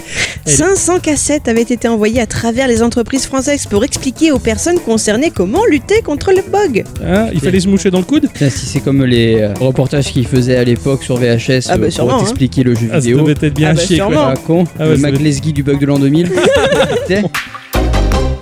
Elle- 0.47 0.53
500 0.53 1.01
cassettes 1.01 1.49
avaient 1.49 1.63
été 1.63 1.89
envoyées 1.89 2.21
à 2.21 2.27
travers 2.27 2.69
les 2.69 2.83
entreprises 2.83 3.27
françaises 3.27 3.67
pour 3.67 3.85
expliquer 3.85 4.33
aux 4.33 4.39
personnes 4.39 4.79
concernées 4.81 5.31
comment 5.35 5.65
lutter 5.67 6.01
contre 6.03 6.33
le 6.33 6.43
bug. 6.51 6.85
Hein, 7.05 7.29
il 7.33 7.41
fallait 7.41 7.61
se 7.61 7.69
moucher 7.69 7.91
dans 7.91 7.99
le 7.99 8.05
coude? 8.05 8.29
Si 8.37 8.51
c'est 8.67 8.81
comme 8.81 9.05
les 9.05 9.41
euh, 9.41 9.55
reportages 9.61 10.13
qu'ils 10.13 10.27
faisaient 10.27 10.57
à 10.57 10.65
l'époque 10.65 11.03
sur 11.03 11.17
VHS 11.17 11.69
Ah 11.69 11.77
bah 11.79 11.87
euh, 11.87 11.91
sûrement, 11.91 12.11
pour 12.13 12.21
hein. 12.21 12.25
t'expliquer 12.25 12.63
le 12.63 12.75
jeu 12.75 12.89
Ah, 12.91 12.95
ça 12.95 13.01
vidéo. 13.01 13.19
devait 13.23 13.33
être 13.47 13.55
bien 13.55 13.71
Ah 13.71 13.75
bah 13.75 13.81
chier, 13.83 13.99
quoi. 13.99 14.07
sûrement. 14.07 14.27
Ah, 14.29 14.35
con, 14.37 14.65
Ah 14.79 14.85
ouais, 14.85 14.91
le 14.91 14.97
ça 14.99 15.09
être- 15.09 15.53
du 15.53 15.63
bug 15.63 15.79
de 15.81 15.87
l'an 15.87 15.99
2000. 15.99 16.31
Putain. 16.31 17.23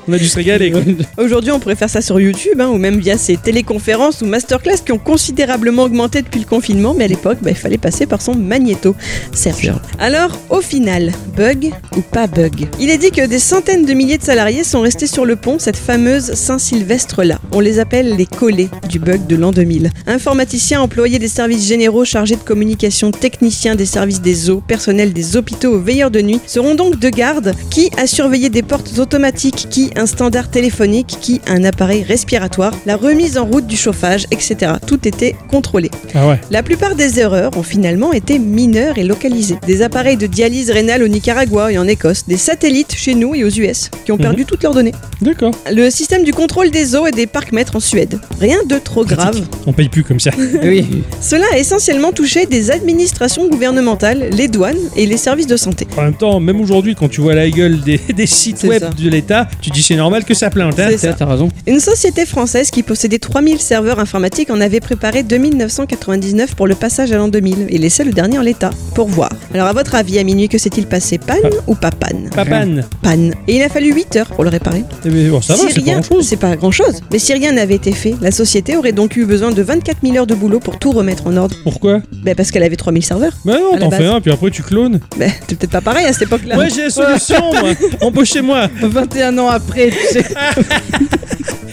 On 0.09 0.13
a 0.13 0.19
dû 0.19 0.29
se 0.29 0.37
régaler, 0.37 0.71
quoi. 0.71 0.83
Aujourd'hui, 1.19 1.51
on 1.51 1.59
pourrait 1.59 1.75
faire 1.75 1.91
ça 1.91 2.01
sur 2.01 2.21
YouTube 2.21 2.61
hein, 2.61 2.69
ou 2.69 2.79
même 2.79 3.01
via 3.01 3.19
ces 3.19 3.37
téléconférences 3.37 4.23
ou 4.23 4.27
masterclass 4.27 4.79
qui 4.85 4.93
ont 4.93 4.99
considérablement 4.99 5.83
augmenté 5.83 6.23
depuis 6.23 6.39
le 6.39 6.47
confinement, 6.47 6.95
mais 6.97 7.05
à 7.05 7.09
l'époque, 7.09 7.39
bah, 7.43 7.51
il 7.51 7.57
fallait 7.57 7.77
passer 7.77 8.07
par 8.07 8.23
son 8.23 8.37
magnéto. 8.37 8.95
Serge. 9.33 9.73
Alors, 9.99 10.39
au 10.49 10.61
final, 10.61 11.13
bug 11.37 11.73
ou 11.97 12.03
pas 12.03 12.29
bug? 12.29 12.69
Il 12.79 12.89
est 12.89 12.99
dit 12.99 13.11
que 13.11 13.27
des 13.27 13.41
centaines 13.41 13.85
de 13.85 13.93
milliers 13.95 14.19
de 14.19 14.23
salariés 14.23 14.63
sont 14.63 14.81
restés 14.81 15.09
sur 15.09 15.25
le 15.25 15.35
pont 15.35 15.59
cette 15.59 15.77
fameuse 15.77 16.35
Saint-Sylvestre-là. 16.35 17.41
On 17.51 17.59
les 17.59 17.81
appelle 17.81 18.15
les 18.15 18.27
collés 18.27 18.69
du 18.89 19.01
bug 19.01 19.27
de 19.27 19.35
l'an 19.35 19.51
2000. 19.51 19.91
Informaticiens, 20.07 20.83
employés 20.83 21.19
des 21.19 21.27
services 21.27 21.67
généraux 21.67 22.05
chargés 22.05 22.37
de 22.37 22.43
communication, 22.43 23.11
techniciens 23.11 23.75
des 23.75 23.87
services 23.87 24.21
des 24.21 24.51
eaux, 24.51 24.63
personnel 24.67 25.13
des 25.13 25.37
hôpitaux, 25.37 25.81
veilleurs 25.81 26.13
de 26.13 26.21
nuit, 26.21 26.41
seront 26.47 26.77
donc 26.77 27.01
de 27.01 27.09
garde 27.09 27.55
qui 27.71 27.91
a 27.97 28.07
surveillé 28.07 28.51
des 28.51 28.63
portes 28.63 28.99
automatiques, 28.99 29.67
qui 29.69 29.91
un 29.97 30.07
standard 30.07 30.51
téléphonique, 30.51 31.17
qui 31.21 31.41
un 31.47 31.65
appareil 31.65 32.03
respiratoire, 32.03 32.73
la 32.87 32.97
remise 32.97 33.39
en 33.39 33.45
route 33.45 33.67
du 33.67 33.77
chauffage, 33.77 34.27
etc. 34.31 34.73
Tout 34.87 35.07
était 35.07 35.35
contrôlé. 35.49 35.91
Ah 36.15 36.29
ouais. 36.29 36.41
La 36.51 36.63
plupart 36.63 36.95
des 36.95 37.21
erreurs 37.21 37.57
ont 37.57 37.63
finalement 37.63 38.13
été 38.13 38.39
mineures 38.39 38.99
et 38.99 39.05
localisées. 39.05 39.57
Des 39.67 39.83
appareils 39.83 40.17
de 40.17 40.27
dialyse 40.27 40.71
rénale 40.71 41.03
au 41.03 41.09
Nicaragua 41.09 41.73
et 41.73 41.79
en 41.79 41.87
Écosse, 41.87 42.25
des 42.27 42.37
satellites 42.37 42.95
chez 42.95 43.15
nous 43.15 43.35
et 43.35 43.45
aux 43.45 43.51
US, 43.51 43.91
qui 44.05 44.13
ont 44.13 44.19
perdu 44.19 44.45
toutes 44.45 44.63
leurs 44.63 44.75
données. 44.75 44.93
D'accord. 45.21 45.53
Le 45.73 45.91
système 45.91 46.25
du 46.25 46.33
contrôle 46.33 46.71
des 46.71 46.95
eaux 46.95 47.07
et 47.07 47.11
des 47.11 47.27
parcs-mètres 47.27 47.77
en 47.77 47.81
Suède. 47.81 48.19
Rien 48.41 48.59
de 48.69 48.79
trop 48.79 49.05
grave. 49.05 49.41
On 49.67 49.73
paye 49.73 49.89
plus 49.89 50.05
comme 50.05 50.21
ça. 50.21 50.31
Oui. 50.67 50.85
Cela 51.21 51.45
a 51.53 51.59
essentiellement 51.59 52.13
touché 52.13 52.47
des 52.47 52.71
administrations 52.71 53.49
gouvernementales, 53.49 54.31
les 54.33 54.49
douanes 54.49 54.77
et 54.97 55.07
les 55.07 55.17
services 55.17 55.47
de 55.47 55.57
santé. 55.57 55.87
En 55.97 56.03
même 56.03 56.15
temps, 56.17 56.41
même 56.41 56.61
aujourd'hui, 56.61 56.95
quand 56.95 57.09
tu 57.09 57.21
vois 57.21 57.35
la 57.35 57.49
gueule 57.51 57.81
des, 57.81 57.99
des 58.17 58.27
sites 58.27 58.63
web 58.65 58.83
ça. 58.83 58.91
de 58.91 59.09
l'État, 59.09 59.47
tu 59.61 59.71
dis 59.71 59.83
c'est 59.87 59.97
normal 59.97 60.25
que 60.25 60.35
ça 60.35 60.51
plante. 60.51 60.79
Hein 60.79 60.89
C'est 60.91 60.99
ça. 60.99 61.13
T'as 61.15 61.27
raison. 61.27 61.49
Une 61.67 61.81
société 61.81 62.27
française 62.27 62.71
qui 62.71 62.83
possédait 62.83 63.19
3000 63.19 63.59
serveurs 63.61 63.99
informatiques 64.01 64.51
en 64.51 64.61
avait 64.61 64.81
préparé 64.81 65.23
2999 65.23 66.55
pour 66.55 66.67
le 66.67 66.75
passage 66.75 67.13
à 67.13 67.17
l'an 67.17 67.29
2000 67.29 67.67
et 67.69 67.79
laissait 67.79 68.05
le 68.05 68.13
dernier 68.13 68.39
en 68.39 68.43
l'état. 68.43 68.71
Pour 68.95 69.09
voir. 69.09 69.31
Alors 69.55 69.67
à 69.67 69.73
votre 69.73 69.95
avis, 69.95 70.19
à 70.19 70.25
minuit, 70.25 70.49
que 70.49 70.59
s'est-il 70.59 70.87
passé? 70.87 71.19
Panne 71.19 71.39
Ah. 71.45 71.49
ou 71.67 71.75
pas 71.75 71.91
panne 71.91 72.31
Papane. 72.35 72.85
Panne. 73.03 73.35
Et 73.49 73.57
il 73.57 73.63
a 73.63 73.69
fallu 73.69 73.93
8 73.95 74.17
heures 74.17 74.27
pour 74.29 74.45
le 74.45 74.51
réparer. 74.51 74.85
Eh 75.05 75.09
ben, 75.09 75.31
bon, 75.31 75.41
ça 75.41 75.55
va, 75.55 75.61
si 75.61 75.67
c'est 75.69 75.75
pas 75.81 75.85
rien, 75.85 76.01
grand 76.01 76.03
chose. 76.17 76.27
c'est 76.29 76.37
pas 76.37 76.57
grand 76.57 76.71
chose. 76.71 77.01
Mais 77.13 77.19
si 77.19 77.33
rien 77.33 77.53
n'avait 77.53 77.75
été 77.77 77.93
fait, 77.93 78.15
la 78.21 78.31
société 78.31 78.77
aurait 78.77 78.93
donc 78.93 79.17
eu 79.17 79.25
besoin 79.25 79.51
de 79.51 79.63
24 79.63 79.99
000 80.03 80.17
heures 80.17 80.27
de 80.27 80.35
boulot 80.35 80.61
pour 80.61 80.79
tout 80.79 80.93
remettre 80.93 81.27
en 81.27 81.37
ordre. 81.37 81.57
Pourquoi? 81.63 82.01
Ben 82.25 82.35
parce 82.35 82.51
qu'elle 82.51 82.63
avait 82.65 82.77
3000 82.77 83.05
serveurs. 83.05 83.33
Bah 83.45 83.55
non, 83.61 83.79
t'en 83.79 83.91
fais 83.91 84.07
un, 84.07 84.21
puis 84.21 84.33
après 84.33 84.51
tu 84.51 84.63
clones. 84.63 85.01
Ben 85.17 85.31
c'est 85.49 85.57
peut-être 85.59 85.71
pas 85.73 85.81
pareil 85.81 86.07
à 86.07 86.13
cette 86.13 86.23
époque-là. 86.23 86.59
Ouais, 86.59 86.69
j'ai 86.75 86.85
la 86.85 86.91
solution, 86.91 87.53
moi. 87.53 87.71
Embauchez-moi. 88.01 88.69
21 88.83 89.39
ans 89.39 89.49
après, 89.49 89.76
tu 89.77 90.13
sais. 90.13 90.25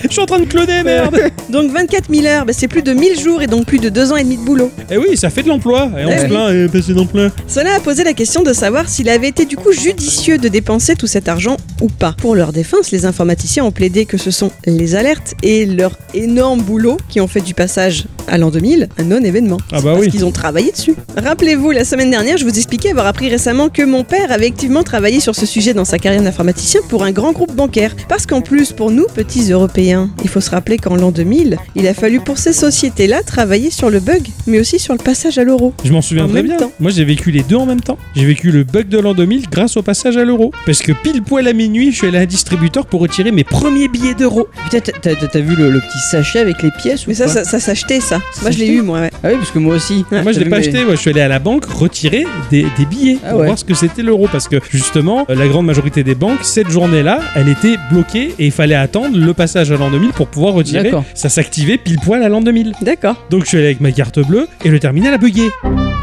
Je 0.03 0.09
suis 0.09 0.21
en 0.21 0.25
train 0.25 0.39
de 0.39 0.45
cloner, 0.45 0.83
merde. 0.83 1.17
Donc 1.49 1.71
24 1.71 2.13
000 2.13 2.25
heures, 2.27 2.45
ben 2.45 2.53
c'est 2.55 2.67
plus 2.67 2.83
de 2.83 2.91
1000 2.93 3.19
jours 3.19 3.41
et 3.41 3.47
donc 3.47 3.65
plus 3.65 3.79
de 3.79 3.89
2 3.89 4.11
ans 4.11 4.17
et 4.17 4.23
demi 4.23 4.37
de 4.37 4.43
boulot. 4.43 4.69
Eh 4.91 4.97
oui, 4.97 5.15
ça 5.17 5.29
fait 5.29 5.41
de 5.43 5.47
l'emploi. 5.47 5.89
Et 5.97 6.05
on 6.05 6.09
Eh 6.11 6.17
se 6.17 6.23
oui. 6.23 6.29
plaint, 6.29 6.53
et 6.53 6.67
passer 6.67 6.93
dans 6.93 7.05
plein. 7.05 7.31
Cela 7.47 7.75
a 7.75 7.79
posé 7.79 8.03
la 8.03 8.13
question 8.13 8.43
de 8.43 8.51
savoir 8.53 8.89
s'il 8.89 9.07
avait 9.09 9.29
été 9.29 9.45
du 9.45 9.55
coup 9.55 9.71
judicieux 9.71 10.37
de 10.37 10.49
dépenser 10.49 10.95
tout 10.95 11.07
cet 11.07 11.29
argent 11.29 11.57
ou 11.81 11.87
pas. 11.87 12.13
Pour 12.19 12.35
leur 12.35 12.51
défense, 12.51 12.91
les 12.91 13.05
informaticiens 13.05 13.63
ont 13.63 13.71
plaidé 13.71 14.05
que 14.05 14.17
ce 14.17 14.29
sont 14.29 14.51
les 14.65 14.95
alertes 14.95 15.33
et 15.41 15.65
leur 15.65 15.97
énorme 16.13 16.61
boulot 16.61 16.97
qui 17.09 17.19
ont 17.21 17.27
fait 17.27 17.41
du 17.41 17.53
passage 17.53 18.03
à 18.27 18.37
l'an 18.37 18.51
2000 18.51 18.89
un 18.99 19.03
non-événement. 19.03 19.57
Ah 19.71 19.77
bah 19.81 19.91
Parce 19.93 19.99
oui. 20.01 20.09
qu'ils 20.11 20.25
ont 20.25 20.31
travaillé 20.31 20.71
dessus. 20.71 20.95
Rappelez-vous, 21.17 21.71
la 21.71 21.85
semaine 21.85 22.11
dernière, 22.11 22.37
je 22.37 22.43
vous 22.43 22.55
expliquais 22.55 22.91
avoir 22.91 23.07
appris 23.07 23.29
récemment 23.29 23.69
que 23.69 23.81
mon 23.83 24.03
père 24.03 24.31
avait 24.31 24.47
activement 24.47 24.83
travaillé 24.83 25.19
sur 25.21 25.33
ce 25.33 25.45
sujet 25.45 25.73
dans 25.73 25.85
sa 25.85 25.97
carrière 25.97 26.21
d'informaticien 26.21 26.81
pour 26.89 27.03
un 27.03 27.11
grand 27.11 27.31
groupe 27.31 27.53
bancaire. 27.55 27.92
Parce 28.09 28.25
qu'en 28.25 28.41
plus, 28.41 28.71
pour 28.71 28.91
nous, 28.91 29.05
petits 29.13 29.51
Européens, 29.51 30.09
il 30.23 30.29
faut 30.29 30.41
se 30.41 30.49
rappeler 30.51 30.77
qu'en 30.77 30.95
l'an 30.95 31.11
2000, 31.11 31.57
il 31.75 31.87
a 31.87 31.93
fallu 31.93 32.19
pour 32.19 32.37
ces 32.37 32.53
sociétés-là 32.53 33.23
travailler 33.23 33.69
sur 33.71 33.89
le 33.89 33.99
bug, 33.99 34.27
mais 34.47 34.59
aussi 34.59 34.79
sur 34.79 34.93
le 34.93 34.99
passage 34.99 35.37
à 35.37 35.43
l'euro. 35.43 35.73
Je 35.83 35.91
m'en 35.91 36.01
souviens 36.01 36.25
En 36.25 36.29
très 36.29 36.43
bien. 36.43 36.57
temps. 36.57 36.71
Moi, 36.79 36.91
j'ai 36.91 37.05
vécu 37.05 37.31
les 37.31 37.43
deux 37.43 37.55
en 37.55 37.65
même 37.65 37.81
temps. 37.81 37.97
J'ai 38.15 38.25
vécu 38.25 38.51
le 38.51 38.63
bug 38.63 38.87
de 38.87 38.99
l'an 38.99 39.13
2000 39.13 39.49
grâce 39.49 39.77
au 39.77 39.81
passage 39.81 40.17
à 40.17 40.23
l'euro. 40.25 40.51
Parce 40.65 40.79
que 40.81 40.91
pile 40.91 41.21
poil 41.23 41.47
à 41.47 41.53
minuit, 41.53 41.91
je 41.91 41.97
suis 41.97 42.07
allé 42.07 42.17
à 42.17 42.21
un 42.21 42.25
distributeur 42.25 42.85
pour 42.85 43.01
retirer 43.01 43.31
mes 43.31 43.43
premiers 43.43 43.87
billets 43.87 44.13
d'euros. 44.13 44.47
Putain, 44.65 44.79
t'as- 44.79 45.15
t'as 45.15 45.27
t'as 45.27 45.39
vu 45.39 45.55
le, 45.55 45.69
le 45.69 45.79
petit 45.79 45.99
sachet 46.11 46.39
avec 46.39 46.61
les 46.61 46.71
pièces 46.71 47.05
ou 47.05 47.09
Mais 47.09 47.15
ça, 47.15 47.27
ça, 47.27 47.43
ça 47.43 47.59
s'achetait, 47.59 47.99
ça. 47.99 48.19
Moi, 48.41 48.51
je 48.51 48.59
l'ai 48.59 48.67
eu, 48.67 48.81
moi, 48.81 48.99
ouais. 49.01 49.09
Ah 49.23 49.29
oui, 49.29 49.35
parce 49.37 49.51
que 49.51 49.59
moi 49.59 49.75
aussi. 49.75 50.05
Moi, 50.11 50.31
je 50.31 50.39
l'ai 50.39 50.49
pas 50.49 50.59
mes- 50.59 50.67
acheté. 50.67 50.83
ouais. 50.85 50.91
Je 50.95 51.01
suis 51.01 51.09
allé 51.09 51.21
à 51.21 51.27
la 51.27 51.39
banque 51.39 51.65
retirer 51.65 52.25
des, 52.51 52.65
des 52.77 52.85
billets 52.85 53.17
Ah 53.23 53.29
pour 53.31 53.39
ouais. 53.39 53.45
voir 53.45 53.57
ce 53.57 53.65
que 53.65 53.73
c'était 53.73 54.01
l'euro. 54.03 54.27
Parce 54.31 54.47
que 54.47 54.57
justement, 54.71 55.25
la 55.29 55.47
grande 55.47 55.65
majorité 55.65 56.03
des 56.03 56.15
banques, 56.15 56.39
cette 56.43 56.69
journée-là, 56.69 57.19
elle 57.35 57.49
était 57.49 57.75
bloquée 57.89 58.34
et 58.39 58.45
il 58.45 58.51
fallait 58.51 58.75
attendre 58.75 59.17
le 59.17 59.34
passage 59.34 59.71
à 59.71 59.77
l'an 59.77 59.91
2000 59.91 60.11
pour 60.11 60.27
pouvoir 60.27 60.53
retirer. 60.53 60.84
D'accord. 60.84 61.05
Ça 61.13 61.29
s'activait 61.29 61.77
pile 61.77 61.99
poil 61.99 62.23
à 62.23 62.29
l'an 62.29 62.41
2000. 62.41 62.73
D'accord. 62.81 63.25
Donc 63.29 63.43
je 63.43 63.49
suis 63.49 63.57
allé 63.57 63.67
avec 63.67 63.81
ma 63.81 63.91
carte 63.91 64.19
bleue 64.19 64.47
et 64.63 64.69
le 64.69 64.79
terminal 64.79 65.13
a 65.13 65.17
bugué. 65.17 65.49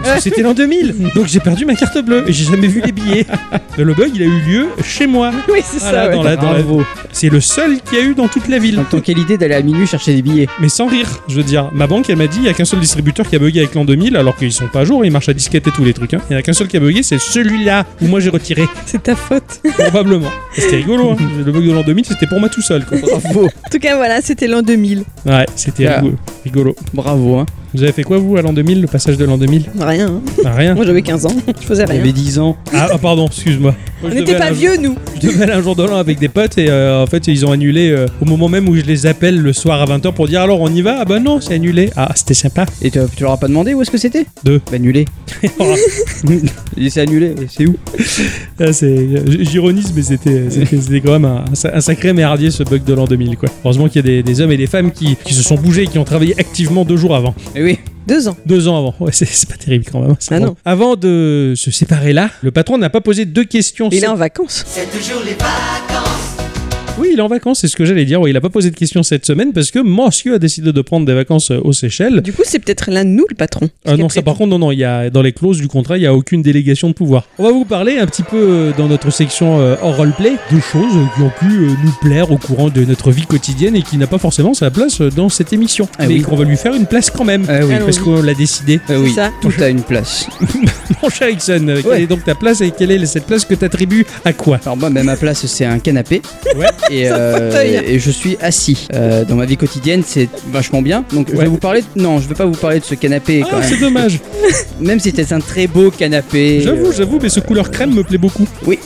Parce 0.02 0.16
que 0.16 0.22
c'était 0.22 0.42
l'an 0.42 0.54
2000. 0.54 0.94
Donc 1.14 1.26
j'ai 1.26 1.40
perdu 1.40 1.64
ma 1.64 1.74
carte 1.74 1.98
bleue 1.98 2.24
et 2.26 2.32
j'ai 2.32 2.44
jamais 2.44 2.66
vu 2.68 2.80
les 2.84 2.92
billets. 2.92 3.26
Mais 3.78 3.84
le 3.84 3.94
bug, 3.94 4.10
il 4.14 4.22
a 4.22 4.26
eu 4.26 4.40
lieu 4.40 4.68
chez 4.82 5.06
moi. 5.06 5.30
Oui, 5.52 5.60
c'est 5.64 5.78
Voilà, 5.80 6.02
ça, 6.04 6.08
ouais. 6.08 6.14
dans 6.14 6.22
la- 6.22 6.36
dans 6.36 6.52
la- 6.52 6.62
Bravo. 6.62 6.82
C'est 7.12 7.28
le 7.28 7.40
seul 7.40 7.80
qu'il 7.82 7.98
y 7.98 8.00
a 8.00 8.04
eu 8.04 8.14
dans 8.14 8.28
toute 8.28 8.48
la 8.48 8.58
ville. 8.58 8.78
En 8.80 8.84
tant 8.84 9.00
quelle 9.00 9.18
idée 9.18 9.36
d'aller 9.36 9.54
à 9.54 9.62
minuit 9.62 9.86
chercher 9.86 10.14
des 10.14 10.22
billets 10.22 10.48
Mais 10.60 10.68
sans 10.68 10.86
rire, 10.86 11.08
je 11.28 11.34
veux 11.36 11.42
dire. 11.42 11.70
Ma 11.72 11.86
banque, 11.86 12.08
elle 12.10 12.16
m'a 12.16 12.26
dit, 12.26 12.38
il 12.40 12.44
y 12.44 12.48
a 12.48 12.52
qu'un 12.52 12.64
seul 12.64 12.80
distributeur 12.80 13.28
qui 13.28 13.36
a 13.36 13.38
bugué 13.38 13.60
avec 13.60 13.74
l'an 13.74 13.84
2000, 13.84 14.16
alors 14.16 14.36
qu'ils 14.36 14.52
sont 14.52 14.68
pas 14.68 14.80
à 14.80 14.84
jour, 14.84 15.04
ils 15.04 15.10
marchent 15.10 15.28
à 15.28 15.34
disquette 15.34 15.66
et 15.66 15.70
tous 15.70 15.84
les 15.84 15.92
trucs. 15.92 16.14
hein. 16.14 16.20
Il 16.30 16.32
y 16.32 16.36
en 16.36 16.38
a 16.38 16.42
qu'un 16.42 16.52
seul 16.52 16.68
qui 16.68 16.76
a 16.76 16.80
bugué, 16.80 17.02
c'est 17.02 17.18
celui-là 17.20 17.84
où 18.00 18.06
moi 18.06 18.20
j'ai 18.20 18.30
retiré, 18.30 18.64
C'est 18.86 19.02
ta 19.02 19.14
faute. 19.16 19.60
probablement. 19.78 20.30
C'était 20.54 20.76
rigolo, 20.76 21.10
hein. 21.10 21.16
Le 21.44 21.52
bug 21.52 21.66
de 21.66 21.72
l'an 21.72 21.82
2000, 21.82 22.04
c'était 22.04 22.26
pour 22.26 22.40
moi 22.40 22.48
tout 22.48 22.62
seul, 22.62 22.84
quoi. 22.84 22.98
Bravo, 22.98 23.46
En 23.46 23.70
tout 23.70 23.78
cas, 23.78 23.96
voilà, 23.96 24.20
c'était 24.22 24.46
l'an 24.46 24.62
2000. 24.62 25.04
Ouais, 25.26 25.46
c'était 25.56 25.86
Ah. 25.86 25.96
rigolo. 25.96 26.16
rigolo. 26.44 26.76
bravo. 26.94 27.36
Hein. 27.38 27.46
Vous 27.74 27.82
avez 27.82 27.92
fait 27.92 28.02
quoi, 28.02 28.18
vous, 28.18 28.36
à 28.36 28.42
l'an 28.42 28.52
2000, 28.52 28.80
le 28.80 28.86
passage 28.86 29.16
de 29.16 29.24
l'an 29.24 29.38
2000 29.38 29.66
Rien. 29.80 30.08
hein. 30.08 30.20
Ah, 30.44 30.52
Rien. 30.54 30.74
Moi, 30.74 30.84
j'avais 30.84 31.02
15 31.02 31.26
ans. 31.26 31.32
Je 31.60 31.66
faisais 31.66 31.84
rien. 31.84 32.00
avait 32.00 32.12
10 32.12 32.38
ans. 32.38 32.56
Ah, 32.74 32.88
ah, 32.92 32.98
pardon, 32.98 33.26
excuse-moi. 33.26 33.74
Moi, 34.02 34.10
On 34.10 34.14
n'était 34.14 34.36
pas 34.38 34.50
vieux, 34.50 34.76
nous. 34.76 34.96
Je 35.22 35.28
devais 35.28 35.42
aller 35.44 35.52
un 35.52 35.62
jour 35.62 35.76
de 35.76 35.82
l'an 35.84 35.96
avec 35.96 36.18
des 36.18 36.28
potes 36.28 36.56
et 36.58 36.70
euh, 36.70 37.02
en 37.02 37.06
fait 37.06 37.26
ils 37.28 37.44
ont 37.44 37.52
annulé 37.52 37.90
euh, 37.90 38.06
au 38.22 38.24
moment 38.24 38.48
même 38.48 38.66
où 38.70 38.74
je 38.74 38.80
les 38.80 39.04
appelle 39.04 39.38
le 39.38 39.52
soir 39.52 39.82
à 39.82 39.84
20h 39.98 40.14
pour 40.14 40.26
dire 40.26 40.40
alors 40.40 40.58
on 40.62 40.70
y 40.74 40.80
va? 40.80 40.96
Ah 41.00 41.04
bah 41.04 41.20
non 41.20 41.42
c'est 41.42 41.52
annulé 41.52 41.90
Ah 41.94 42.10
c'était 42.14 42.32
sympa 42.32 42.64
Et 42.80 42.90
tu, 42.90 42.98
tu 43.14 43.22
leur 43.24 43.32
as 43.32 43.36
pas 43.36 43.46
demandé 43.48 43.74
où 43.74 43.82
est-ce 43.82 43.90
que 43.90 43.98
c'était? 43.98 44.24
Deux. 44.42 44.62
Bah, 44.70 44.76
annulé. 44.76 45.04
C'est 46.88 47.00
annulé, 47.02 47.34
c'est 47.48 47.66
où? 47.66 47.76
Ah, 48.58 48.64
J'ironise 49.40 49.92
mais 49.94 50.02
c'était 50.02 51.00
quand 51.04 51.12
même 51.12 51.24
un, 51.24 51.44
un 51.50 51.54
sa- 51.54 51.74
un 51.76 51.80
sacré 51.80 52.12
merdier 52.12 52.50
ce 52.50 52.62
bug 52.62 52.84
de 52.84 52.94
l'an 52.94 53.04
2000 53.06 53.36
quoi. 53.36 53.48
Heureusement 53.64 53.88
qu'il 53.88 53.96
y 53.96 53.98
a 53.98 54.02
des, 54.02 54.22
des 54.22 54.40
hommes 54.40 54.52
et 54.52 54.56
des 54.56 54.66
femmes 54.66 54.90
qui, 54.92 55.16
qui 55.24 55.34
se 55.34 55.42
sont 55.42 55.56
bougés 55.56 55.82
et 55.82 55.86
qui 55.86 55.98
ont 55.98 56.04
travaillé 56.04 56.34
activement 56.38 56.84
deux 56.84 56.96
jours 56.96 57.14
avant. 57.14 57.34
Eh 57.60 57.62
oui. 57.62 57.78
Deux 58.06 58.26
ans. 58.26 58.36
Deux 58.46 58.68
ans 58.68 58.78
avant. 58.78 58.94
Ouais 59.00 59.12
c'est 59.12 59.26
c'est 59.26 59.46
pas 59.48 59.56
terrible 59.56 59.84
quand 59.92 60.00
même. 60.00 60.16
C'est 60.18 60.34
Ah 60.34 60.38
bon. 60.40 60.46
non. 60.46 60.56
Avant 60.64 60.96
de 60.96 61.52
se 61.56 61.70
séparer 61.70 62.14
là, 62.14 62.30
le 62.42 62.50
patron 62.50 62.78
n'a 62.78 62.88
pas 62.88 63.02
posé 63.02 63.26
deux 63.26 63.44
questions. 63.44 63.90
Il 63.92 64.02
est 64.02 64.06
en 64.06 64.14
vacances. 64.14 64.64
Oui, 66.98 67.10
il 67.12 67.18
est 67.18 67.22
en 67.22 67.28
vacances, 67.28 67.60
c'est 67.60 67.68
ce 67.68 67.76
que 67.76 67.84
j'allais 67.84 68.04
dire. 68.04 68.20
Ouais, 68.20 68.30
il 68.30 68.36
a 68.36 68.40
pas 68.40 68.50
posé 68.50 68.70
de 68.70 68.76
questions 68.76 69.02
cette 69.02 69.24
semaine 69.24 69.52
parce 69.52 69.70
que 69.70 69.78
monsieur 69.78 70.34
a 70.34 70.38
décidé 70.38 70.72
de 70.72 70.82
prendre 70.82 71.06
des 71.06 71.14
vacances 71.14 71.50
euh, 71.50 71.60
aux 71.62 71.72
Seychelles. 71.72 72.20
Du 72.20 72.32
coup, 72.32 72.42
c'est 72.44 72.58
peut-être 72.58 72.90
l'un 72.90 73.04
de 73.04 73.10
nous, 73.10 73.24
le 73.28 73.34
patron. 73.34 73.68
Ah 73.86 73.96
non, 73.96 74.08
ça 74.08 74.22
par 74.22 74.34
contre, 74.34 74.50
non, 74.50 74.58
non, 74.58 74.72
il 74.72 74.78
y 74.78 74.84
a, 74.84 75.08
dans 75.10 75.22
les 75.22 75.32
clauses 75.32 75.58
du 75.58 75.68
contrat, 75.68 75.96
il 75.96 76.00
n'y 76.00 76.06
a 76.06 76.14
aucune 76.14 76.42
délégation 76.42 76.88
de 76.88 76.94
pouvoir. 76.94 77.24
On 77.38 77.44
va 77.44 77.52
vous 77.52 77.64
parler 77.64 77.98
un 77.98 78.06
petit 78.06 78.22
peu 78.22 78.36
euh, 78.36 78.72
dans 78.76 78.88
notre 78.88 79.10
section 79.10 79.60
euh, 79.60 79.76
hors 79.82 79.96
roleplay 79.96 80.32
de 80.52 80.60
choses 80.60 80.94
euh, 80.94 81.04
qui 81.14 81.22
ont 81.22 81.32
pu 81.38 81.46
euh, 81.46 81.70
nous 81.82 81.92
plaire 82.00 82.30
au 82.30 82.36
courant 82.36 82.68
de 82.68 82.84
notre 82.84 83.10
vie 83.12 83.26
quotidienne 83.26 83.76
et 83.76 83.82
qui 83.82 83.96
n'a 83.96 84.06
pas 84.06 84.18
forcément 84.18 84.52
sa 84.54 84.70
place 84.70 85.00
dans 85.00 85.28
cette 85.28 85.52
émission. 85.52 85.88
Ah 85.98 86.06
mais 86.06 86.14
oui. 86.14 86.22
qu'on 86.22 86.36
va 86.36 86.44
lui 86.44 86.56
faire 86.56 86.74
une 86.74 86.86
place 86.86 87.10
quand 87.10 87.24
même. 87.24 87.44
Ah 87.48 87.60
oui. 87.64 87.74
Parce 87.84 87.98
qu'on 87.98 88.22
l'a 88.22 88.34
décidé. 88.34 88.80
Ah 88.88 88.94
oui, 88.98 89.12
ça. 89.14 89.30
tout 89.40 89.52
a 89.60 89.68
une 89.68 89.82
place. 89.82 90.26
Mon 91.02 91.08
cher 91.08 91.30
Ixon, 91.30 91.76
quelle 91.82 92.02
est 92.02 92.06
donc 92.06 92.24
ta 92.24 92.34
place 92.34 92.60
et 92.60 92.72
quelle 92.72 92.90
est 92.90 93.06
cette 93.06 93.26
place 93.26 93.44
que 93.44 93.54
tu 93.54 93.64
attribues 93.64 94.04
à 94.24 94.32
quoi? 94.32 94.60
Alors 94.64 94.76
moi, 94.76 94.90
ben, 94.90 95.04
ma 95.04 95.16
place, 95.16 95.46
c'est 95.46 95.64
un 95.64 95.78
canapé. 95.78 96.20
Ouais. 96.56 96.66
Et, 96.90 97.08
euh, 97.10 97.50
et 97.86 97.98
je 98.00 98.10
suis 98.10 98.36
assis. 98.40 98.88
Euh, 98.94 99.24
dans 99.24 99.36
ma 99.36 99.44
vie 99.44 99.56
quotidienne, 99.56 100.02
c'est 100.04 100.28
vachement 100.52 100.82
bien. 100.82 101.04
Donc 101.12 101.28
je 101.32 101.36
vais 101.36 101.46
vous 101.46 101.56
parler... 101.58 101.84
Non, 101.94 102.18
je 102.18 102.28
vais 102.28 102.34
pas 102.34 102.46
vous 102.46 102.56
parler 102.56 102.80
de 102.80 102.84
ce 102.84 102.94
canapé 102.96 103.44
Ah, 103.50 103.62
c'est 103.62 103.78
dommage. 103.78 104.18
Même 104.80 104.98
si 104.98 105.12
c'est 105.14 105.32
un 105.32 105.40
très 105.40 105.66
beau 105.66 105.90
canapé. 105.90 106.60
J'avoue, 106.62 106.86
euh, 106.86 106.92
j'avoue, 106.96 107.18
mais 107.22 107.28
ce 107.28 107.38
couleur 107.40 107.70
crème 107.70 107.94
me 107.94 108.02
plaît 108.02 108.18
beaucoup. 108.18 108.46
Oui, 108.66 108.78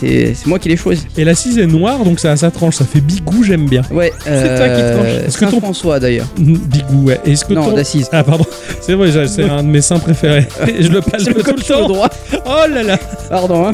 c'est 0.00 0.34
moi 0.46 0.58
qui 0.58 0.68
l'ai 0.70 0.76
choisi. 0.76 1.06
Et 1.16 1.24
l'assise 1.24 1.58
est 1.58 1.66
noire, 1.66 2.04
donc 2.04 2.18
ça 2.18 2.32
a 2.32 2.36
sa 2.36 2.50
tranche, 2.50 2.76
ça 2.76 2.84
fait 2.84 3.00
bigou, 3.00 3.44
j'aime 3.44 3.68
bien. 3.68 3.82
Ouais, 3.92 4.12
C'est 4.24 4.56
toi 4.56 4.68
qui 4.68 4.82
te 4.82 4.92
tranches. 4.94 5.06
euh, 5.06 5.26
Est-ce 5.26 5.38
que 5.38 5.44
ton- 5.44 5.50
Saint-François 5.52 6.00
d'ailleurs. 6.00 6.26
Mhm, 6.38 6.56
Bigou, 6.58 7.04
ouais. 7.06 7.20
Est-ce 7.24 7.44
que 7.44 7.52
Non, 7.54 7.66
ton- 7.66 7.76
d'assise. 7.76 8.08
Ah 8.12 8.24
pardon, 8.24 8.44
c'est 8.80 8.94
vrai, 8.94 9.10
c'est 9.28 9.44
un 9.48 9.62
de 9.62 9.68
mes 9.68 9.82
seins 9.82 9.98
préférés. 10.00 10.46
je 10.80 10.88
le 10.88 11.00
C'est 11.18 11.28
le 11.28 11.42
tout 11.42 11.54
le 11.56 11.62
temps. 11.62 11.88
droit. 11.88 12.08
Oh 12.46 12.68
là 12.68 12.82
là 12.82 12.98
Pardon, 13.30 13.66
hein. 13.68 13.72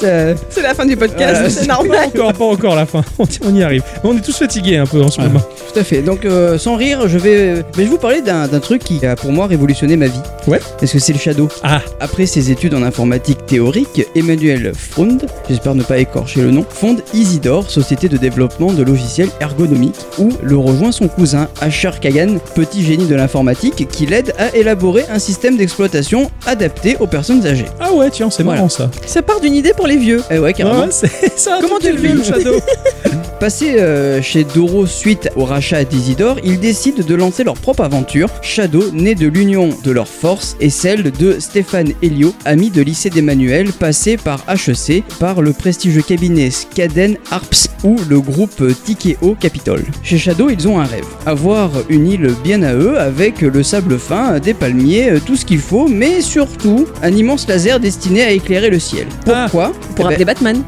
C'est- 0.00 0.62
la 0.62 0.74
fin 0.74 0.86
du 0.86 0.96
podcast, 0.96 1.34
Voilà, 1.34 1.50
c'est 1.50 1.60
c'est 1.60 1.66
normal. 1.68 2.08
Pas 2.14 2.20
encore, 2.22 2.32
pas 2.32 2.44
encore 2.44 2.74
la 2.76 2.86
fin. 2.86 3.02
On 3.18 3.24
y- 3.24 3.38
on 3.44 3.54
y 3.54 3.62
arrive. 3.62 3.82
On 4.04 4.16
est 4.16 4.20
tous 4.20 4.36
fatigués 4.36 4.76
un 4.76 4.86
peu 4.86 5.02
en 5.02 5.10
ce 5.10 5.20
Ouais. 5.20 5.26
moment. 5.28 5.40
Tout 5.72 5.78
à 5.78 5.84
fait. 5.84 6.02
Donc, 6.02 6.24
euh, 6.24 6.58
sans 6.58 6.76
rire, 6.76 7.08
je 7.08 7.16
vais, 7.18 7.64
mais 7.76 7.84
je 7.84 7.88
vous 7.90 7.96
parler 7.98 8.20
d'un 8.20 8.46
d'un 8.46 8.60
truc 8.60 8.84
qui 8.84 9.04
a 9.06 9.16
pour 9.16 9.32
moi 9.32 9.46
révolutionné 9.46 9.96
ma 9.96 10.06
vie. 10.06 10.20
Ouais. 10.46 10.60
Parce 10.78 10.92
que 10.92 10.98
c'est 10.98 11.12
le 11.12 11.18
Shadow? 11.18 11.48
Ah, 11.62 11.80
Après 12.00 12.26
ses 12.26 12.50
études 12.50 12.74
en 12.74 12.82
informatique 12.82 13.46
théorique, 13.46 14.06
Emmanuel 14.14 14.72
Freund, 14.74 15.26
j'espère 15.48 15.74
ne 15.74 15.82
pas 15.82 15.98
écorcher 15.98 16.42
le 16.42 16.50
nom, 16.50 16.64
fonde 16.68 17.02
Isidore, 17.14 17.70
société 17.70 18.08
de 18.08 18.16
développement 18.16 18.72
de 18.72 18.82
logiciels 18.82 19.30
ergonomiques, 19.40 19.96
où 20.18 20.28
le 20.42 20.56
rejoint 20.56 20.92
son 20.92 21.08
cousin 21.08 21.48
Asher 21.60 21.90
Kagan, 22.00 22.36
petit 22.54 22.84
génie 22.84 23.06
de 23.06 23.14
l'informatique, 23.14 23.88
qui 23.90 24.06
l'aide 24.06 24.34
à 24.38 24.54
élaborer 24.54 25.04
un 25.10 25.18
système 25.18 25.56
d'exploitation 25.56 26.30
adapté 26.46 26.96
aux 27.00 27.06
personnes 27.06 27.46
âgées. 27.46 27.66
ah 27.80 27.92
ouais, 27.92 28.10
tiens, 28.10 28.30
c'est 28.30 28.42
Voilà. 28.42 28.58
marrant 28.58 28.68
ça. 28.68 28.90
Ça 29.06 29.22
part 29.22 29.40
d'une 29.40 29.54
idée 29.54 29.72
pour 29.74 29.86
les 29.86 29.96
vieux. 29.96 30.22
Eh 30.30 30.38
ouais, 30.38 30.52
carrément. 30.52 30.80
Ah 30.82 30.86
ouais, 30.86 30.90
c'est 30.92 31.38
ça. 31.38 31.58
Comment 31.62 31.78
tu 31.80 31.90
le 31.92 31.98
vis 31.98 32.12
le 32.12 32.22
Shadow 32.22 32.54
Passé 33.40 33.76
euh, 33.78 34.22
chez 34.22 34.44
Doro 34.44 34.86
suite 34.86 35.28
au 35.36 35.44
rachat 35.44 35.84
d'Isidore, 35.84 36.38
ils 36.42 36.58
décident 36.58 37.04
de 37.06 37.14
lancer 37.14 37.44
leur 37.44 37.54
propre 37.54 37.82
aventure, 37.84 38.28
Shadow, 38.40 38.90
né 38.92 39.14
de 39.14 39.26
l'union 39.28 39.68
de 39.84 39.90
leurs 39.90 40.08
forces 40.08 40.56
et 40.58 40.70
celle 40.70 41.10
de 41.10 41.36
Stéphane 41.38 41.92
Helio, 42.02 42.34
ami 42.46 42.70
de 42.70 42.80
lycée 42.80 43.10
d'Emmanuel, 43.10 43.72
passé 43.72 44.16
par 44.16 44.42
HEC, 44.48 45.04
par 45.20 45.42
le 45.42 45.52
prestigieux 45.52 46.00
cabinet 46.02 46.50
Skaden 46.50 47.18
Harps 47.30 47.68
ou 47.84 47.96
le 48.08 48.20
groupe 48.20 48.62
Tikeo 48.84 49.36
Capitol. 49.38 49.82
Chez 50.02 50.16
Shadow, 50.16 50.48
ils 50.48 50.66
ont 50.66 50.80
un 50.80 50.84
rêve, 50.86 51.04
avoir 51.26 51.70
une 51.90 52.06
île 52.06 52.34
bien 52.42 52.62
à 52.62 52.72
eux 52.72 52.98
avec 52.98 53.42
le 53.42 53.62
sable 53.62 53.98
fin, 53.98 54.38
des 54.38 54.54
palmiers, 54.54 55.10
euh, 55.10 55.20
tout 55.24 55.36
ce 55.36 55.44
qu'il 55.44 55.60
faut, 55.60 55.88
mais 55.88 56.22
surtout 56.22 56.86
un 57.02 57.12
immense 57.12 57.46
laser 57.46 57.80
destiné 57.80 58.22
à 58.22 58.30
éclairer 58.30 58.70
le 58.70 58.78
ciel. 58.78 59.06
Ah. 59.28 59.46
Pourquoi? 59.50 59.72
Pour 59.94 60.06
Eh 60.06 60.08
ben, 60.08 60.08
appeler 60.08 60.24
Batman. 60.24 60.62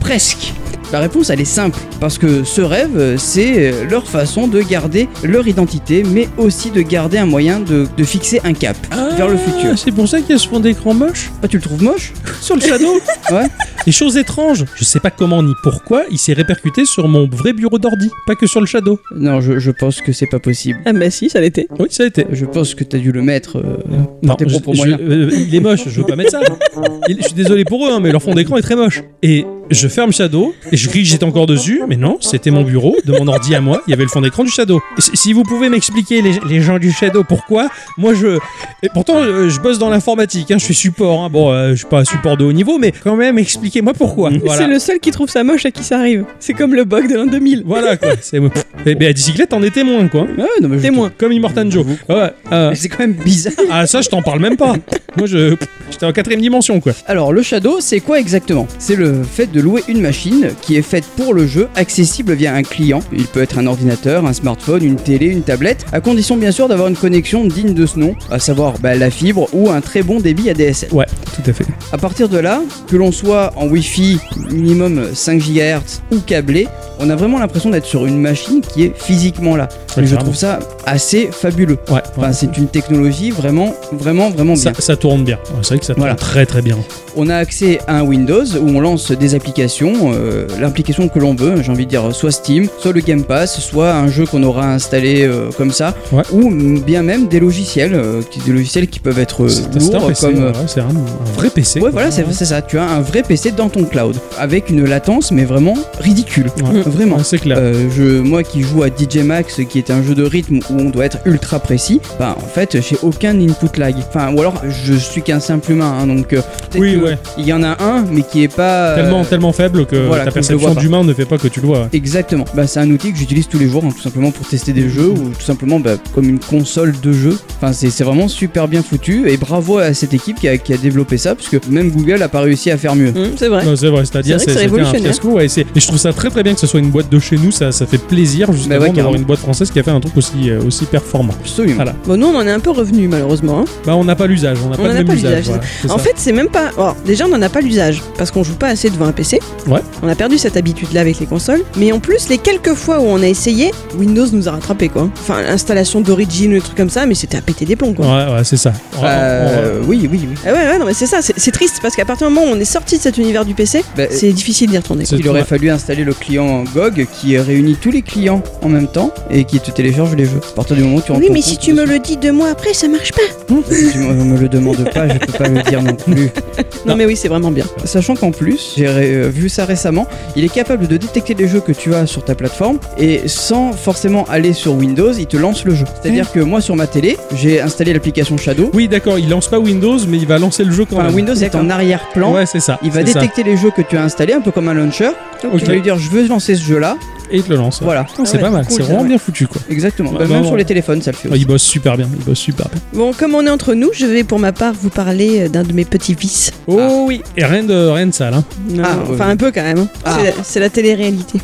Presque. 0.00 0.52
La 0.96 1.02
réponse 1.02 1.28
elle 1.28 1.42
est 1.42 1.44
simple, 1.44 1.78
parce 2.00 2.16
que 2.16 2.42
ce 2.42 2.62
rêve 2.62 3.16
c'est 3.18 3.70
euh, 3.70 3.84
leur 3.90 4.08
façon 4.08 4.48
de 4.48 4.62
garder 4.62 5.10
leur 5.22 5.46
identité, 5.46 6.02
mais 6.02 6.26
aussi 6.38 6.70
de 6.70 6.80
garder 6.80 7.18
un 7.18 7.26
moyen 7.26 7.60
de, 7.60 7.86
de 7.98 8.02
fixer 8.04 8.40
un 8.44 8.54
cap 8.54 8.78
vers 9.14 9.28
le 9.28 9.36
futur. 9.36 9.72
Ah, 9.72 9.76
C'est 9.76 9.92
pour 9.92 10.08
ça 10.08 10.22
qu'il 10.22 10.30
y 10.30 10.32
a 10.32 10.38
ce 10.38 10.48
fond 10.48 10.58
d'écran 10.58 10.94
moche 10.94 11.30
Ah, 11.42 11.48
tu 11.48 11.58
le 11.58 11.62
trouves 11.62 11.82
moche? 11.82 12.14
Sur 12.40 12.54
le 12.54 12.62
Shadow? 12.62 12.94
Ouais. 13.30 13.44
Et 13.88 13.92
chose 13.92 14.16
étrange, 14.16 14.64
je 14.76 14.84
sais 14.84 15.00
pas 15.00 15.10
comment 15.10 15.42
ni 15.42 15.52
pourquoi, 15.62 16.04
il 16.10 16.18
s'est 16.18 16.32
répercuté 16.32 16.84
sur 16.84 17.08
mon 17.08 17.26
vrai 17.28 17.52
bureau 17.52 17.78
d'ordi, 17.78 18.08
pas 18.26 18.34
que 18.36 18.46
sur 18.46 18.60
le 18.60 18.66
Shadow. 18.66 18.98
Non, 19.16 19.40
je, 19.40 19.58
je 19.58 19.70
pense 19.72 20.00
que 20.00 20.12
c'est 20.12 20.26
pas 20.26 20.38
possible. 20.38 20.78
Ah 20.86 20.92
bah 20.92 21.10
si, 21.10 21.28
ça 21.28 21.40
l'était. 21.40 21.66
Oui, 21.78 21.88
ça 21.90 22.04
été. 22.06 22.24
Je 22.30 22.46
pense 22.46 22.74
que 22.74 22.84
t'as 22.84 22.98
dû 22.98 23.10
le 23.12 23.22
mettre. 23.22 23.58
euh, 23.58 23.76
Non, 24.22 24.34
tes 24.36 24.44
je- 24.48 24.50
propres 24.58 24.72
je- 24.74 24.76
moyens. 24.78 25.00
euh, 25.02 25.30
il 25.32 25.52
est 25.54 25.60
moche, 25.60 25.80
je 25.88 26.00
veux 26.00 26.06
pas 26.06 26.16
mettre 26.16 26.30
ça. 26.32 26.40
Il- 27.08 27.18
je 27.18 27.24
suis 27.26 27.34
désolé 27.34 27.64
pour 27.64 27.84
eux, 27.86 27.90
hein, 27.92 27.98
mais 28.00 28.10
leur 28.12 28.22
fond 28.22 28.34
d'écran 28.34 28.56
est 28.56 28.62
très 28.62 28.76
moche. 28.76 29.02
Et 29.22 29.44
je 29.70 29.88
ferme 29.88 30.12
Shadow, 30.12 30.54
et 30.72 30.76
je 30.76 30.85
crie 30.88 31.02
que 31.02 31.08
j'étais 31.08 31.24
encore 31.24 31.46
dessus, 31.46 31.82
mais 31.88 31.96
non, 31.96 32.18
c'était 32.20 32.50
mon 32.50 32.62
bureau, 32.62 32.96
de 33.04 33.12
mon 33.12 33.26
ordi 33.28 33.54
à 33.54 33.60
moi, 33.60 33.82
il 33.86 33.90
y 33.90 33.94
avait 33.94 34.02
le 34.04 34.08
fond 34.08 34.20
d'écran 34.20 34.44
du 34.44 34.50
Shadow. 34.50 34.80
Si- 34.98 35.32
vous 35.32 35.42
pouvez 35.42 35.68
m'expliquer, 35.68 36.22
les, 36.22 36.38
les 36.48 36.60
gens 36.60 36.78
du 36.78 36.90
Shadow, 36.92 37.24
pourquoi, 37.24 37.68
moi 37.98 38.14
je... 38.14 38.38
Et 38.82 38.88
pourtant, 38.92 39.16
euh, 39.18 39.48
je 39.48 39.60
bosse 39.60 39.78
dans 39.78 39.90
l'informatique, 39.90 40.50
hein, 40.50 40.56
je 40.58 40.64
suis 40.64 40.74
support, 40.74 41.22
hein. 41.24 41.28
bon, 41.30 41.50
euh, 41.52 41.70
je 41.70 41.76
suis 41.76 41.86
pas 41.86 42.04
support 42.04 42.36
de 42.36 42.44
haut 42.44 42.52
niveau, 42.52 42.78
mais 42.78 42.92
quand 43.04 43.16
même, 43.16 43.38
expliquez-moi 43.38 43.92
pourquoi. 43.94 44.30
Voilà. 44.44 44.62
C'est 44.62 44.68
le 44.68 44.78
seul 44.78 44.98
qui 45.00 45.10
trouve 45.10 45.28
ça 45.28 45.42
moche 45.44 45.66
à 45.66 45.70
qui 45.70 45.82
ça 45.82 45.98
arrive. 45.98 46.24
C'est 46.38 46.54
comme 46.54 46.74
le 46.74 46.84
bug 46.84 47.08
de 47.10 47.16
l'an 47.16 47.26
2000. 47.26 47.62
Voilà 47.66 47.96
quoi, 47.96 48.10
c'est... 48.20 48.40
Et 48.86 48.94
ben, 48.94 49.08
à 49.08 49.12
bicyclette, 49.12 49.48
t'en 49.50 49.62
es 49.62 49.70
témoin 49.70 50.06
quoi. 50.08 50.26
Ah, 50.38 50.44
non, 50.62 50.68
mais 50.68 50.78
je- 50.78 50.82
Témoin. 50.82 51.10
Comme 51.18 51.32
Immortan 51.32 51.68
Joe. 51.70 51.84
Ouais, 52.08 52.30
euh, 52.52 52.70
Mais 52.70 52.76
c'est 52.76 52.88
quand 52.88 53.00
même 53.00 53.14
bizarre. 53.14 53.52
ah 53.70 53.86
ça, 53.86 54.00
je 54.00 54.08
t'en 54.08 54.22
parle 54.22 54.40
même 54.40 54.56
pas. 54.56 54.74
Moi, 55.16 55.26
je... 55.26 55.56
J'étais 55.90 56.04
en 56.06 56.12
quatrième 56.12 56.40
dimension 56.42 56.78
quoi. 56.80 56.92
Alors, 57.06 57.32
le 57.32 57.42
Shadow, 57.42 57.78
c'est 57.80 58.00
quoi 58.00 58.18
exactement? 58.20 58.66
C'est 58.78 58.96
le 58.96 59.22
fait 59.22 59.50
de 59.50 59.60
louer 59.60 59.82
une 59.88 60.00
machine 60.00 60.50
qui 60.66 60.76
est 60.76 60.82
faite 60.82 61.04
pour 61.16 61.32
le 61.32 61.46
jeu, 61.46 61.68
accessible 61.76 62.32
via 62.34 62.52
un 62.54 62.62
client. 62.62 63.00
Il 63.12 63.26
peut 63.26 63.40
être 63.42 63.58
un 63.58 63.66
ordinateur, 63.66 64.26
un 64.26 64.32
smartphone, 64.32 64.82
une 64.82 64.96
télé, 64.96 65.26
une 65.26 65.42
tablette, 65.42 65.86
à 65.92 66.00
condition 66.00 66.36
bien 66.36 66.50
sûr 66.50 66.66
d'avoir 66.68 66.88
une 66.88 66.96
connexion 66.96 67.44
digne 67.44 67.72
de 67.72 67.86
ce 67.86 67.98
nom, 67.98 68.14
à 68.30 68.38
savoir 68.40 68.74
bah, 68.80 68.94
la 68.96 69.10
fibre 69.10 69.48
ou 69.52 69.70
un 69.70 69.80
très 69.80 70.02
bon 70.02 70.18
débit 70.20 70.50
ADSL. 70.50 70.92
Ouais, 70.92 71.06
tout 71.36 71.48
à 71.48 71.52
fait. 71.52 71.64
À 71.92 71.98
partir 71.98 72.28
de 72.28 72.38
là, 72.38 72.60
que 72.88 72.96
l'on 72.96 73.12
soit 73.12 73.52
en 73.56 73.68
Wi-Fi 73.68 74.18
minimum 74.50 75.08
5 75.14 75.40
GHz 75.40 76.02
ou 76.12 76.18
câblé, 76.18 76.66
on 76.98 77.10
a 77.10 77.16
vraiment 77.16 77.38
l'impression 77.38 77.70
d'être 77.70 77.84
sur 77.84 78.06
une 78.06 78.20
machine 78.20 78.60
qui 78.60 78.84
est 78.84 78.92
physiquement 78.96 79.54
là. 79.56 79.68
Ouais, 79.96 80.02
Et 80.02 80.06
je 80.06 80.16
trouve 80.16 80.34
ça 80.34 80.58
assez 80.84 81.28
fabuleux. 81.30 81.78
Ouais, 81.90 82.00
Enfin, 82.16 82.28
ouais. 82.28 82.32
c'est 82.32 82.56
une 82.56 82.68
technologie 82.68 83.30
vraiment, 83.30 83.74
vraiment, 83.92 84.30
vraiment 84.30 84.54
bien. 84.54 84.72
ça 84.78 84.96
tourne 84.96 85.22
bien. 85.24 85.38
C'est 85.62 85.68
vrai 85.68 85.78
que 85.78 85.84
ça 85.84 85.92
tourne 85.94 86.00
Voilà. 86.02 86.14
très 86.16 86.44
très 86.46 86.62
bien. 86.62 86.76
On 87.16 87.28
a 87.28 87.36
accès 87.36 87.78
à 87.86 87.98
un 87.98 88.02
Windows 88.02 88.44
où 88.60 88.68
on 88.68 88.80
lance 88.80 89.10
des 89.12 89.34
applications, 89.34 90.12
euh, 90.12 90.46
l'application 90.60 91.08
que 91.08 91.18
l'on 91.18 91.34
veut, 91.34 91.62
j'ai 91.62 91.70
envie 91.70 91.84
de 91.84 91.90
dire 91.90 92.14
soit 92.14 92.30
Steam, 92.30 92.68
soit 92.78 92.92
le 92.92 93.00
Game 93.00 93.22
Pass, 93.24 93.60
soit 93.60 93.92
un 93.92 94.08
jeu 94.08 94.26
qu'on 94.26 94.42
aura 94.42 94.66
installé 94.72 95.22
euh, 95.24 95.50
comme 95.56 95.72
ça, 95.72 95.94
Ouais. 96.12 96.22
ou 96.32 96.50
bien 96.80 97.02
même 97.02 97.26
des 97.28 97.40
logiciels, 97.40 97.94
euh, 97.94 98.20
qui- 98.30 98.40
des 98.40 98.52
logiciels 98.52 98.86
qui 98.88 98.98
peuvent 99.00 99.18
être 99.18 99.48
C'est 99.48 99.62
c'est 99.80 99.94
un 99.94 99.98
lourds 99.98 100.08
PC, 100.08 100.26
comme 100.26 100.44
ouais, 100.44 100.52
c'est 100.66 100.80
un, 100.80 100.84
un 100.84 101.32
vrai 101.36 101.50
PC. 101.50 101.80
Ouais, 101.80 101.90
voilà, 101.90 102.10
c'est 102.10 102.44
ça. 102.44 102.62
Tu 102.62 102.78
as 102.78 102.84
un 102.88 103.00
vrai 103.00 103.22
PC 103.22 103.52
dans 103.52 103.68
ton 103.68 103.84
cloud 103.84 104.16
avec 104.38 104.70
une 104.70 104.84
latence, 104.84 105.32
mais 105.32 105.44
vraiment 105.44 105.74
ridicule. 106.00 106.46
Ouais. 106.58 106.80
Vraiment. 106.82 107.16
Ouais, 107.16 107.22
c'est 107.24 107.38
clair. 107.38 107.58
Euh, 107.60 107.88
je, 107.96 108.20
moi 108.20 108.42
qui 108.42 108.62
joue 108.62 108.82
à 108.82 108.88
DJ 108.88 109.18
Max, 109.24 109.60
qui 109.68 109.78
est 109.78 109.90
un 109.90 110.02
jeu 110.02 110.14
de 110.14 110.22
rythme 110.24 110.58
où 110.70 110.78
on 110.80 110.90
doit 110.90 111.04
être 111.06 111.18
ultra 111.24 111.58
précis, 111.58 112.00
bah 112.18 112.36
en 112.42 112.46
fait 112.46 112.80
j'ai 112.80 112.96
aucun 113.02 113.38
input 113.40 113.78
lag. 113.78 113.94
Enfin, 114.08 114.32
ou 114.34 114.40
alors 114.40 114.62
je 114.68 114.94
suis 114.94 115.22
qu'un 115.22 115.40
simple 115.40 115.72
humain, 115.72 115.94
hein, 116.00 116.06
donc 116.06 116.34
Oui, 116.76 116.96
ouais. 116.96 117.18
il 117.38 117.46
y 117.46 117.52
en 117.52 117.62
a 117.62 117.82
un, 117.82 118.04
mais 118.10 118.22
qui 118.22 118.42
est 118.42 118.54
pas 118.54 118.94
tellement, 118.94 119.24
tellement 119.24 119.52
faible 119.52 119.86
que 119.86 119.96
voilà, 120.06 120.24
ta 120.24 120.30
perception 120.48 120.80
d'humain 120.80 121.04
ne 121.04 121.12
fait 121.14 121.24
pas 121.24 121.38
que 121.38 121.48
tu 121.48 121.60
le 121.60 121.66
vois. 121.66 121.88
Exactement. 121.92 122.44
Bah, 122.54 122.66
c'est 122.66 122.80
un 122.80 122.90
outil 122.90 123.12
que 123.12 123.18
j'utilise 123.18 123.48
tous 123.48 123.58
les 123.58 123.68
jours, 123.68 123.84
hein, 123.84 123.90
tout 123.94 124.02
simplement 124.02 124.30
pour 124.30 124.46
tester 124.46 124.72
des 124.72 124.88
jeux 124.88 125.08
ou 125.10 125.30
tout 125.30 125.40
simplement 125.44 125.80
bah, 125.80 125.96
comme 126.14 126.28
une 126.28 126.38
console 126.38 126.94
de 127.00 127.12
jeu. 127.12 127.38
Enfin, 127.60 127.72
c'est 127.72 127.90
c'est 127.90 128.04
vraiment 128.04 128.28
super 128.28 128.68
bien 128.68 128.82
foutu 128.82 129.28
et 129.28 129.36
bravo 129.36 129.78
à 129.78 129.94
cette 129.94 130.14
équipe 130.14 130.38
qui 130.40 130.48
a, 130.48 130.58
qui 130.58 130.72
a 130.72 130.76
développé 130.76 131.18
ça, 131.18 131.34
parce 131.34 131.48
que 131.48 131.56
même 131.68 131.90
Google 131.90 132.22
a 132.22 132.28
pas 132.28 132.40
réussi 132.40 132.70
à 132.70 132.76
faire 132.76 132.94
mieux. 132.94 133.08
Hum, 133.16 133.30
c'est 133.36 133.48
vrai. 133.48 133.62
C'est 133.76 133.88
vrai, 133.88 134.04
c'est-à-dire 134.04 134.40
C'est 134.40 134.52
un 134.56 134.60
révolutionnaire. 134.60 135.02
fiasco. 135.02 135.28
Ouais, 135.30 135.46
et 135.46 135.48
c'est- 135.48 135.62
et 135.74 135.80
je 135.80 135.86
trouve 135.86 135.98
ça 135.98 136.12
très 136.12 136.30
très 136.30 136.42
bien 136.42 136.54
que 136.54 136.60
ce 136.60 136.66
soit 136.66 136.80
une 136.80 136.90
boîte 136.90 137.10
de 137.10 137.18
chez 137.18 137.36
nous, 137.36 137.50
ça, 137.50 137.72
ça 137.72 137.86
fait 137.86 137.98
plaisir 137.98 138.52
justement 138.52 138.78
Bah 138.78 138.84
ouais, 138.86 138.90
d'avoir 138.92 139.14
une 139.14 139.24
boîte 139.24 139.40
française 139.40 139.70
qui 139.70 139.78
a 139.78 139.82
fait 139.82 139.90
un 139.90 140.00
truc 140.00 140.16
aussi, 140.16 140.50
euh, 140.50 140.60
aussi 140.66 140.84
performant. 140.84 141.32
Absolument. 141.40 141.76
Voilà. 141.76 141.94
Bon, 142.06 142.16
nous, 142.16 142.26
on 142.26 142.36
en 142.36 142.46
est 142.46 142.50
un 142.50 142.60
peu 142.60 142.70
revenu, 142.70 143.08
malheureusement. 143.08 143.60
hein. 143.60 143.64
Bah 143.86 143.94
on 143.96 144.04
n'a 144.04 144.14
pas 144.16 144.26
l'usage, 144.26 144.58
on 144.64 144.70
n'a 144.70 144.76
pas 144.76 144.88
le 144.88 144.94
même 144.94 145.06
pas 145.06 145.14
usage. 145.14 145.30
l'usage, 145.30 145.44
voilà, 145.46 145.62
c'est 145.82 145.90
En 145.90 145.98
ça. 145.98 146.04
fait, 146.04 146.12
c'est 146.16 146.32
même 146.32 146.48
pas. 146.48 146.70
alors, 146.76 146.96
déjà, 147.04 147.26
on 147.26 147.28
n'en 147.28 147.42
a 147.42 147.48
pas 147.48 147.60
l'usage 147.60 148.02
parce 148.18 148.30
qu'on 148.30 148.42
joue 148.44 148.54
pas 148.54 148.68
assez 148.68 148.90
devant 148.90 149.06
un 149.06 149.12
PC. 149.12 149.40
Ouais. 149.66 149.80
On 150.02 150.08
a 150.08 150.14
perdu 150.14 150.35
cette 150.38 150.56
habitude-là 150.56 151.00
avec 151.00 151.18
les 151.20 151.26
consoles. 151.26 151.62
Mais 151.76 151.92
en 151.92 152.00
plus, 152.00 152.28
les 152.28 152.38
quelques 152.38 152.74
fois 152.74 152.98
où 153.00 153.04
on 153.04 153.22
a 153.22 153.26
essayé, 153.26 153.70
Windows 153.98 154.26
nous 154.32 154.48
a 154.48 154.52
rattrapé 154.52 154.88
quoi. 154.88 155.08
Enfin, 155.20 155.42
l'installation 155.42 156.00
d'origine 156.00 156.52
ou 156.52 156.54
des 156.56 156.60
trucs 156.60 156.76
comme 156.76 156.90
ça, 156.90 157.06
mais 157.06 157.14
c'était 157.14 157.36
à 157.38 157.40
péter 157.40 157.64
des 157.64 157.76
plombs 157.76 157.92
quoi. 157.94 158.06
Ouais, 158.06 158.32
ouais, 158.34 158.44
c'est 158.44 158.56
ça. 158.56 158.72
On- 158.96 159.00
on- 159.00 159.04
Euh, 159.06 159.80
oui, 159.86 160.08
oui, 160.10 160.20
oui. 160.22 160.34
Ah 160.46 160.52
ouais, 160.52 160.58
ouais, 160.70 160.78
non, 160.78 160.86
mais 160.86 160.94
c'est 160.94 161.06
ça, 161.06 161.18
c'est 161.22 161.50
triste 161.50 161.78
parce 161.82 161.94
qu'à 161.96 162.04
partir 162.04 162.28
du 162.28 162.34
moment 162.34 162.46
où 162.46 162.54
on 162.54 162.60
est 162.60 162.64
sorti 162.64 162.96
de 162.96 163.02
cet 163.02 163.18
univers 163.18 163.44
du 163.44 163.54
PC, 163.54 163.82
Bah, 163.96 164.04
c'est 164.10 164.32
difficile 164.32 164.70
d'y 164.70 164.76
retourner. 164.76 165.04
Il 165.12 165.28
aurait 165.28 165.40
Ouais. 165.40 165.44
fallu 165.46 165.70
installer 165.70 166.04
le 166.04 166.12
client 166.14 166.64
GOG 166.74 167.06
qui 167.12 167.36
réunit 167.38 167.76
tous 167.80 167.90
les 167.90 168.02
clients 168.02 168.42
en 168.62 168.68
même 168.68 168.88
temps 168.88 169.12
et 169.30 169.44
qui 169.44 169.60
te 169.60 169.70
télécharge 169.70 170.14
les 170.16 170.24
jeux. 170.24 170.40
À 170.50 170.54
partir 170.54 170.76
du 170.76 170.82
moment 170.82 170.96
où 170.96 171.00
tu 171.02 171.12
rentres 171.12 171.24
Oui, 171.24 171.30
mais 171.32 171.42
si 171.42 171.56
tu 171.58 171.72
me 171.72 171.84
le 171.84 171.98
dis 171.98 172.16
deux 172.16 172.32
mois 172.32 172.50
après, 172.50 172.74
ça 172.74 172.88
marche 172.88 173.12
pas. 173.12 173.22
Si 173.70 173.92
tu 173.92 173.98
me 173.98 174.38
le 174.38 174.48
demandes 174.48 174.88
pas, 174.92 175.08
je 175.08 175.18
peux 175.18 175.32
pas 175.32 175.48
le 175.48 175.62
dire 175.62 175.82
non 175.82 175.94
plus. 175.94 176.30
Non, 176.86 176.94
mais 176.94 177.04
oui, 177.04 177.16
c'est 177.16 177.26
vraiment 177.28 177.50
bien. 177.50 177.64
Sachant 177.84 178.14
qu'en 178.14 178.30
plus, 178.30 178.74
j'ai 178.76 178.86
euh, 178.86 179.28
vu 179.28 179.48
ça 179.48 179.64
récemment, 179.64 180.06
il 180.34 180.44
est 180.44 180.52
capable 180.52 180.86
de 180.88 180.96
détecter 180.96 181.34
les 181.34 181.48
jeux 181.48 181.60
que 181.60 181.72
tu 181.72 181.94
as 181.94 182.06
sur 182.06 182.24
ta 182.24 182.34
plateforme 182.34 182.78
et 182.98 183.28
sans 183.28 183.72
forcément 183.72 184.24
aller 184.28 184.52
sur 184.52 184.74
Windows, 184.74 185.12
il 185.12 185.26
te 185.26 185.36
lance 185.36 185.64
le 185.64 185.74
jeu. 185.74 185.84
C'est-à-dire 186.02 186.32
que 186.32 186.40
moi 186.40 186.60
sur 186.60 186.76
ma 186.76 186.86
télé, 186.86 187.16
j'ai 187.34 187.60
installé 187.60 187.92
l'application 187.92 188.36
Shadow. 188.36 188.70
Oui, 188.74 188.88
d'accord, 188.88 189.18
il 189.18 189.28
lance 189.28 189.48
pas 189.48 189.58
Windows, 189.58 189.98
mais 190.08 190.18
il 190.18 190.26
va 190.26 190.38
lancer 190.38 190.64
le 190.64 190.72
jeu 190.72 190.84
quand 190.84 190.96
Enfin, 190.96 191.06
même. 191.06 191.14
Windows 191.14 191.34
est 191.34 191.54
en 191.54 191.70
arrière-plan. 191.70 192.32
Ouais, 192.32 192.46
c'est 192.46 192.60
ça. 192.60 192.78
Il 192.82 192.90
va 192.90 193.04
ça. 193.06 193.20
détecter 193.20 193.42
les 193.42 193.56
jeux 193.56 193.70
que 193.70 193.82
tu 193.82 193.96
as 193.96 194.02
installés, 194.02 194.32
un 194.32 194.40
peu 194.40 194.50
comme 194.50 194.68
un 194.68 194.74
launcher. 194.74 195.10
Ok. 195.44 195.58
Tu 195.58 195.64
vas 195.66 195.72
lui 195.74 195.82
dire 195.82 195.98
je 195.98 196.08
veux 196.10 196.26
lancer 196.26 196.54
ce 196.56 196.62
jeu-là. 196.64 196.96
Et 197.30 197.38
il 197.38 197.42
te 197.42 197.50
le 197.50 197.56
lance. 197.56 197.80
Voilà, 197.82 198.06
Non, 198.18 198.24
c'est 198.24 198.36
ouais, 198.36 198.42
pas 198.42 198.50
mal, 198.50 198.66
cool, 198.66 198.76
c'est 198.76 198.82
vraiment 198.82 199.02
ouais. 199.02 199.08
bien 199.08 199.18
foutu 199.18 199.46
quoi. 199.46 199.60
exactement. 199.68 200.10
Ouais, 200.10 200.18
Bah, 200.18 200.20
même 200.24 200.28
vraiment. 200.32 200.46
sur 200.48 200.56
les 200.56 200.64
téléphones, 200.64 201.02
ça 201.02 201.10
le 201.10 201.16
fait 201.16 201.28
Ah, 201.30 201.32
aussi. 201.34 201.40
il 201.42 201.46
bosse 201.46 201.62
super 201.62 201.96
bien, 201.96 202.08
il 202.18 202.24
bosse 202.24 202.38
super 202.38 202.68
bien. 202.68 202.80
Bon, 202.92 203.12
comme 203.12 203.34
on 203.34 203.44
est 203.46 203.50
entre 203.50 203.74
nous, 203.74 203.90
je 203.92 204.06
vais 204.06 204.24
pour 204.24 204.38
ma 204.38 204.52
part 204.52 204.74
vous 204.80 204.90
parler 204.90 205.40
euh, 205.42 205.48
d'un 205.48 205.62
de 205.64 205.72
mes 205.72 205.84
petits 205.84 206.14
vices. 206.14 206.52
Oh 206.66 207.04
oui, 207.06 207.22
et 207.36 207.44
rien 207.44 207.64
de, 207.64 207.74
rien 207.88 208.06
de 208.06 208.14
sale. 208.14 208.34
Hein. 208.34 208.44
Non, 208.70 208.82
Ah, 208.86 208.96
enfin, 209.02 209.26
ouais. 209.26 209.32
un 209.32 209.36
peu 209.36 209.50
quand 209.52 209.62
même. 209.62 209.78
hein. 209.78 209.88
Ah. 210.04 210.16
C'est 210.44 210.60
la- 210.60 210.66
la 210.66 210.70
télé-réalité. 210.70 211.40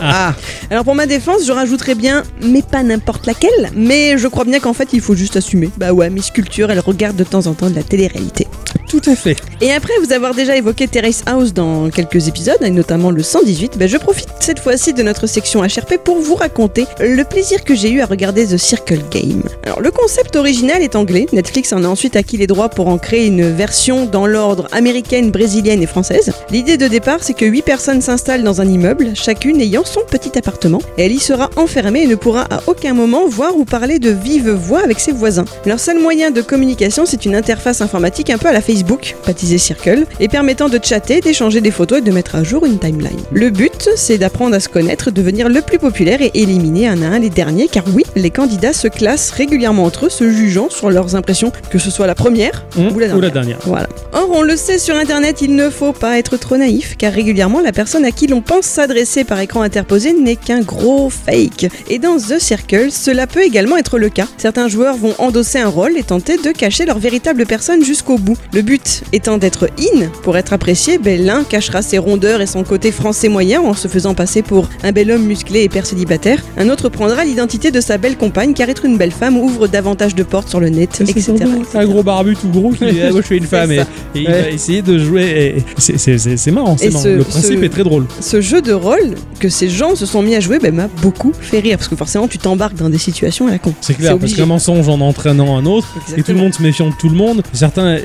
Ah, 0.00 0.34
Alors 0.70 0.84
pour 0.84 0.94
ma 0.94 1.06
défense, 1.06 1.46
je 1.46 1.52
rajouterais 1.52 1.94
bien, 1.94 2.22
mais 2.42 2.60
pas 2.60 2.82
n'importe 2.82 3.26
laquelle, 3.26 3.70
mais 3.74 4.18
je 4.18 4.28
crois 4.28 4.44
bien 4.44 4.60
qu'en 4.60 4.74
fait 4.74 4.90
il 4.92 5.00
faut 5.00 5.14
juste 5.14 5.36
assumer. 5.36 5.70
Bah 5.78 5.92
ouais, 5.92 6.10
mes 6.10 6.20
sculptures, 6.20 6.70
elles 6.70 6.80
regardent 6.80 7.16
de 7.16 7.24
temps 7.24 7.46
en 7.46 7.54
temps 7.54 7.70
de 7.70 7.74
la 7.74 7.82
télé-réalité. 7.82 8.46
Tout 8.88 9.02
à 9.06 9.16
fait. 9.16 9.36
Et 9.60 9.72
après 9.72 9.92
vous 10.02 10.12
avoir 10.12 10.34
déjà 10.34 10.56
évoqué 10.56 10.86
Terrace 10.86 11.22
House 11.26 11.52
dans 11.52 11.90
quelques 11.90 12.28
épisodes, 12.28 12.58
et 12.60 12.70
notamment 12.70 13.10
le 13.10 13.22
118, 13.22 13.78
bah 13.78 13.86
je 13.86 13.96
profite 13.96 14.28
cette 14.38 14.60
fois-ci 14.60 14.92
de 14.92 15.02
notre 15.02 15.26
section 15.26 15.62
HRP 15.62 15.96
pour 16.04 16.18
vous 16.18 16.36
raconter 16.36 16.86
le 17.00 17.24
plaisir 17.24 17.64
que 17.64 17.74
j'ai 17.74 17.90
eu 17.90 18.00
à 18.00 18.06
regarder 18.06 18.46
The 18.46 18.56
Circle 18.56 19.00
Game. 19.10 19.42
Alors 19.64 19.80
le 19.80 19.90
concept 19.90 20.36
original 20.36 20.82
est 20.82 20.94
anglais, 20.94 21.26
Netflix 21.32 21.72
en 21.72 21.82
a 21.82 21.88
ensuite 21.88 22.14
acquis 22.14 22.36
les 22.36 22.46
droits 22.46 22.68
pour 22.68 22.86
en 22.86 22.98
créer 22.98 23.26
une 23.26 23.50
version 23.50 24.06
dans 24.06 24.26
l'ordre 24.26 24.68
américaine, 24.70 25.32
brésilienne 25.32 25.82
et 25.82 25.86
française. 25.86 26.32
L'idée 26.50 26.76
de 26.76 26.86
départ 26.86 27.18
c'est 27.22 27.34
que 27.34 27.44
8 27.44 27.62
personnes 27.62 28.00
s'installent 28.00 28.44
dans 28.44 28.60
un 28.60 28.68
immeuble, 28.68 29.12
chacune 29.14 29.60
ayant 29.60 29.84
son 29.84 30.02
petit 30.08 30.38
appartement, 30.38 30.80
et 30.96 31.06
elle 31.06 31.12
y 31.12 31.18
sera 31.18 31.50
enfermée 31.56 32.02
et 32.02 32.06
ne 32.06 32.14
pourra 32.14 32.42
à 32.50 32.62
aucun 32.68 32.94
moment 32.94 33.26
voir 33.26 33.56
ou 33.56 33.64
parler 33.64 33.98
de 33.98 34.10
vive 34.10 34.50
voix 34.50 34.80
avec 34.80 35.00
ses 35.00 35.12
voisins. 35.12 35.44
Leur 35.64 35.80
seul 35.80 35.98
moyen 35.98 36.30
de 36.30 36.40
communication 36.40 37.04
c'est 37.04 37.24
une 37.24 37.34
interface 37.34 37.80
informatique 37.80 38.30
un 38.30 38.38
peu 38.38 38.48
à 38.48 38.52
la 38.52 38.60
Facebook, 38.60 38.75
baptisée 38.84 39.58
Circle, 39.58 40.04
et 40.20 40.28
permettant 40.28 40.68
de 40.68 40.78
chatter, 40.82 41.20
d'échanger 41.20 41.60
des 41.60 41.70
photos 41.70 41.98
et 41.98 42.02
de 42.02 42.10
mettre 42.10 42.34
à 42.36 42.42
jour 42.44 42.64
une 42.66 42.78
timeline. 42.78 43.20
Le 43.32 43.50
but, 43.50 43.88
c'est 43.96 44.18
d'apprendre 44.18 44.54
à 44.56 44.60
se 44.60 44.68
connaître, 44.68 45.10
devenir 45.10 45.48
le 45.48 45.60
plus 45.62 45.78
populaire 45.78 46.20
et 46.20 46.30
éliminer 46.34 46.88
un 46.88 47.02
à 47.02 47.06
un 47.06 47.18
les 47.18 47.30
derniers, 47.30 47.68
car 47.68 47.84
oui, 47.94 48.04
les 48.14 48.30
candidats 48.30 48.72
se 48.72 48.88
classent 48.88 49.30
régulièrement 49.30 49.84
entre 49.84 50.06
eux, 50.06 50.10
se 50.10 50.30
jugeant 50.30 50.68
sur 50.70 50.90
leurs 50.90 51.14
impressions, 51.16 51.52
que 51.70 51.78
ce 51.78 51.90
soit 51.90 52.06
la 52.06 52.14
première 52.14 52.64
Hum, 52.78 52.92
ou 52.94 52.98
la 52.98 53.06
dernière. 53.08 53.32
dernière. 53.32 53.58
Voilà. 53.64 53.88
Or, 54.12 54.28
on 54.32 54.42
le 54.42 54.56
sait 54.56 54.78
sur 54.78 54.96
internet, 54.96 55.40
il 55.40 55.54
ne 55.54 55.70
faut 55.70 55.92
pas 55.92 56.18
être 56.18 56.36
trop 56.36 56.56
naïf, 56.56 56.96
car 56.98 57.12
régulièrement, 57.12 57.60
la 57.60 57.72
personne 57.72 58.04
à 58.04 58.10
qui 58.10 58.26
l'on 58.26 58.40
pense 58.42 58.66
s'adresser 58.66 59.24
par 59.24 59.40
écran 59.40 59.62
interposé 59.62 60.12
n'est 60.12 60.36
qu'un 60.36 60.60
gros 60.60 61.10
fake. 61.10 61.68
Et 61.88 61.98
dans 61.98 62.16
The 62.16 62.38
Circle, 62.38 62.90
cela 62.90 63.26
peut 63.26 63.42
également 63.42 63.76
être 63.76 63.98
le 63.98 64.08
cas. 64.08 64.26
Certains 64.38 64.68
joueurs 64.68 64.96
vont 64.96 65.14
endosser 65.18 65.58
un 65.58 65.68
rôle 65.68 65.96
et 65.96 66.02
tenter 66.02 66.36
de 66.36 66.50
cacher 66.50 66.84
leur 66.84 66.98
véritable 66.98 67.46
personne 67.46 67.84
jusqu'au 67.84 68.18
bout. 68.18 68.36
Le 68.52 68.62
but 68.66 69.02
étant 69.12 69.38
d'être 69.38 69.70
in 69.78 70.08
pour 70.22 70.36
être 70.36 70.52
apprécié, 70.52 70.98
ben, 70.98 71.24
l'un 71.24 71.44
cachera 71.44 71.80
ses 71.82 71.98
rondeurs 71.98 72.40
et 72.40 72.46
son 72.46 72.64
côté 72.64 72.90
français 72.92 73.28
moyen 73.28 73.60
en 73.62 73.72
se 73.74 73.86
faisant 73.88 74.12
passer 74.14 74.42
pour 74.42 74.68
un 74.82 74.92
bel 74.92 75.10
homme 75.10 75.22
musclé 75.24 75.62
et 75.62 75.68
père 75.68 75.86
célibataire. 75.86 76.42
Un 76.58 76.68
autre 76.68 76.88
prendra 76.88 77.24
l'identité 77.24 77.70
de 77.70 77.80
sa 77.80 77.96
belle 77.96 78.16
compagne, 78.16 78.52
car 78.54 78.68
être 78.68 78.84
une 78.84 78.98
belle 78.98 79.12
femme 79.12 79.36
ouvre 79.38 79.68
davantage 79.68 80.14
de 80.14 80.22
portes 80.24 80.48
sur 80.48 80.60
le 80.60 80.68
net, 80.68 81.00
etc. 81.00 81.34
C'est 81.70 81.78
un 81.78 81.86
gros 81.86 82.02
barbu 82.02 82.34
tout 82.36 82.48
gros 82.48 82.70
qui 82.72 82.84
dit 82.90 83.00
ah, 83.02 83.10
Moi 83.12 83.20
je 83.20 83.26
suis 83.26 83.38
une 83.38 83.46
femme 83.46 83.70
et, 83.72 83.80
il 84.14 84.26
Ouais. 84.26 84.42
va 84.42 84.50
essayer 84.50 84.82
de 84.82 84.98
jouer. 84.98 85.64
C'est 85.78 86.50
marrant, 86.50 86.76
c'est 86.76 86.90
marrant. 86.90 87.02
ce- 87.04 87.08
Le 87.08 87.24
principe 87.24 87.60
ce- 87.60 87.64
est 87.64 87.68
très 87.68 87.84
drôle. 87.84 88.06
ce 88.20 88.40
jeu 88.40 88.60
de 88.60 88.72
rôle 88.72 89.14
que 89.38 89.48
ces 89.48 89.68
gens 89.68 89.94
se 89.94 90.06
sont 90.06 90.22
mis 90.22 90.34
à 90.34 90.40
jouer 90.40 90.58
ben, 90.58 90.74
m'a 90.74 90.88
beaucoup 91.02 91.32
fait 91.40 91.60
rire 91.60 91.76
parce 91.78 91.88
que 91.88 91.96
forcément 91.96 92.26
tu 92.26 92.38
t'embarques 92.38 92.74
dans 92.76 92.90
des 92.90 92.98
situations 92.98 93.46
à 93.46 93.52
la 93.52 93.58
con. 93.58 93.72
C'est 93.80 93.94
clair, 93.94 94.18
parce 94.18 94.32
qu'un 94.34 94.46
mensonge 94.46 94.88
en 94.88 95.00
entraînant 95.00 95.56
un 95.56 95.66
autre, 95.66 95.86
et 95.96 96.00
tout 96.00 96.04
le 96.08 96.12
Exactement. 96.18 96.42
monde 96.42 96.54
se 96.54 96.62
méfiant 96.62 96.88
de 96.90 96.94
tout 96.98 97.08
le 97.08 97.14
monde. 97.16 97.42
Certains, 97.52 97.98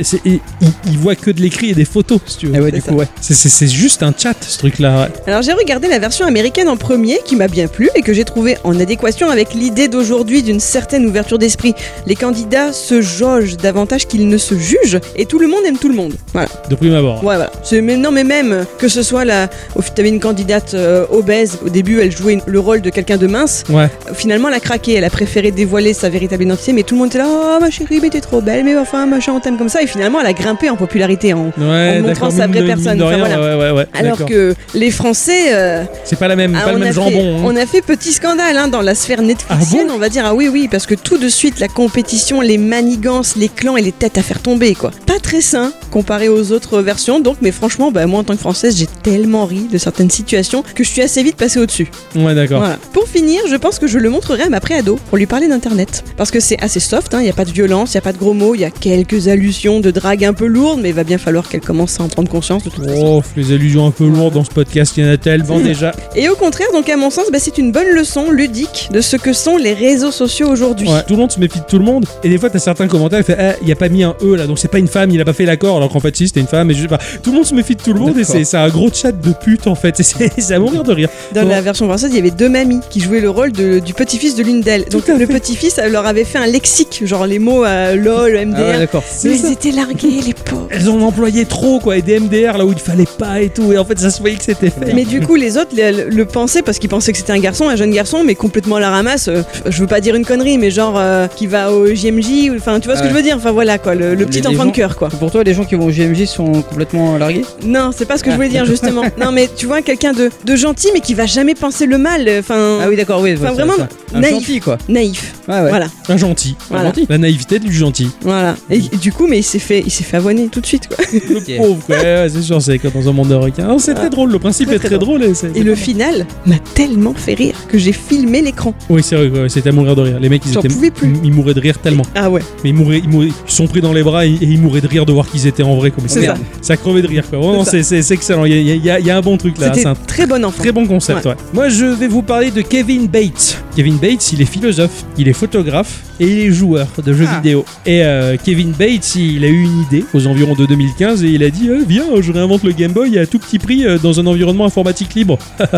ils, 0.62 0.92
ils 0.92 0.98
voient 0.98 1.16
que 1.16 1.32
de 1.32 1.42
l'écrit 1.42 1.70
et 1.70 1.74
des 1.74 1.86
photos, 1.86 2.20
si 2.26 2.38
tu 2.38 2.48
veux. 2.48 2.54
Eh 2.56 2.60
ouais, 2.60 2.66
C'est 2.72 2.76
du 2.76 2.82
ça. 2.82 2.92
coup, 2.92 2.98
ouais. 2.98 3.08
C'est- 3.22 3.34
C'est 3.34 3.50
c'est 3.50 3.68
juste 3.68 4.04
un 4.04 4.14
chat, 4.18 4.36
ce 4.42 4.58
truc-là. 4.60 5.10
Alors 5.28 5.42
j'ai 5.42 5.54
regardé 5.54 5.88
la 5.88 6.00
version 6.00 6.26
américaine 6.26 6.68
en 6.70 6.78
premier 6.78 7.20
qui 7.26 7.36
m'a 7.36 7.48
bien 7.48 7.68
plu 7.68 7.90
et 7.96 8.02
que 8.02 8.14
j'ai 8.14 8.24
trouvé 8.26 8.58
en 8.64 8.80
adéquation 8.80 9.30
avec 9.30 9.54
l'idée 9.54 9.88
d'aujourd'hui 9.88 10.44
d'une 10.44 10.60
certaine 10.60 11.06
ouverture 11.06 11.38
d'esprit. 11.38 11.74
Les 12.08 12.16
candidats 12.16 12.74
se 12.74 13.02
jaugent 13.02 13.58
davantage 13.58 14.08
qu'ils 14.08 14.28
ne 14.28 14.38
se 14.38 14.56
jugent 14.58 15.00
et 15.16 15.26
tout 15.26 15.40
le 15.40 15.48
monde 15.48 15.62
aime 15.66 15.78
tout 15.78 15.90
le 15.90 15.96
monde. 15.96 16.14
Voilà. 16.34 16.48
De 16.70 16.76
prime 16.76 16.94
abord. 16.96 17.18
Ouais, 17.18 17.36
voilà. 17.36 17.52
C'est- 17.64 17.82
Mais 17.82 17.98
non, 17.98 18.12
mais 18.12 18.24
même 18.24 18.66
que 18.78 18.88
ce 18.88 19.04
soit 19.04 19.26
la. 19.26 19.50
au- 19.76 19.82
T'avais 19.82 20.10
une 20.10 20.20
candidate 20.22 20.74
euh, 20.74 21.06
obèse. 21.12 21.58
Au 21.66 21.70
début, 21.70 22.00
elle 22.00 22.12
jouait 22.16 22.40
le 22.46 22.60
rôle 22.60 22.82
de 22.82 22.90
quelqu'un 22.90 23.18
de 23.18 23.28
mince. 23.28 23.64
Ouais. 23.70 23.90
Finalement, 24.14 24.48
elle 24.48 24.54
a 24.54 24.60
craqué. 24.60 24.94
Elle 24.94 25.04
a 25.04 25.10
préféré 25.10 25.52
dévoiler 25.52 25.94
sa 25.94 26.08
véritable 26.10 26.44
identité. 26.44 26.72
Mais 26.72 26.84
tout 26.84 26.96
le 26.96 27.00
monde 27.00 27.10
était 27.10 27.18
là. 27.18 27.28
Oh, 27.30 27.58
ma 27.60 27.70
chérie, 27.70 28.00
mais 28.02 28.10
t'es 28.10 28.22
trop 28.22 28.40
belle. 28.42 28.64
Mais 28.64 28.78
enfin, 28.78 29.06
machin, 29.06 29.34
on 29.34 29.40
t'aime 29.40 29.58
comme 29.58 29.68
ça. 29.70 29.82
Et 29.82 29.88
finalement, 29.88 30.20
elle 30.22 30.28
a 30.28 30.34
grimpé 30.42 30.70
en 30.70 30.76
popularité 30.76 31.34
en, 31.34 31.52
Ouais, 31.58 32.00
en 32.00 32.08
montrant 32.08 32.30
sa 32.32 32.48
vraie 32.48 32.62
de- 32.62 32.68
personne. 32.68 32.98
de 32.98 33.04
Enfin, 33.04 33.16
rien, 33.16 33.26
voilà. 33.38 33.40
ouais, 33.58 33.72
ouais, 33.72 33.78
ouais, 33.78 33.86
Alors 33.94 34.26
que 34.26 34.56
les 34.74 34.92
Français, 34.92 35.54
euh, 35.54 35.84
C'est 36.04 36.18
pas, 36.20 36.28
la 36.28 36.36
même, 36.36 36.56
ah, 36.60 36.66
pas 36.66 36.72
le 36.72 36.78
on, 36.78 36.80
même 36.80 36.90
a 36.90 36.92
fait, 36.92 36.96
jambon. 36.96 37.38
hein. 37.38 37.42
on 37.46 37.56
a 37.56 37.66
fait 37.66 37.82
petit 37.82 38.12
scandale 38.14 38.58
hein, 38.58 38.68
dans 38.68 38.82
la 38.82 38.96
sphère 38.96 39.22
Netflixienne, 39.22 39.82
Ah 39.84 39.88
bon 39.90 39.96
on 39.96 39.98
va 40.00 40.10
dire. 40.10 40.24
Ah 40.26 40.34
oui, 40.34 40.50
oui, 40.52 40.68
parce 40.70 40.86
que 40.86 40.96
tout 40.96 41.18
de 41.18 41.30
suite, 41.30 41.60
la 41.60 41.68
compétition, 41.68 42.42
les 42.42 42.58
manigances, 42.58 43.36
les 43.36 43.50
clans 43.50 43.78
et 43.78 43.82
les 43.82 43.92
têtes 43.92 44.18
à 44.18 44.22
faire 44.24 44.42
tomber, 44.42 44.76
quoi. 44.76 44.92
Pas 45.06 45.20
très 45.20 45.42
sain 45.42 45.72
comparé 45.92 46.30
aux 46.30 46.52
autres 46.52 46.82
versions, 46.82 47.20
donc, 47.20 47.38
mais 47.42 47.52
franchement, 47.52 47.92
bah, 47.92 48.06
moi 48.06 48.20
en 48.20 48.24
tant 48.24 48.34
que 48.34 48.40
Française, 48.40 48.78
j'ai 48.78 48.88
tellement 49.04 49.46
ri 49.46 49.68
de 49.72 49.78
certaines 49.78 50.10
situations 50.10 50.64
que 50.76 50.84
je 50.84 50.90
suis 50.90 51.02
assez 51.02 51.22
vite 51.24 51.36
passée 51.36 51.60
au-dessus. 51.60 51.90
Ouais, 52.16 52.34
d'accord. 52.34 52.60
Voilà. 52.60 52.78
Pour 52.94 53.08
finir, 53.08 53.42
je 53.50 53.56
pense 53.58 53.78
que 53.80 53.88
je 53.88 53.98
le 53.98 54.10
montrerai 54.10 54.44
à 54.44 54.50
ma 54.50 54.60
préado 54.62 54.98
pour 55.10 55.18
lui 55.18 55.26
parler 55.26 55.48
d'internet. 55.48 56.04
Parce 56.18 56.32
que 56.32 56.40
c'est 56.40 56.62
assez 56.62 56.80
soft, 56.80 57.12
il 57.14 57.20
n'y 57.24 57.30
a 57.30 57.34
pas 57.34 57.46
de 57.46 57.52
violence, 57.52 57.94
il 57.94 57.98
n'y 57.98 58.00
a 58.00 58.02
pas 58.02 58.14
de 58.14 58.18
gros 58.18 58.34
mots, 58.34 58.56
il 58.56 58.62
y 58.62 58.66
a 58.66 58.70
quelques 58.70 59.28
allusions 59.28 59.80
de 59.82 59.92
drague 59.92 60.24
un 60.32 60.34
peu 60.34 60.46
lourdes, 60.46 60.80
mais 60.82 60.90
il 60.90 60.96
va 60.96 61.04
bien 61.04 61.18
falloir 61.18 61.48
qu'elle 61.50 61.62
commence 61.62 62.00
à 62.00 62.04
en 62.04 62.08
prendre 62.08 62.30
conscience 62.30 62.64
de 62.64 62.70
toute 62.70 62.86
façon. 62.86 63.22
Oh, 63.22 63.24
les 63.36 63.52
allusions 63.52 63.86
un 63.86 63.92
peu 63.92 64.08
lourdes 64.08 64.34
dans 64.34 64.44
ce 64.44 64.50
podcast, 64.50 64.94
il 64.98 65.04
y 65.06 65.08
en 65.08 65.12
a 65.12 65.18
tellement 65.18 65.60
déjà. 65.60 65.92
Et 66.16 66.30
au 66.30 66.36
contraire, 66.36 66.68
donc 66.74 66.90
à 66.90 66.98
mon 66.98 67.10
sens, 67.10 67.26
bah, 67.32 67.38
c'est 67.40 67.58
une 67.58 67.72
bonne 67.72 67.90
leçon 67.94 68.32
ludique 68.32 68.90
de 68.92 69.02
ce 69.02 69.16
que 69.18 69.34
sont 69.34 69.58
les 69.58 69.74
réseaux 69.74 70.12
sociaux 70.12 70.48
aujourd'hui. 70.50 70.88
Ouais, 70.90 71.04
tout 71.04 71.14
le 71.14 71.20
monde 71.20 71.32
se 71.32 71.40
méfie 71.40 71.60
de 71.60 71.66
tout 71.66 71.78
le 71.78 71.84
monde. 71.86 72.06
Et 72.24 72.30
des 72.30 72.38
fois, 72.38 72.50
t'as 72.50 72.60
certains 72.60 72.88
commentaires 72.88 73.24
qui 73.26 73.32
font 73.32 73.38
Eh, 73.40 73.52
il 73.66 73.72
a 73.72 73.76
pas 73.76 73.90
mis 73.90 74.04
un 74.04 74.16
E 74.24 74.36
là, 74.36 74.48
donc 74.48 74.58
c'est 74.60 74.68
pas 74.70 74.80
une 74.80 74.88
femme, 74.88 75.12
il 75.12 75.20
a 75.22 75.26
pas 75.26 75.34
fait 75.34 75.46
l'accord. 75.46 75.78
Alors 75.78 75.90
qu'en 75.90 76.00
fait, 76.00 76.16
si, 76.16 76.28
c'était 76.28 76.40
une 76.40 76.48
femme. 76.48 76.72
Et 76.72 76.74
je 76.74 76.82
sais 76.82 76.88
pas. 76.88 77.00
Tout 77.22 77.32
le 77.32 77.36
monde 77.38 77.46
se 77.46 77.54
méfie 77.54 77.76
de 77.76 77.82
tout 77.82 77.94
le 77.94 78.00
monde 78.00 78.18
et 78.18 78.24
c'est 78.24 78.56
un 78.58 78.70
gros 78.70 78.90
chat 78.94 79.12
de 79.12 79.34
pute 79.34 79.68
en 79.68 79.76
fait. 79.76 80.02
C'est 80.02 80.54
à 80.54 80.60
mourir 80.60 80.84
de 80.84 80.92
rire. 80.94 81.10
Dans 81.34 81.44
la 81.44 81.62
version 81.62 81.86
française, 81.88 82.10
il 82.12 82.16
y 82.16 82.20
avait 82.20 82.32
deux 82.32 82.50
mamies 82.50 82.80
qui 82.90 83.00
jouaient 83.02 83.20
le 83.20 83.30
rôle 83.30 83.52
de- 83.52 83.80
du 83.80 83.94
petit-fils 83.94 84.36
de 84.36 84.44
l'une 84.44 84.62
d'elles. 84.62 84.86
Donc 84.92 85.08
le 85.08 85.26
petit-fils 85.28 85.80
leur 85.92 86.06
avait 86.06 86.24
fait 86.24 86.38
un 86.38 86.46
lexique, 86.48 87.02
genre 87.06 87.26
les 87.28 87.40
mots 87.40 87.66
euh, 87.66 87.96
LOL, 87.96 88.34
MDR. 88.46 88.58
Ah 88.58 88.78
ouais, 88.96 89.02
mais 89.26 89.38
ils 89.40 89.52
étaient 89.52 89.72
largués, 89.72 90.21
les 90.22 90.34
pauvres. 90.34 90.68
Elles 90.70 90.90
ont 90.90 91.06
employé 91.06 91.46
trop 91.46 91.80
quoi, 91.80 91.98
et 91.98 92.02
des 92.02 92.20
MDR 92.20 92.58
là 92.58 92.66
où 92.66 92.72
il 92.72 92.80
fallait 92.80 93.06
pas 93.18 93.42
et 93.42 93.50
tout. 93.50 93.72
Et 93.74 93.78
en 93.78 93.86
fait, 93.86 94.00
ça 94.00 94.10
se 94.10 94.20
voyait 94.22 94.36
que 94.38 94.44
c'était 94.44 94.70
fait. 94.70 94.94
Mais 94.94 95.06
du 95.06 95.22
coup, 95.22 95.36
les 95.36 95.58
autres 95.58 95.72
le, 95.76 96.10
le 96.10 96.26
pensaient 96.26 96.62
parce 96.62 96.80
qu'ils 96.80 96.90
pensaient 96.90 97.12
que 97.12 97.18
c'était 97.18 97.34
un 97.34 97.40
garçon, 97.40 97.68
un 97.70 97.76
jeune 97.76 97.92
garçon, 97.92 98.24
mais 98.24 98.36
complètement 98.36 98.78
à 98.78 98.80
la 98.80 98.90
ramasse. 98.90 99.28
euh, 99.28 99.42
je 99.68 99.80
veux 99.82 99.88
pas 99.88 100.02
dire 100.02 100.16
une 100.16 100.26
connerie, 100.26 100.58
mais 100.58 100.72
genre 100.72 100.96
euh, 100.98 101.28
qui 101.28 101.48
va 101.48 101.72
au 101.74 101.88
JMJ, 101.88 102.52
enfin, 102.56 102.80
tu 102.80 102.88
vois 102.88 102.98
ce 102.98 103.04
que 103.04 103.10
je 103.10 103.14
veux 103.14 103.22
dire? 103.24 103.36
Enfin 103.38 103.52
voilà 103.52 103.78
quoi, 103.78 103.96
le, 103.96 104.16
petit 104.26 104.42
les 104.42 104.48
enfant 104.48 104.58
gens- 104.64 104.66
de 104.68 104.72
cœur 104.76 104.96
quoi. 104.98 105.10
Pour 105.10 105.32
toi, 105.32 105.44
les 105.44 105.54
gens 105.54 105.66
qui 105.66 105.76
vont 105.76 105.86
au 105.88 105.92
GMJ 105.92 106.26
sont 106.26 106.52
complètement 106.64 107.18
largués? 107.18 107.46
Non, 107.66 107.92
c'est 107.96 108.06
pas 108.06 108.18
ce 108.18 108.24
que 108.24 108.32
je 108.32 108.36
voulais 108.36 108.50
dire 108.50 108.66
justement. 108.72 109.04
Non, 109.20 109.32
mais 109.32 109.50
tu 109.56 109.66
vois, 109.66 109.82
quelqu'un 109.82 110.14
de, 110.14 110.30
de 110.46 110.56
gentil, 110.56 110.88
mais 110.94 111.00
qui 111.02 111.14
va 111.14 111.26
jamais 111.26 111.56
penser 111.56 111.86
le 111.86 111.98
mal. 111.98 112.30
Enfin, 112.40 112.80
Ah 112.82 112.90
oui, 112.90 112.96
d'accord, 112.96 113.22
oui. 113.22 113.36
Enfin, 113.38 113.52
vraiment 113.54 113.74
Un 114.14 114.20
naïf. 114.20 114.34
gentil, 114.36 114.60
quoi. 114.60 114.78
naïf. 114.90 115.34
Ouais, 115.48 115.62
ouais. 115.62 115.70
Voilà, 115.70 115.88
Un 116.10 116.18
gentil. 116.18 116.56
Voilà. 116.70 116.86
gentil. 116.86 117.06
La 117.10 117.18
naïveté 117.18 117.60
du 117.60 117.74
gentil. 117.74 118.10
voilà. 118.22 118.56
Et, 118.70 118.78
et 118.78 118.98
du 118.98 119.12
coup, 119.12 119.28
mais 119.28 119.40
il 119.40 119.44
s'est 119.44 119.60
fait, 119.60 119.82
il 119.86 119.92
s'est 119.92 120.04
fait 120.12 120.18
avoiner 120.18 120.48
tout 120.48 120.62
de 120.62 120.66
suite 120.66 120.88
quoi. 120.88 120.98
Le 121.14 121.58
pauvre 121.58 121.86
quoi. 121.86 121.96
Ouais, 121.96 122.02
ouais, 122.04 122.28
c'est 122.30 122.42
sûr, 122.42 122.62
c'est 122.62 122.78
comme 122.80 122.92
dans 122.92 123.10
un 123.10 123.14
monde 123.14 123.30
de 123.30 123.36
requins. 123.36 123.68
Non, 123.68 123.80
C'est 123.80 123.94
très 123.94 124.10
drôle, 124.10 124.32
le 124.32 124.40
principe 124.40 124.68
Très, 124.68 124.76
est 124.76 124.80
très 124.80 124.90
très 124.90 125.00
drôle. 125.00 125.24
et 125.24 125.34
Et 125.56 125.64
le 125.64 125.76
final 125.76 126.26
m'a 126.46 126.56
tellement 126.74 127.14
fait 127.14 127.34
rire 127.34 127.56
que 127.68 127.78
j'ai 127.78 127.92
filmé 127.94 128.42
l'écran. 128.42 128.74
Oui, 128.90 129.02
c'est 129.04 129.16
vrai, 129.16 129.30
ouais, 129.30 129.50
c'était 129.50 129.70
à 129.70 129.72
mourir 129.72 129.96
de 129.96 130.02
rire. 130.02 130.20
Les 130.20 130.30
mecs, 130.30 130.44
ils 130.46 130.58
étaient. 130.58 130.68
plus. 130.92 131.14
Ils 131.24 131.34
mouraient 131.34 131.54
de 131.54 131.60
rire 131.62 131.78
tellement. 131.80 132.04
Ah 132.16 132.30
ouais. 132.30 132.42
Mais 132.64 132.70
ils, 132.72 132.76
mouraient, 132.76 133.00
ils, 133.00 133.10
mouraient- 133.10 133.28
ils 133.28 133.52
sont 133.52 133.68
pris 133.68 133.82
dans 133.82 133.94
les 133.94 134.04
bras 134.04 134.26
et, 134.26 134.32
et 134.32 134.38
ils 134.46 134.60
mouraient 134.60 134.82
de 134.82 134.88
rire 134.88 135.06
de 135.06 135.12
voir 135.14 135.30
qu'ils 135.30 135.48
étaient 135.48 135.64
en 135.64 135.76
vrai. 135.76 135.92
Comme 135.92 136.06
C'est 136.08 136.26
ça. 136.26 136.36
Ça 136.62 136.78
crevait 136.78 137.02
de 137.02 137.08
rire 137.08 137.24
quoi. 137.30 137.40
Vraiment, 137.40 137.64
C'est 137.64 137.84
ça. 137.84 137.90
c'est 137.90 137.96
c'est- 137.96 138.02
c'est 138.02 138.14
excellent. 138.16 138.46
Il 138.46 138.54
y 138.86 138.90
a, 138.90 139.00
y 139.00 139.04
y 139.06 139.12
un 139.12 139.22
bon 139.22 139.38
truc 139.38 139.58
là. 139.60 139.72
C'est 139.74 139.86
un 139.86 139.96
très 139.96 140.26
bon 140.28 140.44
enfant. 140.44 140.58
Très 140.62 140.72
bon 140.72 140.86
concept, 140.86 141.26
ouais. 141.26 141.36
Moi, 141.54 141.70
je 141.70 141.86
vais 141.86 142.08
vous 142.08 142.22
parler 142.22 142.52
de 142.52 142.62
Kevin 142.62 143.08
Bates. 143.08 143.64
Kevin 143.76 143.98
Bates, 143.98 144.34
il 144.34 144.42
est 144.42 144.46
philosophe, 144.46 145.06
il 145.18 145.28
est 145.28 145.34
photographe 145.34 146.02
et 146.20 146.26
il 146.28 146.40
est 146.40 146.52
joueur 146.52 146.88
de 147.04 147.14
jeux 147.14 147.26
Ah. 147.28 147.38
vidéo. 147.38 147.64
Et 147.86 148.04
euh, 148.04 148.36
Kevin 148.44 148.72
Bates, 148.72 149.16
il 149.16 149.44
a 149.46 149.48
eu 149.48 149.62
une 149.64 149.82
idée 149.84 150.06
aux 150.14 150.28
environs 150.28 150.56
de 150.56 150.66
2015 150.66 151.24
et 151.24 151.30
il 151.30 151.44
a 151.44 151.50
dit 151.50 151.70
euh, 151.70 151.84
Viens, 151.88 152.04
je 152.20 152.32
réinvente 152.32 152.64
le 152.64 152.72
Game 152.74 152.92
Boy 152.92 153.18
à 153.18 153.26
tout 153.26 153.40
petit 153.40 153.60
prix 153.60 153.86
euh, 153.86 153.98
dans 153.98 154.20
un 154.20 154.28
environnement 154.28 154.66
informatique 154.66 155.14
libre. 155.16 155.38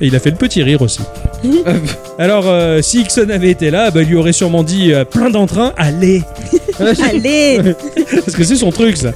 et 0.00 0.06
il 0.06 0.16
a 0.16 0.18
fait 0.18 0.30
le 0.30 0.36
petit 0.36 0.62
rire 0.62 0.82
aussi. 0.82 1.00
Alors, 2.18 2.44
euh, 2.46 2.80
si 2.80 3.00
Ixon 3.02 3.28
avait 3.30 3.50
été 3.50 3.70
là, 3.70 3.90
bah, 3.90 4.00
il 4.02 4.08
lui 4.08 4.16
aurait 4.16 4.32
sûrement 4.32 4.62
dit 4.62 4.92
euh, 4.92 5.04
plein 5.04 5.28
d'entrain 5.30 5.72
Allez 5.76 6.22
Allez 6.80 7.60
parce 8.24 8.36
que 8.36 8.44
c'est 8.44 8.56
son 8.56 8.70
truc 8.70 8.96
ça. 8.96 9.12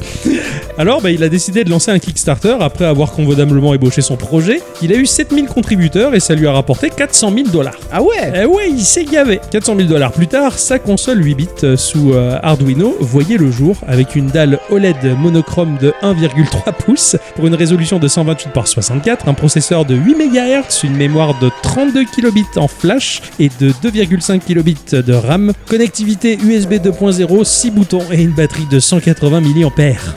Alors 0.78 1.02
bah, 1.02 1.10
il 1.10 1.22
a 1.22 1.28
décidé 1.28 1.62
de 1.64 1.70
lancer 1.70 1.90
un 1.90 1.98
Kickstarter 1.98 2.56
après 2.60 2.84
avoir 2.86 3.12
convenablement 3.12 3.74
ébauché 3.74 4.00
son 4.00 4.16
projet. 4.16 4.60
Il 4.82 4.92
a 4.92 4.96
eu 4.96 5.04
7000 5.06 5.46
contributeurs 5.46 6.14
et 6.14 6.20
ça 6.20 6.34
lui 6.34 6.46
a 6.46 6.52
rapporté 6.52 6.88
400 6.90 7.32
000 7.34 7.48
dollars. 7.48 7.69
Ah 7.92 8.02
ouais 8.02 8.32
Eh 8.34 8.44
ouais, 8.44 8.70
il 8.70 8.80
s'est 8.84 9.04
gavé. 9.04 9.40
400 9.50 9.76
000 9.76 9.88
dollars 9.88 10.12
plus 10.12 10.28
tard, 10.28 10.58
sa 10.58 10.78
console 10.78 11.24
8 11.24 11.34
bits 11.34 11.48
euh, 11.64 11.76
sous 11.76 12.12
euh, 12.12 12.38
Arduino 12.42 12.96
voyait 13.00 13.36
le 13.36 13.50
jour 13.50 13.76
avec 13.86 14.16
une 14.16 14.26
dalle 14.26 14.58
OLED 14.70 15.16
monochrome 15.18 15.76
de 15.78 15.92
1,3 16.02 16.72
pouces 16.84 17.16
pour 17.34 17.46
une 17.46 17.54
résolution 17.54 17.98
de 17.98 18.08
128 18.08 18.52
par 18.52 18.66
64, 18.66 19.28
un 19.28 19.34
processeur 19.34 19.84
de 19.84 19.94
8 19.94 20.14
MHz, 20.14 20.84
une 20.84 20.96
mémoire 20.96 21.38
de 21.40 21.50
32 21.62 22.04
kilobits 22.04 22.44
en 22.56 22.68
flash 22.68 23.22
et 23.38 23.50
de 23.60 23.70
2,5 23.70 24.40
kilobits 24.40 24.76
de 24.92 25.12
RAM, 25.12 25.52
connectivité 25.68 26.38
USB 26.42 26.74
2.0, 26.74 27.44
6 27.44 27.70
boutons 27.70 28.02
et 28.12 28.22
une 28.22 28.32
batterie 28.32 28.66
de 28.70 28.80
180 28.80 29.40
mAh. 29.40 29.70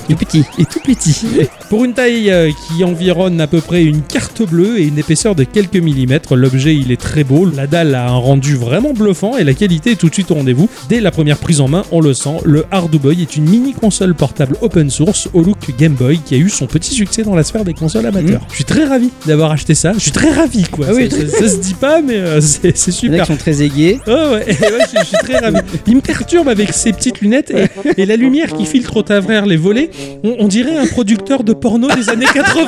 Tout 0.08 0.16
petit. 0.16 0.46
Et 0.58 0.66
tout 0.66 0.80
petit. 0.80 1.26
Pour 1.74 1.86
une 1.86 1.94
taille 1.94 2.30
euh, 2.30 2.52
qui 2.52 2.84
environne 2.84 3.42
à 3.42 3.48
peu 3.48 3.60
près 3.60 3.84
une 3.84 4.04
carte 4.04 4.44
bleue 4.48 4.78
et 4.80 4.84
une 4.84 5.00
épaisseur 5.00 5.34
de 5.34 5.44
quelques 5.44 5.78
millimètres, 5.78 6.36
l'objet 6.36 6.76
il 6.76 6.92
est 6.92 7.02
très 7.02 7.24
beau. 7.24 7.48
La 7.50 7.66
dalle 7.66 7.96
a 7.96 8.10
un 8.10 8.16
rendu 8.16 8.56
vraiment 8.56 8.94
bluffant 8.94 9.38
et 9.38 9.44
la 9.44 9.56
qualité 9.56 9.94
est 9.94 9.96
tout 9.96 10.08
de 10.08 10.14
suite 10.14 10.30
au 10.30 10.36
rendez-vous. 10.36 10.70
Dès 10.88 11.00
la 11.02 11.10
première 11.10 11.38
prise 11.40 11.62
en 11.62 11.68
main, 11.68 11.84
on 11.92 12.00
le 12.00 12.14
sent. 12.14 12.38
Le 12.46 12.66
Hardboy 12.70 13.24
est 13.24 13.36
une 13.38 13.50
mini 13.50 13.74
console 13.74 14.14
portable 14.14 14.56
open 14.62 14.92
source 14.92 15.30
au 15.34 15.42
look 15.42 15.58
Game 15.80 15.94
Boy 15.94 16.20
qui 16.24 16.36
a 16.36 16.38
eu 16.38 16.50
son 16.50 16.68
petit 16.68 16.94
succès 16.94 17.24
dans 17.24 17.34
la 17.36 17.42
sphère 17.44 17.66
des 17.66 17.74
consoles 17.74 18.06
amateurs. 18.06 18.42
Je 18.52 18.56
suis 18.56 18.66
très 18.66 18.84
ravi 18.86 19.10
d'avoir 19.26 19.50
acheté 19.52 19.74
ça. 19.74 19.94
Je 19.94 20.00
suis 20.00 20.12
très 20.12 20.30
ravi 20.30 20.66
quoi. 20.66 20.86
Ah 20.90 20.94
oui. 20.94 21.10
ça, 21.10 21.18
ça- 21.28 21.38
ça 21.40 21.50
se 21.50 21.58
dit 21.58 21.74
pas 21.74 22.04
mais 22.04 22.18
euh, 22.18 22.40
c'est 22.40 22.92
super. 22.92 23.26
qui 23.26 23.32
sont 23.34 23.38
très 23.40 23.64
aigués. 23.64 24.00
Oh 24.06 24.12
ouais, 24.12 24.46
ouais, 24.46 24.58
je, 24.94 25.00
je 25.00 25.06
suis 25.06 25.18
très 25.18 25.40
ravi. 25.40 25.58
Il 25.88 25.96
me 25.96 26.02
perturbe 26.02 26.50
avec 26.50 26.72
ses 26.72 26.94
petites 26.94 27.20
lunettes 27.22 27.52
et, 27.52 28.02
et 28.02 28.06
la 28.06 28.16
lumière 28.16 28.54
qui 28.54 28.68
filtre 28.68 28.96
au 28.98 29.02
travers 29.02 29.48
les 29.48 29.58
volets. 29.58 29.90
On, 30.24 30.36
on 30.38 30.48
dirait 30.48 30.78
un 30.78 30.86
producteur 30.86 31.44
de 31.44 31.54
porno 31.64 31.88
des 31.96 32.10
années 32.10 32.26
80. 32.32 32.66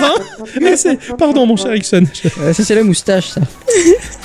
Mais 0.61 0.77
c'est- 0.77 0.97
Pardon, 1.17 1.45
mon 1.45 1.57
cher 1.57 1.75
Ixon. 1.75 2.03
Euh, 2.39 2.53
ça, 2.53 2.63
c'est 2.63 2.75
la 2.75 2.83
moustache, 2.83 3.27
ça. 3.27 3.41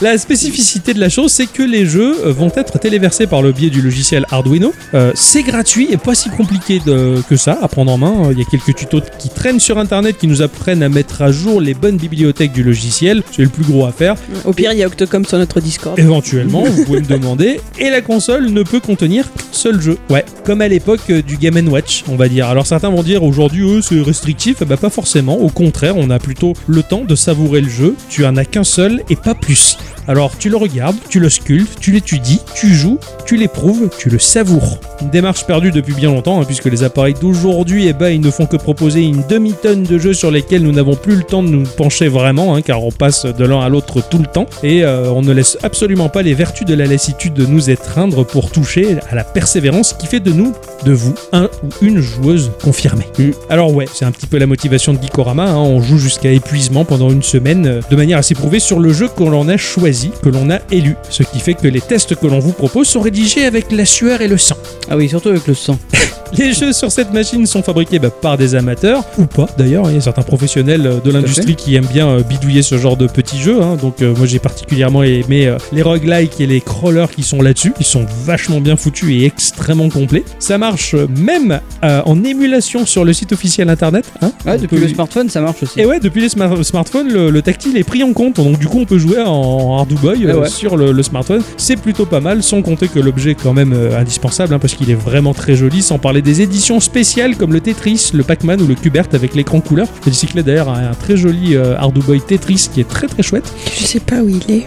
La 0.00 0.16
spécificité 0.16 0.94
de 0.94 1.00
la 1.00 1.08
chose, 1.08 1.32
c'est 1.32 1.46
que 1.46 1.62
les 1.62 1.84
jeux 1.86 2.14
euh, 2.24 2.32
vont 2.32 2.52
être 2.56 2.78
téléversés 2.78 3.26
par 3.26 3.42
le 3.42 3.50
biais 3.52 3.68
du 3.68 3.82
logiciel 3.82 4.24
Arduino. 4.30 4.72
Euh, 4.94 5.10
c'est 5.16 5.42
gratuit 5.42 5.88
et 5.90 5.96
pas 5.96 6.14
si 6.14 6.30
compliqué 6.30 6.80
de- 6.86 7.20
que 7.28 7.36
ça 7.36 7.58
à 7.60 7.66
prendre 7.68 7.90
en 7.92 7.98
main. 7.98 8.28
Il 8.30 8.38
y 8.38 8.42
a 8.42 8.44
quelques 8.44 8.74
tutos 8.76 9.00
qui 9.18 9.28
traînent 9.28 9.58
sur 9.60 9.76
internet 9.78 10.16
qui 10.18 10.28
nous 10.28 10.40
apprennent 10.40 10.82
à 10.84 10.88
mettre 10.88 11.20
à 11.22 11.32
jour 11.32 11.60
les 11.60 11.74
bonnes 11.74 11.96
bibliothèques 11.96 12.52
du 12.52 12.62
logiciel. 12.62 13.22
C'est 13.34 13.42
le 13.42 13.48
plus 13.48 13.64
gros 13.64 13.84
à 13.86 13.92
faire. 13.92 14.14
Au 14.44 14.52
pire, 14.52 14.72
il 14.72 14.78
y 14.78 14.84
a 14.84 14.86
Octocom 14.86 15.24
sur 15.24 15.36
notre 15.38 15.60
Discord. 15.60 15.98
Éventuellement, 15.98 16.62
vous 16.62 16.84
pouvez 16.84 17.00
me 17.00 17.06
demander. 17.06 17.60
Et 17.78 17.90
la 17.90 18.00
console 18.02 18.46
ne 18.50 18.62
peut 18.62 18.80
contenir 18.80 19.24
qu'un 19.32 19.42
seul 19.52 19.80
jeu. 19.80 19.98
Ouais, 20.08 20.24
comme 20.44 20.60
à 20.60 20.68
l'époque 20.68 21.10
du 21.10 21.36
Game 21.36 21.50
Watch, 21.68 22.04
on 22.08 22.14
va 22.16 22.28
dire. 22.28 22.46
Alors 22.46 22.66
certains 22.66 22.90
vont 22.90 23.02
dire 23.02 23.22
aujourd'hui, 23.24 23.62
eux, 23.64 23.80
c'est 23.82 24.00
restrictif. 24.00 24.49
Ben, 24.58 24.76
pas 24.76 24.90
forcément. 24.90 25.36
Au 25.36 25.48
contraire, 25.48 25.96
on 25.96 26.10
a 26.10 26.18
plutôt 26.18 26.54
le 26.66 26.82
temps 26.82 27.04
de 27.04 27.14
savourer 27.14 27.60
le 27.60 27.68
jeu. 27.68 27.96
Tu 28.08 28.24
en 28.24 28.36
as 28.36 28.44
qu'un 28.44 28.64
seul 28.64 29.02
et 29.10 29.16
pas 29.16 29.34
plus. 29.34 29.76
Alors 30.10 30.36
tu 30.36 30.48
le 30.48 30.56
regardes, 30.56 30.96
tu 31.08 31.20
le 31.20 31.28
sculptes, 31.28 31.78
tu 31.78 31.92
l'étudies, 31.92 32.40
tu 32.56 32.74
joues, 32.74 32.98
tu 33.26 33.36
l'éprouves, 33.36 33.90
tu 33.96 34.10
le 34.10 34.18
savoures. 34.18 34.80
Une 35.00 35.10
démarche 35.10 35.46
perdue 35.46 35.70
depuis 35.70 35.94
bien 35.94 36.10
longtemps, 36.10 36.40
hein, 36.40 36.44
puisque 36.44 36.64
les 36.64 36.82
appareils 36.82 37.14
d'aujourd'hui, 37.14 37.86
eh 37.86 37.92
ben, 37.92 38.08
ils 38.08 38.20
ne 38.20 38.32
font 38.32 38.46
que 38.46 38.56
proposer 38.56 39.02
une 39.02 39.22
demi-tonne 39.28 39.84
de 39.84 39.98
jeux 39.98 40.12
sur 40.12 40.32
lesquels 40.32 40.64
nous 40.64 40.72
n'avons 40.72 40.96
plus 40.96 41.14
le 41.14 41.22
temps 41.22 41.44
de 41.44 41.48
nous 41.48 41.62
pencher 41.62 42.08
vraiment, 42.08 42.56
hein, 42.56 42.60
car 42.60 42.82
on 42.82 42.90
passe 42.90 43.24
de 43.24 43.44
l'un 43.44 43.60
à 43.60 43.68
l'autre 43.68 44.02
tout 44.02 44.18
le 44.18 44.26
temps, 44.26 44.46
et 44.64 44.84
euh, 44.84 45.12
on 45.12 45.22
ne 45.22 45.32
laisse 45.32 45.56
absolument 45.62 46.08
pas 46.08 46.22
les 46.22 46.34
vertus 46.34 46.66
de 46.66 46.74
la 46.74 46.86
lassitude 46.86 47.34
de 47.34 47.46
nous 47.46 47.70
étreindre 47.70 48.26
pour 48.26 48.50
toucher 48.50 48.96
à 49.10 49.14
la 49.14 49.22
persévérance 49.22 49.92
qui 49.92 50.08
fait 50.08 50.18
de 50.18 50.32
nous, 50.32 50.52
de 50.84 50.92
vous, 50.92 51.14
un 51.32 51.48
ou 51.62 51.68
une 51.82 52.00
joueuse 52.00 52.50
confirmée. 52.64 53.06
Mm. 53.16 53.30
Alors 53.48 53.72
ouais, 53.72 53.86
c'est 53.92 54.06
un 54.06 54.10
petit 54.12 54.26
peu 54.26 54.38
la 54.40 54.46
motivation 54.46 54.92
de 54.94 55.00
Geekorama, 55.00 55.44
hein, 55.50 55.56
on 55.56 55.80
joue 55.82 55.98
jusqu'à 55.98 56.32
épuisement 56.32 56.84
pendant 56.84 57.10
une 57.10 57.22
semaine, 57.22 57.66
euh, 57.66 57.80
de 57.90 57.96
manière 57.96 58.18
à 58.18 58.22
s'éprouver 58.22 58.58
sur 58.58 58.80
le 58.80 58.92
jeu 58.92 59.08
que 59.08 59.22
l'on 59.22 59.48
a 59.48 59.56
choisi, 59.56 60.10
que 60.22 60.28
l'on 60.30 60.50
a 60.50 60.58
élu, 60.72 60.96
ce 61.10 61.22
qui 61.22 61.38
fait 61.40 61.54
que 61.54 61.68
les 61.68 61.80
tests 61.80 62.16
que 62.16 62.26
l'on 62.26 62.38
vous 62.40 62.52
propose 62.52 62.88
sont 62.88 63.00
rédigés 63.00 63.44
avec 63.44 63.70
la 63.70 63.84
sueur 63.84 64.20
et 64.22 64.28
le 64.28 64.38
sang. 64.38 64.56
Ah 64.90 64.96
oui, 64.96 65.08
surtout 65.08 65.28
avec 65.28 65.46
le 65.46 65.54
sang. 65.54 65.78
Les 66.38 66.52
jeux 66.52 66.72
sur 66.72 66.92
cette 66.92 67.12
machine 67.12 67.44
sont 67.44 67.60
fabriqués 67.62 67.98
bah, 67.98 68.10
par 68.10 68.38
des 68.38 68.54
amateurs, 68.54 69.02
ou 69.18 69.26
pas 69.26 69.48
d'ailleurs, 69.58 69.90
il 69.90 69.94
y 69.94 69.98
a 69.98 70.00
certains 70.00 70.22
professionnels 70.22 70.86
euh, 70.86 71.00
de 71.00 71.10
l'industrie 71.10 71.56
qui 71.56 71.74
aiment 71.74 71.86
bien 71.86 72.08
euh, 72.08 72.22
bidouiller 72.22 72.62
ce 72.62 72.78
genre 72.78 72.96
de 72.96 73.08
petits 73.08 73.40
jeux, 73.40 73.60
hein. 73.60 73.74
donc 73.74 74.00
euh, 74.00 74.14
moi 74.16 74.26
j'ai 74.26 74.38
particulièrement 74.38 75.02
aimé 75.02 75.48
euh, 75.48 75.58
les 75.72 75.82
roguelikes 75.82 76.40
et 76.40 76.46
les 76.46 76.60
crawlers 76.60 77.10
qui 77.10 77.24
sont 77.24 77.42
là-dessus, 77.42 77.72
ils 77.80 77.84
sont 77.84 78.06
vachement 78.24 78.60
bien 78.60 78.76
foutus 78.76 79.10
et 79.12 79.24
extrêmement 79.26 79.88
complets. 79.88 80.22
Ça 80.38 80.56
marche 80.56 80.94
même 80.94 81.60
en 81.82 82.22
émulation 82.22 82.86
sur 82.86 83.04
le 83.04 83.12
site 83.12 83.32
officiel 83.32 83.68
internet. 83.68 84.04
hein. 84.22 84.29
Ouais, 84.46 84.56
depuis 84.58 84.76
peut- 84.76 84.82
le 84.82 84.88
smartphone, 84.88 85.28
ça 85.28 85.40
marche 85.40 85.62
aussi. 85.62 85.80
et 85.80 85.86
ouais, 85.86 86.00
depuis 86.00 86.20
les 86.20 86.28
smart- 86.28 86.62
smartphones, 86.64 87.12
le, 87.12 87.30
le 87.30 87.42
tactile 87.42 87.76
est 87.76 87.84
pris 87.84 88.02
en 88.02 88.12
compte. 88.12 88.36
Donc 88.36 88.58
du 88.58 88.66
coup, 88.66 88.78
on 88.80 88.84
peut 88.86 88.98
jouer 88.98 89.20
en 89.20 89.76
Hardoo 89.78 89.96
Boy 89.96 90.26
euh, 90.26 90.40
ouais. 90.40 90.48
sur 90.48 90.76
le, 90.76 90.92
le 90.92 91.02
smartphone. 91.02 91.42
C'est 91.56 91.76
plutôt 91.76 92.06
pas 92.06 92.20
mal, 92.20 92.42
sans 92.42 92.62
compter 92.62 92.88
que 92.88 92.98
l'objet 92.98 93.32
est 93.32 93.42
quand 93.42 93.52
même 93.54 93.72
euh, 93.72 93.98
indispensable, 93.98 94.54
hein, 94.54 94.58
parce 94.58 94.74
qu'il 94.74 94.90
est 94.90 94.94
vraiment 94.94 95.34
très 95.34 95.54
joli, 95.54 95.82
sans 95.82 95.98
parler 95.98 96.22
des 96.22 96.42
éditions 96.42 96.80
spéciales 96.80 97.36
comme 97.36 97.52
le 97.52 97.60
Tetris, 97.60 98.10
le 98.14 98.22
Pac-Man 98.22 98.60
ou 98.62 98.66
le 98.66 98.74
Cubert 98.74 99.06
avec 99.12 99.34
l'écran 99.34 99.60
couleur. 99.60 99.86
Le 100.04 100.10
bicyclette 100.10 100.46
d'ailleurs 100.46 100.68
a 100.68 100.78
un 100.78 100.94
très 100.94 101.16
joli 101.16 101.54
euh, 101.56 101.76
Hardoo 101.76 102.02
Boy 102.02 102.20
Tetris 102.20 102.68
qui 102.72 102.80
est 102.80 102.88
très 102.88 103.06
très 103.06 103.22
chouette. 103.22 103.52
Je 103.78 103.84
sais 103.84 104.00
pas 104.00 104.16
où 104.22 104.28
il 104.28 104.50
est. 104.54 104.66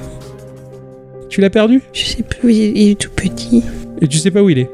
Tu 1.30 1.42
l'as 1.42 1.50
perdu? 1.50 1.82
Je 1.94 2.06
sais 2.06 2.24
plus 2.24 2.40
où 2.48 2.50
il 2.50 2.62
est. 2.62 2.72
Il 2.76 2.90
est 2.92 2.96
tout 2.96 3.10
petit. 3.16 3.64
et 4.02 4.08
tu 4.08 4.18
sais 4.18 4.30
pas 4.32 4.42
où 4.44 4.50
il 4.50 4.60
est? 4.60 4.70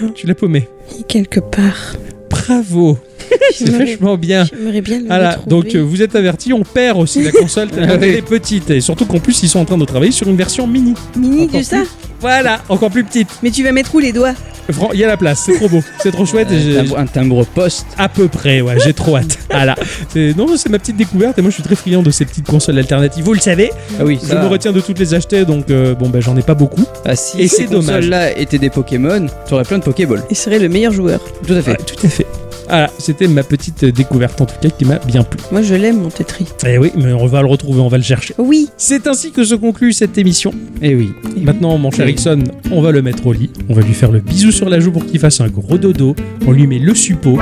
Non. 0.00 0.10
Tu 0.14 0.26
l'as 0.28 0.34
paumé. 0.34 0.68
Il 0.94 1.00
est 1.00 1.06
quelque 1.06 1.40
part. 1.40 1.96
Bravo 2.30 2.98
C'est 3.54 3.70
vachement 3.70 4.16
bien. 4.16 4.44
J'aimerais 4.44 4.80
bien 4.80 4.98
le 5.00 5.06
Voilà, 5.06 5.30
retrouver. 5.30 5.48
donc 5.50 5.74
euh, 5.74 5.80
vous 5.80 6.02
êtes 6.02 6.14
avertis, 6.16 6.52
on 6.52 6.62
perd 6.62 6.98
aussi 6.98 7.22
la 7.22 7.32
console 7.32 7.68
tellement 7.70 7.94
Ah 7.94 7.98
oui. 8.00 8.08
elle 8.08 8.14
est 8.16 8.22
petite. 8.22 8.70
Et 8.70 8.80
surtout 8.80 9.06
qu'en 9.06 9.18
plus, 9.18 9.42
ils 9.42 9.48
sont 9.48 9.60
en 9.60 9.64
train 9.64 9.78
de 9.78 9.84
travailler 9.84 10.12
sur 10.12 10.28
une 10.28 10.36
version 10.36 10.66
mini. 10.66 10.94
Mini 11.16 11.44
encore 11.44 11.60
du 11.60 11.64
ça 11.64 11.82
Voilà, 12.20 12.60
encore 12.68 12.90
plus 12.90 13.04
petite. 13.04 13.28
Mais 13.42 13.50
tu 13.50 13.62
vas 13.64 13.72
mettre 13.72 13.94
où 13.94 13.98
les 13.98 14.12
doigts? 14.12 14.34
Fran- 14.70 14.90
Il 14.92 15.00
y 15.00 15.04
a 15.04 15.06
la 15.06 15.16
place, 15.16 15.44
c'est 15.46 15.54
trop 15.54 15.68
beau, 15.68 15.82
c'est 16.02 16.10
trop 16.10 16.26
chouette. 16.26 16.48
et 16.52 16.60
j'ai- 16.60 16.78
Un 16.78 16.82
timbre- 16.84 16.98
un 16.98 17.06
timbre 17.06 17.46
poste. 17.46 17.86
À 17.96 18.10
peu 18.10 18.28
près, 18.28 18.60
ouais, 18.60 18.76
j'ai 18.84 18.92
trop 18.92 19.16
hâte. 19.16 19.38
Voilà. 19.50 19.74
C'est- 20.12 20.36
Non, 20.36 20.46
c'est 20.58 20.68
ma 20.68 20.78
petite 20.78 20.96
découverte 20.98 21.38
et 21.38 21.42
moi 21.42 21.50
je 21.50 21.54
suis 21.54 21.62
très 21.62 21.74
friand 21.74 22.02
de 22.02 22.10
ces 22.10 22.26
petites 22.26 22.46
consoles 22.46 22.76
alternatives. 22.78 23.24
Vous 23.24 23.32
le 23.32 23.40
savez, 23.40 23.70
Ah 23.98 24.04
oui, 24.04 24.18
je 24.22 24.28
ça. 24.28 24.42
me 24.42 24.46
retiens 24.46 24.72
de 24.72 24.80
toutes 24.80 24.98
les 24.98 25.14
acheter 25.14 25.46
donc 25.46 25.70
euh, 25.70 25.94
bon, 25.94 26.10
ben 26.10 26.20
j'en 26.20 26.36
ai 26.36 26.42
pas 26.42 26.54
beaucoup. 26.54 26.84
Ah, 27.06 27.16
si 27.16 27.40
Et 27.40 27.48
ces 27.48 27.62
c'est 27.62 27.64
dommage. 27.70 27.86
consoles-là 27.86 28.36
étaient 28.38 28.58
des 28.58 28.68
Pokémon, 28.68 29.26
t'aurais 29.48 29.64
plein 29.64 29.78
de 29.78 29.84
Pokéballs. 29.84 30.22
Il 30.30 30.36
serait 30.36 30.58
le 30.58 30.68
meilleur 30.68 30.92
joueur. 30.92 31.20
Tout 31.46 31.54
à 31.54 31.62
fait. 31.62 31.70
Ouais, 31.70 31.76
tout 31.86 32.06
à 32.06 32.10
fait. 32.10 32.26
Voilà, 32.68 32.90
c'était 32.98 33.28
ma 33.28 33.42
petite 33.42 33.84
découverte 33.84 34.40
en 34.40 34.46
tout 34.46 34.56
cas 34.60 34.68
qui 34.68 34.84
m'a 34.84 34.98
bien 34.98 35.22
plu. 35.22 35.40
Moi, 35.50 35.62
je 35.62 35.74
l'aime, 35.74 36.00
mon 36.02 36.10
Tetris. 36.10 36.48
Et 36.66 36.76
oui, 36.76 36.92
mais 36.96 37.12
on 37.12 37.26
va 37.26 37.40
le 37.40 37.48
retrouver, 37.48 37.80
on 37.80 37.88
va 37.88 37.96
le 37.96 38.02
chercher. 38.02 38.34
Oui. 38.36 38.68
C'est 38.76 39.06
ainsi 39.06 39.32
que 39.32 39.42
se 39.42 39.54
conclut 39.54 39.92
cette 39.92 40.18
émission. 40.18 40.52
Eh 40.82 40.94
oui. 40.94 41.10
Maintenant, 41.38 41.78
mon 41.78 41.90
cher 41.90 42.04
Oui. 42.06 42.12
Ixon, 42.12 42.44
on 42.70 42.82
va 42.82 42.90
le 42.90 43.00
mettre 43.00 43.26
au 43.26 43.32
lit. 43.32 43.50
On 43.68 43.74
va 43.74 43.82
lui 43.82 43.94
faire 43.94 44.10
le 44.10 44.20
bisou 44.20 44.52
sur 44.52 44.68
la 44.68 44.80
joue 44.80 44.92
pour 44.92 45.06
qu'il 45.06 45.18
fasse 45.18 45.40
un 45.40 45.48
gros 45.48 45.78
dodo. 45.78 46.14
On 46.46 46.52
lui 46.52 46.66
met 46.66 46.78
le 46.78 46.94
suppôt. 46.94 47.38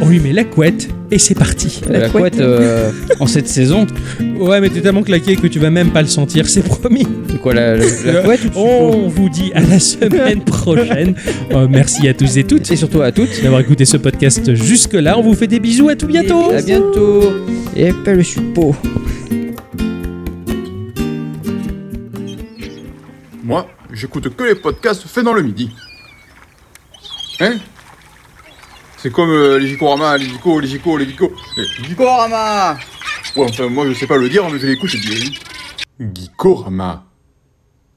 On 0.00 0.08
lui 0.08 0.20
met 0.20 0.32
la 0.32 0.44
couette. 0.44 0.88
Et 1.10 1.18
c'est 1.18 1.34
parti. 1.34 1.80
La 1.88 2.00
La, 2.00 2.08
couette. 2.08 2.34
couette 2.34 2.40
euh, 2.40 2.90
en 3.20 3.26
cette 3.26 3.48
saison. 3.48 3.86
Ouais, 4.38 4.60
mais 4.60 4.68
t'es 4.68 4.80
tellement 4.80 5.02
claqué 5.02 5.36
que 5.36 5.46
tu 5.46 5.58
vas 5.58 5.70
même 5.70 5.90
pas 5.90 6.02
le 6.02 6.08
sentir, 6.08 6.46
c'est 6.48 6.62
promis. 6.62 7.06
C'est 7.30 7.40
quoi 7.40 7.54
la, 7.54 7.76
la, 7.76 7.84
la 8.12 8.22
couette 8.22 8.40
On 8.56 9.08
vous 9.08 9.28
dit 9.28 9.52
à 9.54 9.60
la 9.60 9.78
semaine 9.78 10.40
prochaine. 10.44 11.14
Euh, 11.52 11.66
merci 11.70 12.08
à 12.08 12.14
tous 12.14 12.36
et 12.36 12.44
toutes 12.44 12.70
Et 12.70 12.76
surtout 12.76 13.00
à 13.02 13.12
toutes. 13.12 13.40
d'avoir 13.42 13.60
écouté 13.60 13.84
ce 13.84 13.96
podcast 13.96 14.54
jusque-là. 14.54 15.16
On 15.18 15.22
vous 15.22 15.34
fait 15.34 15.46
des 15.46 15.60
bisous. 15.60 15.88
À 15.88 15.96
tout 15.96 16.08
bientôt. 16.08 16.50
À 16.50 16.60
bientôt. 16.60 17.32
Et 17.76 17.92
pas 17.92 18.12
le 18.12 18.22
suppôt. 18.22 18.74
Moi, 23.44 23.66
j'écoute 23.92 24.34
que 24.36 24.42
les 24.44 24.54
podcasts 24.56 25.06
faits 25.06 25.24
dans 25.24 25.32
le 25.32 25.42
midi. 25.42 25.70
Hein? 27.40 27.54
C'est 29.06 29.12
comme 29.12 29.30
euh, 29.30 29.60
les 29.60 29.68
Gikorama, 29.68 30.18
les 30.18 30.24
Gico, 30.24 30.58
les 30.58 30.66
Gico, 30.66 30.96
les 30.96 31.06
Gico. 31.06 31.32
Eh, 31.56 31.84
Gikorama 31.84 32.76
Ouais, 33.36 33.46
enfin, 33.48 33.68
moi 33.68 33.86
je 33.86 33.92
sais 33.92 34.08
pas 34.08 34.16
le 34.16 34.28
dire, 34.28 34.50
mais 34.50 34.58
je 34.58 34.66
l'écoute 34.66 34.96
bien. 34.96 35.30
Gikorama. 36.12 37.04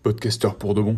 Podcaster 0.04 0.50
pour 0.60 0.76
de 0.76 0.84
bon. 0.84 0.98